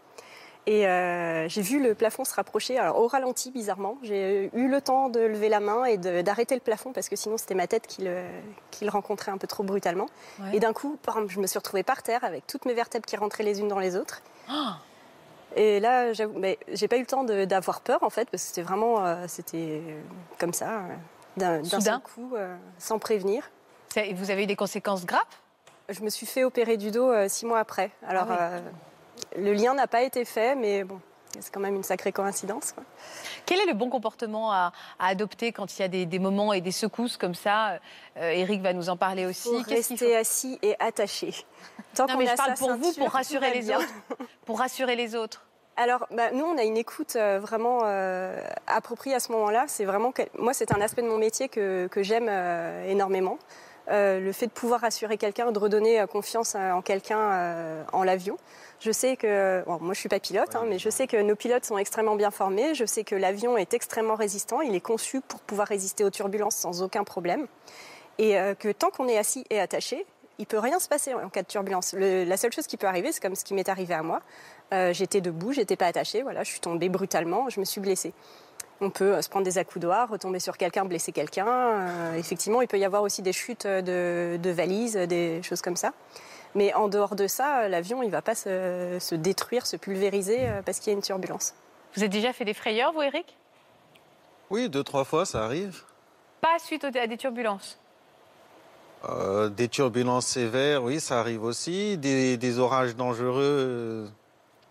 Et 0.66 0.86
euh, 0.86 1.46
j'ai 1.46 1.60
vu 1.60 1.82
le 1.82 1.94
plafond 1.94 2.24
se 2.24 2.34
rapprocher, 2.34 2.78
alors 2.78 2.98
au 2.98 3.06
ralenti 3.06 3.50
bizarrement. 3.50 3.98
J'ai 4.02 4.50
eu 4.54 4.66
le 4.66 4.80
temps 4.80 5.10
de 5.10 5.20
lever 5.20 5.50
la 5.50 5.60
main 5.60 5.84
et 5.84 5.98
d'arrêter 5.98 6.54
le 6.54 6.62
plafond 6.62 6.92
parce 6.92 7.10
que 7.10 7.16
sinon 7.16 7.36
c'était 7.36 7.54
ma 7.54 7.66
tête 7.66 7.86
qui 7.86 8.02
le, 8.02 8.22
qui 8.70 8.86
le 8.86 8.90
rencontrait 8.90 9.30
un 9.30 9.36
peu 9.36 9.46
trop 9.46 9.62
brutalement. 9.62 10.06
Ouais. 10.40 10.56
Et 10.56 10.60
d'un 10.60 10.72
coup, 10.72 10.98
bam, 11.04 11.28
je 11.28 11.38
me 11.38 11.46
suis 11.46 11.58
retrouvée 11.58 11.82
par 11.82 12.02
terre 12.02 12.24
avec 12.24 12.46
toutes 12.46 12.64
mes 12.64 12.72
vertèbres 12.72 13.04
qui 13.04 13.16
rentraient 13.16 13.44
les 13.44 13.60
unes 13.60 13.68
dans 13.68 13.78
les 13.78 13.94
autres. 13.94 14.22
Ah 14.48 14.78
Et 15.56 15.80
là, 15.80 16.12
j'avoue, 16.12 16.38
mais 16.38 16.58
j'ai 16.72 16.88
pas 16.88 16.96
eu 16.96 17.00
le 17.00 17.06
temps 17.06 17.24
d'avoir 17.24 17.80
peur 17.80 18.02
en 18.02 18.10
fait 18.10 18.28
parce 18.30 18.42
que 18.42 18.48
c'était 18.48 18.62
vraiment, 18.62 19.04
euh, 19.04 19.24
c'était 19.28 19.82
comme 20.38 20.52
ça, 20.52 20.80
euh, 20.80 21.60
d'un 21.62 21.64
seul 21.64 22.00
coup, 22.00 22.32
euh, 22.34 22.56
sans 22.78 22.98
prévenir. 22.98 23.50
Vous 24.14 24.30
avez 24.30 24.44
eu 24.44 24.46
des 24.46 24.56
conséquences 24.56 25.06
graves? 25.06 25.22
Je 25.88 26.00
me 26.02 26.10
suis 26.10 26.26
fait 26.26 26.44
opérer 26.44 26.76
du 26.76 26.90
dos 26.90 27.10
euh, 27.10 27.28
six 27.28 27.46
mois 27.46 27.60
après. 27.60 27.90
Alors, 28.06 28.26
Ah 28.30 28.60
le 29.36 29.52
lien 29.52 29.74
n'a 29.74 29.86
pas 29.86 30.02
été 30.02 30.24
fait, 30.24 30.56
mais 30.56 30.82
bon, 30.82 31.00
c'est 31.40 31.52
quand 31.52 31.60
même 31.60 31.74
une 31.76 31.82
sacrée 31.82 32.12
coïncidence. 32.12 32.72
quoi. 32.72 32.84
Quel 33.46 33.60
est 33.60 33.66
le 33.66 33.74
bon 33.74 33.90
comportement 33.90 34.52
à, 34.52 34.72
à 34.98 35.06
adopter 35.08 35.52
quand 35.52 35.78
il 35.78 35.82
y 35.82 35.84
a 35.84 35.88
des, 35.88 36.06
des 36.06 36.18
moments 36.18 36.52
et 36.52 36.60
des 36.60 36.72
secousses 36.72 37.16
comme 37.16 37.34
ça? 37.34 37.78
Euh, 38.16 38.30
Eric 38.30 38.60
va 38.62 38.72
nous 38.72 38.88
en 38.88 38.96
parler 38.96 39.26
aussi. 39.26 39.48
Faut 39.48 39.62
qu'il 39.64 39.74
rester 39.76 40.16
assis 40.16 40.58
et 40.62 40.74
attaché. 40.78 41.34
Tant 41.94 42.06
Non, 42.06 42.14
qu'on 42.14 42.18
mais 42.20 42.26
je 42.26 42.34
parle 42.36 42.54
pour 42.54 42.74
vous, 42.76 42.92
pour 42.92 43.10
rassurer 43.10 43.52
les 43.52 43.60
bien. 43.60 43.78
autres. 43.78 43.94
Pour 44.46 44.58
rassurer 44.58 44.96
les 44.96 45.14
autres. 45.14 45.44
Alors, 45.76 46.06
bah, 46.12 46.30
nous, 46.32 46.44
on 46.44 46.56
a 46.56 46.62
une 46.62 46.76
écoute 46.76 47.16
euh, 47.16 47.40
vraiment 47.40 47.80
euh, 47.84 48.40
appropriée 48.68 49.16
à 49.16 49.20
ce 49.20 49.32
moment-là. 49.32 49.64
C'est 49.66 49.84
vraiment, 49.84 50.12
que- 50.12 50.22
moi, 50.38 50.54
c'est 50.54 50.72
un 50.72 50.80
aspect 50.80 51.02
de 51.02 51.08
mon 51.08 51.18
métier 51.18 51.48
que, 51.48 51.88
que 51.88 52.02
j'aime 52.04 52.28
euh, 52.30 52.88
énormément. 52.88 53.38
Euh, 53.90 54.18
le 54.20 54.32
fait 54.32 54.46
de 54.46 54.52
pouvoir 54.52 54.80
rassurer 54.80 55.18
quelqu'un, 55.18 55.50
de 55.52 55.58
redonner 55.58 56.00
euh, 56.00 56.06
confiance 56.06 56.54
euh, 56.54 56.70
en 56.72 56.80
quelqu'un 56.80 57.18
euh, 57.18 57.82
en 57.92 58.02
l'avion. 58.04 58.38
Je 58.84 58.92
sais 58.92 59.16
que, 59.16 59.62
bon, 59.64 59.78
moi 59.80 59.94
je 59.94 60.00
suis 60.00 60.10
pas 60.10 60.20
pilote, 60.20 60.54
hein, 60.54 60.64
mais 60.68 60.78
je 60.78 60.90
sais 60.90 61.06
que 61.06 61.16
nos 61.16 61.34
pilotes 61.34 61.64
sont 61.64 61.78
extrêmement 61.78 62.16
bien 62.16 62.30
formés. 62.30 62.74
Je 62.74 62.84
sais 62.84 63.02
que 63.02 63.14
l'avion 63.14 63.56
est 63.56 63.72
extrêmement 63.72 64.14
résistant. 64.14 64.60
Il 64.60 64.74
est 64.74 64.80
conçu 64.80 65.22
pour 65.22 65.40
pouvoir 65.40 65.68
résister 65.68 66.04
aux 66.04 66.10
turbulences 66.10 66.56
sans 66.56 66.82
aucun 66.82 67.02
problème. 67.02 67.46
Et 68.18 68.38
euh, 68.38 68.54
que 68.54 68.70
tant 68.70 68.90
qu'on 68.90 69.08
est 69.08 69.16
assis 69.16 69.46
et 69.48 69.58
attaché, 69.58 70.04
il 70.38 70.44
peut 70.44 70.58
rien 70.58 70.78
se 70.80 70.88
passer 70.88 71.14
en 71.14 71.30
cas 71.30 71.40
de 71.40 71.46
turbulence. 71.46 71.94
Le- 71.94 72.24
la 72.24 72.36
seule 72.36 72.52
chose 72.52 72.66
qui 72.66 72.76
peut 72.76 72.86
arriver, 72.86 73.10
c'est 73.10 73.22
comme 73.22 73.36
ce 73.36 73.44
qui 73.44 73.54
m'est 73.54 73.70
arrivé 73.70 73.94
à 73.94 74.02
moi. 74.02 74.20
Euh, 74.74 74.92
j'étais 74.92 75.22
debout, 75.22 75.52
j'étais 75.52 75.76
pas 75.76 75.86
attachée, 75.86 76.20
voilà, 76.22 76.42
je 76.42 76.50
suis 76.50 76.60
tombée 76.60 76.90
brutalement, 76.90 77.48
je 77.48 77.60
me 77.60 77.64
suis 77.64 77.80
blessée. 77.80 78.12
On 78.82 78.90
peut 78.90 79.14
euh, 79.14 79.22
se 79.22 79.30
prendre 79.30 79.46
des 79.46 79.56
accoudoirs, 79.56 80.10
retomber 80.10 80.40
sur 80.40 80.58
quelqu'un, 80.58 80.84
blesser 80.84 81.12
quelqu'un. 81.12 81.46
Euh, 81.48 82.14
effectivement, 82.18 82.60
il 82.60 82.68
peut 82.68 82.78
y 82.78 82.84
avoir 82.84 83.02
aussi 83.02 83.22
des 83.22 83.32
chutes 83.32 83.66
de, 83.66 84.36
de 84.36 84.50
valises, 84.50 84.96
des 84.96 85.42
choses 85.42 85.62
comme 85.62 85.76
ça. 85.76 85.92
Mais 86.54 86.72
en 86.74 86.88
dehors 86.88 87.16
de 87.16 87.26
ça, 87.26 87.62
euh, 87.62 87.68
l'avion, 87.68 88.02
il 88.02 88.10
va 88.10 88.22
pas 88.22 88.34
se, 88.34 88.98
se 89.00 89.14
détruire, 89.14 89.66
se 89.66 89.76
pulvériser 89.76 90.48
euh, 90.48 90.62
parce 90.62 90.78
qu'il 90.78 90.92
y 90.92 90.94
a 90.94 90.96
une 90.96 91.02
turbulence. 91.02 91.54
Vous 91.94 92.02
avez 92.02 92.08
déjà 92.08 92.32
fait 92.32 92.44
des 92.44 92.54
frayeurs, 92.54 92.92
vous, 92.92 93.02
Eric? 93.02 93.36
Oui, 94.50 94.68
deux, 94.68 94.84
trois 94.84 95.04
fois, 95.04 95.26
ça 95.26 95.44
arrive. 95.44 95.82
Pas 96.40 96.58
suite 96.58 96.84
à 96.84 97.06
des 97.06 97.16
turbulences? 97.16 97.78
Euh, 99.08 99.48
des 99.48 99.68
turbulences 99.68 100.26
sévères, 100.26 100.82
oui, 100.82 101.00
ça 101.00 101.20
arrive 101.20 101.42
aussi. 101.42 101.98
Des, 101.98 102.36
des 102.36 102.58
orages 102.58 102.94
dangereux, 102.94 104.08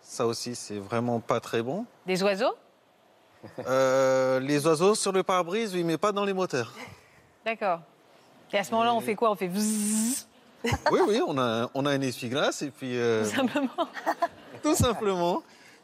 ça 0.00 0.26
aussi, 0.26 0.54
c'est 0.54 0.78
vraiment 0.78 1.20
pas 1.20 1.40
très 1.40 1.62
bon. 1.62 1.84
Des 2.06 2.22
oiseaux? 2.22 2.54
Euh, 3.66 4.40
les 4.40 4.66
oiseaux 4.66 4.94
sur 4.94 5.12
le 5.12 5.22
pare-brise, 5.22 5.74
oui, 5.74 5.84
mais 5.84 5.98
pas 5.98 6.12
dans 6.12 6.24
les 6.24 6.32
moteurs. 6.32 6.72
D'accord. 7.44 7.80
Et 8.52 8.58
à 8.58 8.64
ce 8.64 8.70
moment-là, 8.70 8.94
on 8.94 9.00
fait 9.00 9.14
quoi? 9.14 9.30
On 9.30 9.34
fait 9.34 9.50
Oui, 10.90 11.00
oui, 11.06 11.20
on 11.26 11.36
a, 11.38 11.68
on 11.74 11.84
a 11.86 11.90
un 11.90 12.00
essuie-glace 12.00 12.62
et 12.62 12.70
puis 12.70 12.96
euh, 12.98 13.24
tout 13.24 13.30
simplement. 13.36 13.88
tout 14.62 14.74
simplement. 14.74 15.42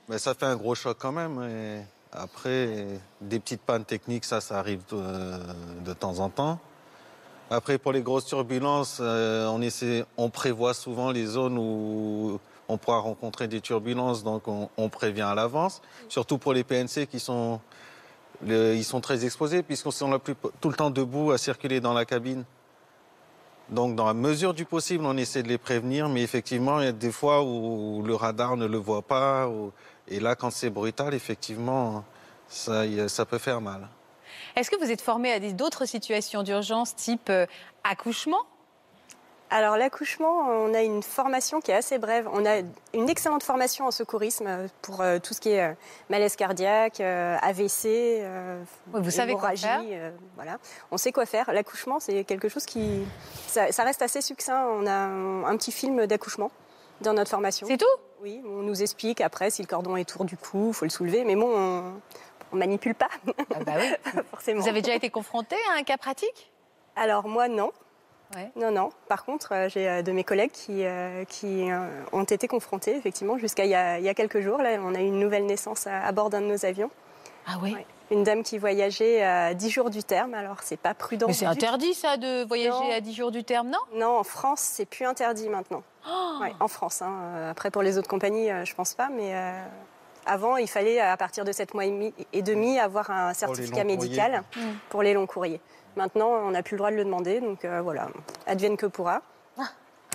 Mais 0.08 0.18
ça 0.18 0.34
fait 0.34 0.46
un 0.46 0.56
gros 0.56 0.74
choc 0.74 0.96
quand 0.98 1.12
même. 1.12 1.42
Et 1.42 1.80
après, 2.12 2.86
des 3.20 3.38
petites 3.40 3.60
pannes 3.62 3.84
techniques, 3.84 4.24
ça, 4.24 4.40
ça 4.40 4.58
arrive 4.58 4.80
euh, 4.92 5.38
de 5.84 5.92
temps 5.92 6.18
en 6.18 6.28
temps. 6.28 6.58
Après, 7.50 7.78
pour 7.78 7.92
les 7.92 8.02
grosses 8.02 8.26
turbulences, 8.26 8.98
euh, 9.00 9.46
on, 9.48 9.60
essaie, 9.60 10.04
on 10.16 10.30
prévoit 10.30 10.72
souvent 10.74 11.10
les 11.10 11.26
zones 11.26 11.58
où 11.58 12.38
on 12.68 12.78
pourra 12.78 12.98
rencontrer 12.98 13.48
des 13.48 13.60
turbulences, 13.60 14.22
donc 14.22 14.46
on, 14.46 14.68
on 14.76 14.88
prévient 14.88 15.22
à 15.22 15.34
l'avance. 15.34 15.82
Surtout 16.08 16.38
pour 16.38 16.52
les 16.52 16.62
PNC 16.62 17.06
qui 17.10 17.18
sont, 17.18 17.60
le- 18.46 18.74
ils 18.76 18.84
sont 18.84 19.00
très 19.00 19.24
exposés 19.24 19.62
puisqu'on 19.64 19.90
sont 19.90 20.10
la 20.10 20.20
plus- 20.20 20.36
tout 20.60 20.68
le 20.68 20.76
temps 20.76 20.90
debout 20.90 21.32
à 21.32 21.38
circuler 21.38 21.80
dans 21.80 21.92
la 21.92 22.04
cabine. 22.04 22.44
Donc, 23.70 23.94
dans 23.94 24.06
la 24.06 24.14
mesure 24.14 24.52
du 24.52 24.64
possible, 24.64 25.04
on 25.06 25.16
essaie 25.16 25.44
de 25.44 25.48
les 25.48 25.58
prévenir, 25.58 26.08
mais 26.08 26.22
effectivement, 26.22 26.80
il 26.80 26.84
y 26.86 26.88
a 26.88 26.92
des 26.92 27.12
fois 27.12 27.44
où 27.44 28.02
le 28.02 28.14
radar 28.14 28.56
ne 28.56 28.66
le 28.66 28.78
voit 28.78 29.02
pas. 29.02 29.48
Et 30.08 30.18
là, 30.18 30.34
quand 30.34 30.50
c'est 30.50 30.70
brutal, 30.70 31.14
effectivement, 31.14 32.04
ça, 32.48 32.82
ça 33.08 33.24
peut 33.24 33.38
faire 33.38 33.60
mal. 33.60 33.88
Est-ce 34.56 34.70
que 34.70 34.76
vous 34.76 34.90
êtes 34.90 35.00
formé 35.00 35.32
à 35.32 35.38
d'autres 35.52 35.86
situations 35.86 36.42
d'urgence 36.42 36.96
type 36.96 37.30
euh, 37.30 37.46
accouchement? 37.84 38.42
Alors 39.52 39.76
l'accouchement, 39.76 40.46
on 40.48 40.72
a 40.74 40.82
une 40.82 41.02
formation 41.02 41.60
qui 41.60 41.72
est 41.72 41.74
assez 41.74 41.98
brève. 41.98 42.28
On 42.32 42.46
a 42.46 42.58
une 42.94 43.08
excellente 43.08 43.42
formation 43.42 43.86
en 43.86 43.90
secourisme 43.90 44.46
euh, 44.46 44.68
pour 44.80 45.00
euh, 45.00 45.18
tout 45.18 45.34
ce 45.34 45.40
qui 45.40 45.50
est 45.50 45.62
euh, 45.70 45.74
malaise 46.08 46.36
cardiaque, 46.36 47.00
euh, 47.00 47.36
AVC, 47.42 48.22
vous 48.92 49.10
savez 49.10 49.32
quoi 49.34 49.52
hémorragie, 49.54 49.88
faire. 49.90 50.12
voilà, 50.36 50.58
on 50.92 50.96
sait 50.96 51.10
quoi 51.10 51.26
faire. 51.26 51.52
L'accouchement, 51.52 51.98
c'est 51.98 52.22
quelque 52.22 52.48
chose 52.48 52.64
qui, 52.64 53.02
ça, 53.48 53.72
ça 53.72 53.82
reste 53.82 54.02
assez 54.02 54.20
succinct. 54.20 54.66
On 54.66 54.86
a 54.86 54.92
un, 54.92 55.44
un 55.44 55.56
petit 55.56 55.72
film 55.72 56.06
d'accouchement 56.06 56.52
dans 57.00 57.12
notre 57.12 57.30
formation. 57.30 57.66
C'est 57.66 57.76
tout? 57.76 57.86
Oui, 58.22 58.40
on 58.46 58.62
nous 58.62 58.82
explique 58.82 59.20
après 59.20 59.50
si 59.50 59.62
le 59.62 59.66
cordon 59.68 59.96
est 59.96 60.02
autour 60.02 60.24
du 60.26 60.36
cou, 60.36 60.72
faut 60.72 60.84
le 60.84 60.90
soulever. 60.90 61.24
Mais 61.24 61.34
bon, 61.34 61.50
on, 61.52 61.94
on 62.52 62.56
manipule 62.56 62.94
pas 62.94 63.08
Ah 63.26 63.64
bah 63.66 63.72
oui. 63.78 64.20
forcément. 64.30 64.60
Vous 64.60 64.68
avez 64.68 64.82
déjà 64.82 64.94
été 64.94 65.10
confronté 65.10 65.56
à 65.74 65.78
un 65.78 65.82
cas 65.82 65.96
pratique? 65.96 66.52
Alors 66.94 67.26
moi, 67.26 67.48
non. 67.48 67.72
Ouais. 68.34 68.50
Non, 68.56 68.70
non. 68.70 68.90
Par 69.08 69.24
contre, 69.24 69.52
euh, 69.52 69.68
j'ai 69.68 69.88
euh, 69.88 70.02
de 70.02 70.12
mes 70.12 70.22
collègues 70.24 70.52
qui, 70.52 70.84
euh, 70.84 71.24
qui 71.24 71.68
ont 72.12 72.22
été 72.24 72.46
confrontés, 72.48 72.96
effectivement, 72.96 73.38
jusqu'à 73.38 73.64
il, 73.64 73.70
y 73.70 73.74
a- 73.74 73.98
il 73.98 74.04
y 74.04 74.08
a 74.08 74.14
quelques 74.14 74.40
jours. 74.40 74.58
Là, 74.58 74.78
on 74.84 74.94
a 74.94 75.00
eu 75.00 75.06
une 75.06 75.18
nouvelle 75.18 75.46
naissance 75.46 75.86
à, 75.86 76.04
à 76.04 76.12
bord 76.12 76.30
d'un 76.30 76.40
de 76.40 76.46
nos 76.46 76.64
avions. 76.64 76.90
Ah 77.46 77.56
oui 77.62 77.74
Ouais. 77.74 77.86
Une 78.12 78.24
dame 78.24 78.42
qui 78.42 78.58
voyageait 78.58 79.22
à 79.22 79.54
10 79.54 79.70
jours 79.70 79.88
du 79.90 80.02
terme. 80.02 80.34
Alors, 80.34 80.56
c'est 80.62 80.76
pas 80.76 80.94
prudent. 80.94 81.28
Mais 81.28 81.32
c'est 81.32 81.46
interdit 81.46 81.94
ça 81.94 82.16
de 82.16 82.44
voyager 82.44 82.70
Non. 82.70 82.92
à 82.92 83.00
10 83.00 83.14
jours 83.14 83.30
du 83.30 83.44
terme, 83.44 83.68
non? 83.68 83.78
Non, 83.94 84.18
en 84.18 84.24
France, 84.24 84.60
c'est 84.60 84.84
plus 84.84 85.04
interdit 85.06 85.48
maintenant. 85.48 85.82
Oh 86.08 86.38
Ouais, 86.40 86.52
en 86.58 86.66
France. 86.66 87.02
hein. 87.02 87.48
Après, 87.50 87.70
pour 87.70 87.82
les 87.82 87.98
autres 87.98 88.08
compagnies, 88.08 88.48
je 88.64 88.74
pense 88.74 88.94
pas. 88.94 89.08
Mais 89.14 89.32
euh, 89.34 89.52
avant, 90.26 90.56
il 90.56 90.66
fallait, 90.68 90.98
à 91.00 91.16
partir 91.16 91.44
de 91.44 91.52
7 91.52 91.72
mois 91.74 91.84
et 91.84 92.42
demi, 92.42 92.78
avoir 92.80 93.10
un 93.12 93.32
certificat 93.32 93.82
longs 93.82 93.86
médical 93.86 94.42
Mm. 94.56 94.60
pour 94.88 95.02
les 95.04 95.14
longs 95.14 95.26
courriers. 95.26 95.60
Maintenant, 95.96 96.28
on 96.28 96.50
n'a 96.52 96.62
plus 96.62 96.74
le 96.74 96.78
droit 96.78 96.90
de 96.90 96.96
le 96.96 97.04
demander. 97.04 97.40
Donc, 97.40 97.64
euh, 97.64 97.80
voilà, 97.80 98.08
advienne 98.46 98.76
que 98.76 98.86
pourra. 98.86 99.22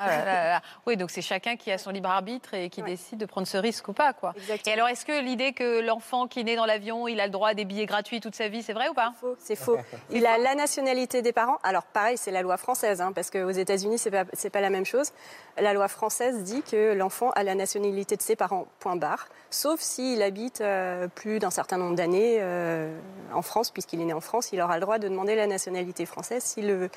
Ah 0.02 0.08
là 0.08 0.18
là 0.18 0.26
là 0.26 0.50
là. 0.50 0.62
Oui, 0.86 0.98
donc 0.98 1.10
c'est 1.12 1.22
chacun 1.22 1.56
qui 1.56 1.72
a 1.72 1.78
son 1.78 1.92
libre 1.92 2.10
arbitre 2.10 2.54
et 2.54 2.70
qui 2.70 2.82
Ouais. 2.82 2.90
décide 2.92 3.18
de 3.20 3.26
prendre 3.26 3.48
ce 3.48 3.58
risque 3.58 3.88
ou 3.88 3.94
pas, 3.94 4.14
quoi. 4.14 4.34
Exactement. 4.38 4.72
Et 4.76 4.78
alors, 4.78 4.88
est-ce 4.90 5.06
que 5.06 5.22
l'idée 5.22 5.54
que 5.54 5.80
l'enfant 5.82 6.28
qui 6.28 6.44
naît 6.44 6.56
dans 6.56 6.66
l'avion, 6.66 7.08
il 7.08 7.20
a 7.20 7.26
le 7.26 7.32
droit 7.32 7.50
à 7.50 7.54
des 7.54 7.66
billets 7.66 7.86
gratuits 7.86 8.20
toute 8.22 8.36
sa 8.36 8.48
vie, 8.50 8.62
c'est 8.64 8.74
vrai 8.74 8.90
ou 8.90 8.94
pas? 8.94 9.14
C'est 9.40 9.56
faux. 9.56 9.78
Il 10.12 10.26
a 10.26 10.38
la 10.38 10.56
nationalité 10.56 11.22
des 11.22 11.32
parents. 11.34 11.58
Alors 11.64 11.84
pareil, 11.84 12.18
c'est 12.18 12.32
la 12.32 12.42
loi 12.42 12.58
française, 12.58 13.02
hein, 13.02 13.12
parce 13.14 13.30
qu'aux 13.30 13.50
États-Unis, 13.52 13.98
c'est 13.98 14.12
pas 14.12 14.26
pas 14.26 14.62
la 14.62 14.70
même 14.70 14.86
chose. 14.86 15.12
La 15.58 15.74
loi 15.74 15.88
française 15.88 16.44
dit 16.44 16.62
que 16.62 16.94
l'enfant 16.94 17.32
a 17.32 17.44
la 17.44 17.56
nationalité 17.56 18.16
de 18.16 18.22
ses 18.22 18.36
parents. 18.36 18.68
Point 18.80 18.96
barre. 18.98 19.28
Sauf 19.50 19.80
s'il 19.80 20.22
habite 20.22 20.62
euh, 20.62 21.08
plus 21.08 21.40
d'un 21.40 21.50
certain 21.52 21.78
nombre 21.78 21.96
d'années 21.96 22.38
euh, 22.40 22.98
en 23.34 23.42
France, 23.42 23.72
puisqu'il 23.72 24.02
est 24.02 24.06
né 24.06 24.14
en 24.14 24.20
France, 24.22 24.50
il 24.52 24.62
aura 24.62 24.76
le 24.76 24.82
droit 24.82 24.98
de 25.00 25.08
demander 25.08 25.36
la 25.36 25.48
nationalité 25.48 26.06
française 26.06 26.44
s'il 26.44 26.68
le 26.68 26.76
veut. 26.76 26.90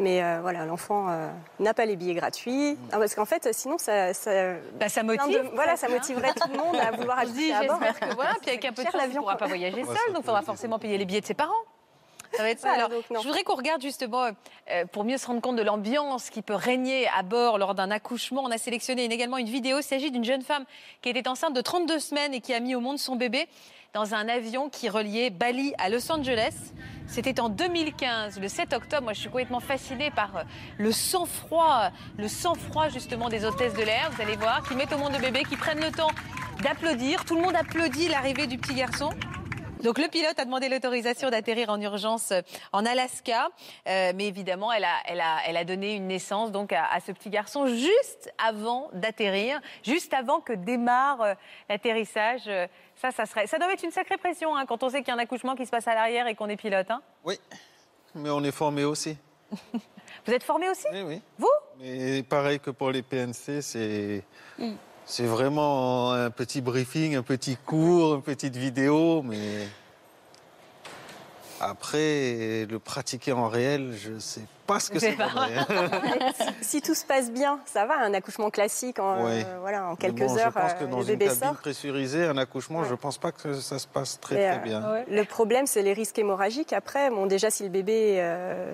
Mais 0.00 0.22
euh, 0.22 0.38
voilà, 0.40 0.64
l'enfant 0.64 1.08
euh, 1.10 1.28
n'a 1.58 1.74
pas 1.74 1.84
les 1.84 1.94
billets 1.94 2.14
gratuits, 2.14 2.76
Ah, 2.90 2.98
parce 2.98 3.14
qu'en 3.14 3.26
fait, 3.26 3.46
sinon 3.52 3.76
ça, 3.78 4.14
ça, 4.14 4.30
bah, 4.78 4.88
Ça 4.88 5.02
motive. 5.02 5.42
de- 5.44 5.54
voilà, 5.54 5.76
ça 5.76 5.88
motiverait 5.88 6.32
tout 6.32 6.48
le 6.50 6.56
monde 6.58 6.74
à 6.76 6.90
vouloir 6.90 7.18
On 7.20 7.22
habiter 7.22 7.52
à 7.52 7.64
bord. 7.64 7.78
j'espère 7.82 8.08
que 8.08 8.14
voilà, 8.14 8.32
puis 8.40 8.50
avec 8.50 8.64
un 8.64 8.72
peu 8.72 8.82
de 8.82 8.90
chance, 8.90 9.02
il 9.08 9.12
ne 9.14 9.18
pourra 9.18 9.36
pas 9.36 9.46
voyager 9.46 9.84
seul, 9.84 9.94
donc 10.14 10.20
il 10.20 10.24
faudra 10.24 10.40
forcément 10.42 10.78
payer 10.78 10.96
les 10.96 11.04
billets 11.04 11.20
de 11.20 11.26
ses 11.26 11.34
parents. 11.34 11.52
Ça 12.32 12.42
va 12.44 12.50
être 12.50 12.60
ça. 12.60 12.68
Ouais, 12.68 12.74
Alors, 12.76 12.88
donc 12.90 13.02
je 13.10 13.26
voudrais 13.26 13.42
qu'on 13.42 13.56
regarde 13.56 13.82
justement, 13.82 14.22
euh, 14.70 14.86
pour 14.92 15.02
mieux 15.04 15.18
se 15.18 15.26
rendre 15.26 15.40
compte 15.40 15.56
de 15.56 15.62
l'ambiance 15.62 16.30
qui 16.30 16.42
peut 16.42 16.54
régner 16.54 17.08
à 17.08 17.22
bord 17.24 17.58
lors 17.58 17.74
d'un 17.74 17.90
accouchement. 17.90 18.42
On 18.44 18.52
a 18.52 18.56
sélectionné 18.58 19.04
également 19.04 19.36
une 19.36 19.48
vidéo. 19.48 19.78
Il 19.80 19.82
s'agit 19.82 20.12
d'une 20.12 20.24
jeune 20.24 20.42
femme 20.42 20.64
qui 21.02 21.08
était 21.08 21.28
enceinte 21.28 21.54
de 21.54 21.60
32 21.60 21.98
semaines 21.98 22.32
et 22.32 22.40
qui 22.40 22.54
a 22.54 22.60
mis 22.60 22.76
au 22.76 22.80
monde 22.80 22.98
son 23.00 23.16
bébé 23.16 23.48
dans 23.92 24.14
un 24.14 24.28
avion 24.28 24.68
qui 24.68 24.88
reliait 24.88 25.30
Bali 25.30 25.74
à 25.78 25.88
Los 25.88 26.10
Angeles. 26.12 26.72
C'était 27.06 27.40
en 27.40 27.48
2015, 27.48 28.38
le 28.38 28.46
7 28.46 28.72
octobre. 28.72 29.02
Moi, 29.02 29.12
je 29.14 29.20
suis 29.20 29.28
complètement 29.28 29.58
fascinée 29.58 30.12
par 30.12 30.36
euh, 30.36 30.42
le 30.78 30.92
sang-froid, 30.92 31.90
le 32.16 32.28
sang-froid 32.28 32.88
justement 32.88 33.28
des 33.28 33.44
hôtesses 33.44 33.74
de 33.74 33.82
l'air. 33.82 34.10
Vous 34.12 34.22
allez 34.22 34.36
voir, 34.36 34.62
qui 34.66 34.76
mettent 34.76 34.92
au 34.92 34.98
monde 34.98 35.12
le 35.12 35.18
bébé, 35.18 35.42
qui 35.42 35.56
prennent 35.56 35.80
le 35.80 35.90
temps 35.90 36.12
d'applaudir. 36.62 37.24
Tout 37.24 37.34
le 37.34 37.42
monde 37.42 37.56
applaudit 37.56 38.08
l'arrivée 38.08 38.46
du 38.46 38.58
petit 38.58 38.74
garçon. 38.74 39.10
Donc 39.82 39.98
le 39.98 40.08
pilote 40.08 40.38
a 40.38 40.44
demandé 40.44 40.68
l'autorisation 40.68 41.30
d'atterrir 41.30 41.70
en 41.70 41.80
urgence 41.80 42.32
euh, 42.32 42.42
en 42.72 42.84
Alaska, 42.84 43.48
euh, 43.88 44.12
mais 44.14 44.26
évidemment 44.26 44.72
elle 44.72 44.84
a, 44.84 44.94
elle, 45.06 45.20
a, 45.20 45.38
elle 45.46 45.56
a 45.56 45.64
donné 45.64 45.94
une 45.94 46.06
naissance 46.06 46.50
donc 46.52 46.72
à, 46.72 46.84
à 46.86 47.00
ce 47.00 47.12
petit 47.12 47.30
garçon 47.30 47.66
juste 47.66 48.32
avant 48.38 48.90
d'atterrir, 48.92 49.60
juste 49.82 50.12
avant 50.14 50.40
que 50.40 50.52
démarre 50.52 51.20
euh, 51.22 51.34
l'atterrissage. 51.68 52.42
Euh, 52.46 52.66
Ça, 52.96 53.10
ça 53.10 53.24
serait, 53.24 53.46
ça 53.46 53.58
doit 53.58 53.72
être 53.72 53.82
une 53.82 53.90
sacrée 53.92 54.18
pression 54.18 54.54
hein, 54.54 54.66
quand 54.66 54.82
on 54.82 54.90
sait 54.90 54.98
qu'il 54.98 55.08
y 55.08 55.10
a 55.12 55.14
un 55.14 55.18
accouchement 55.22 55.56
qui 55.56 55.64
se 55.64 55.70
passe 55.70 55.88
à 55.88 55.94
l'arrière 55.94 56.26
et 56.26 56.34
qu'on 56.34 56.48
est 56.50 56.56
pilote. 56.60 56.90
hein. 56.90 57.00
Oui, 57.24 57.38
mais 58.14 58.28
on 58.28 58.44
est 58.44 58.52
formé 58.52 58.84
aussi. 58.84 59.16
Vous 60.26 60.32
êtes 60.34 60.44
formé 60.44 60.68
aussi? 60.68 60.86
Oui, 60.92 61.00
oui. 61.02 61.22
Vous? 61.38 61.48
Mais 61.80 62.22
pareil 62.22 62.60
que 62.60 62.70
pour 62.70 62.90
les 62.90 63.02
PNC, 63.02 63.62
c'est 63.62 64.22
Mm. 64.58 64.74
C'est 65.10 65.24
vraiment 65.26 66.12
un 66.12 66.30
petit 66.30 66.60
briefing, 66.60 67.16
un 67.16 67.22
petit 67.22 67.56
cours, 67.56 68.14
une 68.14 68.22
petite 68.22 68.54
vidéo, 68.56 69.22
mais 69.22 69.66
après 71.60 72.64
le 72.70 72.78
pratiquer 72.78 73.32
en 73.32 73.48
réel, 73.48 73.92
je 74.00 74.18
sais 74.18 74.40
pas 74.66 74.80
ce 74.80 74.90
que 74.90 74.98
C'est. 74.98 75.16
Si 76.62 76.80
tout 76.80 76.94
se 76.94 77.04
passe 77.04 77.30
bien, 77.30 77.58
ça 77.66 77.84
va, 77.86 77.98
un 77.98 78.14
accouchement 78.14 78.50
classique 78.50 78.98
en, 78.98 79.24
Ouais. 79.24 79.44
euh, 79.44 79.58
voilà, 79.60 79.88
en 79.88 79.96
quelques 79.96 80.18
bon, 80.20 80.38
heures, 80.38 80.52
je 80.54 80.58
pense 80.60 80.74
que 80.74 80.84
euh, 80.84 80.86
dans 80.86 80.98
le 80.98 81.02
une 81.02 81.08
bébé 81.08 81.26
cabine 81.26 81.40
sort. 81.40 81.54
pressurisée, 81.56 82.24
un 82.24 82.38
accouchement, 82.38 82.80
Ouais. 82.80 82.88
je 82.88 82.94
pense 82.94 83.18
pas 83.18 83.32
que 83.32 83.54
ça 83.54 83.78
se 83.80 83.88
passe 83.88 84.20
très 84.20 84.36
très 84.36 84.58
euh, 84.58 84.62
bien. 84.62 85.04
Le 85.10 85.24
problème, 85.24 85.66
c'est 85.66 85.82
les 85.82 85.92
risques 85.92 86.18
hémorragiques. 86.18 86.72
Après, 86.72 87.10
bon, 87.10 87.26
déjà, 87.26 87.50
si 87.50 87.64
le 87.64 87.68
bébé, 87.68 88.18
euh, 88.20 88.64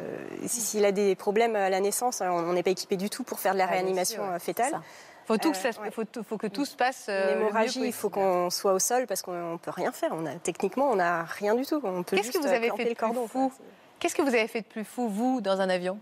si- 0.46 0.60
s'il 0.60 0.84
a 0.84 0.92
des 0.92 1.14
problèmes 1.16 1.56
à 1.56 1.70
la 1.70 1.80
naissance, 1.80 2.20
on 2.20 2.26
on 2.26 2.52
n'est 2.52 2.62
pas 2.62 2.70
équipé 2.70 2.96
du 2.98 3.08
tout 3.10 3.24
pour 3.24 3.40
faire 3.40 3.54
de 3.54 3.58
la 3.58 3.64
Ah, 3.64 3.72
réanimation 3.72 4.22
fétale. 4.38 4.70
ça. 4.72 4.82
Faut, 5.26 5.36
tout 5.38 5.52
que 5.52 5.56
Euh, 5.58 5.72
ça, 5.72 5.80
ouais. 5.82 5.90
faut, 5.90 6.38
que 6.38 6.46
tout 6.46 6.64
se 6.64 6.76
passe. 6.76 7.06
euh, 7.08 7.22
Une 7.24 7.28
le 7.30 7.34
mieux 7.36 7.48
hémorragie, 7.48 7.80
il 7.84 7.92
faut 7.92 8.10
qu'on 8.10 8.48
soit 8.50 8.72
au 8.72 8.78
sol 8.78 9.06
parce 9.06 9.22
qu'on 9.22 9.52
ne 9.52 9.58
peut 9.58 9.70
rien 9.72 9.92
faire. 9.92 10.10
On 10.12 10.24
a, 10.26 10.34
techniquement, 10.36 10.88
on 10.90 10.96
n'a 10.96 11.24
rien 11.24 11.54
du 11.54 11.64
tout. 11.66 11.80
On 11.84 12.02
peut 12.02 12.16
Qu'est-ce 12.16 12.30
que 12.32 12.38
vous 12.38 12.46
avez 12.46 12.68
clamper 12.68 12.84
fait 12.84 12.94
de 12.94 12.98
cordon. 12.98 13.22
plus 13.26 13.28
fou. 13.32 13.52
Qu'est-ce 13.98 14.14
que 14.14 14.22
vous 14.22 14.28
avez 14.28 14.46
fait 14.48 14.60
de 14.60 14.66
plus 14.66 14.84
fou, 14.84 15.08
vous, 15.08 15.40
dans 15.40 15.60
un 15.60 15.68
avion, 15.68 15.98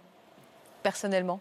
personnellement? 0.82 1.40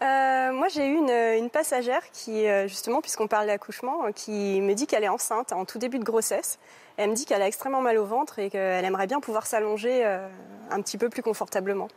Euh, 0.00 0.52
moi, 0.52 0.68
j'ai 0.68 0.86
eu 0.86 0.94
une, 0.94 1.10
une 1.10 1.50
passagère 1.50 2.02
qui, 2.12 2.46
euh, 2.46 2.68
justement, 2.68 3.00
puisqu'on 3.00 3.26
parle 3.26 3.46
d'accouchement, 3.48 4.04
euh, 4.06 4.12
qui 4.12 4.60
me 4.60 4.74
dit 4.74 4.86
qu'elle 4.86 5.02
est 5.02 5.08
enceinte 5.08 5.52
en 5.52 5.64
tout 5.64 5.78
début 5.78 5.98
de 5.98 6.04
grossesse. 6.04 6.58
Elle 6.96 7.10
me 7.10 7.14
dit 7.14 7.24
qu'elle 7.24 7.42
a 7.42 7.48
extrêmement 7.48 7.80
mal 7.80 7.98
au 7.98 8.04
ventre 8.04 8.38
et 8.38 8.48
qu'elle 8.48 8.84
aimerait 8.84 9.08
bien 9.08 9.18
pouvoir 9.20 9.46
s'allonger 9.46 10.02
euh, 10.04 10.28
un 10.70 10.80
petit 10.82 10.98
peu 10.98 11.08
plus 11.08 11.22
confortablement. 11.22 11.88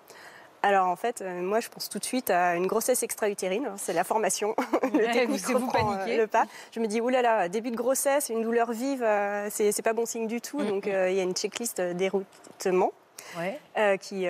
Alors 0.63 0.87
en 0.87 0.95
fait, 0.95 1.21
euh, 1.21 1.41
moi 1.41 1.59
je 1.59 1.69
pense 1.69 1.89
tout 1.89 1.97
de 1.97 2.03
suite 2.03 2.29
à 2.29 2.55
une 2.55 2.67
grossesse 2.67 3.01
extra-utérine, 3.01 3.65
hein, 3.65 3.75
c'est 3.77 3.93
la 3.93 4.03
formation. 4.03 4.55
le 4.93 5.05
Ouais, 5.05 5.11
technique 5.11 5.41
vous- 5.47 5.57
reprend, 5.57 5.93
euh, 5.93 5.95
paniquez. 5.97 6.17
le 6.17 6.27
pas. 6.27 6.43
Je 6.71 6.79
me 6.79 6.85
dis, 6.87 7.01
oulala, 7.01 7.49
début 7.49 7.71
de 7.71 7.75
grossesse, 7.75 8.29
une 8.29 8.43
douleur 8.43 8.71
vive, 8.71 9.01
euh, 9.03 9.47
c'est 9.49 9.81
pas 9.81 9.93
bon 9.93 10.05
signe 10.05 10.27
du 10.27 10.39
tout. 10.39 10.59
Mm, 10.59 10.67
Donc 10.67 10.87
euh, 10.87 11.09
il 11.09 11.15
y 11.15 11.19
a 11.19 11.23
une 11.23 11.33
checklist 11.33 11.81
d'éroutement 11.81 12.91
Ouais. 13.37 13.59
euh, 13.77 13.97
qui, 13.97 14.25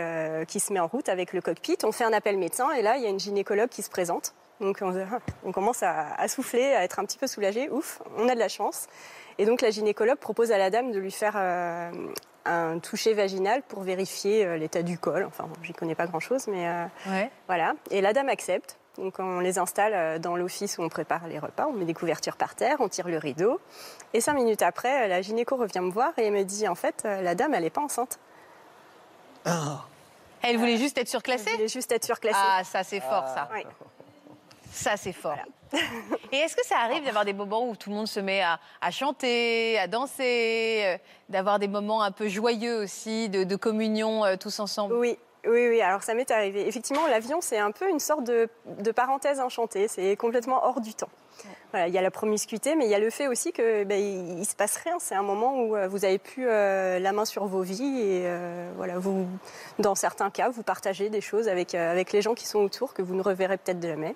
qui 0.47 0.59
se 0.59 0.71
met 0.73 0.79
en 0.79 0.87
route 0.87 1.09
avec 1.09 1.33
le 1.33 1.41
cockpit. 1.41 1.77
On 1.83 1.91
fait 1.91 2.03
un 2.03 2.13
appel 2.13 2.37
médecin 2.37 2.71
et 2.71 2.81
là, 2.81 2.97
il 2.97 3.03
y 3.03 3.05
a 3.05 3.09
une 3.09 3.19
gynécologue 3.19 3.69
qui 3.69 3.81
se 3.81 3.89
présente. 3.89 4.33
Donc 4.59 4.77
on, 4.81 4.93
on 5.43 5.51
commence 5.51 5.81
à, 5.83 6.13
à 6.17 6.27
souffler, 6.27 6.73
à 6.73 6.83
être 6.83 6.99
un 6.99 7.05
petit 7.05 7.17
peu 7.17 7.27
soulagé. 7.27 7.69
Ouf, 7.69 8.01
on 8.17 8.27
a 8.29 8.35
de 8.35 8.39
la 8.39 8.47
chance. 8.49 8.87
Et 9.37 9.45
donc 9.45 9.61
la 9.61 9.69
gynécologue 9.71 10.17
propose 10.17 10.51
à 10.51 10.57
la 10.57 10.69
dame 10.69 10.91
de 10.91 10.99
lui 10.99 11.11
faire 11.11 11.35
un 12.45 12.79
toucher 12.79 13.13
vaginal 13.13 13.61
pour 13.63 13.81
vérifier 13.83 14.45
euh, 14.45 14.57
l'état 14.57 14.81
du 14.81 14.97
col. 14.97 15.23
Enfin, 15.25 15.43
bon, 15.45 15.53
j'y 15.63 15.73
connais 15.73 15.95
pas 15.95 16.07
grand-chose, 16.07 16.47
mais 16.47 16.67
euh, 16.67 16.85
Ouais. 17.07 17.29
voilà. 17.47 17.73
Et 17.91 18.01
la 18.01 18.13
dame 18.13 18.29
accepte. 18.29 18.77
Donc 18.97 19.19
on 19.19 19.39
les 19.39 19.57
installe 19.57 19.93
euh, 19.93 20.19
dans 20.19 20.35
l'office 20.35 20.77
où 20.77 20.81
on 20.83 20.89
prépare 20.89 21.27
les 21.27 21.39
repas, 21.39 21.65
on 21.67 21.71
met 21.73 21.85
des 21.85 21.93
couvertures 21.93 22.35
par 22.35 22.55
terre, 22.55 22.77
on 22.79 22.89
tire 22.89 23.07
le 23.07 23.17
rideau. 23.17 23.59
Et 24.13 24.19
cinq 24.21 24.33
minutes 24.33 24.61
après, 24.63 25.07
la 25.07 25.21
gynéco 25.21 25.55
revient 25.55 25.79
me 25.79 25.91
voir 25.91 26.11
et 26.17 26.29
me 26.29 26.43
dit 26.43 26.67
en 26.67 26.75
fait, 26.75 27.03
la 27.03 27.33
dame, 27.33 27.53
elle 27.53 27.63
n'est 27.63 27.69
pas 27.69 27.81
enceinte. 27.81 28.19
Elle 30.41 30.57
voulait 30.57 30.77
juste 30.77 30.97
être 30.97 31.03
Elle 31.05 31.07
surclassée 31.07 31.51
voulait 31.51 31.67
juste 31.67 31.91
être 31.91 32.03
surclassée. 32.03 32.37
Ah, 32.41 32.63
ça 32.63 32.83
c'est 32.83 32.99
fort, 32.99 33.27
ça. 33.27 33.47
Oui. 33.53 33.63
Ça 34.71 34.97
c'est 34.97 35.13
fort. 35.13 35.37
Et 36.31 36.37
est-ce 36.37 36.55
que 36.55 36.65
ça 36.65 36.77
arrive 36.79 37.03
d'avoir 37.03 37.25
des 37.25 37.33
moments 37.33 37.67
où 37.67 37.75
tout 37.75 37.89
le 37.89 37.95
monde 37.95 38.07
se 38.07 38.19
met 38.19 38.41
à, 38.41 38.91
chanter, 38.91 39.77
à 39.79 39.87
danser, 39.87 40.81
euh, 40.85 40.97
d'avoir 41.29 41.59
des 41.59 41.67
moments 41.67 42.01
un 42.01 42.11
peu 42.11 42.27
joyeux 42.27 42.83
aussi, 42.83 43.29
de, 43.29 43.55
communion 43.55 44.25
euh, 44.25 44.35
tous 44.37 44.59
ensemble? 44.59 44.93
Oui, 44.95 45.17
oui, 45.45 45.67
oui. 45.69 45.81
Alors 45.81 46.03
ça 46.03 46.13
m'est 46.13 46.29
arrivé. 46.31 46.67
Effectivement, 46.67 47.07
l'avion, 47.07 47.41
c'est 47.41 47.59
un 47.59 47.71
peu 47.71 47.89
une 47.89 47.99
sorte 47.99 48.23
de 48.23 48.49
parenthèse 48.95 49.39
enchantée. 49.39 49.87
C'est 49.87 50.15
complètement 50.15 50.65
hors 50.65 50.81
du 50.81 50.93
temps. 50.93 51.09
Voilà, 51.71 51.87
il 51.87 51.93
y 51.93 51.97
a 51.97 52.01
la 52.01 52.11
promiscuité, 52.11 52.75
mais 52.75 52.85
il 52.85 52.91
y 52.91 52.95
a 52.95 52.99
le 52.99 53.09
fait 53.09 53.27
aussi 53.27 53.51
que 53.53 53.83
ben, 53.85 53.99
il, 53.99 54.39
il 54.39 54.45
se 54.45 54.55
passe 54.55 54.75
rien. 54.77 54.97
C'est 54.99 55.15
un 55.15 55.21
moment 55.23 55.61
où 55.63 55.75
euh, 55.75 55.87
vous 55.87 56.03
avez 56.05 56.17
plus 56.17 56.45
euh, 56.47 56.99
la 56.99 57.11
main 57.13 57.25
sur 57.25 57.45
vos 57.45 57.61
vies 57.61 57.99
et 58.01 58.23
euh, 58.25 58.69
voilà, 58.75 58.97
vous, 58.99 59.25
dans 59.79 59.95
certains 59.95 60.29
cas, 60.29 60.49
vous 60.49 60.63
partagez 60.63 61.09
des 61.09 61.21
choses 61.21 61.47
avec 61.47 61.73
euh, 61.75 61.91
avec 61.91 62.11
les 62.11 62.21
gens 62.21 62.33
qui 62.33 62.45
sont 62.45 62.59
autour 62.59 62.93
que 62.93 63.01
vous 63.01 63.15
ne 63.15 63.21
reverrez 63.21 63.57
peut-être 63.57 63.81
jamais. 63.81 64.15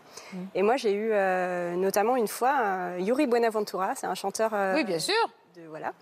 Et 0.54 0.62
moi, 0.64 0.76
j'ai 0.78 0.94
eu 0.94 1.10
notamment 1.78 2.16
une 2.18 2.28
fois 2.28 2.56
Yuri 3.00 3.28
Buenaventura, 3.28 3.96
c'est 3.96 4.08
un 4.08 4.16
chanteur. 4.16 4.52
Oui, 4.76 4.84
bien 4.84 5.00
sûr. 5.00 5.16
de- 5.56 5.68
voilà. 5.70 5.94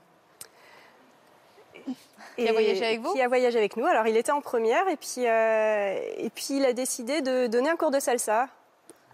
Qui 2.35 2.47
a 2.47 2.51
voyagé 2.51 2.83
avec 2.85 2.99
vous? 3.01 3.13
Qui 3.13 3.21
a 3.21 3.27
voyagé 3.27 3.57
avec 3.59 3.77
nous. 3.77 3.85
Alors, 3.85 4.07
il 4.07 4.17
était 4.17 4.31
en 4.31 4.41
première 4.41 4.87
et 4.87 4.95
puis, 4.97 5.21
et 5.25 6.29
puis 6.33 6.57
il 6.57 6.65
a 6.65 6.73
décidé 6.73 7.21
de 7.21 7.45
donner 7.47 7.69
un 7.69 7.75
cours 7.75 7.91
de 7.91 7.99
salsa 7.99 8.47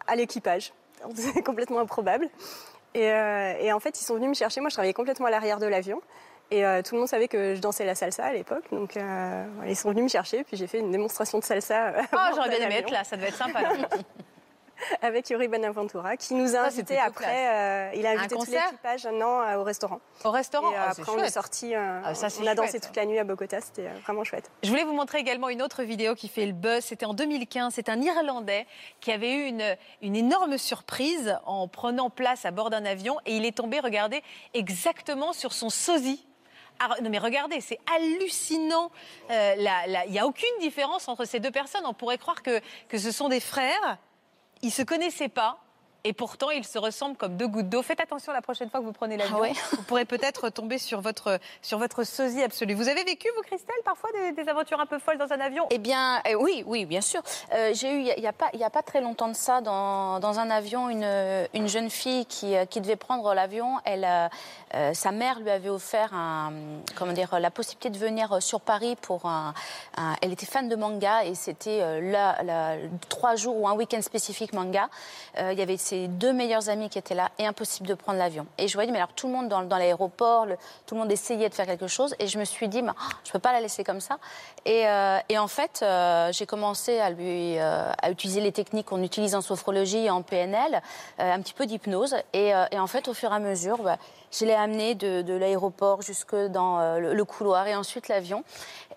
à 0.08 0.16
l'équipage. 0.16 0.72
Complètement 1.46 1.80
improbable. 1.80 2.28
Et, 2.94 3.12
euh, 3.12 3.54
et 3.60 3.72
en 3.72 3.80
fait, 3.80 4.00
ils 4.00 4.04
sont 4.04 4.16
venus 4.16 4.30
me 4.30 4.34
chercher. 4.34 4.62
Moi, 4.62 4.70
je 4.70 4.76
travaillais 4.76 4.94
complètement 4.94 5.28
à 5.28 5.32
l'arrière 5.32 5.60
de 5.60 5.68
l'avion. 5.68 6.02
Et 6.52 6.66
euh, 6.66 6.82
tout 6.82 6.96
le 6.96 7.02
monde 7.02 7.08
savait 7.08 7.28
que 7.28 7.54
je 7.54 7.62
dansais 7.62 7.86
la 7.86 7.94
salsa 7.94 8.26
à 8.26 8.34
l'époque. 8.34 8.64
Donc, 8.72 8.98
euh, 8.98 9.46
ils 9.68 9.76
sont 9.76 9.90
venus 9.90 10.04
me 10.04 10.10
chercher. 10.10 10.44
Puis 10.44 10.58
j'ai 10.58 10.66
fait 10.66 10.80
une 10.80 10.92
démonstration 10.92 11.38
de 11.38 11.44
salsa. 11.44 11.94
Oh, 12.12 12.18
j'aurais 12.36 12.50
bien 12.50 12.66
aimé 12.66 12.78
être 12.78 12.92
là, 12.92 13.04
ça 13.04 13.16
devait 13.16 13.28
être 13.28 13.38
sympa. 13.38 13.62
Avec 15.02 15.30
Yuri 15.30 15.48
Benaventura, 15.48 16.18
qui 16.18 16.34
nous 16.34 16.56
a 16.56 16.70
c'est 16.70 16.80
invités 16.80 16.98
après. 17.00 17.26
euh, 17.28 17.92
il 17.96 18.06
a 18.06 18.12
invité 18.12 18.30
tout 18.30 18.36
concert 18.38 18.64
l'équipage 18.72 19.06
non, 19.08 19.42
euh, 19.42 19.58
au 19.58 19.64
restaurant. 19.64 20.00
Au 20.24 20.32
restaurant 20.32 20.72
Et 20.72 20.76
euh, 20.76 20.80
Oh, 20.90 20.92
c'est 20.96 21.02
après, 21.02 21.12
on 21.14 21.24
est 21.24 21.30
sorti. 21.30 21.76
euh, 21.76 22.02
Ah, 22.04 22.14
ça, 22.16 22.28
on 22.42 22.48
a 22.48 22.56
dansé 22.56 22.72
chouette. 22.72 22.84
toute 22.88 22.96
la 22.96 23.06
nuit 23.06 23.20
à 23.20 23.24
Bogota. 23.24 23.62
C'était 23.62 23.88
euh, 23.88 24.00
vraiment 24.04 24.24
chouette. 24.24 24.50
Je 24.64 24.70
voulais 24.70 24.84
vous 24.84 24.94
montrer 24.94 25.20
également 25.20 25.50
une 25.50 25.62
autre 25.62 25.84
vidéo 25.84 26.16
qui 26.16 26.28
fait 26.30 26.46
le 26.46 26.54
buzz. 26.54 26.84
C'était 26.84 27.06
en 27.06 27.14
2015. 27.14 27.74
C'est 27.74 27.90
un 27.90 28.02
Irlandais 28.02 28.66
qui 29.02 29.12
avait 29.12 29.34
eu 29.34 29.46
une, 29.48 29.76
une 30.02 30.16
énorme 30.16 30.58
surprise 30.58 31.38
en 31.46 31.68
prenant 31.68 32.10
place 32.10 32.46
à 32.46 32.52
bord 32.52 32.70
d'un 32.70 32.86
avion 32.86 33.18
et 33.26 33.36
il 33.36 33.46
est 33.46 33.56
tombé, 33.58 33.80
regardez, 33.80 34.24
exactement 34.54 35.34
sur 35.34 35.54
son 35.54 35.70
sosie. 35.70 36.26
Ah, 36.82 36.96
non 37.02 37.10
mais 37.10 37.18
regardez, 37.20 37.60
c'est 37.60 37.80
hallucinant. 37.94 38.90
Euh, 39.32 39.56
Il 40.06 40.12
n'y 40.12 40.20
a 40.20 40.26
aucune 40.26 40.48
différence 40.62 41.08
entre 41.10 41.26
ces 41.26 41.40
deux 41.42 41.52
personnes. 41.52 41.86
On 41.86 41.94
pourrait 41.94 42.18
croire 42.18 42.42
que, 42.42 42.62
que 42.88 42.98
ce 42.98 43.12
sont 43.12 43.28
des 43.28 43.42
frères. 43.42 43.98
Ils 44.62 44.68
ne 44.68 44.72
se 44.72 44.82
connaissaient 44.84 45.30
pas. 45.30 45.60
Et 46.06 46.14
pourtant, 46.14 46.50
ils 46.50 46.66
se 46.66 46.78
ressemblent 46.80 47.18
comme 47.18 47.36
deux 47.36 47.48
gouttes 47.48 47.68
d'eau. 47.70 47.82
Faites 47.82 48.00
attention 48.00 48.32
la 48.32 48.42
prochaine 48.42 48.70
fois 48.70 48.80
que 48.80 48.86
vous 48.86 48.94
prenez 48.94 49.18
l'avion. 49.18 49.38
Ah 49.38 49.42
ouais 49.42 49.52
Vous 49.74 49.84
pourrez 49.84 50.06
peut-être 50.06 50.50
tomber 50.50 50.78
sur 50.78 51.02
votre, 51.02 51.40
sur 51.62 51.78
votre 51.78 52.04
sosie 52.04 52.42
absolue. 52.42 52.74
Vous 52.74 52.88
avez 52.88 53.04
vécu, 53.04 53.28
vous, 53.36 53.42
Christelle, 53.44 53.76
parfois 53.84 54.10
des, 54.14 54.32
des 54.32 54.50
aventures 54.50 54.80
un 54.80 54.86
peu 54.86 54.98
folles 55.00 55.18
dans 55.18 55.32
un 55.34 55.40
avion? 55.40 55.66
Eh 55.72 55.78
bien, 55.78 56.22
eh 56.26 56.36
oui, 56.36 56.64
oui, 56.66 56.86
bien 56.86 57.02
sûr. 57.02 57.22
Euh, 57.54 57.72
j'ai 57.74 57.92
eu, 57.92 58.00
il 58.00 58.22
n'y 58.22 58.28
a, 58.28 58.34
y 58.54 58.64
a 58.64 58.70
pas 58.70 58.82
très 58.82 59.02
longtemps 59.02 59.28
de 59.28 59.36
ça, 59.36 59.60
dans, 59.62 60.20
dans 60.20 60.40
un 60.40 60.50
avion, 60.50 60.90
une, 60.90 61.48
une 61.54 61.68
jeune 61.68 61.90
fille 61.90 62.26
qui, 62.26 62.56
euh, 62.56 62.66
qui 62.66 62.80
devait 62.80 62.96
prendre 62.96 63.34
l'avion. 63.34 63.78
Elle, 63.84 64.06
euh, 64.06 64.28
euh, 64.76 64.94
sa 64.94 65.12
mère 65.12 65.40
lui 65.40 65.50
avait 65.50 65.70
offert 65.70 66.14
un, 66.14 66.54
comment 66.96 67.12
dire, 67.14 67.40
la 67.40 67.52
possibilité 67.52 67.90
de 67.90 67.98
venir 67.98 68.32
euh, 68.32 68.40
sur 68.40 68.62
Paris 68.62 68.96
pour 69.02 69.26
un. 69.26 69.54
un- 69.98 70.16
elle 70.22 70.32
était 70.32 70.46
fan 70.46 70.70
de 70.70 70.76
manga 70.76 71.26
et 71.26 71.36
c'était 71.36 71.80
euh, 71.82 72.88
trois 73.10 73.36
jours 73.36 73.58
ou 73.60 73.68
un 73.68 73.74
week-end 73.74 74.02
spécifique 74.02 74.54
manga. 74.54 74.90
Euh, 75.38 75.52
il 75.54 75.60
y 75.60 75.62
avait 75.62 75.74
ses 75.90 76.08
deux 76.08 76.34
meilleurs 76.34 76.70
amis 76.70 76.88
qui 76.90 77.00
étaient 77.00 77.16
là 77.16 77.32
et 77.40 77.48
impossible 77.48 77.88
de 77.88 77.96
prendre 77.96 78.20
l'avion. 78.20 78.46
Et 78.60 78.68
je 78.68 78.74
voyais, 78.76 78.92
mais 78.92 79.00
alors 79.00 79.14
tout 79.14 79.28
le 79.28 79.34
monde 79.34 79.48
dans, 79.48 79.62
l'aéroport, 79.62 80.46
tout 80.86 80.94
le 80.96 81.02
monde 81.02 81.12
essayait 81.12 81.50
de 81.50 81.54
faire 81.54 81.66
quelque 81.66 81.88
chose 81.88 82.16
et 82.20 82.28
je 82.28 82.38
me 82.38 82.46
suis 82.46 82.68
dit, 82.68 82.84
oh, 82.88 82.92
je 83.24 83.32
peux 83.32 83.40
pas 83.40 83.52
la 83.52 83.60
laisser 83.60 83.84
comme 83.84 84.00
ça. 84.00 84.20
Et, 84.66 84.88
euh, 84.88 85.18
et 85.30 85.40
en 85.40 85.48
fait, 85.48 85.80
euh, 85.82 86.32
j'ai 86.32 86.46
commencé 86.46 87.00
à 87.00 87.10
lui 87.10 87.58
euh, 87.58 87.92
à 88.02 88.12
utiliser 88.12 88.40
les 88.40 88.52
techniques 88.52 88.88
qu'on 88.88 89.02
utilise 89.02 89.34
en 89.34 89.42
sophrologie 89.42 90.06
et 90.06 90.10
en 90.12 90.22
PNL, 90.22 90.82
un 91.18 91.42
petit 91.42 91.54
peu 91.54 91.66
d'hypnose. 91.66 92.16
Et, 92.34 92.50
et 92.72 92.80
en 92.80 92.88
fait, 92.88 93.08
au 93.08 93.14
fur 93.14 93.32
et 93.32 93.36
à 93.36 93.40
mesure, 93.40 93.82
bah, 93.82 93.98
je 94.32 94.46
l'ai 94.46 94.54
amené 94.54 94.94
de, 94.94 95.34
l'aéroport 95.34 96.04
jusque 96.04 96.36
dans 96.36 97.00
le 97.00 97.24
couloir 97.26 97.66
et 97.68 97.76
ensuite 97.76 98.08
l'avion. 98.10 98.44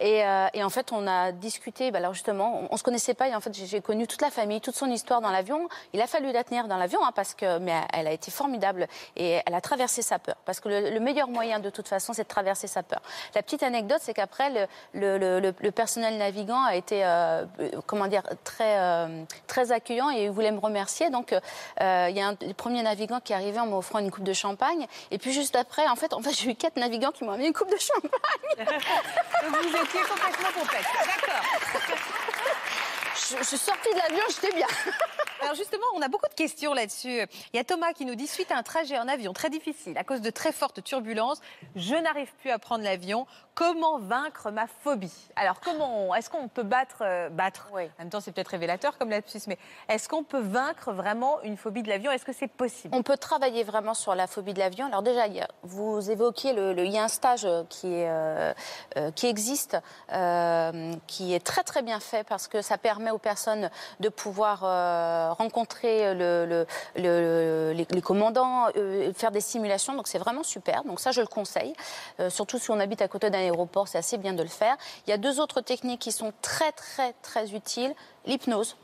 Et, 0.03 0.25
euh, 0.25 0.49
et 0.53 0.65
en 0.65 0.69
fait, 0.69 0.91
on 0.93 1.07
a 1.07 1.31
discuté. 1.31 1.93
Bah, 1.93 1.99
alors 1.99 2.13
justement, 2.13 2.63
on, 2.63 2.69
on 2.75 2.77
se 2.77 2.83
connaissait 2.83 3.15
pas 3.15 3.29
et 3.29 3.35
en 3.35 3.41
fait, 3.41 3.55
j'ai 3.55 3.81
connu 3.81 4.09
toute 4.09 4.21
la 4.21 4.31
famille, 4.31 4.61
toute 4.61 4.75
son 4.75 4.91
histoire 4.91 5.21
dans 5.21 5.31
l'avion. 5.31 5.69
Il 5.93 6.01
a 6.01 6.09
fallu 6.09 6.33
la 6.33 6.43
tenir 6.43 6.67
dans 6.67 6.77
l'avion, 6.77 7.05
hein, 7.05 7.13
parce 7.15 7.35
que, 7.35 7.59
mais 7.59 7.75
elle 7.93 8.09
a 8.09 8.13
été 8.13 8.33
formidable 8.33 8.89
et 9.17 9.41
elle 9.47 9.55
a 9.55 9.61
traversé 9.61 10.03
sa 10.03 10.19
peur. 10.19 10.35
Parce 10.45 10.59
que 10.59 10.69
le, 10.69 10.91
le 10.91 11.01
meilleur 11.01 11.29
moyen 11.29 11.61
de 11.61 11.71
toute 11.71 11.87
façon, 11.87 12.13
c'est 12.13 12.25
de 12.25 12.29
traverser 12.29 12.67
sa 12.67 12.83
peur. 12.83 13.01
La 13.37 13.43
petite 13.43 13.63
anecdote, 13.63 14.01
c'est 14.01 14.13
qu'après, 14.13 14.69
le, 14.93 15.71
personnel 15.71 16.19
navigant 16.19 16.65
a 16.65 16.75
été, 16.75 17.05
euh, 17.05 17.45
euh, 17.61 17.71
comment 17.87 18.09
dire, 18.09 18.25
très, 18.43 19.07
très 19.47 19.71
accueillant 19.71 20.11
et 20.11 20.25
il 20.25 20.31
voulait 20.31 20.51
me 20.51 20.59
remercier. 20.59 21.11
Donc, 21.11 21.33
il 21.33 22.17
y 22.17 22.21
a 22.21 22.27
un 22.27 22.33
des 22.33 22.55
premiers 22.55 22.83
navigants 22.83 23.21
qui 23.21 23.33
est 23.33 23.37
arrivé 23.37 23.61
en 23.61 23.67
m'offrant 23.67 24.01
une 24.01 24.11
coupe 24.11 24.25
de 24.25 24.33
champagne. 24.33 24.87
Et 25.13 25.19
puis 25.19 25.33
juste 25.33 25.55
après, 25.55 25.87
en 25.87 25.95
fait, 25.95 26.13
en 26.13 26.21
fait 26.21 26.33
j'ai 26.37 26.51
eu 26.51 26.55
quatre 26.57 26.77
navigants 26.77 27.13
qui 27.13 27.23
m'ont 27.23 27.37
mis 27.37 27.47
une 27.47 27.53
coupe 27.53 27.71
de 27.71 27.79
champagne. 27.79 28.67
Complètement. 29.93 31.05
D'accord. 31.07 31.45
Je, 33.15 33.37
je 33.39 33.45
suis 33.45 33.59
sortie 33.59 33.93
de 33.93 33.99
l'avion, 33.99 34.25
j'étais 34.31 34.55
bien. 34.55 34.67
Alors 35.43 35.55
justement, 35.55 35.85
on 35.95 36.03
a 36.03 36.09
beaucoup 36.09 36.29
de 36.29 36.35
questions 36.35 36.73
là-dessus. 36.73 37.21
Il 37.53 37.57
y 37.57 37.59
a 37.59 37.65
Thomas 37.65 37.93
qui 37.93 38.05
nous 38.05 38.15
dit 38.15 38.27
suite 38.27 38.53
à 38.53 38.57
un 38.57 38.63
trajet 38.63 38.99
en 38.99 39.09
avion 39.09 39.33
très 39.33 39.51
difficile 39.51 39.99
à 39.99 40.05
cause 40.05 40.21
de 40.21 40.31
très 40.31 40.53
fortes 40.53 40.85
turbulences, 40.85 41.41
je 41.75 41.95
n'arrive 41.95 42.33
plus 42.41 42.51
à 42.51 42.59
prendre 42.59 42.85
l'avion. 42.85 43.27
Comment 43.55 43.99
vaincre 43.99 44.51
ma 44.51 44.67
phobie? 44.67 45.13
Alors 45.37 45.61
comment 45.61 46.15
est-ce 46.15 46.31
qu'on 46.31 46.49
peut 46.49 46.63
battre 46.63 47.03
euh, 47.03 47.29
battre? 47.29 47.69
Oui. 47.75 47.83
En 47.99 48.03
même 48.03 48.09
temps, 48.09 48.21
c'est 48.21 48.33
peut-être 48.33 48.49
révélateur 48.49 48.97
comme 48.97 49.11
lapsus, 49.11 49.41
mais 49.47 49.59
est-ce 49.91 50.09
qu'on 50.09 50.25
peut 50.25 50.41
vaincre 50.41 50.91
vraiment 50.93 51.39
une 51.43 51.59
phobie 51.59 51.83
de 51.83 51.89
l'avion? 51.91 52.11
Est-ce 52.11 52.25
que 52.25 52.33
c'est 52.33 52.49
possible? 52.49 52.95
On 52.97 53.03
peut 53.03 53.19
travailler 53.19 53.63
vraiment 53.63 53.93
sur 53.93 54.15
la 54.15 54.27
phobie 54.27 54.55
de 54.55 54.59
l'avion. 54.59 54.87
Alors 54.87 55.03
déjà, 55.03 55.25
vous 55.65 56.11
évoquiez 56.11 56.55
le, 56.55 56.73
le- 56.73 56.87
il 56.87 56.93
y 56.93 56.99
a 56.99 57.05
un 57.05 57.09
stage 57.09 57.47
qui, 57.69 57.89
est, 57.93 58.09
euh, 58.09 58.55
qui 59.15 59.27
existe, 59.27 59.77
euh, 60.13 60.95
qui 61.07 61.35
est 61.35 61.45
très 61.45 61.63
très 61.63 61.83
bien 61.83 62.01
fait 62.01 62.25
parce 62.25 62.49
que 62.49 62.63
ça 62.63 62.79
permet 62.79 63.11
aux 63.11 63.19
personnes 63.19 63.69
de 64.01 64.09
pouvoir 64.09 64.63
euh, 64.65 65.33
rencontrer 65.35 66.15
le- 66.15 66.47
le- 66.47 66.67
le- 66.97 67.73
les, 67.75 67.87
les 67.91 68.03
commandants, 68.03 68.69
faire 69.15 69.31
des 69.31 69.43
simulations. 69.43 69.93
Donc 69.95 70.09
c'est 70.09 70.19
vraiment 70.19 70.43
super. 70.43 70.85
Donc 70.85 71.01
ça, 71.01 71.11
je 71.11 71.21
le 71.21 71.27
conseille. 71.27 71.75
Surtout 72.31 72.59
si 72.59 72.71
on 72.71 72.81
habite 72.81 73.03
à 73.03 73.09
côté 73.09 73.29
d'un 73.29 73.42
aéroport, 73.43 73.89
c'est 73.89 73.99
assez 73.99 74.17
bien 74.19 74.33
de 74.33 74.43
le 74.43 74.49
faire. 74.49 74.77
Il 75.07 75.11
y 75.11 75.13
a 75.13 75.19
deux 75.19 75.41
autres 75.41 75.61
techniques 75.61 76.01
qui 76.01 76.13
sont 76.13 76.33
très 76.43 76.73
très 76.73 77.13
très 77.23 77.53
utiles. 77.53 77.95
L'hypnose 78.27 78.77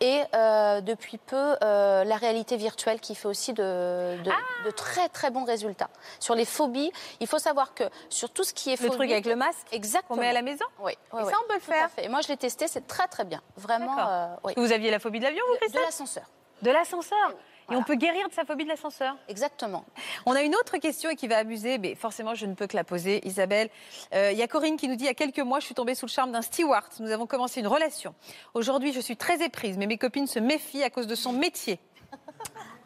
et 0.00 0.22
euh, 0.32 0.80
depuis 0.80 1.18
peu 1.18 1.56
euh, 1.64 2.04
la 2.04 2.16
réalité 2.18 2.56
virtuelle 2.56 3.00
qui 3.00 3.16
fait 3.16 3.26
aussi 3.26 3.52
de, 3.52 4.16
de- 4.22 4.30
Ah 4.30 4.64
de 4.64 4.70
très 4.70 5.08
très 5.08 5.30
bons 5.32 5.42
résultats. 5.44 5.90
Sur 6.20 6.36
les 6.36 6.44
phobies, 6.44 6.92
il 7.18 7.26
faut 7.26 7.40
savoir 7.40 7.74
que 7.74 7.82
sur 8.08 8.30
tout 8.30 8.44
ce 8.44 8.54
qui 8.54 8.70
est 8.70 8.80
Le 8.80 8.86
phobie, 8.86 8.96
truc 8.96 9.10
avec 9.10 9.26
le 9.26 9.34
masque 9.34 9.66
exactement. 9.72 10.14
qu'on 10.14 10.20
met 10.20 10.28
à 10.28 10.32
la 10.32 10.42
maison 10.42 10.64
Oui, 10.78 10.92
oui, 11.12 11.20
Et 11.20 11.24
oui. 11.24 11.32
ça, 11.32 11.38
on 11.44 11.48
peut 11.48 11.54
le 11.54 11.60
faire. 11.60 11.88
Et 11.98 12.08
moi, 12.08 12.20
je 12.20 12.28
l'ai 12.28 12.36
testé, 12.36 12.68
c'est 12.68 12.86
très 12.86 13.08
très 13.08 13.24
bien. 13.24 13.40
Vraiment, 13.56 13.96
euh, 13.98 14.28
oui. 14.44 14.52
Vous 14.56 14.70
aviez 14.70 14.92
la 14.92 15.00
phobie 15.00 15.18
de 15.18 15.24
l'avion, 15.24 15.42
vous, 15.48 15.56
Christelle 15.56 15.80
de 15.80 15.86
l'ascenseur. 15.86 16.24
De 16.62 16.70
l'ascenseur? 16.70 17.32
Et 17.70 17.76
on 17.76 17.82
peut 17.82 17.96
guérir 17.96 18.28
de 18.28 18.32
sa 18.34 18.44
phobie 18.44 18.64
de 18.64 18.68
l'ascenseur 18.70 19.16
Exactement. 19.28 19.84
On 20.24 20.32
a 20.32 20.42
une 20.42 20.54
autre 20.54 20.78
question 20.78 21.10
et 21.10 21.16
qui 21.16 21.28
va 21.28 21.36
amuser, 21.38 21.76
mais 21.78 21.94
forcément 21.94 22.34
je 22.34 22.46
ne 22.46 22.54
peux 22.54 22.66
que 22.66 22.76
la 22.76 22.84
poser, 22.84 23.20
Isabelle. 23.26 23.68
Euh, 24.14 24.32
Il 24.32 24.38
y 24.38 24.42
a 24.42 24.48
Corinne 24.48 24.76
qui 24.78 24.88
nous 24.88 24.96
dit 24.96 25.04
il 25.04 25.08
y 25.08 25.10
a 25.10 25.14
quelques 25.14 25.38
mois, 25.40 25.60
je 25.60 25.66
suis 25.66 25.74
tombée 25.74 25.94
sous 25.94 26.06
le 26.06 26.10
charme 26.10 26.32
d'un 26.32 26.42
steward. 26.42 26.86
Nous 27.00 27.10
avons 27.10 27.26
commencé 27.26 27.60
une 27.60 27.66
relation. 27.66 28.14
Aujourd'hui, 28.54 28.92
je 28.92 29.00
suis 29.00 29.16
très 29.16 29.42
éprise, 29.44 29.76
mais 29.76 29.86
mes 29.86 29.98
copines 29.98 30.26
se 30.26 30.38
méfient 30.38 30.82
à 30.82 30.90
cause 30.90 31.06
de 31.06 31.14
son 31.14 31.32
métier. 31.32 31.78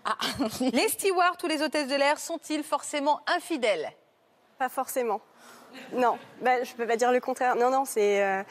Ah. 0.05 0.17
Les 0.61 0.89
stewards 0.89 1.37
ou 1.45 1.47
les 1.47 1.63
hôtesses 1.63 1.87
de 1.87 1.95
l'air 1.95 2.19
sont-ils 2.19 2.65
forcément 2.65 3.21
infidèles? 3.29 3.93
Pas 4.59 4.69
forcément. 4.69 5.21
Non, 5.93 6.19
bah, 6.41 6.65
je 6.65 6.73
peux 6.75 6.89
pas 6.89 6.97
dire 6.97 7.13
le 7.13 7.21
contraire. 7.21 7.55
Non, 7.55 7.71
non, 7.71 7.85
c'est. 7.85 8.21
euh, 8.21 8.43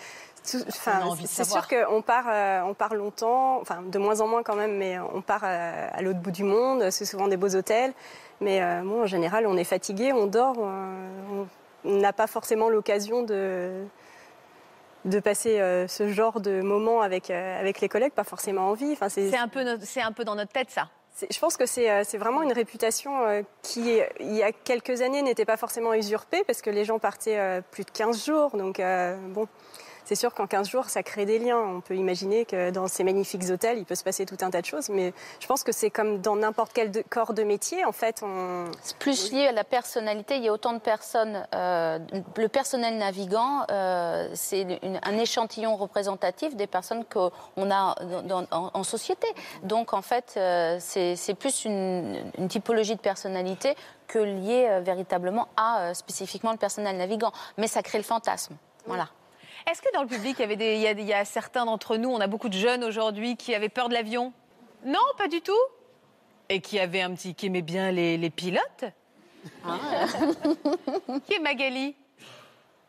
Enfin, 0.68 1.16
c'est 1.26 1.44
sûr 1.44 1.68
qu'on 1.68 2.02
part, 2.02 2.26
euh, 2.28 2.62
on 2.64 2.74
part 2.74 2.96
longtemps, 2.96 3.60
enfin 3.62 3.82
de 3.84 4.00
moins 4.00 4.22
en 4.22 4.28
moins 4.28 4.44
quand 4.44 4.56
même, 4.56 4.78
mais 4.78 4.98
on 5.00 5.22
part 5.22 5.44
euh, 5.44 5.88
à 5.92 6.02
l'autre 6.02 6.20
bout 6.20 6.32
du 6.32 6.44
monde. 6.44 6.89
C'est 6.89 7.06
souvent 7.06 7.28
des 7.28 7.38
beaux 7.38 7.56
hôtels, 7.56 7.94
mais 8.39 8.62
euh, 8.62 8.82
bon, 8.84 9.04
en 9.04 9.06
général, 9.06 9.46
on 9.46 9.56
est 9.56 9.64
fatigué, 9.64 10.14
on 10.14 10.26
dort, 10.26 10.58
on 10.58 11.48
n'a 11.86 12.14
pas 12.14 12.28
forcément 12.28 12.70
l'occasion 12.70 13.24
de 13.24 13.86
de 15.06 15.20
passer 15.20 15.60
euh, 15.60 15.88
ce 15.88 16.10
genre 16.10 16.39
de 16.42 16.62
moment 16.62 17.02
avec 17.02 17.30
euh, 17.30 17.60
avec 17.60 17.82
les 17.82 17.89
collègues, 17.89 18.14
pas 18.14 18.24
forcément 18.24 18.70
envie. 18.70 18.92
Enfin, 18.94 19.10
c'est 19.10 19.36
un, 19.36 19.48
peu 19.48 19.62
un 19.62 20.12
peu 20.12 20.24
dans 20.24 20.36
notre 20.36 20.52
tête, 20.52 20.70
ça. 20.70 20.89
Je 21.30 21.39
pense 21.39 21.58
que 21.58 21.66
c'est 21.66 21.92
euh, 21.92 22.04
vraiment 22.18 22.42
une 22.42 22.54
réputation 22.54 23.44
qui, 23.62 24.00
il 24.20 24.34
y 24.34 24.44
a 24.44 24.52
quelques 24.52 25.02
années, 25.02 25.22
n'était 25.22 25.46
pas 25.46 25.58
forcément 25.58 25.94
usurpée 25.94 26.44
parce 26.46 26.62
que 26.62 26.70
les 26.70 26.86
gens 26.86 27.00
partaient 27.00 27.62
plus 27.72 27.84
de 27.84 27.92
15 27.92 28.26
jours. 28.26 28.52
Donc, 28.56 28.82
bon, 29.30 29.48
c'est 30.12 30.16
sûr 30.20 30.34
qu'en 30.34 30.45
15 30.45 30.68
jours, 30.68 30.89
ça 30.89 31.03
crée 31.03 31.26
des 31.26 31.39
liens. 31.39 31.57
On 31.57 31.80
peut 31.80 31.95
imaginer 31.95 32.43
que 32.43 32.70
dans 32.70 32.88
ces 32.89 33.05
magnifiques 33.05 33.49
hôtels, 33.49 33.78
il 33.78 33.86
peut 33.86 33.95
se 33.95 34.03
passer 34.03 34.26
tout 34.26 34.36
un 34.41 34.49
tas 34.49 34.59
de 34.59 34.66
choses. 34.66 34.89
Mais 34.89 35.14
je 35.39 35.47
pense 35.47 35.64
que 35.64 35.72
c'est 35.72 35.89
comme 35.89 36.20
dans 36.20 36.36
n'importe 36.36 36.74
quel 36.74 36.91
de- 36.91 37.01
corps 37.09 37.34
de 37.34 37.43
métier. 37.43 37.86
En 37.86 37.93
fait, 37.93 38.22
on, 38.22 38.66
C'est 38.82 38.97
plus 38.97 39.32
lié 39.32 39.47
à 39.47 39.51
la 39.53 39.64
personnalité. 39.64 40.36
Il 40.36 40.43
y 40.43 40.49
a 40.49 40.51
autant 40.51 40.74
de 40.74 40.80
personnes. 40.80 41.47
euh, 41.55 41.97
le 42.36 42.47
personnel 42.49 42.97
navigant, 42.97 43.62
euh, 43.72 44.28
c'est 44.34 44.82
un 45.01 45.18
échantillon 45.18 45.78
représentatif 45.78 46.57
des 46.57 46.68
personnes 46.68 47.05
qu'on 47.05 47.32
a 47.72 47.95
dans- 48.24 48.45
en, 48.51 48.70
en 48.74 48.84
société. 48.84 49.28
Donc, 49.64 49.93
en 49.93 50.01
fait, 50.01 50.34
euh, 50.36 50.76
c'est 50.82 51.16
c'est 51.16 51.36
plus 51.36 51.64
une, 51.64 52.18
une 52.38 52.49
typologie 52.49 52.95
de 52.97 53.01
personnalité 53.01 53.76
que 54.07 54.20
lié 54.20 54.68
euh, 54.70 54.82
véritablement 54.82 55.47
à 55.55 55.80
euh, 55.84 55.93
spécifiquement 55.93 56.51
le 56.51 56.57
personnel 56.57 56.97
navigant. 56.97 57.32
Mais 57.57 57.68
ça 57.68 57.82
crée 57.82 57.97
le 57.97 58.03
fantasme. 58.03 58.57
Voilà. 58.88 59.07
Est-ce 59.70 59.82
que 59.82 59.93
dans 59.93 60.01
le 60.01 60.07
public, 60.07 60.36
il 60.39 60.41
y 60.41 60.45
avait 60.45 60.55
des, 60.55 60.76
il 60.76 60.82
y 60.82 60.88
a, 60.88 60.91
il 60.91 61.05
y 61.05 61.14
a 61.14 61.26
certains 61.26 61.66
d'entre 61.66 61.97
nous, 61.97 62.09
on 62.09 62.20
a 62.20 62.28
beaucoup 62.28 62.49
de 62.49 62.57
jeunes 62.57 62.84
aujourd'hui 62.84 63.38
qui 63.38 63.53
avaient 63.53 63.70
peur 63.70 63.89
de 63.89 63.93
l'avion? 63.93 64.34
Non, 64.86 64.99
pas 65.18 65.28
du 65.28 65.41
tout. 65.41 65.51
Et 66.49 66.62
qui 66.62 66.80
avaient 66.80 67.01
un 67.01 67.14
petit, 67.14 67.36
qui 67.36 67.45
aimaient 67.45 67.62
bien 67.62 67.91
les, 67.91 68.18
les 68.18 68.30
pilotes? 68.30 68.86
Qui 71.26 71.34
est 71.34 71.39
Magali? 71.39 71.95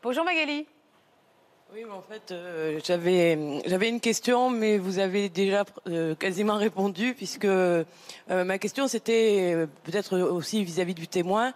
Bonjour 0.02 0.24
Magali. 0.24 0.66
Oui, 1.74 1.84
mais 1.86 1.92
en 1.92 2.02
fait, 2.02 2.32
euh, 2.32 2.78
j'avais 2.84 3.62
j'avais 3.64 3.88
une 3.88 4.00
question, 4.00 4.50
mais 4.50 4.76
vous 4.76 4.98
avez 4.98 5.30
déjà 5.30 5.64
euh, 5.88 6.14
quasiment 6.14 6.56
répondu, 6.56 7.14
puisque 7.14 7.46
euh, 7.46 7.84
ma 8.28 8.58
question 8.58 8.88
c'était 8.88 9.66
peut-être 9.84 10.18
aussi 10.18 10.64
vis-à-vis 10.64 10.94
du 10.94 11.08
témoin. 11.08 11.54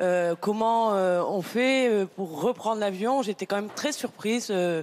Euh, 0.00 0.34
comment 0.40 0.94
euh, 0.94 1.22
on 1.22 1.42
fait 1.42 1.88
euh, 1.88 2.06
pour 2.06 2.40
reprendre 2.40 2.80
l'avion? 2.80 3.22
J'étais 3.22 3.46
quand 3.46 3.56
même 3.56 3.70
très 3.74 3.92
surprise 3.92 4.48
euh, 4.50 4.82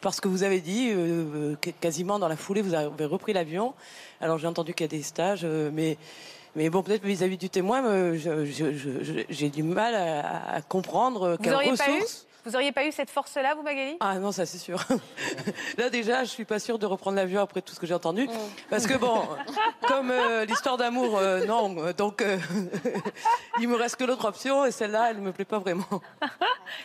par 0.00 0.12
ce 0.14 0.20
que 0.20 0.28
vous 0.28 0.42
avez 0.42 0.60
dit. 0.60 0.90
euh, 0.92 1.54
quasiment 1.80 2.18
dans 2.18 2.28
la 2.28 2.36
foulée, 2.36 2.62
vous 2.62 2.74
avez 2.74 3.04
repris 3.04 3.32
l'avion. 3.32 3.74
Alors 4.20 4.38
j'ai 4.38 4.46
entendu 4.46 4.74
qu'il 4.74 4.84
y 4.84 4.88
a 4.88 4.96
des 4.96 5.02
stages, 5.02 5.42
euh, 5.44 5.70
mais 5.72 5.96
mais 6.54 6.70
bon, 6.70 6.82
peut-être 6.82 7.04
vis-à-vis 7.04 7.36
du 7.36 7.50
témoin, 7.50 7.82
j'ai 9.28 9.50
du 9.50 9.62
mal 9.62 9.94
à, 9.94 10.54
à 10.54 10.62
comprendre 10.62 11.36
Vous 11.38 11.76
pas 11.76 11.90
eu 11.90 11.92
ressources. 12.00 12.26
Vous 12.46 12.54
auriez 12.54 12.70
pas 12.70 12.84
eu 12.86 12.92
cette 12.92 13.10
force-là, 13.10 13.56
vous 13.56 13.62
Magali? 13.62 13.96
Ah 13.98 14.20
non, 14.20 14.30
ça 14.30 14.46
c'est 14.46 14.58
sûr. 14.58 14.78
Là 15.78 15.90
déjà, 15.90 16.22
je 16.22 16.30
suis 16.30 16.44
pas 16.44 16.60
sûre 16.60 16.78
de 16.78 16.86
reprendre 16.86 17.16
l'avion 17.16 17.40
après 17.40 17.60
tout 17.60 17.74
ce 17.74 17.80
que 17.80 17.86
j'ai 17.88 17.94
entendu, 17.94 18.28
parce 18.70 18.86
que 18.86 18.94
bon, 18.94 19.22
comme 19.88 20.12
euh, 20.12 20.44
l'histoire 20.44 20.76
d'amour, 20.76 21.18
euh, 21.18 21.44
non, 21.44 21.74
euh, 21.78 21.92
donc 21.92 22.22
euh, 22.22 22.38
il 23.60 23.68
me 23.68 23.74
reste 23.74 23.96
que 23.96 24.04
l'autre 24.04 24.26
option 24.26 24.64
et 24.64 24.70
celle-là, 24.70 25.10
elle 25.10 25.18
me 25.18 25.32
plaît 25.32 25.44
pas 25.44 25.58
vraiment. 25.58 25.84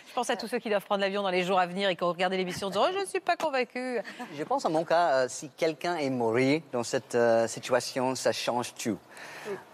Je 0.08 0.12
pense 0.14 0.30
à 0.30 0.36
tous 0.36 0.48
ceux 0.48 0.58
qui 0.58 0.68
doivent 0.68 0.84
prendre 0.84 1.00
l'avion 1.00 1.22
dans 1.22 1.30
les 1.30 1.44
jours 1.44 1.60
à 1.60 1.66
venir 1.66 1.88
et 1.88 1.94
qui 1.94 2.02
ont 2.02 2.08
regardé 2.08 2.36
l'émission 2.36 2.66
en 2.66 2.70
disant 2.70 2.84
oh, 2.88 2.92
Je 2.92 2.98
ne 3.00 3.06
suis 3.06 3.20
pas 3.20 3.36
convaincue. 3.36 4.00
Je 4.36 4.42
pense, 4.42 4.64
en 4.64 4.70
mon 4.70 4.84
cas, 4.84 5.12
euh, 5.12 5.26
si 5.28 5.48
quelqu'un 5.50 5.96
est 5.96 6.10
mort 6.10 6.32
dans 6.72 6.82
cette 6.82 7.14
euh, 7.14 7.46
situation, 7.46 8.16
ça 8.16 8.32
change 8.32 8.74
tout. 8.74 8.98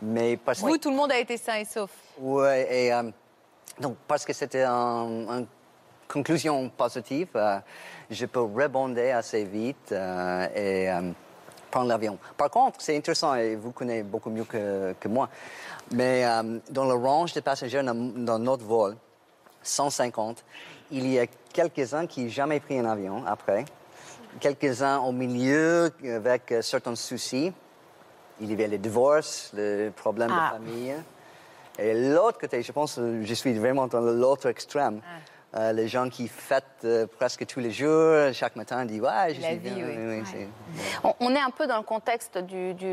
Mais 0.02 0.36
parce 0.36 0.60
Vous, 0.60 0.76
tout 0.76 0.90
le 0.90 0.96
monde 0.96 1.12
a 1.12 1.18
été 1.18 1.38
sain 1.38 1.54
et 1.56 1.64
sauf. 1.64 1.90
Ouais, 2.18 2.68
et 2.70 2.92
euh, 2.92 3.04
donc 3.80 3.96
parce 4.06 4.24
que 4.26 4.32
c'était 4.34 4.64
un- 4.64 5.06
une 5.38 5.46
conclusion 6.08 6.68
positive, 6.70 7.28
euh, 7.36 7.58
je 8.10 8.26
peux 8.26 8.40
rebondir 8.40 9.16
assez 9.16 9.44
vite 9.44 9.92
euh, 9.92 10.46
et 10.54 10.90
euh, 10.90 11.12
prendre 11.70 11.88
l'avion. 11.88 12.18
Par 12.36 12.50
contre, 12.50 12.80
c'est 12.80 12.96
intéressant 12.96 13.34
et 13.34 13.54
vous 13.54 13.72
connaissez 13.72 14.02
beaucoup 14.02 14.30
mieux 14.30 14.44
que, 14.44 14.94
que 14.98 15.08
moi, 15.08 15.28
mais 15.92 16.24
euh, 16.24 16.58
dans 16.70 16.86
le 16.86 16.94
range 16.94 17.32
des 17.34 17.42
passagers 17.42 17.82
dans, 17.82 18.38
notre 18.38 18.64
vol, 18.64 18.96
150, 19.62 20.44
il 20.90 21.06
y 21.06 21.18
a 21.18 21.26
quelques-uns 21.52 22.06
qui 22.06 22.24
n'ont 22.24 22.30
jamais 22.30 22.60
pris 22.60 22.78
un 22.78 22.86
avion 22.86 23.22
après, 23.26 23.64
quelques-uns 24.40 24.98
au 24.98 25.12
milieu 25.12 25.92
avec 26.04 26.52
euh, 26.52 26.62
certains 26.62 26.94
soucis. 26.94 27.52
Il 28.40 28.50
y 28.50 28.54
avait 28.54 28.68
les 28.68 28.78
divorces, 28.78 29.50
les 29.52 29.90
problèmes 29.90 30.30
Ah. 30.32 30.52
de 30.58 30.64
famille. 30.64 30.94
Et 31.80 31.94
l'autre 32.12 32.38
côté, 32.38 32.62
je 32.62 32.72
pense, 32.72 32.98
je 32.98 33.34
suis 33.34 33.52
vraiment 33.54 33.86
dans 33.88 34.00
l'autre 34.00 34.46
extrême. 34.48 35.00
Euh, 35.56 35.72
les 35.72 35.88
gens 35.88 36.08
qui 36.10 36.28
fêtent 36.28 36.64
euh, 36.84 37.06
presque 37.06 37.46
tous 37.46 37.60
les 37.60 37.70
jours, 37.70 38.32
chaque 38.34 38.56
matin, 38.56 38.84
disent 38.84 39.00
Ouais, 39.00 39.34
je 39.34 39.40
La 39.40 39.48
suis 39.48 39.56
vie, 39.58 39.70
bien. 39.70 39.86
oui. 39.86 39.94
oui, 39.96 40.18
Ouais. 40.18 40.22
c'est- 40.30 40.48
On, 41.04 41.14
on 41.20 41.34
est 41.34 41.40
un 41.40 41.50
peu 41.50 41.66
dans 41.66 41.78
le 41.78 41.82
contexte 41.82 42.36
du, 42.38 42.74
du, 42.74 42.86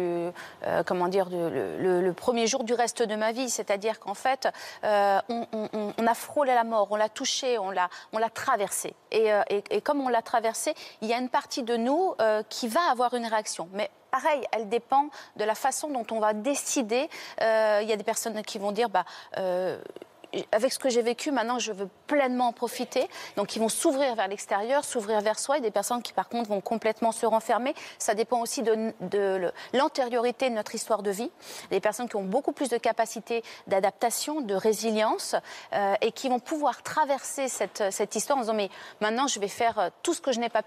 euh, 0.64 0.84
comment 0.86 1.08
dire, 1.10 1.26
du- 1.28 1.36
le, 1.36 1.78
le- 1.80 2.02
le 2.02 2.14
premier 2.14 2.48
jour 2.48 2.64
du 2.64 2.74
reste 2.74 3.04
de 3.04 3.16
ma 3.16 3.32
vie, 3.34 3.50
c'est-à-dire 3.50 4.00
qu'en 4.00 4.14
fait, 4.14 4.48
euh, 4.84 5.20
on, 5.30 5.46
on- 5.52 5.70
on- 5.74 5.94
on 5.98 6.08
a 6.08 6.14
frôlé 6.14 6.54
la 6.54 6.64
mort, 6.64 6.88
on 6.92 6.96
l'a 6.96 7.10
touché, 7.10 7.58
on 7.60 7.72
l'a, 7.72 7.90
on 8.14 8.18
l'a 8.20 8.30
traversé. 8.30 8.94
Et, 9.12 9.34
euh, 9.34 9.42
et- 9.50 9.64
et 9.72 9.82
comme 9.82 10.00
on 10.02 10.10
l'a 10.10 10.22
traversé, 10.22 10.74
il 11.02 11.10
y 11.10 11.14
a 11.14 11.18
une 11.18 11.30
partie 11.30 11.64
de 11.64 11.76
nous 11.76 12.14
euh, 12.22 12.42
qui 12.50 12.68
va 12.68 12.82
avoir 12.92 13.14
une 13.14 13.26
réaction. 13.26 13.68
Mais 13.74 13.90
Pareil, 14.12 14.46
elle 14.54 14.70
dépend 14.70 15.10
de 15.36 15.44
la 15.44 15.56
façon 15.56 15.90
dont 15.90 16.06
on 16.10 16.22
va 16.22 16.32
décider. 16.32 17.10
Euh, 17.42 17.80
Il 17.84 17.90
y 17.90 17.92
a 17.92 17.98
des 17.98 18.04
personnes 18.06 18.42
qui 18.44 18.60
vont 18.60 18.72
dire, 18.72 18.88
bah, 18.88 19.04
euh, 19.38 19.78
avec 20.52 20.74
ce 20.74 20.80
que 20.80 20.90
j'ai 20.90 21.02
vécu, 21.02 21.32
maintenant, 21.32 21.60
je 21.60 21.72
veux 21.72 21.90
pleinement 22.08 22.48
en 22.48 22.54
profiter. 22.54 23.08
Donc, 23.36 23.56
ils 23.56 23.60
vont 23.60 23.70
s'ouvrir 23.70 24.16
vers 24.16 24.28
l'extérieur, 24.28 24.84
s'ouvrir 24.84 25.22
vers 25.22 25.40
soi. 25.40 25.58
Et 25.58 25.62
des 25.62 25.72
personnes 25.72 26.02
qui, 26.02 26.14
par 26.14 26.30
contre, 26.30 26.50
vont 26.50 26.62
complètement 26.62 27.12
se 27.12 27.26
renfermer. 27.26 27.74
Ça 27.98 28.14
dépend 28.14 28.42
aussi 28.42 28.64
de, 28.64 28.94
l'antériorité 29.74 30.50
de 30.50 30.56
notre 30.56 30.76
histoire 30.76 31.04
de 31.04 31.12
vie. 31.12 31.32
Des 31.72 31.80
personnes 31.80 32.10
qui 32.10 32.16
ont 32.16 32.24
beaucoup 32.24 32.52
plus 32.52 32.70
de 32.70 32.78
capacité 32.78 33.44
d'adaptation, 33.68 34.42
de 34.42 34.56
résilience, 34.56 35.36
euh, 35.74 35.96
et 36.02 36.12
qui 36.12 36.30
vont 36.30 36.40
pouvoir 36.40 36.84
traverser 36.84 37.48
cette, 37.48 37.84
cette 37.92 38.16
histoire 38.16 38.38
en 38.38 38.42
disant, 38.42 38.54
mais 38.54 38.70
maintenant, 39.02 39.28
je 39.28 39.40
vais 39.40 39.48
faire 39.48 39.80
euh, 39.80 39.90
tout 40.04 40.14
ce 40.14 40.22
que 40.22 40.32
je 40.32 40.40
n'ai 40.40 40.50
pas 40.50 40.64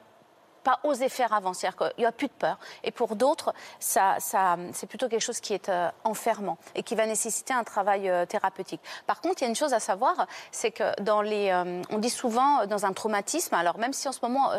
pas 0.68 0.80
osé 0.82 1.08
faire 1.08 1.32
avant. 1.32 1.54
C'est-à-dire 1.54 1.78
qu'il 1.78 2.00
n'y 2.00 2.04
a 2.04 2.12
plus 2.12 2.26
de 2.26 2.32
peur. 2.32 2.58
Et 2.84 2.90
pour 2.90 3.16
d'autres, 3.16 3.54
ça, 3.80 4.18
c'est 4.20 4.86
plutôt 4.86 5.08
quelque 5.08 5.22
chose 5.22 5.40
qui 5.40 5.54
est 5.54 5.70
euh, 5.70 5.88
enfermant 6.04 6.58
et 6.74 6.82
qui 6.82 6.94
va 6.94 7.06
nécessiter 7.06 7.54
un 7.54 7.64
travail 7.64 8.10
euh, 8.10 8.26
thérapeutique. 8.26 8.82
Par 9.06 9.22
contre, 9.22 9.36
il 9.40 9.44
y 9.44 9.46
a 9.46 9.48
une 9.48 9.56
chose 9.56 9.72
à 9.72 9.80
savoir, 9.80 10.26
c'est 10.52 10.70
que 10.70 11.00
dans 11.00 11.22
les, 11.22 11.48
euh, 11.50 11.80
on 11.88 11.96
dit 11.96 12.10
souvent 12.10 12.66
dans 12.66 12.84
un 12.84 12.92
traumatisme, 12.92 13.54
alors 13.54 13.78
même 13.78 13.94
si 13.94 14.08
en 14.08 14.12
ce 14.12 14.18
moment 14.20 14.52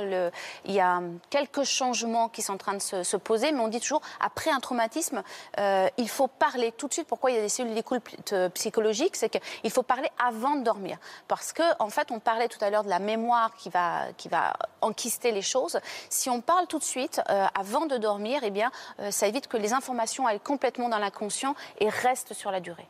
il 0.65 0.71
y 0.71 0.79
a 0.79 0.99
quelques 1.29 1.63
changements 1.63 2.27
qui 2.27 2.41
sont 2.41 2.53
en 2.53 2.57
train 2.57 2.73
de 2.73 2.81
se, 2.81 3.03
se 3.03 3.17
poser, 3.17 3.51
mais 3.51 3.59
on 3.59 3.67
dit 3.67 3.79
toujours 3.79 4.01
après 4.19 4.49
un 4.49 4.59
traumatisme, 4.59 5.21
il 5.57 6.09
faut 6.09 6.27
parler 6.27 6.71
tout 6.71 6.87
de 6.87 6.93
suite. 6.93 7.07
Pourquoi 7.07 7.31
il 7.31 7.35
y 7.35 7.39
a 7.39 7.41
des 7.41 7.49
cellules 7.49 7.75
d'écoute 7.75 8.33
psychologiques? 8.55 9.15
C'est 9.15 9.29
qu'il 9.29 9.71
faut 9.71 9.83
parler 9.83 10.09
avant 10.17 10.55
de 10.55 10.63
dormir. 10.63 10.97
Parce 11.27 11.53
que, 11.53 11.63
en 11.79 11.89
fait, 11.89 12.11
on 12.11 12.19
parlait 12.19 12.47
tout 12.47 12.63
à 12.63 12.69
l'heure 12.69 12.83
de 12.83 12.89
la 12.89 12.99
mémoire 12.99 13.55
qui 13.55 13.69
va, 13.69 14.11
qui 14.17 14.29
va 14.29 14.53
enquister 14.81 15.31
les 15.31 15.41
choses. 15.41 15.79
Si 16.09 16.29
on 16.29 16.41
parle 16.41 16.67
tout 16.67 16.79
de 16.79 16.83
suite, 16.83 17.21
euh, 17.29 17.45
avant 17.57 17.85
de 17.85 17.97
dormir, 17.97 18.41
eh 18.43 18.51
bien, 18.51 18.71
euh, 18.99 19.11
ça 19.11 19.27
évite 19.27 19.47
que 19.47 19.57
les 19.57 19.73
informations 19.73 20.27
aillent 20.27 20.39
complètement 20.39 20.89
dans 20.89 20.99
l'inconscient 20.99 21.55
et 21.79 21.89
restent 21.89 22.33
sur 22.33 22.51
la 22.51 22.59
durée. 22.59 22.87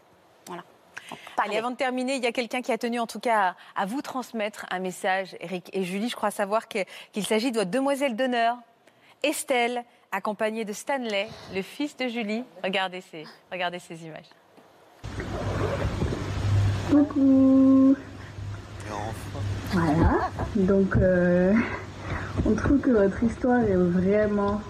Voilà. 0.47 0.63
Donc, 1.09 1.19
Allez, 1.37 1.57
avant 1.57 1.71
de 1.71 1.75
terminer, 1.75 2.15
il 2.15 2.23
y 2.23 2.27
a 2.27 2.31
quelqu'un 2.31 2.61
qui 2.61 2.71
a 2.71 2.77
tenu 2.77 2.99
en 2.99 3.07
tout 3.07 3.19
cas 3.19 3.55
à, 3.75 3.81
à 3.83 3.85
vous 3.85 4.01
transmettre 4.01 4.65
un 4.69 4.79
message, 4.79 5.35
Eric 5.39 5.69
et 5.73 5.83
Julie. 5.83 6.09
Je 6.09 6.15
crois 6.15 6.31
savoir 6.31 6.67
qu'il 6.67 7.25
s'agit 7.25 7.51
de 7.51 7.57
votre 7.57 7.71
demoiselle 7.71 8.15
d'honneur, 8.15 8.57
Estelle, 9.23 9.83
accompagnée 10.11 10.65
de 10.65 10.73
Stanley, 10.73 11.27
le 11.53 11.61
fils 11.61 11.95
de 11.97 12.07
Julie. 12.07 12.43
Regardez 12.63 13.01
ces, 13.01 13.25
regardez 13.51 13.79
ces 13.79 14.03
images. 14.05 14.29
Coucou 16.89 17.95
Voilà, 19.71 20.29
donc 20.55 20.95
euh, 20.97 21.53
on 22.45 22.53
trouve 22.53 22.79
que 22.79 22.91
votre 22.91 23.23
histoire 23.23 23.61
est 23.61 23.75
vraiment 23.75 24.61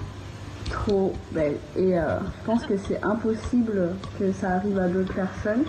trop 0.70 1.14
belle 1.32 1.58
et 1.76 1.98
euh, 1.98 2.20
je 2.20 2.46
pense 2.46 2.66
que 2.66 2.78
c'est 2.78 3.02
impossible 3.04 3.90
que 4.20 4.32
ça 4.34 4.52
arrive 4.56 4.78
à 4.78 4.88
d'autres 4.88 5.14
personnes, 5.14 5.64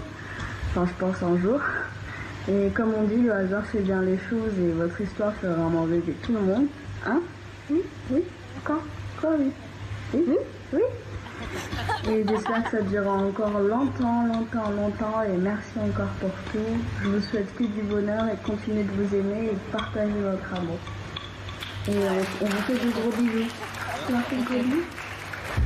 enfin 0.71 0.87
je 0.87 1.05
pense 1.05 1.23
un 1.23 1.39
jour. 1.39 1.61
Et 2.49 2.71
comme 2.75 2.93
on 2.99 3.05
dit, 3.05 3.21
le 3.21 3.33
hasard 3.33 3.65
fait 3.67 3.81
bien 3.81 4.01
les 4.03 4.19
choses 4.19 4.53
et 4.59 4.73
votre 4.73 5.01
histoire 5.01 5.33
fait 5.35 5.47
vraiment 5.47 5.85
rêver 5.85 6.15
tout 6.23 6.33
le 6.33 6.41
monde. 6.41 6.67
Hein? 7.07 7.21
Oui 7.71 7.83
Oui 8.11 8.25
Encore? 8.59 8.83
Quoi 9.21 9.31
oui? 9.39 9.51
Oui? 10.15 10.25
Oui? 10.27 10.37
Oui? 10.73 10.81
Et 12.09 12.25
j'espère 12.27 12.65
que 12.65 12.71
ça 12.71 12.83
durera 12.83 13.17
encore 13.17 13.59
longtemps, 13.61 14.25
longtemps, 14.27 14.71
longtemps. 14.71 15.23
Et 15.23 15.37
merci 15.37 15.79
encore 15.79 16.11
pour 16.21 16.31
tout. 16.51 16.59
Je 17.03 17.09
vous 17.09 17.21
souhaite 17.21 17.55
que 17.57 17.65
du 17.65 17.83
bonheur 17.83 18.27
et 18.29 18.37
de 18.37 18.47
continuer 18.47 18.85
de 18.85 18.91
vous 18.91 19.15
aimer 19.15 19.51
et 19.53 19.55
de 19.55 19.73
partager 19.73 20.13
votre 20.21 20.55
amour. 20.55 20.79
Et 21.89 21.93
on, 21.93 22.45
on 22.45 22.49
vous 22.49 22.63
fait 22.63 22.75
de 22.75 22.91
gros 22.91 23.11
bisous. 23.11 23.49
Tu 24.07 24.13
m'as 24.13 24.23
fait 24.23 24.37
de 24.37 24.43
gros 24.45 24.63
bisous 24.63 24.85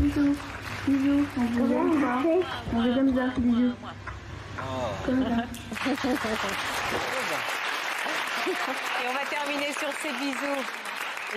Bisous. 0.00 0.36
Bisous. 0.86 1.26
On 1.36 1.42
vous 1.44 1.72
aime 1.72 2.00
ça. 2.00 2.22
On 2.72 2.80
vous 2.82 2.88
aime 2.98 3.16
ça. 3.16 3.26
Bisous. 3.38 3.74
Comme 5.04 5.24
ça. 5.24 5.44
Et 8.46 9.08
on 9.08 9.12
va 9.12 9.24
terminer 9.28 9.72
sur 9.72 9.88
ces 10.02 10.12
bisous. 10.12 10.83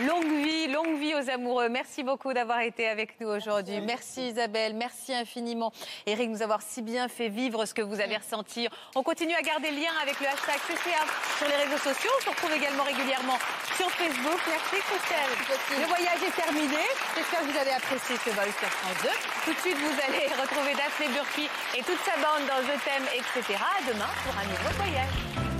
Longue 0.05 0.31
vie, 0.43 0.67
longue 0.67 0.99
vie 0.99 1.15
aux 1.15 1.29
amoureux. 1.29 1.69
Merci 1.69 2.03
beaucoup 2.03 2.31
d'avoir 2.31 2.61
été 2.61 2.87
avec 2.87 3.19
nous 3.19 3.29
aujourd'hui. 3.29 3.81
Merci 3.81 4.29
Isabelle, 4.29 4.75
merci 4.75 5.13
infiniment. 5.13 5.71
Eric, 6.05 6.29
nous 6.29 6.43
avoir 6.43 6.61
si 6.61 6.83
bien 6.83 7.07
fait 7.07 7.29
vivre 7.29 7.65
ce 7.65 7.73
que 7.73 7.81
vous 7.81 7.99
avez 7.99 8.17
ressenti. 8.17 8.67
On 8.95 9.01
continue 9.01 9.33
à 9.33 9.41
garder 9.41 9.71
le 9.71 9.77
lien 9.77 9.93
avec 10.03 10.19
le 10.19 10.27
hashtag 10.27 10.59
CCA 10.67 11.01
sur 11.39 11.47
les 11.47 11.63
réseaux 11.65 11.81
sociaux. 11.81 12.11
On 12.19 12.23
se 12.25 12.29
retrouve 12.29 12.53
également 12.53 12.83
régulièrement 12.83 13.39
sur 13.75 13.89
Facebook. 13.89 14.39
Merci 14.47 14.77
Christelle. 14.85 15.81
Le 15.81 15.87
voyage 15.87 16.21
est 16.21 16.35
terminé. 16.35 16.83
J'espère 17.15 17.39
que 17.41 17.45
vous 17.45 17.57
avez 17.57 17.73
apprécié 17.73 18.15
ce 18.23 18.29
vol 18.29 18.51
sur 18.53 18.69
France 18.69 19.01
2. 19.01 19.09
Tout 19.45 19.53
de 19.53 19.59
suite, 19.65 19.77
vous 19.77 19.97
allez 20.05 20.27
retrouver 20.39 20.73
Daphné 20.75 21.07
Burki 21.09 21.49
et 21.73 21.81
toute 21.81 21.99
sa 22.05 22.21
bande 22.21 22.45
dans 22.45 22.61
Je 22.61 22.77
t'aime, 22.85 23.07
etc. 23.17 23.57
À 23.57 23.81
demain 23.81 24.11
pour 24.25 24.37
un 24.37 24.45
nouveau 24.45 24.73
voyage. 24.77 25.56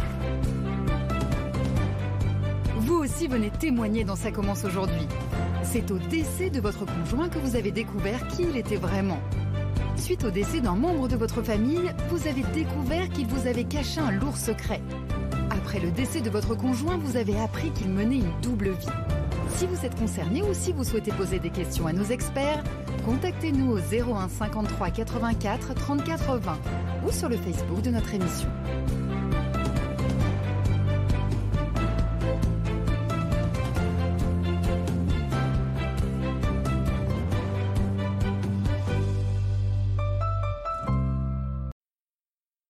Aussi 3.08 3.28
venez 3.28 3.50
témoigner 3.50 4.04
dans 4.04 4.18
Ça 4.18 4.32
commence 4.32 4.66
aujourd'hui. 4.66 5.08
C'est 5.64 5.92
au 5.92 5.98
décès 5.98 6.50
de 6.50 6.60
votre 6.60 6.86
conjoint 6.86 7.30
que 7.30 7.40
vous 7.40 7.56
avez 7.56 7.72
découvert 7.72 8.28
qui 8.28 8.44
il 8.44 8.58
était 8.58 8.76
vraiment. 8.76 9.20
Suite 9.96 10.26
au 10.26 10.30
décès 10.30 10.60
d'un 10.60 10.76
membre 10.76 11.08
de 11.08 11.16
votre 11.16 11.42
famille, 11.42 11.90
vous 12.10 12.28
avez 12.28 12.44
découvert 12.54 13.08
qu'il 13.10 13.28
vous 13.28 13.48
avait 13.48 13.64
caché 13.64 14.02
un 14.02 14.12
lourd 14.12 14.36
secret. 14.36 14.82
Après 15.50 15.80
le 15.80 15.90
décès 15.90 16.20
de 16.20 16.30
votre 16.30 16.56
conjoint, 16.56 16.98
vous 16.98 17.16
avez 17.16 17.40
appris 17.40 17.72
qu'il 17.72 17.90
menait 17.90 18.18
une 18.18 18.42
double 18.42 18.72
vie. 18.72 18.88
Si 19.56 19.66
vous 19.68 19.86
êtes 19.86 19.98
concerné 19.98 20.44
ou 20.44 20.54
si 20.54 20.74
vous 20.74 20.84
souhaitez 20.84 21.12
poser 21.12 21.40
des 21.40 21.50
questions 21.50 21.88
à 21.88 21.94
nos 21.94 22.06
experts, 22.06 22.62
contactez-nous 23.06 23.72
au 23.72 23.78
01 23.78 24.28
53 24.28 24.90
84 24.90 25.74
34 25.74 26.38
20 26.40 26.60
ou 27.08 27.12
sur 27.12 27.30
le 27.30 27.38
Facebook 27.38 27.82
de 27.82 27.92
notre 27.92 28.14
émission. 28.14 28.50